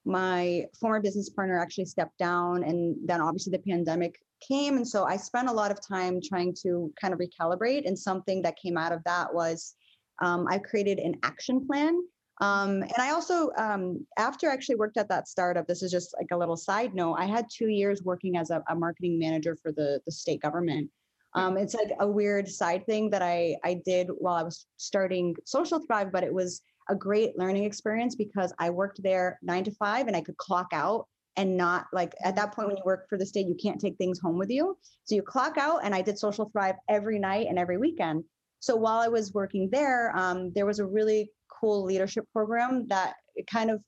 my 0.05 0.65
former 0.79 1.01
business 1.01 1.29
partner 1.29 1.59
actually 1.59 1.85
stepped 1.85 2.17
down 2.17 2.63
and 2.63 2.95
then 3.05 3.21
obviously 3.21 3.51
the 3.51 3.59
pandemic 3.59 4.19
came 4.45 4.77
and 4.77 4.87
so 4.87 5.03
I 5.03 5.17
spent 5.17 5.49
a 5.49 5.53
lot 5.53 5.71
of 5.71 5.85
time 5.85 6.19
trying 6.21 6.55
to 6.63 6.91
kind 6.99 7.13
of 7.13 7.19
recalibrate 7.19 7.85
and 7.85 7.97
something 7.97 8.41
that 8.43 8.57
came 8.57 8.77
out 8.77 8.91
of 8.91 9.03
that 9.05 9.33
was 9.33 9.75
um, 10.21 10.47
I 10.49 10.57
created 10.59 10.99
an 10.99 11.15
action 11.23 11.65
plan 11.67 12.01
um, 12.41 12.83
and 12.83 12.97
I 12.97 13.11
also, 13.11 13.51
um, 13.57 14.05
after 14.17 14.49
I 14.49 14.53
actually 14.53 14.75
worked 14.75 14.97
at 14.97 15.09
that 15.09 15.27
startup, 15.27 15.67
this 15.67 15.83
is 15.83 15.91
just 15.91 16.15
like 16.17 16.29
a 16.31 16.37
little 16.37 16.55
side 16.55 16.95
note. 16.95 17.15
I 17.15 17.25
had 17.25 17.47
two 17.53 17.67
years 17.67 18.01
working 18.03 18.37
as 18.37 18.49
a, 18.49 18.63
a 18.69 18.75
marketing 18.75 19.19
manager 19.19 19.57
for 19.61 19.71
the 19.71 19.99
the 20.05 20.11
state 20.11 20.41
government. 20.41 20.89
Um, 21.35 21.57
it's 21.57 21.75
like 21.75 21.91
a 21.99 22.07
weird 22.07 22.47
side 22.47 22.85
thing 22.85 23.09
that 23.09 23.21
I 23.21 23.57
I 23.63 23.81
did 23.85 24.09
while 24.17 24.35
I 24.35 24.43
was 24.43 24.65
starting 24.77 25.35
Social 25.43 25.79
Thrive, 25.79 26.11
but 26.13 26.23
it 26.23 26.33
was 26.33 26.61
a 26.89 26.95
great 26.95 27.37
learning 27.37 27.63
experience 27.63 28.15
because 28.15 28.53
I 28.59 28.69
worked 28.69 29.01
there 29.01 29.39
nine 29.41 29.63
to 29.63 29.71
five 29.71 30.07
and 30.07 30.15
I 30.15 30.21
could 30.21 30.37
clock 30.37 30.67
out 30.73 31.07
and 31.37 31.55
not 31.55 31.85
like 31.93 32.13
at 32.23 32.35
that 32.35 32.53
point 32.53 32.67
when 32.67 32.77
you 32.77 32.83
work 32.85 33.07
for 33.07 33.17
the 33.17 33.25
state, 33.25 33.47
you 33.47 33.55
can't 33.55 33.79
take 33.79 33.97
things 33.97 34.19
home 34.19 34.37
with 34.37 34.49
you. 34.49 34.77
So 35.05 35.15
you 35.15 35.21
clock 35.21 35.57
out, 35.57 35.81
and 35.83 35.95
I 35.95 36.01
did 36.01 36.19
Social 36.19 36.49
Thrive 36.49 36.75
every 36.89 37.17
night 37.17 37.47
and 37.47 37.57
every 37.57 37.77
weekend. 37.77 38.25
So 38.59 38.75
while 38.75 38.99
I 38.99 39.07
was 39.07 39.33
working 39.33 39.69
there, 39.71 40.13
um, 40.17 40.51
there 40.53 40.65
was 40.65 40.79
a 40.79 40.85
really 40.85 41.31
cool 41.47 41.85
leadership 41.85 42.25
program 42.33 42.87
that 42.87 43.13
it 43.35 43.47
kind 43.47 43.71
of 43.71 43.81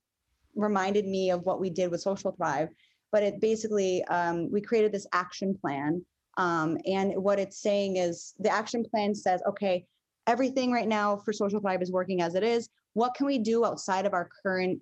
reminded 0.55 1.05
me 1.05 1.29
of 1.29 1.41
what 1.41 1.59
we 1.59 1.69
did 1.69 1.91
with 1.91 1.99
Social 1.99 2.31
Thrive. 2.31 2.69
But 3.11 3.23
it 3.23 3.41
basically, 3.41 4.01
um, 4.05 4.49
we 4.49 4.61
created 4.61 4.93
this 4.93 5.07
action 5.11 5.57
plan. 5.59 6.05
Um, 6.37 6.77
and 6.85 7.11
what 7.21 7.37
it's 7.37 7.61
saying 7.61 7.97
is 7.97 8.33
the 8.39 8.49
action 8.49 8.85
plan 8.89 9.13
says, 9.13 9.41
okay, 9.45 9.85
everything 10.25 10.71
right 10.71 10.87
now 10.87 11.17
for 11.17 11.33
Social 11.33 11.59
Thrive 11.59 11.81
is 11.81 11.91
working 11.91 12.21
as 12.21 12.35
it 12.35 12.43
is. 12.43 12.69
What 12.93 13.13
can 13.13 13.25
we 13.25 13.39
do 13.39 13.65
outside 13.65 14.05
of 14.05 14.13
our 14.13 14.29
current 14.43 14.81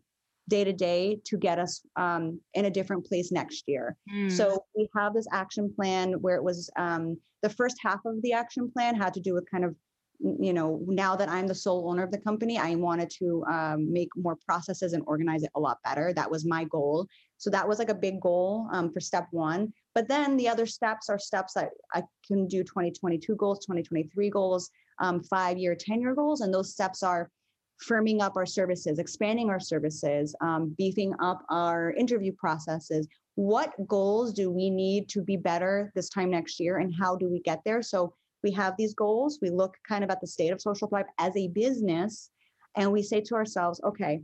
day 0.49 0.63
to 0.63 0.73
day 0.73 1.21
to 1.25 1.37
get 1.37 1.59
us 1.59 1.81
um, 1.95 2.41
in 2.55 2.65
a 2.65 2.71
different 2.71 3.05
place 3.05 3.31
next 3.31 3.63
year? 3.67 3.95
Mm, 4.13 4.31
So 4.31 4.65
we 4.75 4.89
have 4.97 5.13
this 5.13 5.27
action 5.31 5.71
plan 5.73 6.13
where 6.13 6.35
it 6.35 6.43
was 6.43 6.69
um, 6.75 7.17
the 7.41 7.49
first 7.49 7.77
half 7.81 7.99
of 8.05 8.21
the 8.21 8.33
action 8.33 8.69
plan 8.71 8.95
had 8.95 9.13
to 9.13 9.21
do 9.21 9.33
with 9.33 9.49
kind 9.49 9.63
of, 9.63 9.75
you 10.19 10.51
know, 10.51 10.81
now 10.87 11.15
that 11.15 11.29
I'm 11.29 11.47
the 11.47 11.55
sole 11.55 11.89
owner 11.89 12.03
of 12.03 12.11
the 12.11 12.17
company, 12.17 12.57
I 12.57 12.75
wanted 12.75 13.09
to 13.19 13.43
um, 13.49 13.93
make 13.93 14.09
more 14.17 14.37
processes 14.45 14.91
and 14.91 15.03
organize 15.07 15.43
it 15.43 15.51
a 15.55 15.59
lot 15.59 15.77
better. 15.85 16.11
That 16.13 16.29
was 16.29 16.45
my 16.45 16.65
goal. 16.65 17.07
So 17.37 17.49
that 17.51 17.65
was 17.65 17.79
like 17.79 17.89
a 17.89 17.95
big 17.95 18.19
goal 18.19 18.67
um, 18.73 18.91
for 18.91 18.99
step 18.99 19.27
one. 19.31 19.71
But 19.95 20.09
then 20.09 20.35
the 20.35 20.49
other 20.49 20.65
steps 20.65 21.09
are 21.09 21.17
steps 21.17 21.53
that 21.53 21.69
I 21.93 22.03
can 22.27 22.47
do 22.47 22.63
2022 22.63 23.35
goals, 23.35 23.59
2023 23.59 24.29
goals, 24.29 24.69
um, 24.99 25.23
five 25.23 25.57
year, 25.57 25.73
10 25.73 26.01
year 26.01 26.13
goals. 26.13 26.41
And 26.41 26.53
those 26.53 26.73
steps 26.73 27.01
are 27.01 27.29
firming 27.83 28.21
up 28.21 28.35
our 28.35 28.45
services, 28.45 28.99
expanding 28.99 29.49
our 29.49 29.59
services, 29.59 30.35
um, 30.41 30.75
beefing 30.77 31.13
up 31.21 31.43
our 31.49 31.91
interview 31.93 32.31
processes. 32.33 33.07
What 33.35 33.73
goals 33.87 34.33
do 34.33 34.51
we 34.51 34.69
need 34.69 35.07
to 35.09 35.21
be 35.21 35.37
better 35.37 35.91
this 35.95 36.09
time 36.09 36.29
next 36.29 36.59
year, 36.59 36.77
and 36.77 36.93
how 36.93 37.15
do 37.15 37.29
we 37.29 37.39
get 37.39 37.61
there? 37.65 37.81
So 37.81 38.13
we 38.43 38.51
have 38.51 38.75
these 38.77 38.93
goals. 38.93 39.39
We 39.41 39.49
look 39.49 39.75
kind 39.87 40.03
of 40.03 40.09
at 40.09 40.21
the 40.21 40.27
state 40.27 40.51
of 40.51 40.61
Social 40.61 40.87
Thrive 40.87 41.05
as 41.17 41.35
a 41.37 41.47
business, 41.47 42.31
and 42.75 42.91
we 42.91 43.01
say 43.01 43.21
to 43.21 43.35
ourselves, 43.35 43.79
okay, 43.83 44.21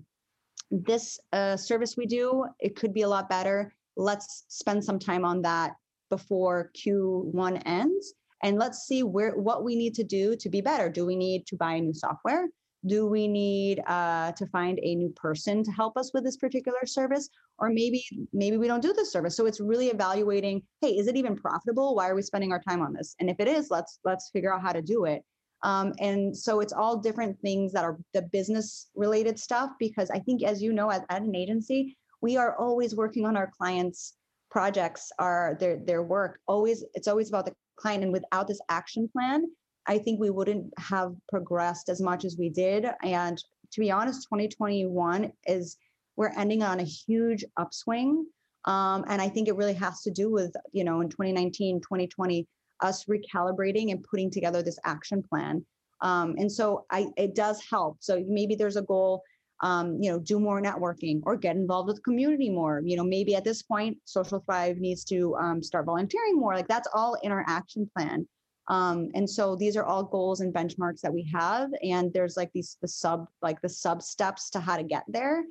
this 0.72 1.20
uh, 1.32 1.56
service 1.56 1.96
we 1.96 2.06
do, 2.06 2.46
it 2.60 2.76
could 2.76 2.94
be 2.94 3.04
a 3.04 3.08
lot 3.08 3.30
better. 3.30 3.74
Let's 3.96 4.46
spend 4.50 4.84
some 4.84 5.00
time 5.00 5.24
on 5.24 5.42
that 5.44 5.74
before 6.10 6.72
Q1 6.78 7.62
ends, 7.66 8.14
and 8.44 8.58
let's 8.58 8.80
see 8.80 9.04
where 9.04 9.38
what 9.38 9.64
we 9.64 9.76
need 9.76 9.96
to 9.96 10.04
do 10.04 10.36
to 10.36 10.50
be 10.50 10.60
better. 10.60 10.90
Do 10.90 11.06
we 11.06 11.16
need 11.16 11.46
to 11.48 11.56
buy 11.56 11.80
new 11.80 11.94
software? 11.94 12.48
Do 12.86 13.08
we 13.08 13.28
need 13.28 13.82
uh, 13.88 14.32
to 14.34 14.46
find 14.48 14.80
a 14.82 14.96
new 14.96 15.10
person 15.10 15.64
to 15.64 15.72
help 15.72 15.98
us 15.98 16.12
with 16.14 16.24
this 16.24 16.38
particular 16.38 16.86
service? 16.86 17.30
Or 17.58 17.70
maybe 17.70 18.04
maybe 18.34 18.58
we 18.58 18.68
don't 18.68 18.82
do 18.82 18.94
this 18.94 19.12
service. 19.12 19.36
So 19.36 19.46
it's 19.46 19.60
really 19.60 19.88
evaluating 19.88 20.62
hey 20.82 20.90
is 20.90 21.08
it 21.08 21.16
even 21.16 21.36
profitable? 21.36 21.96
Why 21.96 22.10
are 22.10 22.16
we 22.16 22.22
spending 22.22 22.52
our 22.52 22.62
time 22.62 22.82
on 22.82 22.94
this? 22.94 23.16
And 23.20 23.30
if 23.30 23.38
it 23.40 23.48
is 23.48 23.70
let's 23.70 24.00
let's 24.04 24.30
figure 24.32 24.54
out 24.54 24.62
how 24.62 24.74
to 24.74 24.82
do 24.82 25.06
it. 25.06 25.24
Um, 25.64 25.94
and 26.00 26.36
so 26.36 26.60
it's 26.60 26.74
all 26.74 26.98
different 26.98 27.40
things 27.40 27.72
that 27.72 27.84
are 27.84 27.98
the 28.14 28.24
business 28.24 28.90
related 28.94 29.40
stuff 29.40 29.72
because 29.80 30.12
i 30.12 30.20
think 30.20 30.44
as 30.44 30.62
you 30.62 30.74
know 30.74 30.92
at, 30.92 31.06
at 31.10 31.22
an 31.22 31.34
agency 31.34 31.98
we 32.22 32.36
are 32.36 32.58
always 32.58 32.94
working 32.94 33.26
on 33.26 33.38
our 33.38 33.50
clients 33.58 34.16
projects 34.56 35.12
are 35.20 35.58
their 35.60 35.78
their 35.86 36.02
work. 36.02 36.40
Always 36.48 36.86
it's 36.94 37.10
always 37.10 37.28
about 37.28 37.46
the 37.46 37.54
client 37.76 38.04
and 38.04 38.14
without 38.14 38.48
this 38.48 38.62
action 38.70 39.10
plan 39.12 39.44
I 39.88 39.98
think 39.98 40.20
we 40.20 40.30
wouldn't 40.30 40.74
have 40.80 41.16
progressed 41.30 41.90
as 41.90 42.02
much 42.02 42.26
as 42.26 42.38
we 42.38 42.50
did. 42.50 42.88
And 43.04 43.38
to 43.72 43.80
be 43.80 43.92
honest, 43.92 44.24
2021 44.24 45.32
is 45.48 45.78
we're 46.16 46.32
ending 46.38 46.64
on 46.64 46.80
a 46.80 46.84
huge 46.84 47.44
upswing. 47.58 48.26
Um, 48.66 49.06
and 49.08 49.22
I 49.22 49.30
think 49.30 49.48
it 49.48 49.56
really 49.56 49.74
has 49.74 50.02
to 50.04 50.12
do 50.12 50.32
with, 50.32 50.56
you 50.72 50.84
know, 50.84 51.02
in 51.02 51.10
2019, 51.10 51.82
2020, 51.82 52.48
us 52.82 53.06
recalibrating 53.06 53.92
and 53.92 54.04
putting 54.04 54.32
together 54.32 54.64
this 54.64 54.80
action 54.84 55.22
plan. 55.22 55.64
Um, 56.02 56.36
and 56.38 56.52
so 56.52 56.86
I, 56.92 57.08
it 57.16 57.36
does 57.36 57.64
help. 57.70 57.98
So 58.00 58.24
maybe 58.28 58.56
there's 58.56 58.76
a 58.76 58.82
goal, 58.82 59.22
um, 59.62 60.02
you 60.02 60.12
know, 60.12 60.20
do 60.20 60.40
more 60.40 60.62
networking 60.62 61.22
or 61.24 61.38
get 61.38 61.56
involved 61.56 61.88
with 61.88 61.98
the 61.98 62.02
community 62.02 62.50
more. 62.50 62.82
You 62.84 62.98
know, 62.98 63.04
maybe 63.04 63.36
at 63.36 63.44
this 63.44 63.62
point, 63.62 63.98
Social 64.06 64.40
Thrive 64.40 64.78
needs 64.78 65.04
to 65.06 65.36
um, 65.36 65.64
start 65.64 65.86
volunteering 65.86 66.38
more. 66.38 66.56
Like 66.56 66.68
that's 66.68 66.88
all 66.94 67.16
in 67.24 67.32
our 67.32 67.46
action 67.48 67.90
plan. 67.96 68.28
Um, 68.68 69.10
and 69.14 69.30
so 69.30 69.56
these 69.56 69.78
are 69.78 69.84
all 69.84 70.04
goals 70.04 70.42
and 70.42 70.54
benchmarks 70.54 71.02
that 71.02 71.14
we 71.14 71.30
have. 71.34 71.70
And 71.84 72.12
there's 72.14 72.36
like 72.36 72.52
these 72.54 72.78
the 72.82 72.88
sub 72.88 73.28
like 73.42 73.62
the 73.62 73.70
sub 73.70 74.02
steps 74.02 74.50
to 74.52 74.60
how 74.60 74.78
to 74.78 74.84
get 74.84 75.04
there. 75.08 75.44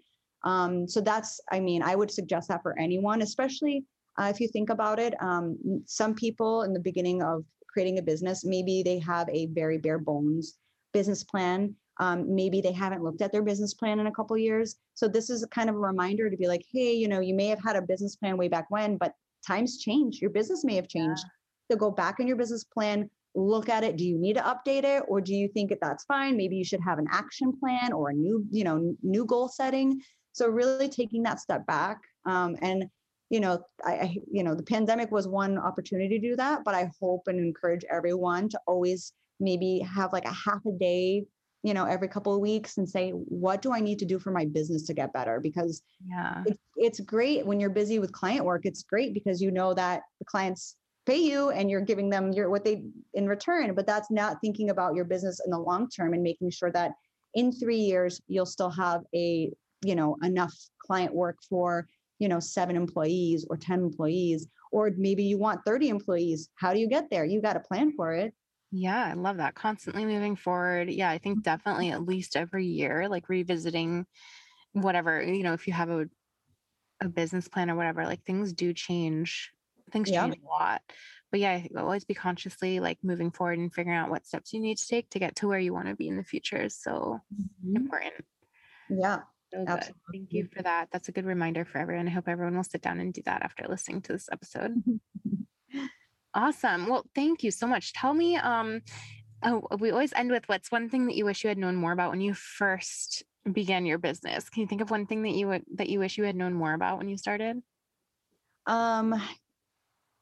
Um, 0.43 0.89
so 0.89 1.01
that's 1.01 1.41
I 1.51 1.61
mean 1.61 1.83
I 1.83 1.95
would 1.95 2.11
suggest 2.11 2.49
that 2.49 2.63
for 2.63 2.79
anyone, 2.79 3.23
especially 3.23 3.85
uh, 4.19 4.31
if 4.35 4.41
you 4.41 4.49
think 4.49 4.71
about 4.71 4.99
it. 4.99 5.15
Um, 5.23 5.59
some 5.87 6.15
people 6.15 6.63
in 6.63 6.73
the 6.73 6.81
beginning 6.81 7.23
of 7.23 7.45
creating 7.69 7.99
a 7.99 8.03
business, 8.03 8.45
maybe 8.45 8.83
they 8.83 8.99
have 9.01 9.29
a 9.29 9.47
very 9.47 9.79
bare 9.79 9.99
bones 9.99 10.55
business 10.93 11.25
plan. 11.25 11.75
Um, 12.01 12.35
maybe 12.35 12.61
they 12.61 12.73
haven't 12.73 13.05
looked 13.05 13.23
at 13.23 13.31
their 13.31 13.43
business 13.43 13.75
plan 13.75 14.01
in 14.01 14.09
a 14.09 14.13
couple 14.13 14.37
years. 14.37 14.77
So 14.95 15.07
this 15.07 15.31
is 15.31 15.45
kind 15.53 15.71
of 15.71 15.77
a 15.77 15.81
reminder 15.81 16.29
to 16.29 16.37
be 16.37 16.49
like, 16.49 16.65
hey, 16.73 16.93
you 16.93 17.07
know, 17.07 17.21
you 17.21 17.35
may 17.35 17.47
have 17.47 17.63
had 17.63 17.77
a 17.77 17.83
business 17.83 18.17
plan 18.17 18.37
way 18.37 18.49
back 18.49 18.69
when, 18.69 18.97
but 18.97 19.15
times 19.47 19.79
change. 19.79 20.21
Your 20.21 20.31
business 20.31 20.65
may 20.65 20.75
have 20.75 20.89
changed. 20.89 21.23
Yeah 21.25 21.31
to 21.71 21.77
go 21.77 21.91
back 21.91 22.21
in 22.21 22.27
your 22.27 22.37
business 22.37 22.65
plan, 22.65 23.09
look 23.35 23.69
at 23.69 23.85
it. 23.85 23.97
Do 23.97 24.05
you 24.05 24.19
need 24.19 24.35
to 24.35 24.43
update 24.43 24.85
it 24.85 25.03
or 25.09 25.21
do 25.21 25.35
you 25.35 25.49
think 25.49 25.71
that 25.71 25.81
that's 25.81 26.05
fine? 26.05 26.37
Maybe 26.37 26.57
you 26.57 26.65
should 26.65 26.81
have 26.81 26.99
an 26.99 27.07
action 27.11 27.53
plan 27.59 27.93
or 27.93 28.11
a 28.11 28.15
new, 28.15 28.45
you 28.51 28.65
know, 28.65 28.95
new 29.03 29.25
goal 29.25 29.49
setting. 29.49 30.01
So 30.33 30.49
really 30.49 30.89
taking 30.89 31.23
that 31.25 31.41
step 31.41 31.67
back. 31.67 31.99
Um, 32.27 32.57
and, 32.61 32.87
you 33.31 33.41
know, 33.41 33.61
I, 33.85 33.93
I, 33.93 34.17
you 34.31 34.43
know, 34.43 34.55
the 34.55 34.63
pandemic 34.63 35.11
was 35.11 35.27
one 35.27 35.59
opportunity 35.59 36.19
to 36.19 36.29
do 36.29 36.37
that, 36.37 36.63
but 36.65 36.75
I 36.75 36.91
hope 37.01 37.23
and 37.27 37.39
encourage 37.39 37.85
everyone 37.91 38.49
to 38.51 38.61
always 38.67 39.13
maybe 39.41 39.81
have 39.81 40.13
like 40.13 40.27
a 40.27 40.33
half 40.33 40.65
a 40.67 40.73
day 40.73 41.27
you 41.65 41.73
know 41.73 41.87
every 41.87 42.07
couple 42.07 42.33
of 42.33 42.41
weeks 42.41 42.77
and 42.77 42.89
say 42.89 43.11
what 43.11 43.61
do 43.63 43.73
i 43.73 43.81
need 43.81 43.99
to 43.99 44.05
do 44.05 44.19
for 44.19 44.31
my 44.31 44.45
business 44.45 44.85
to 44.85 44.95
get 44.95 45.13
better 45.13 45.41
because 45.41 45.83
yeah 46.07 46.45
it's, 46.47 46.59
it's 46.77 47.01
great 47.01 47.45
when 47.45 47.59
you're 47.59 47.71
busy 47.71 47.99
with 47.99 48.13
client 48.13 48.45
work 48.45 48.61
it's 48.65 48.85
great 48.85 49.13
because 49.13 49.43
you 49.43 49.51
know 49.51 49.75
that 49.75 50.03
the 50.21 50.25
clients 50.27 50.77
pay 51.07 51.19
you 51.19 51.51
and 51.51 51.71
you're 51.71 51.81
giving 51.81 52.09
them 52.11 52.33
your 52.33 52.51
what 52.51 52.65
they 52.65 52.85
in 53.15 53.27
return 53.27 53.75
but 53.75 53.87
that's 53.87 54.11
not 54.11 54.39
thinking 54.41 54.71
about 54.71 54.95
your 54.95 55.05
business 55.05 55.41
in 55.45 55.51
the 55.51 55.59
long 55.59 55.89
term 55.89 56.15
and 56.15 56.23
making 56.23 56.51
sure 56.51 56.71
that 56.71 56.93
in 57.35 57.53
3 57.53 57.77
years 57.77 58.21
you'll 58.27 58.47
still 58.47 58.71
have 58.71 59.03
a 59.15 59.53
you 59.85 59.95
know 59.95 60.17
enough 60.23 60.55
client 60.87 61.15
work 61.15 61.39
for 61.49 61.87
you 62.19 62.29
know, 62.29 62.41
seven 62.41 62.77
employees 62.77 63.47
or 63.51 63.57
10 63.57 63.81
employees, 63.81 64.49
or 64.73 64.91
maybe 64.97 65.25
you 65.25 65.39
want 65.39 65.61
30 65.67 65.89
employees. 65.89 66.49
How 66.55 66.73
do 66.73 66.79
you 66.79 66.89
get 66.89 67.11
there? 67.11 67.25
You 67.25 67.41
got 67.41 67.55
to 67.55 67.61
plan 67.61 67.93
for 67.97 68.13
it. 68.13 68.35
Yeah, 68.71 69.05
I 69.05 69.13
love 69.13 69.37
that. 69.37 69.55
Constantly 69.55 70.05
moving 70.05 70.37
forward. 70.37 70.91
Yeah, 70.91 71.11
I 71.11 71.19
think 71.19 71.43
definitely 71.43 71.91
at 71.91 72.05
least 72.05 72.37
every 72.37 72.67
year, 72.67 73.09
like 73.09 73.29
revisiting 73.29 74.07
whatever, 74.73 75.23
you 75.23 75.43
know, 75.43 75.53
if 75.53 75.67
you 75.67 75.73
have 75.73 75.91
a 75.91 76.09
a 77.01 77.09
business 77.09 77.49
plan 77.49 77.71
or 77.71 77.75
whatever, 77.75 78.05
like 78.05 78.25
things 78.25 78.53
do 78.53 78.73
change. 78.73 79.53
Things 79.93 80.11
Yeah. 80.11 80.25
change 80.25 80.37
a 80.43 80.47
lot. 80.47 80.83
But 81.31 81.41
yeah, 81.41 81.63
always 81.77 82.05
be 82.05 82.15
consciously 82.15 82.81
like 82.81 82.99
moving 83.03 83.31
forward 83.31 83.59
and 83.59 83.73
figuring 83.73 83.99
out 83.99 84.11
what 84.11 84.27
steps 84.27 84.53
you 84.53 84.61
need 84.61 84.79
to 84.79 84.87
take 84.87 85.11
to 85.11 85.19
get 85.19 85.37
to 85.37 85.49
where 85.49 85.59
you 85.59 85.73
want 85.73 85.89
to 85.89 85.97
be 85.97 86.09
in 86.09 86.17
the 86.17 86.25
future 86.25 86.59
is 86.59 86.77
so 86.77 87.21
important. 87.75 88.25
Yeah. 88.89 89.21
So. 89.53 89.65
Thank 90.13 90.33
you 90.33 90.49
for 90.55 90.63
that. 90.63 90.89
That's 90.93 91.09
a 91.09 91.13
good 91.13 91.25
reminder 91.25 91.65
for 91.65 91.79
everyone. 91.79 92.09
I 92.09 92.11
hope 92.11 92.29
everyone 92.29 92.57
will 92.57 92.65
sit 92.65 92.83
down 92.83 93.01
and 93.01 93.13
do 93.13 93.23
that 93.25 93.43
after 93.43 93.67
listening 93.69 94.03
to 94.03 94.13
this 94.13 94.29
episode. 94.31 94.83
Awesome. 96.37 96.89
Well, 96.89 97.05
thank 97.15 97.45
you 97.45 97.53
so 97.53 97.65
much. 97.65 97.93
Tell 97.93 98.13
me, 98.13 98.37
um, 98.37 98.83
oh, 99.45 99.69
we 99.79 99.93
always 99.93 100.13
end 100.15 100.33
with 100.33 100.49
what's 100.49 100.73
one 100.73 100.89
thing 100.89 101.07
that 101.07 101.15
you 101.15 101.25
wish 101.25 101.45
you 101.45 101.49
had 101.49 101.59
known 101.59 101.77
more 101.77 101.93
about 101.93 102.11
when 102.11 102.21
you 102.21 102.35
first 102.35 103.23
began 103.51 103.87
your 103.87 103.99
business? 103.99 104.49
Can 104.49 104.63
you 104.63 104.67
think 104.67 104.81
of 104.81 104.91
one 104.91 105.07
thing 105.07 105.23
that 105.23 105.33
you 105.33 105.49
would 105.49 105.65
that 105.75 105.89
you 105.89 105.99
wish 105.99 106.19
you 106.19 106.25
had 106.25 106.37
known 106.37 106.55
more 106.55 106.75
about 106.75 106.99
when 106.99 107.09
you 107.09 107.17
started? 107.17 107.63
Um, 108.67 109.21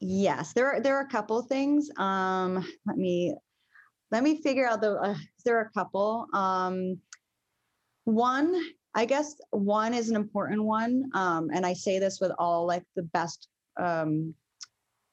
yes, 0.03 0.53
there 0.53 0.67
are 0.67 0.81
there 0.81 0.97
are 0.97 1.03
a 1.03 1.09
couple 1.09 1.41
things. 1.43 1.89
Um, 1.97 2.67
let 2.87 2.99
me 2.99 3.35
let 4.11 4.23
me 4.23 4.43
figure 4.43 4.69
out 4.69 4.81
the. 4.81 4.97
Uh, 4.97 5.17
there 5.45 5.57
are 5.59 5.63
a 5.63 5.71
couple. 5.71 6.27
Um, 6.35 6.99
one, 8.05 8.61
I 8.95 9.05
guess 9.05 9.37
one 9.51 9.95
is 9.95 10.11
an 10.11 10.17
important 10.17 10.63
one, 10.63 11.11
um, 11.15 11.51
and 11.55 11.65
I 11.65 11.73
say 11.73 11.99
this 11.99 12.19
with 12.21 12.33
all 12.39 12.67
like 12.67 12.83
the 12.97 13.05
best 13.05 13.49
um, 13.81 14.35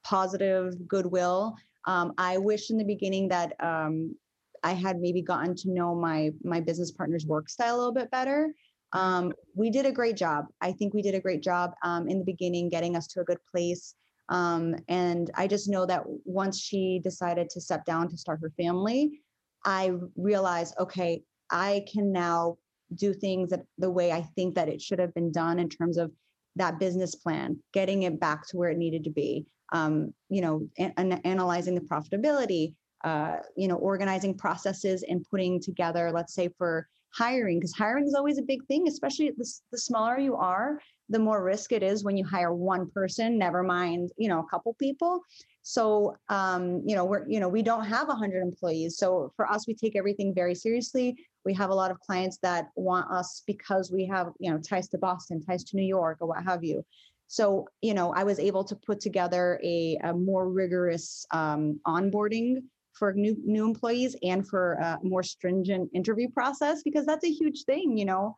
positive 0.04 0.88
goodwill. 0.88 1.56
Um, 1.86 2.14
I 2.18 2.38
wish 2.38 2.72
in 2.72 2.78
the 2.78 2.84
beginning 2.84 3.30
that 3.30 3.54
um, 3.62 4.16
I 4.64 4.74
had 4.74 5.00
maybe 5.00 5.22
gotten 5.22 5.56
to 5.56 5.70
know 5.70 5.96
my 5.96 6.32
my 6.44 6.60
business 6.60 6.92
partner's 6.92 7.26
work 7.26 7.48
style 7.48 7.76
a 7.76 7.78
little 7.78 7.94
bit 7.94 8.12
better. 8.12 8.54
Um, 8.92 9.34
we 9.56 9.70
did 9.70 9.86
a 9.86 9.92
great 9.92 10.18
job. 10.18 10.48
I 10.62 10.72
think 10.72 10.96
we 10.96 11.04
did 11.04 11.14
a 11.14 11.20
great 11.20 11.44
job 11.44 11.74
um, 11.84 12.08
in 12.10 12.18
the 12.18 12.26
beginning, 12.26 12.70
getting 12.70 12.96
us 12.96 13.06
to 13.10 13.22
a 13.22 13.24
good 13.24 13.38
place. 13.52 13.94
Um, 14.30 14.76
and 14.88 15.32
I 15.36 15.48
just 15.48 15.70
know 15.70 15.86
that 15.88 16.04
once 16.24 16.60
she 16.60 17.00
decided 17.04 17.50
to 17.50 17.62
step 17.62 17.84
down 17.86 18.10
to 18.10 18.18
start 18.18 18.40
her 18.42 18.52
family, 18.58 19.22
I 19.66 19.94
realized, 20.16 20.76
okay, 20.80 21.24
I 21.52 21.84
can 21.92 22.12
now 22.12 22.58
do 22.96 23.14
things 23.14 23.50
that 23.50 23.62
the 23.78 23.90
way 23.90 24.12
I 24.12 24.22
think 24.36 24.56
that 24.56 24.70
it 24.70 24.82
should 24.82 25.00
have 25.00 25.14
been 25.14 25.32
done 25.32 25.60
in 25.60 25.70
terms 25.70 25.98
of 25.98 26.12
that 26.56 26.80
business 26.80 27.16
plan, 27.16 27.58
getting 27.74 28.04
it 28.04 28.20
back 28.20 28.48
to 28.48 28.58
where 28.58 28.70
it 28.70 28.78
needed 28.78 29.04
to 29.04 29.10
be. 29.10 29.46
Um, 29.72 30.14
you 30.30 30.42
know, 30.42 30.68
an- 30.78 30.94
an- 30.98 31.22
analyzing 31.24 31.76
the 31.76 31.82
profitability, 31.82 32.74
uh, 33.04 33.38
you 33.56 33.68
know, 33.68 33.76
organizing 33.76 34.36
processes 34.36 35.04
and 35.08 35.26
putting 35.30 35.62
together, 35.62 36.12
let's 36.12 36.34
say 36.34 36.50
for 36.58 36.88
hiring, 37.12 37.60
because 37.60 37.74
hiring 37.74 38.06
is 38.06 38.14
always 38.14 38.38
a 38.38 38.44
big 38.44 38.66
thing, 38.68 38.88
especially 38.88 39.32
the, 39.32 39.52
the 39.72 39.78
smaller 39.78 40.18
you 40.18 40.36
are, 40.36 40.80
the 41.10 41.20
more 41.20 41.44
risk 41.44 41.72
it 41.72 41.82
is 41.82 42.04
when 42.04 42.16
you 42.16 42.26
hire 42.26 42.54
one 42.54 42.90
person, 42.92 43.38
never 43.38 43.64
mind, 43.64 44.12
you 44.18 44.30
know, 44.30 44.40
a 44.40 44.50
couple 44.50 44.74
people. 44.76 45.22
So, 45.64 46.16
um, 46.30 46.82
you 46.86 46.96
know, 46.96 47.06
we're, 47.06 47.28
you 47.28 47.40
know, 47.40 47.50
we 47.50 47.64
don't 47.64 47.86
have 47.86 48.08
100 48.08 48.42
employees. 48.42 48.98
So 48.98 49.34
for 49.36 49.52
us, 49.52 49.68
we 49.68 49.74
take 49.74 49.96
everything 49.96 50.34
very 50.34 50.56
seriously. 50.56 51.18
We 51.46 51.54
have 51.56 51.72
a 51.72 51.76
lot 51.76 51.92
of 51.92 52.00
clients 52.00 52.38
that 52.44 52.70
want 52.76 53.12
us 53.12 53.44
because 53.48 53.92
we 53.92 54.06
have, 54.06 54.28
you 54.40 54.52
know, 54.52 54.60
ties 54.60 54.88
to 54.90 54.98
Boston, 54.98 55.42
ties 55.42 55.64
to 55.66 55.76
New 55.76 55.86
York, 55.86 56.20
or 56.22 56.28
what 56.28 56.44
have 56.44 56.64
you. 56.64 56.86
So, 57.28 57.68
you 57.82 57.94
know, 57.94 58.14
I 58.14 58.24
was 58.24 58.40
able 58.40 58.64
to 58.64 58.76
put 58.76 59.00
together 59.00 59.60
a, 59.64 59.98
a 60.04 60.14
more 60.14 60.50
rigorous 60.50 61.26
um, 61.32 61.80
onboarding 61.86 62.64
for 63.00 63.14
new 63.14 63.36
new 63.46 63.66
employees 63.66 64.16
and 64.22 64.48
for 64.48 64.74
a 64.74 65.00
more 65.02 65.24
stringent 65.24 65.90
interview 65.96 66.30
process 66.30 66.84
because 66.84 67.06
that's 67.06 67.26
a 67.26 67.32
huge 67.32 67.64
thing. 67.64 67.98
You 67.98 68.06
know, 68.06 68.36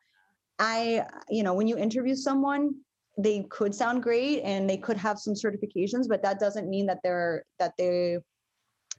I, 0.59 1.05
you 1.29 1.43
know, 1.43 1.55
when 1.55 1.67
you 1.67 1.77
interview 1.77 2.15
someone, 2.15 2.75
they 3.17 3.45
could 3.49 3.73
sound 3.75 4.03
great 4.03 4.41
and 4.43 4.69
they 4.69 4.77
could 4.77 4.97
have 4.97 5.19
some 5.19 5.33
certifications, 5.33 6.07
but 6.07 6.21
that 6.21 6.39
doesn't 6.39 6.69
mean 6.69 6.85
that 6.85 6.99
they're 7.03 7.43
that 7.59 7.73
they 7.77 8.19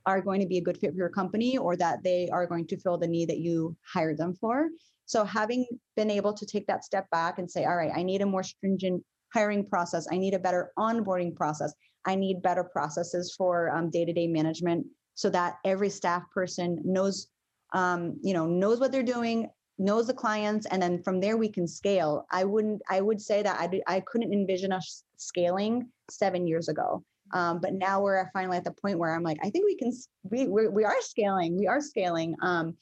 are 0.04 0.20
going 0.20 0.40
to 0.40 0.46
be 0.46 0.58
a 0.58 0.60
good 0.60 0.76
fit 0.76 0.90
for 0.90 0.96
your 0.96 1.08
company 1.08 1.56
or 1.56 1.76
that 1.76 2.02
they 2.02 2.28
are 2.32 2.46
going 2.46 2.66
to 2.66 2.76
fill 2.80 2.98
the 2.98 3.06
need 3.06 3.28
that 3.28 3.38
you 3.38 3.76
hired 3.94 4.18
them 4.18 4.34
for. 4.34 4.68
So 5.06 5.24
having 5.24 5.64
been 5.94 6.10
able 6.10 6.32
to 6.32 6.44
take 6.44 6.66
that 6.66 6.84
step 6.84 7.08
back 7.10 7.38
and 7.38 7.48
say, 7.48 7.64
all 7.64 7.76
right, 7.76 7.92
I 7.94 8.02
need 8.02 8.22
a 8.22 8.26
more 8.26 8.42
stringent 8.42 9.04
hiring 9.32 9.64
process. 9.64 10.06
I 10.10 10.18
need 10.18 10.34
a 10.34 10.38
better 10.38 10.72
onboarding 10.78 11.34
process. 11.36 11.72
I 12.04 12.16
need 12.16 12.42
better 12.42 12.64
processes 12.64 13.34
for 13.38 13.70
um, 13.70 13.90
day-to-day 13.90 14.26
management 14.26 14.86
so 15.14 15.30
that 15.30 15.58
every 15.64 15.90
staff 15.90 16.22
person 16.30 16.80
knows, 16.84 17.28
um, 17.74 18.18
you 18.22 18.34
know, 18.34 18.46
knows 18.46 18.80
what 18.80 18.92
they're 18.92 19.02
doing, 19.02 19.48
knows 19.78 20.06
the 20.06 20.14
clients, 20.14 20.66
and 20.66 20.80
then 20.80 21.02
from 21.02 21.20
there 21.20 21.36
we 21.36 21.48
can 21.48 21.66
scale. 21.66 22.26
I 22.30 22.44
wouldn't, 22.44 22.82
I 22.88 23.00
would 23.00 23.20
say 23.20 23.42
that 23.42 23.58
I, 23.58 23.80
I 23.86 24.00
couldn't 24.00 24.32
envision 24.32 24.72
us 24.72 25.04
scaling 25.16 25.88
seven 26.10 26.46
years 26.46 26.68
ago. 26.68 27.04
Um, 27.32 27.60
but 27.60 27.72
now 27.72 28.02
we're 28.02 28.28
finally 28.32 28.58
at 28.58 28.64
the 28.64 28.72
point 28.72 28.98
where 28.98 29.14
I'm 29.14 29.22
like, 29.22 29.38
I 29.42 29.48
think 29.50 29.64
we 29.64 29.76
can, 29.76 29.92
we, 30.24 30.46
we're, 30.46 30.70
we 30.70 30.84
are 30.84 31.00
scaling, 31.00 31.58
we 31.58 31.66
are 31.66 31.80
scaling. 31.80 32.34
Um, 32.42 32.76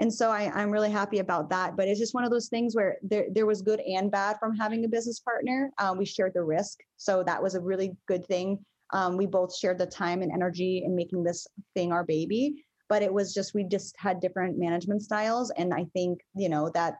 and 0.00 0.12
so 0.12 0.30
I, 0.30 0.50
I'm 0.52 0.70
really 0.70 0.90
happy 0.90 1.20
about 1.20 1.48
that. 1.50 1.76
But 1.76 1.86
it's 1.86 2.00
just 2.00 2.14
one 2.14 2.24
of 2.24 2.30
those 2.30 2.48
things 2.48 2.74
where 2.74 2.96
there, 3.02 3.26
there 3.30 3.46
was 3.46 3.62
good 3.62 3.80
and 3.80 4.10
bad 4.10 4.38
from 4.40 4.56
having 4.56 4.84
a 4.84 4.88
business 4.88 5.20
partner. 5.20 5.70
Uh, 5.78 5.94
we 5.96 6.04
shared 6.04 6.34
the 6.34 6.42
risk. 6.42 6.80
So 6.96 7.22
that 7.22 7.40
was 7.40 7.54
a 7.54 7.60
really 7.60 7.92
good 8.08 8.26
thing. 8.26 8.64
Um, 8.94 9.18
we 9.18 9.26
both 9.26 9.54
shared 9.54 9.78
the 9.78 9.86
time 9.86 10.22
and 10.22 10.32
energy 10.32 10.82
in 10.86 10.96
making 10.96 11.24
this 11.24 11.46
thing 11.74 11.92
our 11.92 12.04
baby. 12.04 12.64
But 12.88 13.02
it 13.02 13.12
was 13.12 13.34
just, 13.34 13.54
we 13.54 13.64
just 13.64 13.94
had 13.98 14.20
different 14.20 14.58
management 14.58 15.02
styles. 15.02 15.50
And 15.50 15.74
I 15.74 15.84
think, 15.94 16.20
you 16.34 16.48
know, 16.48 16.70
that 16.74 16.94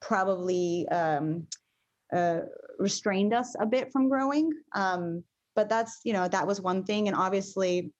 probably 0.00 0.86
um, 0.88 1.46
uh, 2.14 2.40
restrained 2.78 3.32
us 3.34 3.56
a 3.58 3.66
bit 3.66 3.90
from 3.92 4.08
growing. 4.08 4.50
Um, 4.74 5.24
but 5.56 5.68
that's, 5.68 6.00
you 6.04 6.12
know, 6.12 6.28
that 6.28 6.46
was 6.46 6.60
one 6.60 6.84
thing. 6.84 7.08
And 7.08 7.16
obviously, 7.16 7.92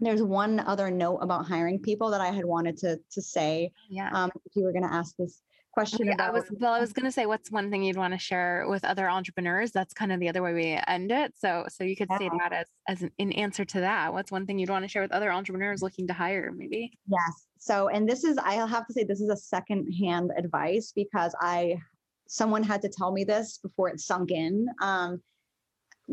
there's 0.00 0.22
one 0.22 0.60
other 0.60 0.90
note 0.90 1.18
about 1.18 1.46
hiring 1.46 1.80
people 1.80 2.10
that 2.10 2.20
I 2.20 2.28
had 2.28 2.44
wanted 2.44 2.76
to 2.78 3.00
to 3.12 3.22
say. 3.22 3.72
Yeah. 3.88 4.10
Um, 4.12 4.30
if 4.44 4.52
you 4.54 4.64
were 4.64 4.72
going 4.72 4.88
to 4.88 4.92
ask 4.92 5.16
this 5.16 5.42
question 5.76 6.06
Yeah, 6.06 6.14
about, 6.14 6.28
I 6.28 6.32
was 6.32 6.44
well, 6.58 6.72
I 6.72 6.80
was 6.80 6.92
gonna 6.94 7.12
say 7.12 7.26
what's 7.26 7.50
one 7.50 7.70
thing 7.70 7.82
you'd 7.82 7.98
want 7.98 8.14
to 8.14 8.18
share 8.18 8.64
with 8.66 8.82
other 8.84 9.10
entrepreneurs? 9.10 9.72
That's 9.72 9.92
kind 9.92 10.10
of 10.10 10.20
the 10.20 10.28
other 10.28 10.42
way 10.42 10.54
we 10.54 10.80
end 10.86 11.12
it. 11.12 11.34
So 11.36 11.66
so 11.68 11.84
you 11.84 11.94
could 11.94 12.08
say 12.18 12.30
that 12.38 12.52
as 12.52 12.66
as 12.88 13.02
an 13.02 13.10
in 13.18 13.30
answer 13.32 13.64
to 13.66 13.80
that. 13.80 14.12
What's 14.12 14.32
one 14.32 14.46
thing 14.46 14.58
you'd 14.58 14.70
want 14.70 14.84
to 14.84 14.88
share 14.88 15.02
with 15.02 15.12
other 15.12 15.30
entrepreneurs 15.30 15.82
looking 15.82 16.06
to 16.06 16.14
hire, 16.14 16.50
maybe? 16.50 16.92
yes. 17.08 17.46
So, 17.58 17.88
and 17.88 18.08
this 18.08 18.24
is 18.24 18.38
I'll 18.38 18.66
have 18.66 18.86
to 18.86 18.92
say 18.92 19.04
this 19.04 19.20
is 19.20 19.28
a 19.28 19.36
second 19.36 19.92
hand 19.92 20.30
advice 20.38 20.92
because 20.94 21.34
I 21.40 21.76
someone 22.26 22.62
had 22.62 22.80
to 22.82 22.88
tell 22.88 23.12
me 23.12 23.24
this 23.24 23.58
before 23.58 23.88
it 23.90 24.00
sunk 24.00 24.30
in. 24.30 24.66
Um, 24.80 25.20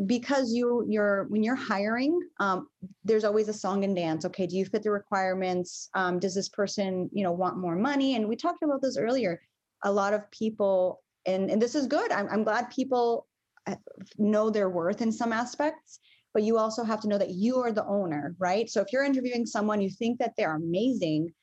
because 0.07 0.51
you 0.51 0.83
you're 0.89 1.25
when 1.29 1.43
you're 1.43 1.55
hiring 1.55 2.19
um, 2.39 2.67
there's 3.03 3.23
always 3.23 3.47
a 3.47 3.53
song 3.53 3.83
and 3.83 3.95
dance 3.95 4.25
okay 4.25 4.47
do 4.47 4.57
you 4.57 4.65
fit 4.65 4.81
the 4.81 4.89
requirements 4.89 5.89
um, 5.93 6.17
does 6.17 6.33
this 6.33 6.49
person 6.49 7.07
you 7.13 7.23
know 7.23 7.31
want 7.31 7.57
more 7.57 7.75
money 7.75 8.15
and 8.15 8.27
we 8.27 8.35
talked 8.35 8.63
about 8.63 8.81
this 8.81 8.97
earlier 8.97 9.39
a 9.83 9.91
lot 9.91 10.13
of 10.13 10.29
people 10.31 11.01
and 11.25 11.49
and 11.49 11.61
this 11.61 11.75
is 11.75 11.87
good. 11.87 12.11
I'm, 12.11 12.27
I'm 12.29 12.43
glad 12.43 12.69
people 12.69 13.27
uh, 13.67 13.75
know 14.17 14.49
their 14.49 14.69
worth 14.69 15.01
in 15.01 15.11
some 15.11 15.33
aspects 15.33 15.99
but 16.33 16.43
you 16.43 16.57
also 16.57 16.83
have 16.83 16.99
to 16.99 17.07
know 17.07 17.19
that 17.19 17.29
you 17.29 17.57
are 17.57 17.71
the 17.71 17.85
owner 17.85 18.35
right? 18.39 18.69
So 18.69 18.81
if 18.81 18.87
you're 18.91 19.03
interviewing 19.03 19.45
someone 19.45 19.81
you 19.81 19.89
think 19.89 20.19
that 20.19 20.33
they're 20.37 20.55
amazing 20.55 21.33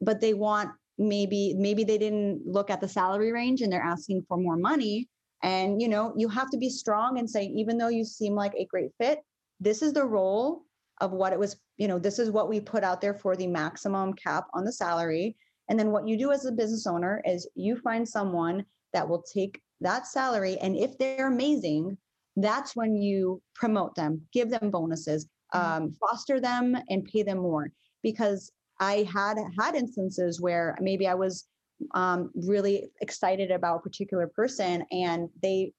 but 0.00 0.20
they 0.20 0.34
want 0.34 0.70
maybe 0.98 1.54
maybe 1.56 1.84
they 1.84 1.98
didn't 1.98 2.42
look 2.46 2.70
at 2.70 2.80
the 2.80 2.88
salary 2.88 3.32
range 3.32 3.62
and 3.62 3.72
they're 3.72 3.82
asking 3.82 4.24
for 4.28 4.36
more 4.36 4.56
money. 4.56 5.08
And 5.42 5.80
you 5.80 5.88
know 5.88 6.12
you 6.16 6.28
have 6.28 6.50
to 6.50 6.58
be 6.58 6.68
strong 6.68 7.18
and 7.18 7.28
say 7.28 7.44
even 7.44 7.78
though 7.78 7.88
you 7.88 8.04
seem 8.04 8.34
like 8.34 8.54
a 8.54 8.66
great 8.66 8.90
fit 9.00 9.20
this 9.60 9.82
is 9.82 9.92
the 9.92 10.04
role 10.04 10.64
of 11.00 11.12
what 11.12 11.32
it 11.32 11.38
was 11.38 11.56
you 11.76 11.88
know 11.88 11.98
this 11.98 12.18
is 12.18 12.30
what 12.30 12.48
we 12.48 12.60
put 12.60 12.82
out 12.82 13.00
there 13.00 13.14
for 13.14 13.36
the 13.36 13.46
maximum 13.46 14.12
cap 14.14 14.46
on 14.54 14.64
the 14.64 14.72
salary 14.72 15.36
and 15.70 15.78
then 15.78 15.90
what 15.90 16.06
you 16.06 16.18
do 16.18 16.32
as 16.32 16.44
a 16.44 16.52
business 16.52 16.86
owner 16.86 17.22
is 17.24 17.48
you 17.54 17.76
find 17.76 18.06
someone 18.06 18.66
that 18.92 19.08
will 19.08 19.22
take 19.22 19.62
that 19.80 20.06
salary 20.06 20.58
and 20.58 20.76
if 20.76 20.98
they're 20.98 21.28
amazing 21.28 21.96
that's 22.36 22.76
when 22.76 22.94
you 22.94 23.40
promote 23.54 23.94
them 23.94 24.20
give 24.32 24.50
them 24.50 24.70
bonuses 24.70 25.26
um, 25.52 25.92
foster 25.92 26.40
them 26.40 26.76
and 26.90 27.04
pay 27.04 27.22
them 27.22 27.38
more. 27.38 27.72
Because 28.02 28.52
i 28.78 29.06
had 29.12 29.36
had 29.58 29.74
instances 29.74 30.40
where 30.40 30.76
maybe 30.80 31.06
i 31.06 31.14
was 31.14 31.46
um, 31.94 32.30
really 32.34 32.90
excited 33.00 33.50
about 33.50 33.76
a 33.76 33.80
particular 33.80 34.26
person 34.26 34.84
and 34.90 35.28
they 35.42 35.72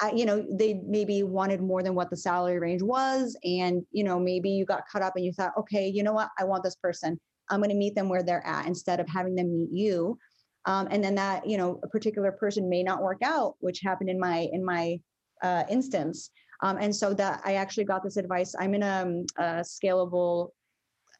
I, 0.00 0.12
you 0.12 0.26
know 0.26 0.44
they 0.50 0.74
maybe 0.86 1.22
wanted 1.22 1.60
more 1.60 1.82
than 1.82 1.94
what 1.94 2.10
the 2.10 2.16
salary 2.16 2.58
range 2.58 2.82
was 2.82 3.36
and 3.44 3.82
you 3.90 4.04
know 4.04 4.18
maybe 4.18 4.50
you 4.50 4.64
got 4.64 4.88
caught 4.90 5.02
up 5.02 5.16
and 5.16 5.24
you 5.24 5.32
thought 5.32 5.52
okay 5.58 5.88
you 5.88 6.02
know 6.02 6.12
what? 6.12 6.30
I 6.38 6.44
want 6.44 6.62
this 6.62 6.76
person 6.76 7.18
i'm 7.52 7.60
going 7.60 7.70
to 7.70 7.76
meet 7.76 7.94
them 7.94 8.08
where 8.08 8.24
they're 8.24 8.46
at 8.46 8.66
instead 8.66 8.98
of 8.98 9.08
having 9.08 9.36
them 9.36 9.52
meet 9.52 9.70
you 9.70 10.18
um, 10.64 10.88
and 10.90 11.02
then 11.02 11.14
that 11.14 11.46
you 11.48 11.56
know 11.56 11.78
a 11.84 11.88
particular 11.88 12.32
person 12.32 12.68
may 12.68 12.82
not 12.82 13.02
work 13.02 13.22
out 13.22 13.54
which 13.60 13.80
happened 13.80 14.10
in 14.10 14.18
my 14.18 14.48
in 14.52 14.64
my 14.64 14.98
uh, 15.42 15.64
instance. 15.68 16.30
Um, 16.62 16.78
and 16.80 16.94
so 16.94 17.12
that 17.14 17.42
I 17.44 17.54
actually 17.54 17.84
got 17.84 18.02
this 18.02 18.16
advice. 18.16 18.54
I'm 18.58 18.74
in 18.74 18.82
a, 18.82 19.02
um, 19.02 19.26
a 19.36 19.44
scalable 19.62 20.50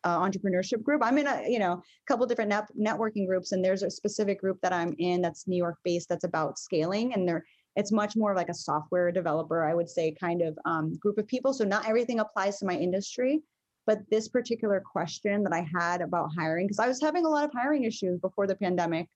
uh, 0.05 0.21
entrepreneurship 0.21 0.83
group. 0.83 1.03
I'm 1.05 1.19
in 1.19 1.27
a 1.27 1.49
you 1.49 1.59
know 1.59 1.73
a 1.75 1.83
couple 2.07 2.27
different 2.27 2.49
net- 2.49 2.71
networking 2.79 3.27
groups, 3.27 3.53
and 3.53 3.65
there's 3.65 3.83
a 3.83 3.91
specific 3.91 4.41
group 4.41 4.59
that 4.63 4.73
I'm 4.73 4.95
in 4.99 5.21
that's 5.21 5.47
New 5.47 5.57
York 5.57 5.79
based 5.85 6.09
that's 6.09 6.25
about 6.25 6.59
scaling, 6.59 7.15
and 7.15 7.29
they're 7.29 7.45
it's 7.75 7.91
much 7.91 8.17
more 8.17 8.35
like 8.35 8.51
a 8.51 8.55
software 8.55 9.11
developer, 9.11 9.65
I 9.65 9.75
would 9.75 9.89
say, 9.89 10.15
kind 10.21 10.43
of 10.43 10.59
um, 10.65 10.95
group 10.97 11.19
of 11.19 11.27
people. 11.27 11.55
So 11.55 11.65
not 11.65 11.89
everything 11.89 12.21
applies 12.21 12.59
to 12.59 12.67
my 12.67 12.77
industry, 12.77 13.41
but 13.87 13.99
this 14.11 14.29
particular 14.29 14.81
question 14.81 15.43
that 15.43 15.53
I 15.53 15.67
had 15.75 16.01
about 16.01 16.31
hiring, 16.37 16.67
because 16.67 16.79
I 16.79 16.89
was 16.89 17.01
having 17.01 17.27
a 17.27 17.29
lot 17.29 17.45
of 17.45 17.53
hiring 17.53 17.85
issues 17.85 18.21
before 18.21 18.47
the 18.47 18.55
pandemic, 18.55 19.09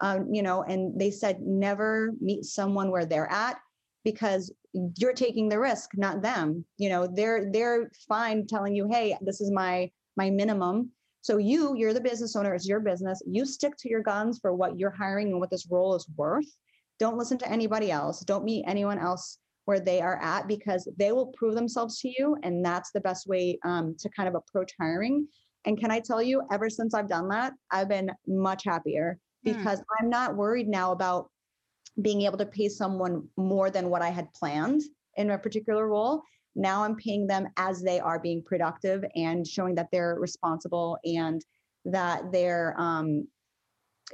um, 0.00 0.32
you 0.32 0.42
know, 0.42 0.62
and 0.62 0.98
they 0.98 1.10
said 1.10 1.40
never 1.40 2.12
meet 2.20 2.44
someone 2.44 2.90
where 2.90 3.04
they're 3.04 3.30
at 3.30 3.58
because 4.04 4.52
you're 4.96 5.12
taking 5.12 5.48
the 5.48 5.58
risk, 5.58 5.90
not 5.96 6.22
them. 6.22 6.64
You 6.78 6.88
know, 6.88 7.06
they're 7.06 7.50
they're 7.52 7.90
fine 8.08 8.46
telling 8.46 8.74
you, 8.74 8.88
hey, 8.90 9.16
this 9.20 9.40
is 9.40 9.50
my 9.50 9.90
my 10.16 10.30
minimum. 10.30 10.90
So 11.20 11.36
you, 11.36 11.76
you're 11.76 11.94
the 11.94 12.00
business 12.00 12.34
owner, 12.34 12.52
it's 12.52 12.66
your 12.66 12.80
business. 12.80 13.22
You 13.26 13.46
stick 13.46 13.76
to 13.78 13.88
your 13.88 14.02
guns 14.02 14.40
for 14.40 14.52
what 14.52 14.76
you're 14.76 14.90
hiring 14.90 15.28
and 15.28 15.38
what 15.38 15.50
this 15.50 15.68
role 15.70 15.94
is 15.94 16.06
worth. 16.16 16.46
Don't 16.98 17.16
listen 17.16 17.38
to 17.38 17.50
anybody 17.50 17.92
else. 17.92 18.20
Don't 18.20 18.44
meet 18.44 18.64
anyone 18.66 18.98
else 18.98 19.38
where 19.64 19.80
they 19.80 20.00
are 20.00 20.20
at 20.22 20.48
because 20.48 20.88
they 20.96 21.12
will 21.12 21.32
prove 21.36 21.54
themselves 21.54 22.00
to 22.00 22.08
you. 22.08 22.36
And 22.42 22.64
that's 22.64 22.90
the 22.92 23.00
best 23.00 23.26
way 23.26 23.58
um, 23.64 23.94
to 24.00 24.08
kind 24.10 24.28
of 24.28 24.34
approach 24.34 24.72
hiring. 24.80 25.26
And 25.64 25.78
can 25.78 25.90
I 25.90 26.00
tell 26.00 26.22
you, 26.22 26.42
ever 26.50 26.68
since 26.68 26.94
I've 26.94 27.08
done 27.08 27.28
that, 27.28 27.52
I've 27.70 27.88
been 27.88 28.10
much 28.26 28.64
happier 28.64 29.18
hmm. 29.44 29.52
because 29.52 29.80
mm. 29.80 29.84
I'm 30.00 30.10
not 30.10 30.36
worried 30.36 30.68
now 30.68 30.92
about 30.92 31.30
being 32.00 32.22
able 32.22 32.38
to 32.38 32.46
pay 32.46 32.68
someone 32.68 33.28
more 33.36 33.70
than 33.70 33.90
what 33.90 34.02
I 34.02 34.08
had 34.08 34.32
planned 34.32 34.82
in 35.16 35.30
a 35.30 35.38
particular 35.38 35.88
role. 35.88 36.22
Now 36.54 36.84
I'm 36.84 36.96
paying 36.96 37.26
them 37.26 37.48
as 37.56 37.82
they 37.82 38.00
are 38.00 38.18
being 38.18 38.42
productive 38.42 39.04
and 39.14 39.46
showing 39.46 39.74
that 39.76 39.88
they're 39.92 40.16
responsible 40.18 40.98
and 41.04 41.44
that 41.84 42.30
they're 42.32 42.74
um, 42.78 43.26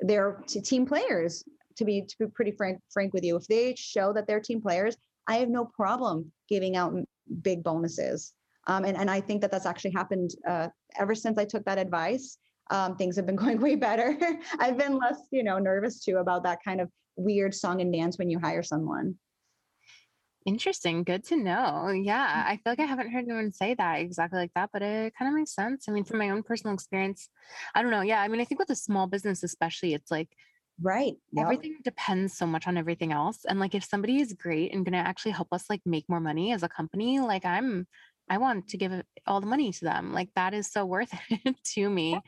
they're 0.00 0.42
team 0.46 0.86
players. 0.86 1.44
To 1.76 1.84
be 1.84 2.02
to 2.02 2.16
be 2.18 2.26
pretty 2.34 2.50
frank 2.50 2.80
frank 2.92 3.14
with 3.14 3.22
you, 3.22 3.36
if 3.36 3.46
they 3.46 3.74
show 3.76 4.12
that 4.12 4.26
they're 4.26 4.40
team 4.40 4.60
players, 4.60 4.96
I 5.28 5.36
have 5.36 5.50
no 5.50 5.64
problem 5.64 6.32
giving 6.48 6.76
out 6.76 6.94
big 7.42 7.62
bonuses. 7.62 8.32
Um, 8.66 8.84
and 8.84 8.96
and 8.96 9.10
I 9.10 9.20
think 9.20 9.40
that 9.42 9.50
that's 9.50 9.66
actually 9.66 9.92
happened 9.92 10.30
uh, 10.46 10.68
ever 10.98 11.14
since 11.14 11.38
I 11.38 11.44
took 11.44 11.64
that 11.64 11.78
advice. 11.78 12.38
Um, 12.70 12.96
things 12.96 13.16
have 13.16 13.26
been 13.26 13.36
going 13.44 13.60
way 13.60 13.76
better. 13.76 14.18
I've 14.58 14.78
been 14.78 14.98
less, 14.98 15.20
you 15.30 15.42
know, 15.42 15.58
nervous 15.58 16.00
too 16.04 16.16
about 16.16 16.42
that 16.44 16.58
kind 16.64 16.80
of 16.80 16.90
weird 17.16 17.54
song 17.54 17.80
and 17.80 17.92
dance 17.92 18.18
when 18.18 18.30
you 18.30 18.38
hire 18.38 18.62
someone. 18.62 19.16
Interesting. 20.46 21.02
Good 21.04 21.24
to 21.24 21.36
know. 21.36 21.88
Yeah. 21.88 22.44
I 22.46 22.56
feel 22.56 22.72
like 22.72 22.80
I 22.80 22.84
haven't 22.84 23.10
heard 23.10 23.24
anyone 23.24 23.52
say 23.52 23.74
that 23.74 24.00
exactly 24.00 24.38
like 24.38 24.52
that, 24.54 24.70
but 24.72 24.82
it 24.82 25.12
kind 25.18 25.28
of 25.28 25.34
makes 25.34 25.54
sense. 25.54 25.86
I 25.88 25.92
mean, 25.92 26.04
from 26.04 26.18
my 26.18 26.30
own 26.30 26.42
personal 26.42 26.72
experience, 26.72 27.28
I 27.74 27.82
don't 27.82 27.90
know. 27.90 28.00
Yeah. 28.00 28.22
I 28.22 28.28
mean, 28.28 28.40
I 28.40 28.44
think 28.44 28.58
with 28.58 28.70
a 28.70 28.76
small 28.76 29.06
business, 29.06 29.42
especially, 29.42 29.92
it's 29.92 30.10
like, 30.10 30.30
right. 30.80 31.14
Yep. 31.32 31.42
Everything 31.42 31.78
depends 31.82 32.36
so 32.36 32.46
much 32.46 32.66
on 32.66 32.76
everything 32.76 33.12
else. 33.12 33.44
And 33.48 33.60
like, 33.60 33.74
if 33.74 33.84
somebody 33.84 34.20
is 34.20 34.32
great 34.32 34.72
and 34.72 34.84
going 34.84 34.92
to 34.92 35.08
actually 35.08 35.32
help 35.32 35.48
us 35.52 35.64
like 35.68 35.82
make 35.84 36.04
more 36.08 36.20
money 36.20 36.52
as 36.52 36.62
a 36.62 36.68
company, 36.68 37.20
like, 37.20 37.44
I'm, 37.44 37.86
I 38.30 38.38
want 38.38 38.68
to 38.68 38.76
give 38.76 38.92
all 39.26 39.40
the 39.40 39.46
money 39.46 39.72
to 39.72 39.84
them. 39.84 40.12
Like 40.12 40.30
that 40.36 40.54
is 40.54 40.70
so 40.70 40.84
worth 40.84 41.10
it 41.30 41.56
to 41.74 41.88
me. 41.88 42.20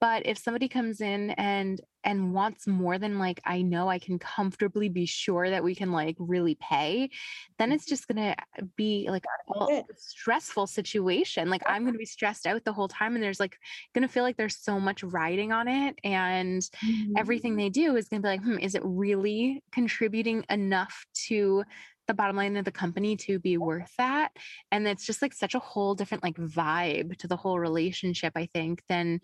But 0.00 0.26
if 0.26 0.38
somebody 0.38 0.68
comes 0.68 1.00
in 1.00 1.30
and 1.30 1.80
and 2.04 2.32
wants 2.32 2.66
more 2.66 2.96
than 2.98 3.18
like 3.18 3.40
I 3.44 3.62
know 3.62 3.88
I 3.88 3.98
can 3.98 4.18
comfortably 4.18 4.88
be 4.88 5.04
sure 5.06 5.50
that 5.50 5.64
we 5.64 5.74
can 5.74 5.90
like 5.90 6.16
really 6.18 6.56
pay, 6.60 7.10
then 7.58 7.72
it's 7.72 7.84
just 7.84 8.06
gonna 8.06 8.36
be 8.76 9.08
like 9.10 9.24
a 9.60 9.82
stressful 9.96 10.68
situation. 10.68 11.50
Like 11.50 11.62
I'm 11.66 11.84
gonna 11.84 11.98
be 11.98 12.04
stressed 12.04 12.46
out 12.46 12.64
the 12.64 12.72
whole 12.72 12.88
time, 12.88 13.14
and 13.14 13.22
there's 13.22 13.40
like 13.40 13.58
gonna 13.94 14.08
feel 14.08 14.22
like 14.22 14.36
there's 14.36 14.58
so 14.58 14.78
much 14.78 15.02
riding 15.02 15.52
on 15.52 15.66
it, 15.66 15.96
and 16.04 16.62
mm-hmm. 16.62 17.12
everything 17.16 17.56
they 17.56 17.68
do 17.68 17.96
is 17.96 18.08
gonna 18.08 18.22
be 18.22 18.28
like, 18.28 18.42
hmm, 18.42 18.58
is 18.58 18.74
it 18.74 18.82
really 18.84 19.62
contributing 19.72 20.44
enough 20.48 21.04
to 21.26 21.64
the 22.06 22.14
bottom 22.14 22.36
line 22.36 22.56
of 22.56 22.64
the 22.64 22.72
company 22.72 23.16
to 23.16 23.38
be 23.38 23.58
worth 23.58 23.92
that 23.98 24.32
and 24.72 24.88
it's 24.88 25.04
just 25.04 25.20
like 25.20 25.34
such 25.34 25.54
a 25.54 25.58
whole 25.58 25.94
different 25.94 26.24
like 26.24 26.36
vibe 26.36 27.14
to 27.18 27.28
the 27.28 27.36
whole 27.36 27.60
relationship 27.60 28.32
i 28.34 28.48
think 28.54 28.82
than 28.88 29.20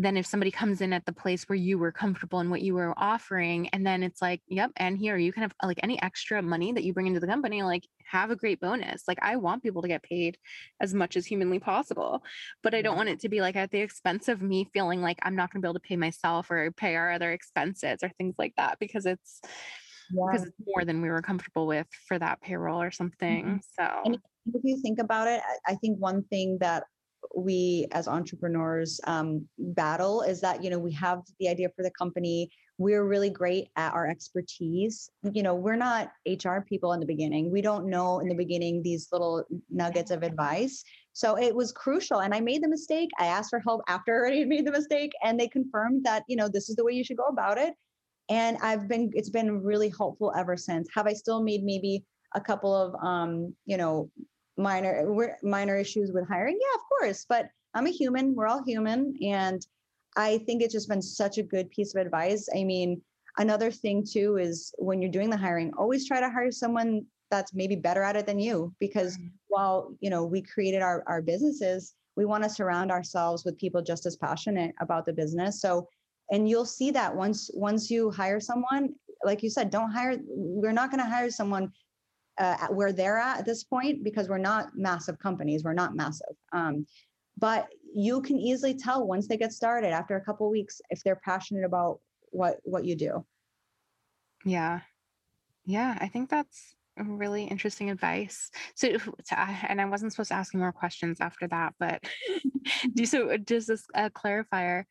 than 0.00 0.16
if 0.16 0.26
somebody 0.26 0.50
comes 0.50 0.80
in 0.80 0.92
at 0.92 1.04
the 1.06 1.12
place 1.12 1.48
where 1.48 1.56
you 1.56 1.76
were 1.76 1.90
comfortable 1.90 2.38
and 2.38 2.50
what 2.50 2.62
you 2.62 2.74
were 2.74 2.94
offering 2.96 3.68
and 3.70 3.84
then 3.84 4.02
it's 4.02 4.22
like 4.22 4.40
yep 4.46 4.70
and 4.76 4.96
here 4.96 5.16
you 5.16 5.32
can 5.32 5.42
have 5.42 5.52
like 5.62 5.80
any 5.82 6.00
extra 6.02 6.40
money 6.40 6.72
that 6.72 6.84
you 6.84 6.92
bring 6.92 7.08
into 7.08 7.20
the 7.20 7.26
company 7.26 7.62
like 7.62 7.84
have 8.04 8.30
a 8.30 8.36
great 8.36 8.60
bonus 8.60 9.02
like 9.08 9.18
i 9.22 9.36
want 9.36 9.62
people 9.62 9.82
to 9.82 9.88
get 9.88 10.02
paid 10.02 10.38
as 10.80 10.94
much 10.94 11.16
as 11.16 11.26
humanly 11.26 11.58
possible 11.58 12.22
but 12.62 12.74
i 12.74 12.80
don't 12.80 12.96
want 12.96 13.08
it 13.08 13.20
to 13.20 13.28
be 13.28 13.40
like 13.40 13.56
at 13.56 13.70
the 13.70 13.80
expense 13.80 14.28
of 14.28 14.40
me 14.40 14.68
feeling 14.72 15.02
like 15.02 15.18
i'm 15.22 15.36
not 15.36 15.52
going 15.52 15.60
to 15.60 15.66
be 15.66 15.68
able 15.68 15.74
to 15.74 15.80
pay 15.80 15.96
myself 15.96 16.50
or 16.50 16.70
pay 16.72 16.94
our 16.94 17.10
other 17.10 17.32
expenses 17.32 17.98
or 18.02 18.10
things 18.18 18.36
like 18.38 18.54
that 18.56 18.78
because 18.78 19.04
it's 19.04 19.40
yeah. 20.10 20.24
because 20.30 20.46
it's 20.46 20.56
more 20.66 20.84
than 20.84 21.02
we 21.02 21.08
were 21.08 21.22
comfortable 21.22 21.66
with 21.66 21.86
for 22.06 22.18
that 22.18 22.40
payroll 22.40 22.80
or 22.80 22.90
something. 22.90 23.44
Mm-hmm. 23.44 23.56
So, 23.78 24.02
and 24.04 24.18
if 24.54 24.62
you 24.64 24.80
think 24.80 24.98
about 24.98 25.28
it, 25.28 25.42
I 25.66 25.74
think 25.76 25.98
one 25.98 26.24
thing 26.24 26.58
that 26.60 26.84
we 27.36 27.86
as 27.92 28.08
entrepreneurs 28.08 29.00
um, 29.06 29.46
battle 29.58 30.22
is 30.22 30.40
that 30.40 30.62
you 30.62 30.70
know 30.70 30.78
we 30.78 30.92
have 30.92 31.22
the 31.38 31.48
idea 31.48 31.68
for 31.74 31.82
the 31.82 31.90
company. 31.90 32.50
We're 32.78 33.04
really 33.04 33.30
great 33.30 33.68
at 33.76 33.92
our 33.92 34.06
expertise. 34.06 35.10
You 35.32 35.42
know 35.42 35.54
we're 35.54 35.76
not 35.76 36.10
hr 36.26 36.60
people 36.68 36.92
in 36.92 37.00
the 37.00 37.06
beginning. 37.06 37.50
We 37.50 37.62
don't 37.62 37.86
know 37.86 38.20
in 38.20 38.28
the 38.28 38.34
beginning 38.34 38.82
these 38.82 39.08
little 39.12 39.44
nuggets 39.70 40.10
of 40.10 40.22
advice. 40.22 40.82
So 41.12 41.36
it 41.36 41.54
was 41.54 41.72
crucial 41.72 42.20
and 42.20 42.34
i 42.34 42.40
made 42.40 42.62
the 42.62 42.68
mistake. 42.68 43.10
I 43.18 43.26
asked 43.26 43.50
for 43.50 43.60
help 43.60 43.82
after 43.88 44.14
i 44.14 44.18
already 44.20 44.44
made 44.44 44.66
the 44.66 44.72
mistake 44.72 45.12
and 45.22 45.38
they 45.38 45.48
confirmed 45.48 46.04
that 46.04 46.24
you 46.28 46.36
know 46.36 46.48
this 46.48 46.68
is 46.68 46.76
the 46.76 46.84
way 46.84 46.92
you 46.92 47.04
should 47.04 47.16
go 47.16 47.26
about 47.26 47.58
it. 47.58 47.74
And 48.28 48.58
i've 48.62 48.88
been 48.88 49.10
it's 49.14 49.30
been 49.30 49.62
really 49.62 49.92
helpful 49.96 50.32
ever 50.36 50.56
since. 50.56 50.88
Have 50.94 51.06
i 51.06 51.12
still 51.12 51.42
made 51.42 51.64
maybe 51.64 52.04
a 52.34 52.40
couple 52.40 52.74
of 52.74 52.94
um 53.02 53.54
you 53.64 53.76
know 53.76 54.10
minor 54.58 55.36
minor 55.42 55.76
issues 55.76 56.12
with 56.12 56.28
hiring? 56.28 56.58
Yeah 56.60 56.74
of 56.74 56.80
course 56.88 57.26
but 57.28 57.48
i'm 57.74 57.86
a 57.86 57.90
human 57.90 58.34
we're 58.34 58.46
all 58.46 58.62
human 58.64 59.16
and 59.22 59.66
i 60.16 60.38
think 60.38 60.62
it's 60.62 60.72
just 60.72 60.88
been 60.88 61.02
such 61.02 61.38
a 61.38 61.42
good 61.42 61.70
piece 61.70 61.94
of 61.94 62.00
advice. 62.00 62.48
I 62.54 62.64
mean 62.64 63.00
another 63.38 63.70
thing 63.70 64.04
too 64.04 64.36
is 64.36 64.74
when 64.78 65.00
you're 65.00 65.10
doing 65.10 65.30
the 65.30 65.36
hiring 65.36 65.72
always 65.78 66.06
try 66.06 66.20
to 66.20 66.30
hire 66.30 66.50
someone 66.50 67.04
that's 67.30 67.54
maybe 67.54 67.76
better 67.76 68.02
at 68.02 68.16
it 68.16 68.26
than 68.26 68.38
you 68.40 68.74
because 68.80 69.16
mm-hmm. 69.16 69.28
while 69.48 69.94
you 70.00 70.10
know 70.10 70.24
we 70.24 70.42
created 70.42 70.82
our, 70.82 71.04
our 71.06 71.22
businesses 71.22 71.94
we 72.18 72.24
want 72.24 72.42
to 72.42 72.50
surround 72.50 72.90
ourselves 72.90 73.44
with 73.44 73.56
people 73.56 73.80
just 73.80 74.04
as 74.04 74.16
passionate 74.16 74.74
about 74.80 75.06
the 75.06 75.12
business. 75.12 75.60
So 75.60 75.88
and 76.32 76.48
you'll 76.48 76.66
see 76.66 76.90
that 76.90 77.14
once 77.14 77.48
once 77.54 77.90
you 77.90 78.10
hire 78.10 78.40
someone 78.40 78.92
like 79.24 79.42
you 79.42 79.48
said 79.48 79.70
don't 79.70 79.90
hire 79.90 80.18
we're 80.26 80.72
not 80.72 80.90
going 80.90 81.02
to 81.02 81.08
hire 81.08 81.30
someone 81.30 81.72
uh, 82.38 82.68
where 82.68 82.92
they're 82.92 83.18
at 83.18 83.40
at 83.40 83.46
this 83.46 83.64
point 83.64 84.04
because 84.04 84.28
we're 84.28 84.38
not 84.38 84.70
massive 84.74 85.18
companies 85.18 85.64
we're 85.64 85.72
not 85.72 85.94
massive. 85.94 86.34
Um, 86.52 86.86
but 87.36 87.68
you 87.94 88.20
can 88.20 88.36
easily 88.36 88.74
tell 88.74 89.06
once 89.06 89.28
they 89.28 89.36
get 89.36 89.52
started 89.52 89.92
after 89.92 90.16
a 90.16 90.24
couple 90.24 90.50
weeks 90.50 90.80
if 90.90 91.02
they're 91.04 91.20
passionate 91.24 91.64
about 91.64 92.00
what 92.30 92.58
what 92.64 92.84
you 92.84 92.96
do. 92.96 93.24
Yeah. 94.44 94.80
Yeah 95.64 95.96
i 96.00 96.08
think 96.08 96.30
that's 96.30 96.74
really 96.96 97.44
interesting 97.44 97.90
advice. 97.90 98.50
So 98.74 98.88
and 99.30 99.80
i 99.80 99.84
wasn't 99.84 100.12
supposed 100.12 100.30
to 100.30 100.34
ask 100.34 100.52
you 100.52 100.60
more 100.60 100.72
questions 100.72 101.18
after 101.20 101.46
that 101.48 101.74
but 101.78 102.02
do 102.94 103.06
so 103.06 103.36
just 103.36 103.68
this 103.68 103.84
a 103.94 104.10
clarifier 104.10 104.84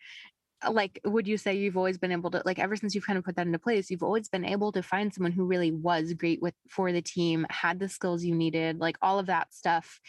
Uh, 0.65 0.71
like 0.71 0.99
would 1.05 1.27
you 1.27 1.37
say 1.37 1.55
you've 1.55 1.77
always 1.77 1.97
been 1.97 2.11
able 2.11 2.31
to 2.31 2.41
like 2.43 2.57
ever 2.57 2.75
since 2.75 2.95
you've 2.95 3.05
kind 3.05 3.17
of 3.17 3.23
put 3.23 3.35
that 3.35 3.45
into 3.45 3.59
place 3.59 3.91
you've 3.91 4.01
always 4.01 4.27
been 4.27 4.45
able 4.45 4.71
to 4.71 4.81
find 4.81 5.13
someone 5.13 5.31
who 5.31 5.45
really 5.45 5.71
was 5.71 6.13
great 6.13 6.41
with 6.41 6.55
for 6.67 6.91
the 6.91 7.01
team 7.01 7.45
had 7.49 7.79
the 7.79 7.87
skills 7.87 8.23
you 8.23 8.33
needed 8.33 8.79
like 8.79 8.97
all 9.01 9.19
of 9.19 9.27
that 9.27 9.53
stuff 9.53 9.99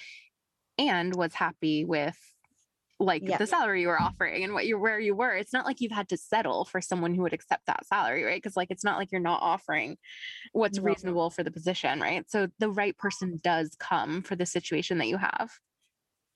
and 0.79 1.15
was 1.15 1.35
happy 1.35 1.85
with 1.85 2.17
like 3.01 3.23
yeah. 3.25 3.37
the 3.37 3.47
salary 3.47 3.83
you 3.83 3.89
were 3.89 4.01
offering 4.01 4.43
and 4.43 4.53
what 4.53 4.67
you 4.67 4.79
where 4.79 4.99
you 4.99 5.15
were. 5.15 5.35
It's 5.35 5.53
not 5.53 5.65
like 5.65 5.81
you've 5.81 5.93
had 5.93 6.09
to 6.09 6.17
settle 6.17 6.65
for 6.65 6.81
someone 6.81 7.15
who 7.15 7.23
would 7.23 7.33
accept 7.33 7.67
that 7.67 7.87
salary 7.87 8.25
right? 8.25 8.43
Because 8.43 8.57
like 8.57 8.71
it's 8.71 8.85
not 8.85 8.99
like 8.99 9.13
you're 9.13 9.21
not 9.21 9.41
offering 9.41 9.97
what's 10.53 10.79
no. 10.79 10.85
reasonable 10.85 11.31
for 11.31 11.45
the 11.45 11.51
position 11.51 12.01
right? 12.01 12.29
So 12.29 12.49
the 12.59 12.71
right 12.71 12.95
uh-huh. 12.95 13.09
person 13.09 13.41
does 13.43 13.77
come 13.79 14.23
for 14.23 14.35
the 14.35 14.47
situation 14.47 14.99
that 14.99 15.07
you 15.07 15.17
have 15.17 15.51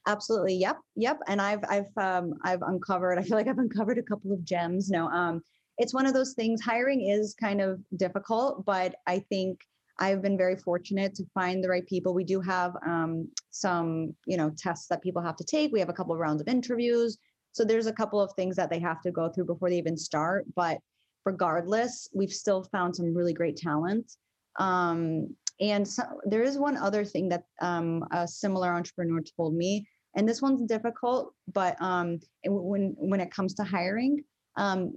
Absolutely. 0.07 0.55
Yep. 0.57 0.79
Yep. 0.97 1.19
And 1.29 1.41
I've 1.41 1.61
I've 1.69 1.97
um 1.97 2.35
I've 2.45 2.63
uncovered, 2.63 3.19
I 3.19 3.23
feel 3.23 3.37
like 3.37 3.47
I've 3.49 3.59
uncovered 3.59 3.99
a 3.99 4.03
couple 4.03 4.33
of 4.33 4.45
gems. 4.45 4.91
No, 4.91 5.09
um, 5.09 5.43
it's 5.79 5.95
one 5.95 6.07
of 6.07 6.15
those 6.15 6.35
things. 6.35 6.61
Hiring 6.61 7.09
is 7.09 7.35
kind 7.39 7.61
of 7.61 7.81
difficult, 7.97 8.65
but 8.65 8.97
I 9.07 9.21
think 9.21 9.61
I've 9.99 10.21
been 10.23 10.37
very 10.37 10.57
fortunate 10.57 11.15
to 11.17 11.25
find 11.35 11.63
the 11.63 11.69
right 11.69 11.87
people. 11.87 12.15
We 12.15 12.25
do 12.25 12.41
have 12.41 12.75
um, 12.87 13.29
some, 13.51 14.15
you 14.27 14.37
know, 14.37 14.51
tests 14.59 14.89
that 14.89 15.03
people 15.03 15.23
have 15.23 15.37
to 15.37 15.45
take. 15.45 15.71
We 15.73 15.81
have 15.81 15.89
a 15.89 15.93
couple 15.93 16.15
of 16.15 16.19
rounds 16.21 16.41
of 16.41 16.49
interviews. 16.49 17.19
So 17.53 17.65
there's 17.65 17.87
a 17.87 17.93
couple 17.93 18.21
of 18.21 18.33
things 18.35 18.57
that 18.57 18.71
they 18.71 18.81
have 18.81 19.01
to 19.03 19.13
go 19.13 19.29
through 19.29 19.45
before 19.45 19.71
they 19.71 19.79
even 19.79 19.97
start. 19.97 20.47
But 20.57 20.79
regardless, 21.25 22.09
we've 22.15 22.33
still 22.33 22.65
found 22.73 22.97
some 22.97 23.15
really 23.15 23.35
great 23.35 23.57
talent. 23.57 24.11
Um, 24.59 25.37
And 25.61 25.87
so, 25.87 26.03
there 26.25 26.43
is 26.43 26.59
one 26.59 26.77
other 26.77 27.05
thing 27.05 27.29
that 27.29 27.45
um, 27.61 28.05
a 28.11 28.27
similar 28.27 28.71
entrepreneur 28.75 29.21
told 29.37 29.55
me, 29.55 29.87
and 30.15 30.29
this 30.29 30.43
one's 30.43 30.63
difficult, 30.63 31.35
but 31.53 31.81
um, 31.81 32.21
when 32.45 32.95
when 32.99 33.21
it 33.21 33.31
comes 33.31 33.55
to 33.55 33.65
hiring, 33.65 34.23
um, 34.57 34.95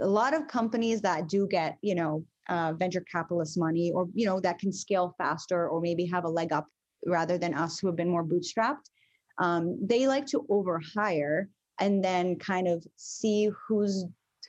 a 0.00 0.06
lot 0.06 0.34
of 0.34 0.46
companies 0.46 1.00
that 1.00 1.28
do 1.28 1.46
get 1.48 1.78
you 1.82 1.94
know 1.94 2.24
uh, 2.48 2.72
venture 2.74 3.04
capitalist 3.10 3.58
money, 3.58 3.92
or 3.92 4.08
you 4.14 4.26
know 4.26 4.40
that 4.40 4.58
can 4.58 4.72
scale 4.72 5.14
faster, 5.18 5.68
or 5.68 5.80
maybe 5.80 6.04
have 6.06 6.24
a 6.24 6.28
leg 6.28 6.52
up 6.52 6.66
rather 7.06 7.38
than 7.38 7.54
us 7.54 7.78
who 7.78 7.86
have 7.88 7.96
been 7.96 8.10
more 8.10 8.24
bootstrapped, 8.24 8.90
um, 9.38 9.78
they 9.84 10.06
like 10.06 10.26
to 10.26 10.46
overhire 10.50 11.46
and 11.80 12.04
then 12.04 12.38
kind 12.38 12.68
of 12.68 12.86
see 12.96 13.50
who's 13.66 14.04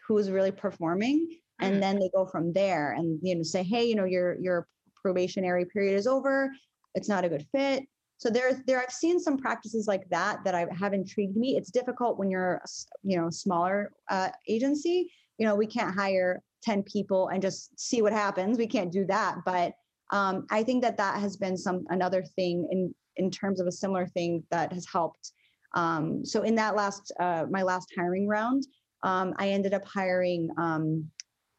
who's 0.08 0.30
really 0.30 0.52
performing 0.52 1.28
and 1.60 1.76
mm. 1.76 1.80
then 1.80 1.98
they 1.98 2.10
go 2.14 2.26
from 2.26 2.52
there 2.54 2.92
and 2.92 3.20
you 3.22 3.36
know 3.36 3.44
say 3.44 3.64
hey 3.64 3.84
you 3.86 3.96
know 3.96 4.06
your 4.06 4.38
your 4.40 4.68
probationary 5.02 5.66
period 5.66 5.96
is 5.96 6.08
over 6.08 6.52
it's 6.96 7.10
not 7.10 7.26
a 7.26 7.30
good 7.30 7.46
fit 7.52 7.84
so 8.24 8.30
there 8.30 8.64
there 8.68 8.82
i've 8.82 8.90
seen 8.90 9.20
some 9.20 9.38
practices 9.38 9.86
like 9.86 10.08
that 10.10 10.42
that 10.46 10.56
I 10.56 10.66
have 10.80 10.94
intrigued 10.94 11.36
me. 11.36 11.58
It's 11.58 11.70
difficult 11.70 12.18
when 12.18 12.32
you're 12.32 12.62
you 13.04 13.18
know 13.18 13.30
smaller 13.30 13.92
uh, 14.10 14.30
agency. 14.48 15.12
You 15.38 15.46
know 15.46 15.56
we 15.56 15.68
can't 15.68 15.94
hire 15.94 16.42
10 16.64 16.84
people 16.84 17.28
and 17.28 17.42
just 17.42 17.78
see 17.78 18.02
what 18.02 18.14
happens. 18.14 18.58
We 18.58 18.68
can't 18.68 18.94
do 18.94 19.06
that 19.08 19.40
but 19.46 19.74
um, 20.18 20.46
i 20.52 20.64
think 20.64 20.82
that 20.84 20.96
that 21.04 21.20
has 21.20 21.36
been 21.36 21.58
some 21.58 21.86
another 21.90 22.24
thing 22.38 22.56
in 22.72 22.96
in 23.18 23.30
terms 23.30 23.60
of 23.60 23.68
a 23.68 23.78
similar 23.84 24.08
thing 24.08 24.42
that 24.52 24.72
has 24.72 24.86
helped. 24.98 25.34
Um, 25.76 26.24
so 26.24 26.44
in 26.44 26.56
that 26.56 26.78
last 26.78 27.12
uh, 27.20 27.46
my 27.50 27.62
last 27.62 27.88
hiring 27.98 28.26
round 28.26 28.62
um, 29.10 29.34
i 29.38 29.50
ended 29.50 29.74
up 29.74 29.86
hiring 29.86 30.50
um, 30.58 30.86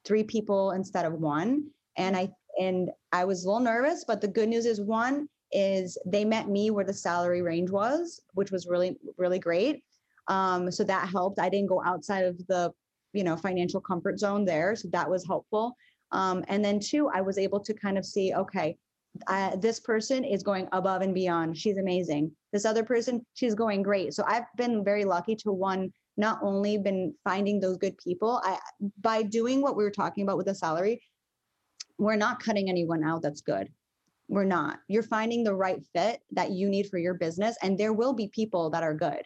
three 0.07 0.24
people 0.24 0.70
instead 0.70 1.05
of 1.05 1.12
one. 1.12 1.51
And 1.99 2.16
i 2.16 2.31
and 2.59 2.91
I 3.12 3.24
was 3.24 3.45
a 3.45 3.49
little 3.49 3.61
nervous, 3.74 4.05
but 4.07 4.20
the 4.20 4.28
good 4.28 4.49
news 4.49 4.65
is 4.65 4.81
one 4.81 5.28
is 5.55 5.97
they 6.05 6.24
met 6.24 6.48
me 6.48 6.70
where 6.70 6.85
the 6.85 6.93
salary 6.93 7.43
range 7.43 7.70
was, 7.70 8.20
which 8.35 8.51
was 8.51 8.66
really 8.66 8.97
really 9.16 9.39
great. 9.39 9.82
Um, 10.28 10.70
so 10.70 10.85
that 10.85 11.09
helped. 11.09 11.39
I 11.39 11.48
didn't 11.48 11.68
go 11.68 11.82
outside 11.85 12.24
of 12.24 12.39
the 12.47 12.72
you 13.12 13.24
know 13.24 13.36
financial 13.36 13.81
comfort 13.81 14.18
zone 14.18 14.44
there, 14.44 14.76
so 14.76 14.89
that 14.89 15.09
was 15.09 15.26
helpful. 15.26 15.76
Um, 16.12 16.44
and 16.48 16.64
then 16.64 16.81
two, 16.81 17.09
I 17.09 17.22
was 17.22 17.39
able 17.39 17.60
to 17.60 17.74
kind 17.74 17.98
of 17.98 18.05
see, 18.05 18.32
okay, 18.35 18.76
uh, 19.26 19.56
this 19.56 19.81
person 19.81 20.22
is 20.22 20.43
going 20.43 20.68
above 20.72 21.02
and 21.02 21.14
beyond. 21.14 21.56
She's 21.59 21.78
amazing. 21.78 22.31
This 22.52 22.64
other 22.64 22.85
person, 22.85 23.24
she's 23.35 23.55
going 23.55 23.82
great. 23.82 24.14
So 24.14 24.24
I've 24.26 24.44
been 24.56 24.85
very 24.85 25.05
lucky 25.05 25.35
to 25.36 25.51
one 25.51 25.93
not 26.16 26.39
only 26.43 26.78
been 26.78 27.14
finding 27.24 27.59
those 27.59 27.76
good 27.76 27.97
people 27.98 28.40
I, 28.44 28.59
by 29.01 29.22
doing 29.22 29.60
what 29.60 29.76
we 29.76 29.82
were 29.82 29.90
talking 29.90 30.22
about 30.22 30.36
with 30.36 30.47
the 30.47 30.55
salary 30.55 31.01
we're 31.98 32.16
not 32.16 32.40
cutting 32.40 32.68
anyone 32.68 33.05
out 33.05 33.22
that's 33.22 33.40
good. 33.40 33.68
We're 34.29 34.45
not. 34.45 34.81
You're 34.89 35.03
finding 35.03 35.45
the 35.45 35.55
right 35.55 35.83
fit 35.93 36.21
that 36.33 36.51
you 36.51 36.69
need 36.69 36.89
for 36.89 36.99
your 36.99 37.15
business, 37.15 37.57
and 37.63 37.77
there 37.77 37.93
will 37.93 38.13
be 38.13 38.29
people 38.29 38.71
that 38.71 38.83
are 38.83 38.95
good. 38.95 39.23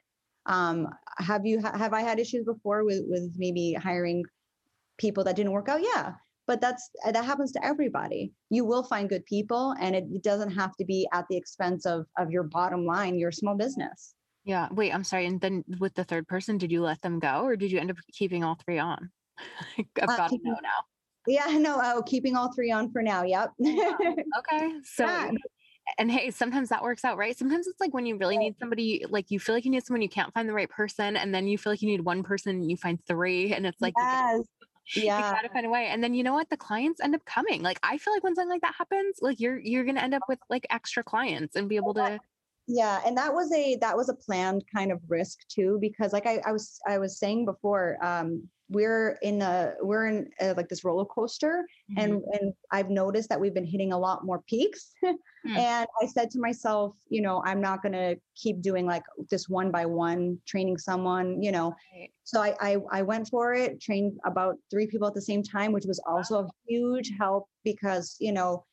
Um, 0.46 0.88
have 1.18 1.46
you 1.46 1.60
have 1.60 1.92
I 1.92 2.00
had 2.00 2.18
issues 2.18 2.44
before 2.44 2.84
with 2.84 3.02
with 3.06 3.32
maybe 3.36 3.74
hiring 3.74 4.24
people 4.96 5.22
that 5.24 5.36
didn't 5.36 5.52
work 5.52 5.68
out? 5.68 5.82
Yeah, 5.82 6.14
but 6.46 6.60
that's 6.60 6.90
that 7.04 7.24
happens 7.24 7.52
to 7.52 7.64
everybody. 7.64 8.32
You 8.50 8.64
will 8.64 8.82
find 8.82 9.08
good 9.08 9.24
people, 9.26 9.74
and 9.80 9.94
it, 9.94 10.04
it 10.12 10.22
doesn't 10.22 10.50
have 10.50 10.74
to 10.76 10.84
be 10.84 11.06
at 11.12 11.26
the 11.28 11.36
expense 11.36 11.86
of 11.86 12.06
of 12.18 12.30
your 12.30 12.42
bottom 12.42 12.84
line, 12.84 13.18
your 13.18 13.30
small 13.30 13.54
business. 13.54 14.14
Yeah. 14.44 14.68
Wait, 14.70 14.94
I'm 14.94 15.04
sorry. 15.04 15.26
And 15.26 15.38
then 15.42 15.62
with 15.78 15.94
the 15.94 16.04
third 16.04 16.26
person, 16.26 16.56
did 16.56 16.72
you 16.72 16.80
let 16.80 17.02
them 17.02 17.18
go, 17.18 17.42
or 17.44 17.54
did 17.54 17.70
you 17.70 17.78
end 17.78 17.90
up 17.90 17.98
keeping 18.12 18.42
all 18.42 18.56
three 18.64 18.78
on? 18.78 19.10
I've 19.78 20.08
uh, 20.08 20.16
got 20.16 20.30
to 20.30 20.38
know 20.42 20.56
now. 20.62 20.80
Yeah, 21.28 21.46
no, 21.58 21.80
oh, 21.82 22.02
keeping 22.02 22.36
all 22.36 22.52
three 22.52 22.70
on 22.70 22.90
for 22.90 23.02
now. 23.02 23.22
Yep. 23.22 23.52
okay. 23.60 24.72
So 24.84 25.04
yeah. 25.04 25.30
and 25.98 26.10
hey, 26.10 26.30
sometimes 26.30 26.70
that 26.70 26.82
works 26.82 27.04
out, 27.04 27.18
right? 27.18 27.36
Sometimes 27.36 27.66
it's 27.66 27.80
like 27.80 27.94
when 27.94 28.06
you 28.06 28.16
really 28.16 28.38
need 28.38 28.56
somebody, 28.58 29.04
like 29.08 29.30
you 29.30 29.38
feel 29.38 29.54
like 29.54 29.64
you 29.64 29.70
need 29.70 29.84
someone, 29.84 30.02
you 30.02 30.08
can't 30.08 30.32
find 30.32 30.48
the 30.48 30.54
right 30.54 30.70
person, 30.70 31.16
and 31.16 31.34
then 31.34 31.46
you 31.46 31.58
feel 31.58 31.72
like 31.72 31.82
you 31.82 31.88
need 31.88 32.00
one 32.00 32.22
person, 32.22 32.56
and 32.56 32.70
you 32.70 32.76
find 32.76 32.98
three, 33.06 33.52
and 33.52 33.66
it's 33.66 33.80
like 33.80 33.94
yes. 33.98 34.42
yeah. 34.96 35.16
you 35.16 35.34
gotta 35.34 35.48
find 35.50 35.66
a 35.66 35.70
way. 35.70 35.86
And 35.86 36.02
then 36.02 36.14
you 36.14 36.24
know 36.24 36.34
what? 36.34 36.48
The 36.50 36.56
clients 36.56 37.00
end 37.00 37.14
up 37.14 37.24
coming. 37.24 37.62
Like 37.62 37.78
I 37.82 37.98
feel 37.98 38.14
like 38.14 38.24
when 38.24 38.34
something 38.34 38.50
like 38.50 38.62
that 38.62 38.74
happens, 38.76 39.18
like 39.20 39.38
you're 39.38 39.58
you're 39.58 39.84
gonna 39.84 40.00
end 40.00 40.14
up 40.14 40.22
with 40.28 40.38
like 40.48 40.66
extra 40.70 41.04
clients 41.04 41.56
and 41.56 41.68
be 41.68 41.76
able 41.76 41.94
to 41.94 42.18
yeah 42.68 43.00
and 43.06 43.16
that 43.16 43.32
was 43.32 43.50
a 43.52 43.76
that 43.76 43.96
was 43.96 44.08
a 44.08 44.14
planned 44.14 44.62
kind 44.72 44.92
of 44.92 45.00
risk 45.08 45.40
too 45.48 45.78
because 45.80 46.12
like 46.12 46.26
i, 46.26 46.40
I 46.46 46.52
was 46.52 46.78
i 46.86 46.98
was 46.98 47.18
saying 47.18 47.46
before 47.46 47.98
um 48.04 48.46
we're 48.70 49.18
in 49.22 49.40
a 49.40 49.72
we're 49.80 50.06
in 50.06 50.28
a, 50.40 50.52
like 50.52 50.68
this 50.68 50.84
roller 50.84 51.06
coaster 51.06 51.66
mm-hmm. 51.90 52.00
and 52.00 52.22
and 52.38 52.52
i've 52.70 52.90
noticed 52.90 53.30
that 53.30 53.40
we've 53.40 53.54
been 53.54 53.64
hitting 53.64 53.92
a 53.92 53.98
lot 53.98 54.26
more 54.26 54.42
peaks 54.46 54.92
mm-hmm. 55.02 55.16
and 55.56 55.86
i 56.02 56.06
said 56.06 56.30
to 56.30 56.38
myself 56.38 56.94
you 57.08 57.22
know 57.22 57.42
i'm 57.46 57.60
not 57.60 57.80
going 57.82 57.92
to 57.92 58.14
keep 58.36 58.60
doing 58.60 58.84
like 58.84 59.02
this 59.30 59.48
one 59.48 59.70
by 59.70 59.86
one 59.86 60.38
training 60.46 60.76
someone 60.76 61.42
you 61.42 61.50
know 61.50 61.74
right. 61.96 62.10
so 62.24 62.42
I, 62.42 62.54
I 62.60 62.76
i 62.92 63.02
went 63.02 63.28
for 63.28 63.54
it 63.54 63.80
trained 63.80 64.18
about 64.26 64.56
three 64.70 64.86
people 64.86 65.08
at 65.08 65.14
the 65.14 65.22
same 65.22 65.42
time 65.42 65.72
which 65.72 65.86
was 65.86 66.00
also 66.06 66.42
wow. 66.42 66.48
a 66.48 66.50
huge 66.72 67.12
help 67.18 67.48
because 67.64 68.16
you 68.20 68.32
know 68.32 68.64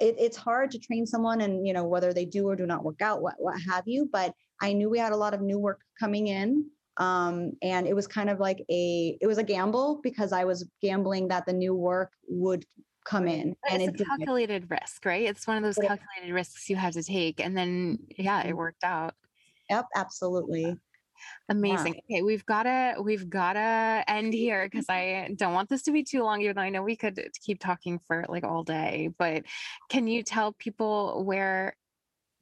it, 0.00 0.14
it's 0.18 0.36
hard 0.36 0.70
to 0.70 0.78
train 0.78 1.06
someone 1.06 1.40
and 1.40 1.66
you 1.66 1.72
know 1.72 1.84
whether 1.84 2.12
they 2.12 2.24
do 2.24 2.48
or 2.48 2.56
do 2.56 2.66
not 2.66 2.84
work 2.84 3.02
out 3.02 3.22
what 3.22 3.34
what 3.38 3.60
have 3.60 3.84
you 3.86 4.08
but 4.12 4.32
i 4.60 4.72
knew 4.72 4.88
we 4.88 4.98
had 4.98 5.12
a 5.12 5.16
lot 5.16 5.34
of 5.34 5.40
new 5.40 5.58
work 5.58 5.80
coming 5.98 6.28
in 6.28 6.64
um, 6.98 7.52
and 7.62 7.86
it 7.86 7.94
was 7.94 8.08
kind 8.08 8.28
of 8.28 8.40
like 8.40 8.64
a 8.70 9.16
it 9.20 9.26
was 9.26 9.38
a 9.38 9.44
gamble 9.44 10.00
because 10.02 10.32
i 10.32 10.44
was 10.44 10.68
gambling 10.82 11.28
that 11.28 11.46
the 11.46 11.52
new 11.52 11.74
work 11.74 12.12
would 12.28 12.64
come 13.04 13.26
in 13.26 13.56
but 13.62 13.72
and 13.72 13.82
it's 13.82 14.00
a 14.00 14.04
calculated 14.04 14.70
risk 14.70 15.04
right? 15.06 15.22
It's 15.22 15.46
one 15.46 15.56
of 15.56 15.62
those 15.62 15.76
calculated 15.76 16.32
risks 16.32 16.68
you 16.68 16.76
have 16.76 16.92
to 16.92 17.02
take 17.02 17.40
and 17.40 17.56
then 17.56 18.00
yeah 18.18 18.40
it 18.40 18.48
mm-hmm. 18.48 18.58
worked 18.58 18.84
out. 18.84 19.14
Yep 19.70 19.86
absolutely 19.96 20.76
amazing. 21.48 21.94
Yeah. 22.08 22.16
okay 22.16 22.22
we've 22.22 22.46
gotta 22.46 22.94
we've 23.02 23.28
gotta 23.28 24.04
end 24.08 24.32
here 24.32 24.68
because 24.70 24.86
i 24.88 25.30
don't 25.36 25.54
want 25.54 25.68
this 25.68 25.82
to 25.82 25.92
be 25.92 26.02
too 26.02 26.22
long 26.22 26.40
even 26.42 26.56
though 26.56 26.62
i 26.62 26.70
know 26.70 26.82
we 26.82 26.96
could 26.96 27.20
keep 27.44 27.60
talking 27.60 27.98
for 28.06 28.24
like 28.28 28.44
all 28.44 28.62
day 28.62 29.10
but 29.18 29.44
can 29.88 30.06
you 30.06 30.22
tell 30.22 30.52
people 30.52 31.24
where 31.24 31.74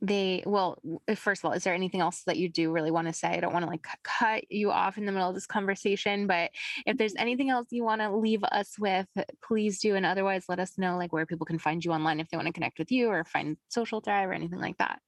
they 0.02 0.42
well 0.44 0.78
first 1.14 1.40
of 1.40 1.46
all 1.46 1.52
is 1.52 1.64
there 1.64 1.74
anything 1.74 2.00
else 2.00 2.22
that 2.26 2.36
you 2.36 2.48
do 2.48 2.70
really 2.70 2.90
want 2.90 3.06
to 3.06 3.12
say? 3.12 3.28
I 3.28 3.40
don't 3.40 3.52
want 3.52 3.64
to 3.64 3.70
like 3.70 3.86
cut 4.02 4.50
you 4.50 4.70
off 4.70 4.98
in 4.98 5.06
the 5.06 5.12
middle 5.12 5.28
of 5.28 5.34
this 5.34 5.46
conversation 5.46 6.26
but 6.26 6.50
if 6.84 6.98
there's 6.98 7.14
mm-hmm. 7.14 7.22
anything 7.22 7.50
else 7.50 7.68
you 7.70 7.82
want 7.82 8.02
to 8.02 8.14
leave 8.14 8.44
us 8.44 8.78
with 8.78 9.06
please 9.42 9.80
do 9.80 9.94
and 9.94 10.04
otherwise 10.04 10.44
let 10.48 10.60
us 10.60 10.76
know 10.76 10.96
like 10.96 11.12
where 11.12 11.26
people 11.26 11.46
can 11.46 11.58
find 11.58 11.84
you 11.84 11.92
online 11.92 12.20
if 12.20 12.28
they 12.28 12.36
want 12.36 12.46
to 12.46 12.52
connect 12.52 12.78
with 12.78 12.92
you 12.92 13.08
or 13.08 13.24
find 13.24 13.56
social 13.68 14.00
thrive 14.00 14.28
or 14.28 14.34
anything 14.34 14.60
like 14.60 14.76
that 14.78 15.00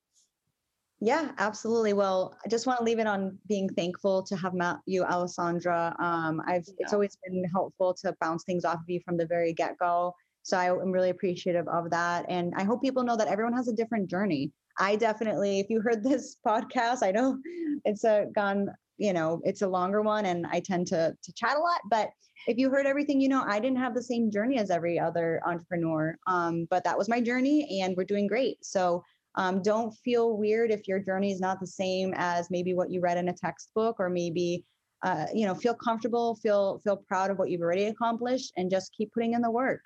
yeah 1.00 1.30
absolutely 1.38 1.92
well 1.92 2.36
i 2.44 2.48
just 2.48 2.66
want 2.66 2.78
to 2.78 2.84
leave 2.84 2.98
it 2.98 3.06
on 3.06 3.38
being 3.46 3.68
thankful 3.68 4.22
to 4.22 4.36
have 4.36 4.54
met 4.54 4.76
you 4.86 5.04
alessandra 5.04 5.94
um, 6.00 6.42
i've 6.46 6.64
yeah. 6.66 6.74
it's 6.80 6.92
always 6.92 7.16
been 7.24 7.44
helpful 7.44 7.94
to 7.94 8.14
bounce 8.20 8.44
things 8.44 8.64
off 8.64 8.80
of 8.80 8.88
you 8.88 9.00
from 9.04 9.16
the 9.16 9.26
very 9.26 9.52
get-go 9.52 10.12
so 10.48 10.56
I 10.56 10.66
am 10.70 10.90
really 10.90 11.10
appreciative 11.10 11.68
of 11.68 11.90
that. 11.90 12.24
And 12.28 12.54
I 12.56 12.64
hope 12.64 12.82
people 12.82 13.02
know 13.02 13.16
that 13.16 13.28
everyone 13.28 13.52
has 13.52 13.68
a 13.68 13.72
different 13.72 14.08
journey. 14.08 14.50
I 14.78 14.96
definitely, 14.96 15.60
if 15.60 15.68
you 15.68 15.80
heard 15.80 16.02
this 16.04 16.36
podcast, 16.46 17.02
I 17.02 17.10
know 17.10 17.38
it's 17.84 18.04
a 18.04 18.26
gone, 18.34 18.68
you 18.96 19.12
know, 19.12 19.40
it's 19.44 19.62
a 19.62 19.68
longer 19.68 20.00
one 20.00 20.24
and 20.26 20.46
I 20.50 20.60
tend 20.60 20.86
to 20.88 21.14
to 21.22 21.32
chat 21.34 21.56
a 21.56 21.60
lot, 21.60 21.80
but 21.90 22.10
if 22.46 22.56
you 22.56 22.70
heard 22.70 22.86
everything, 22.86 23.20
you 23.20 23.28
know, 23.28 23.44
I 23.46 23.60
didn't 23.60 23.78
have 23.78 23.94
the 23.94 24.02
same 24.02 24.30
journey 24.30 24.58
as 24.58 24.70
every 24.70 24.98
other 24.98 25.42
entrepreneur. 25.44 26.16
Um, 26.26 26.66
but 26.70 26.82
that 26.84 26.96
was 26.96 27.08
my 27.08 27.20
journey 27.20 27.82
and 27.82 27.94
we're 27.96 28.04
doing 28.04 28.26
great. 28.26 28.64
So 28.64 29.04
um, 29.38 29.62
don't 29.62 29.92
feel 30.04 30.36
weird 30.36 30.70
if 30.70 30.86
your 30.86 30.98
journey 30.98 31.32
is 31.32 31.40
not 31.40 31.60
the 31.60 31.66
same 31.66 32.12
as 32.16 32.50
maybe 32.50 32.74
what 32.74 32.90
you 32.90 33.00
read 33.00 33.16
in 33.16 33.28
a 33.28 33.32
textbook 33.32 33.96
or 33.98 34.10
maybe 34.10 34.64
uh, 35.04 35.26
you 35.32 35.46
know 35.46 35.54
feel 35.54 35.74
comfortable 35.74 36.34
feel 36.42 36.80
feel 36.84 36.96
proud 36.96 37.30
of 37.30 37.38
what 37.38 37.48
you've 37.48 37.62
already 37.62 37.84
accomplished 37.84 38.52
and 38.56 38.70
just 38.70 38.92
keep 38.92 39.12
putting 39.12 39.32
in 39.32 39.40
the 39.40 39.50
work 39.50 39.80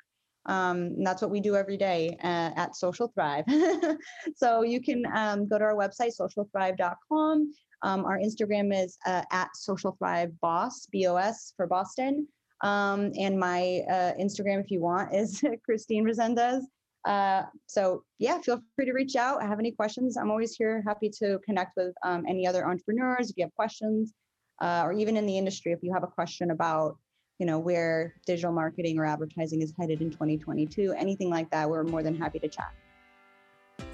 um, 0.46 1.02
that's 1.02 1.22
what 1.22 1.30
we 1.30 1.40
do 1.40 1.54
every 1.54 1.76
day 1.76 2.16
uh, 2.22 2.50
at 2.56 2.74
Social 2.74 3.12
Thrive. 3.14 3.44
so 4.36 4.62
you 4.62 4.80
can 4.80 5.04
um, 5.14 5.46
go 5.46 5.56
to 5.56 5.62
our 5.64 5.76
website, 5.76 6.12
socialthrive.com. 6.20 7.52
Um, 7.82 8.04
our 8.04 8.18
Instagram 8.18 8.74
is 8.76 8.98
uh, 9.06 9.22
at 9.30 9.50
Social 9.54 9.94
Thrive 9.98 10.32
Boss, 10.40 10.86
B 10.90 11.06
O 11.06 11.16
S 11.16 11.52
for 11.56 11.66
Boston. 11.66 12.26
Um, 12.62 13.12
and 13.18 13.38
my 13.38 13.82
uh, 13.88 14.14
Instagram, 14.20 14.60
if 14.60 14.70
you 14.70 14.80
want, 14.80 15.14
is 15.14 15.42
Kristine 15.68 16.04
Resendes. 16.04 16.62
Uh, 17.04 17.42
so 17.66 18.04
yeah, 18.18 18.40
feel 18.40 18.60
free 18.76 18.86
to 18.86 18.92
reach 18.92 19.16
out. 19.16 19.42
I 19.42 19.46
have 19.46 19.58
any 19.58 19.72
questions. 19.72 20.16
I'm 20.16 20.30
always 20.30 20.54
here, 20.54 20.82
happy 20.86 21.10
to 21.18 21.38
connect 21.44 21.72
with 21.76 21.94
um, 22.04 22.24
any 22.28 22.46
other 22.46 22.66
entrepreneurs 22.66 23.30
if 23.30 23.36
you 23.36 23.44
have 23.44 23.54
questions, 23.54 24.12
uh, 24.60 24.82
or 24.84 24.92
even 24.92 25.16
in 25.16 25.26
the 25.26 25.36
industry 25.36 25.72
if 25.72 25.80
you 25.82 25.92
have 25.92 26.04
a 26.04 26.08
question 26.08 26.50
about 26.50 26.96
you 27.38 27.46
know 27.46 27.58
where 27.58 28.14
digital 28.26 28.52
marketing 28.52 28.98
or 28.98 29.04
advertising 29.04 29.62
is 29.62 29.72
headed 29.80 30.00
in 30.00 30.10
2022 30.10 30.92
anything 30.96 31.28
like 31.28 31.50
that 31.50 31.68
we're 31.68 31.82
more 31.82 32.02
than 32.02 32.14
happy 32.14 32.38
to 32.38 32.46
chat. 32.46 32.72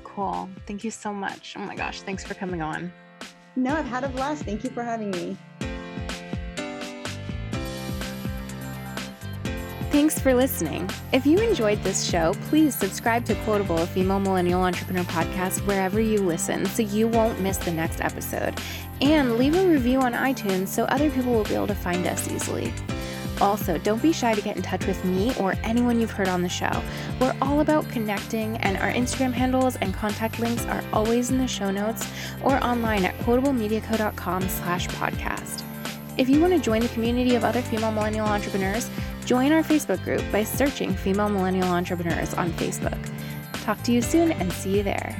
Cool. 0.04 0.50
Thank 0.66 0.84
you 0.84 0.90
so 0.90 1.14
much. 1.14 1.54
Oh 1.56 1.60
my 1.60 1.74
gosh 1.74 2.02
thanks 2.02 2.24
for 2.24 2.34
coming 2.34 2.60
on. 2.60 2.92
No 3.56 3.74
i've 3.74 3.86
had 3.86 4.04
a 4.04 4.08
blast. 4.08 4.42
Thank 4.42 4.64
you 4.64 4.70
for 4.70 4.82
having 4.82 5.10
me 5.12 5.36
Thanks 9.98 10.20
for 10.20 10.32
listening. 10.32 10.88
If 11.12 11.26
you 11.26 11.38
enjoyed 11.38 11.82
this 11.82 12.08
show, 12.08 12.32
please 12.42 12.72
subscribe 12.72 13.24
to 13.24 13.34
Quotable, 13.44 13.78
a 13.78 13.86
female 13.88 14.20
millennial 14.20 14.62
entrepreneur 14.62 15.02
podcast, 15.02 15.58
wherever 15.66 15.98
you 15.98 16.20
listen 16.20 16.66
so 16.66 16.82
you 16.84 17.08
won't 17.08 17.40
miss 17.40 17.56
the 17.56 17.72
next 17.72 18.00
episode. 18.00 18.54
And 19.00 19.38
leave 19.38 19.56
a 19.56 19.66
review 19.66 19.98
on 20.00 20.12
iTunes 20.12 20.68
so 20.68 20.84
other 20.84 21.10
people 21.10 21.32
will 21.32 21.42
be 21.42 21.56
able 21.56 21.66
to 21.66 21.74
find 21.74 22.06
us 22.06 22.30
easily. 22.30 22.72
Also, 23.40 23.76
don't 23.78 24.00
be 24.00 24.12
shy 24.12 24.34
to 24.34 24.40
get 24.40 24.54
in 24.54 24.62
touch 24.62 24.86
with 24.86 25.04
me 25.04 25.34
or 25.34 25.56
anyone 25.64 26.00
you've 26.00 26.12
heard 26.12 26.28
on 26.28 26.42
the 26.42 26.48
show. 26.48 26.80
We're 27.20 27.34
all 27.42 27.58
about 27.58 27.88
connecting, 27.88 28.56
and 28.58 28.76
our 28.76 28.92
Instagram 28.92 29.32
handles 29.32 29.74
and 29.74 29.92
contact 29.92 30.38
links 30.38 30.64
are 30.66 30.84
always 30.92 31.32
in 31.32 31.38
the 31.38 31.48
show 31.48 31.72
notes 31.72 32.08
or 32.44 32.62
online 32.62 33.04
at 33.04 33.18
quotablemediaco.com 33.18 34.48
slash 34.48 34.86
podcast. 34.90 35.64
If 36.16 36.28
you 36.28 36.40
want 36.40 36.52
to 36.52 36.60
join 36.60 36.82
the 36.82 36.88
community 36.88 37.34
of 37.34 37.44
other 37.44 37.62
female 37.62 37.92
millennial 37.92 38.26
entrepreneurs, 38.26 38.90
join 39.28 39.52
our 39.52 39.62
Facebook 39.62 40.02
group 40.04 40.24
by 40.32 40.42
searching 40.42 40.94
Female 40.94 41.28
Millennial 41.28 41.68
Entrepreneurs 41.68 42.32
on 42.32 42.50
Facebook. 42.52 42.98
Talk 43.62 43.82
to 43.82 43.92
you 43.92 44.00
soon 44.00 44.32
and 44.32 44.50
see 44.50 44.78
you 44.78 44.82
there. 44.82 45.14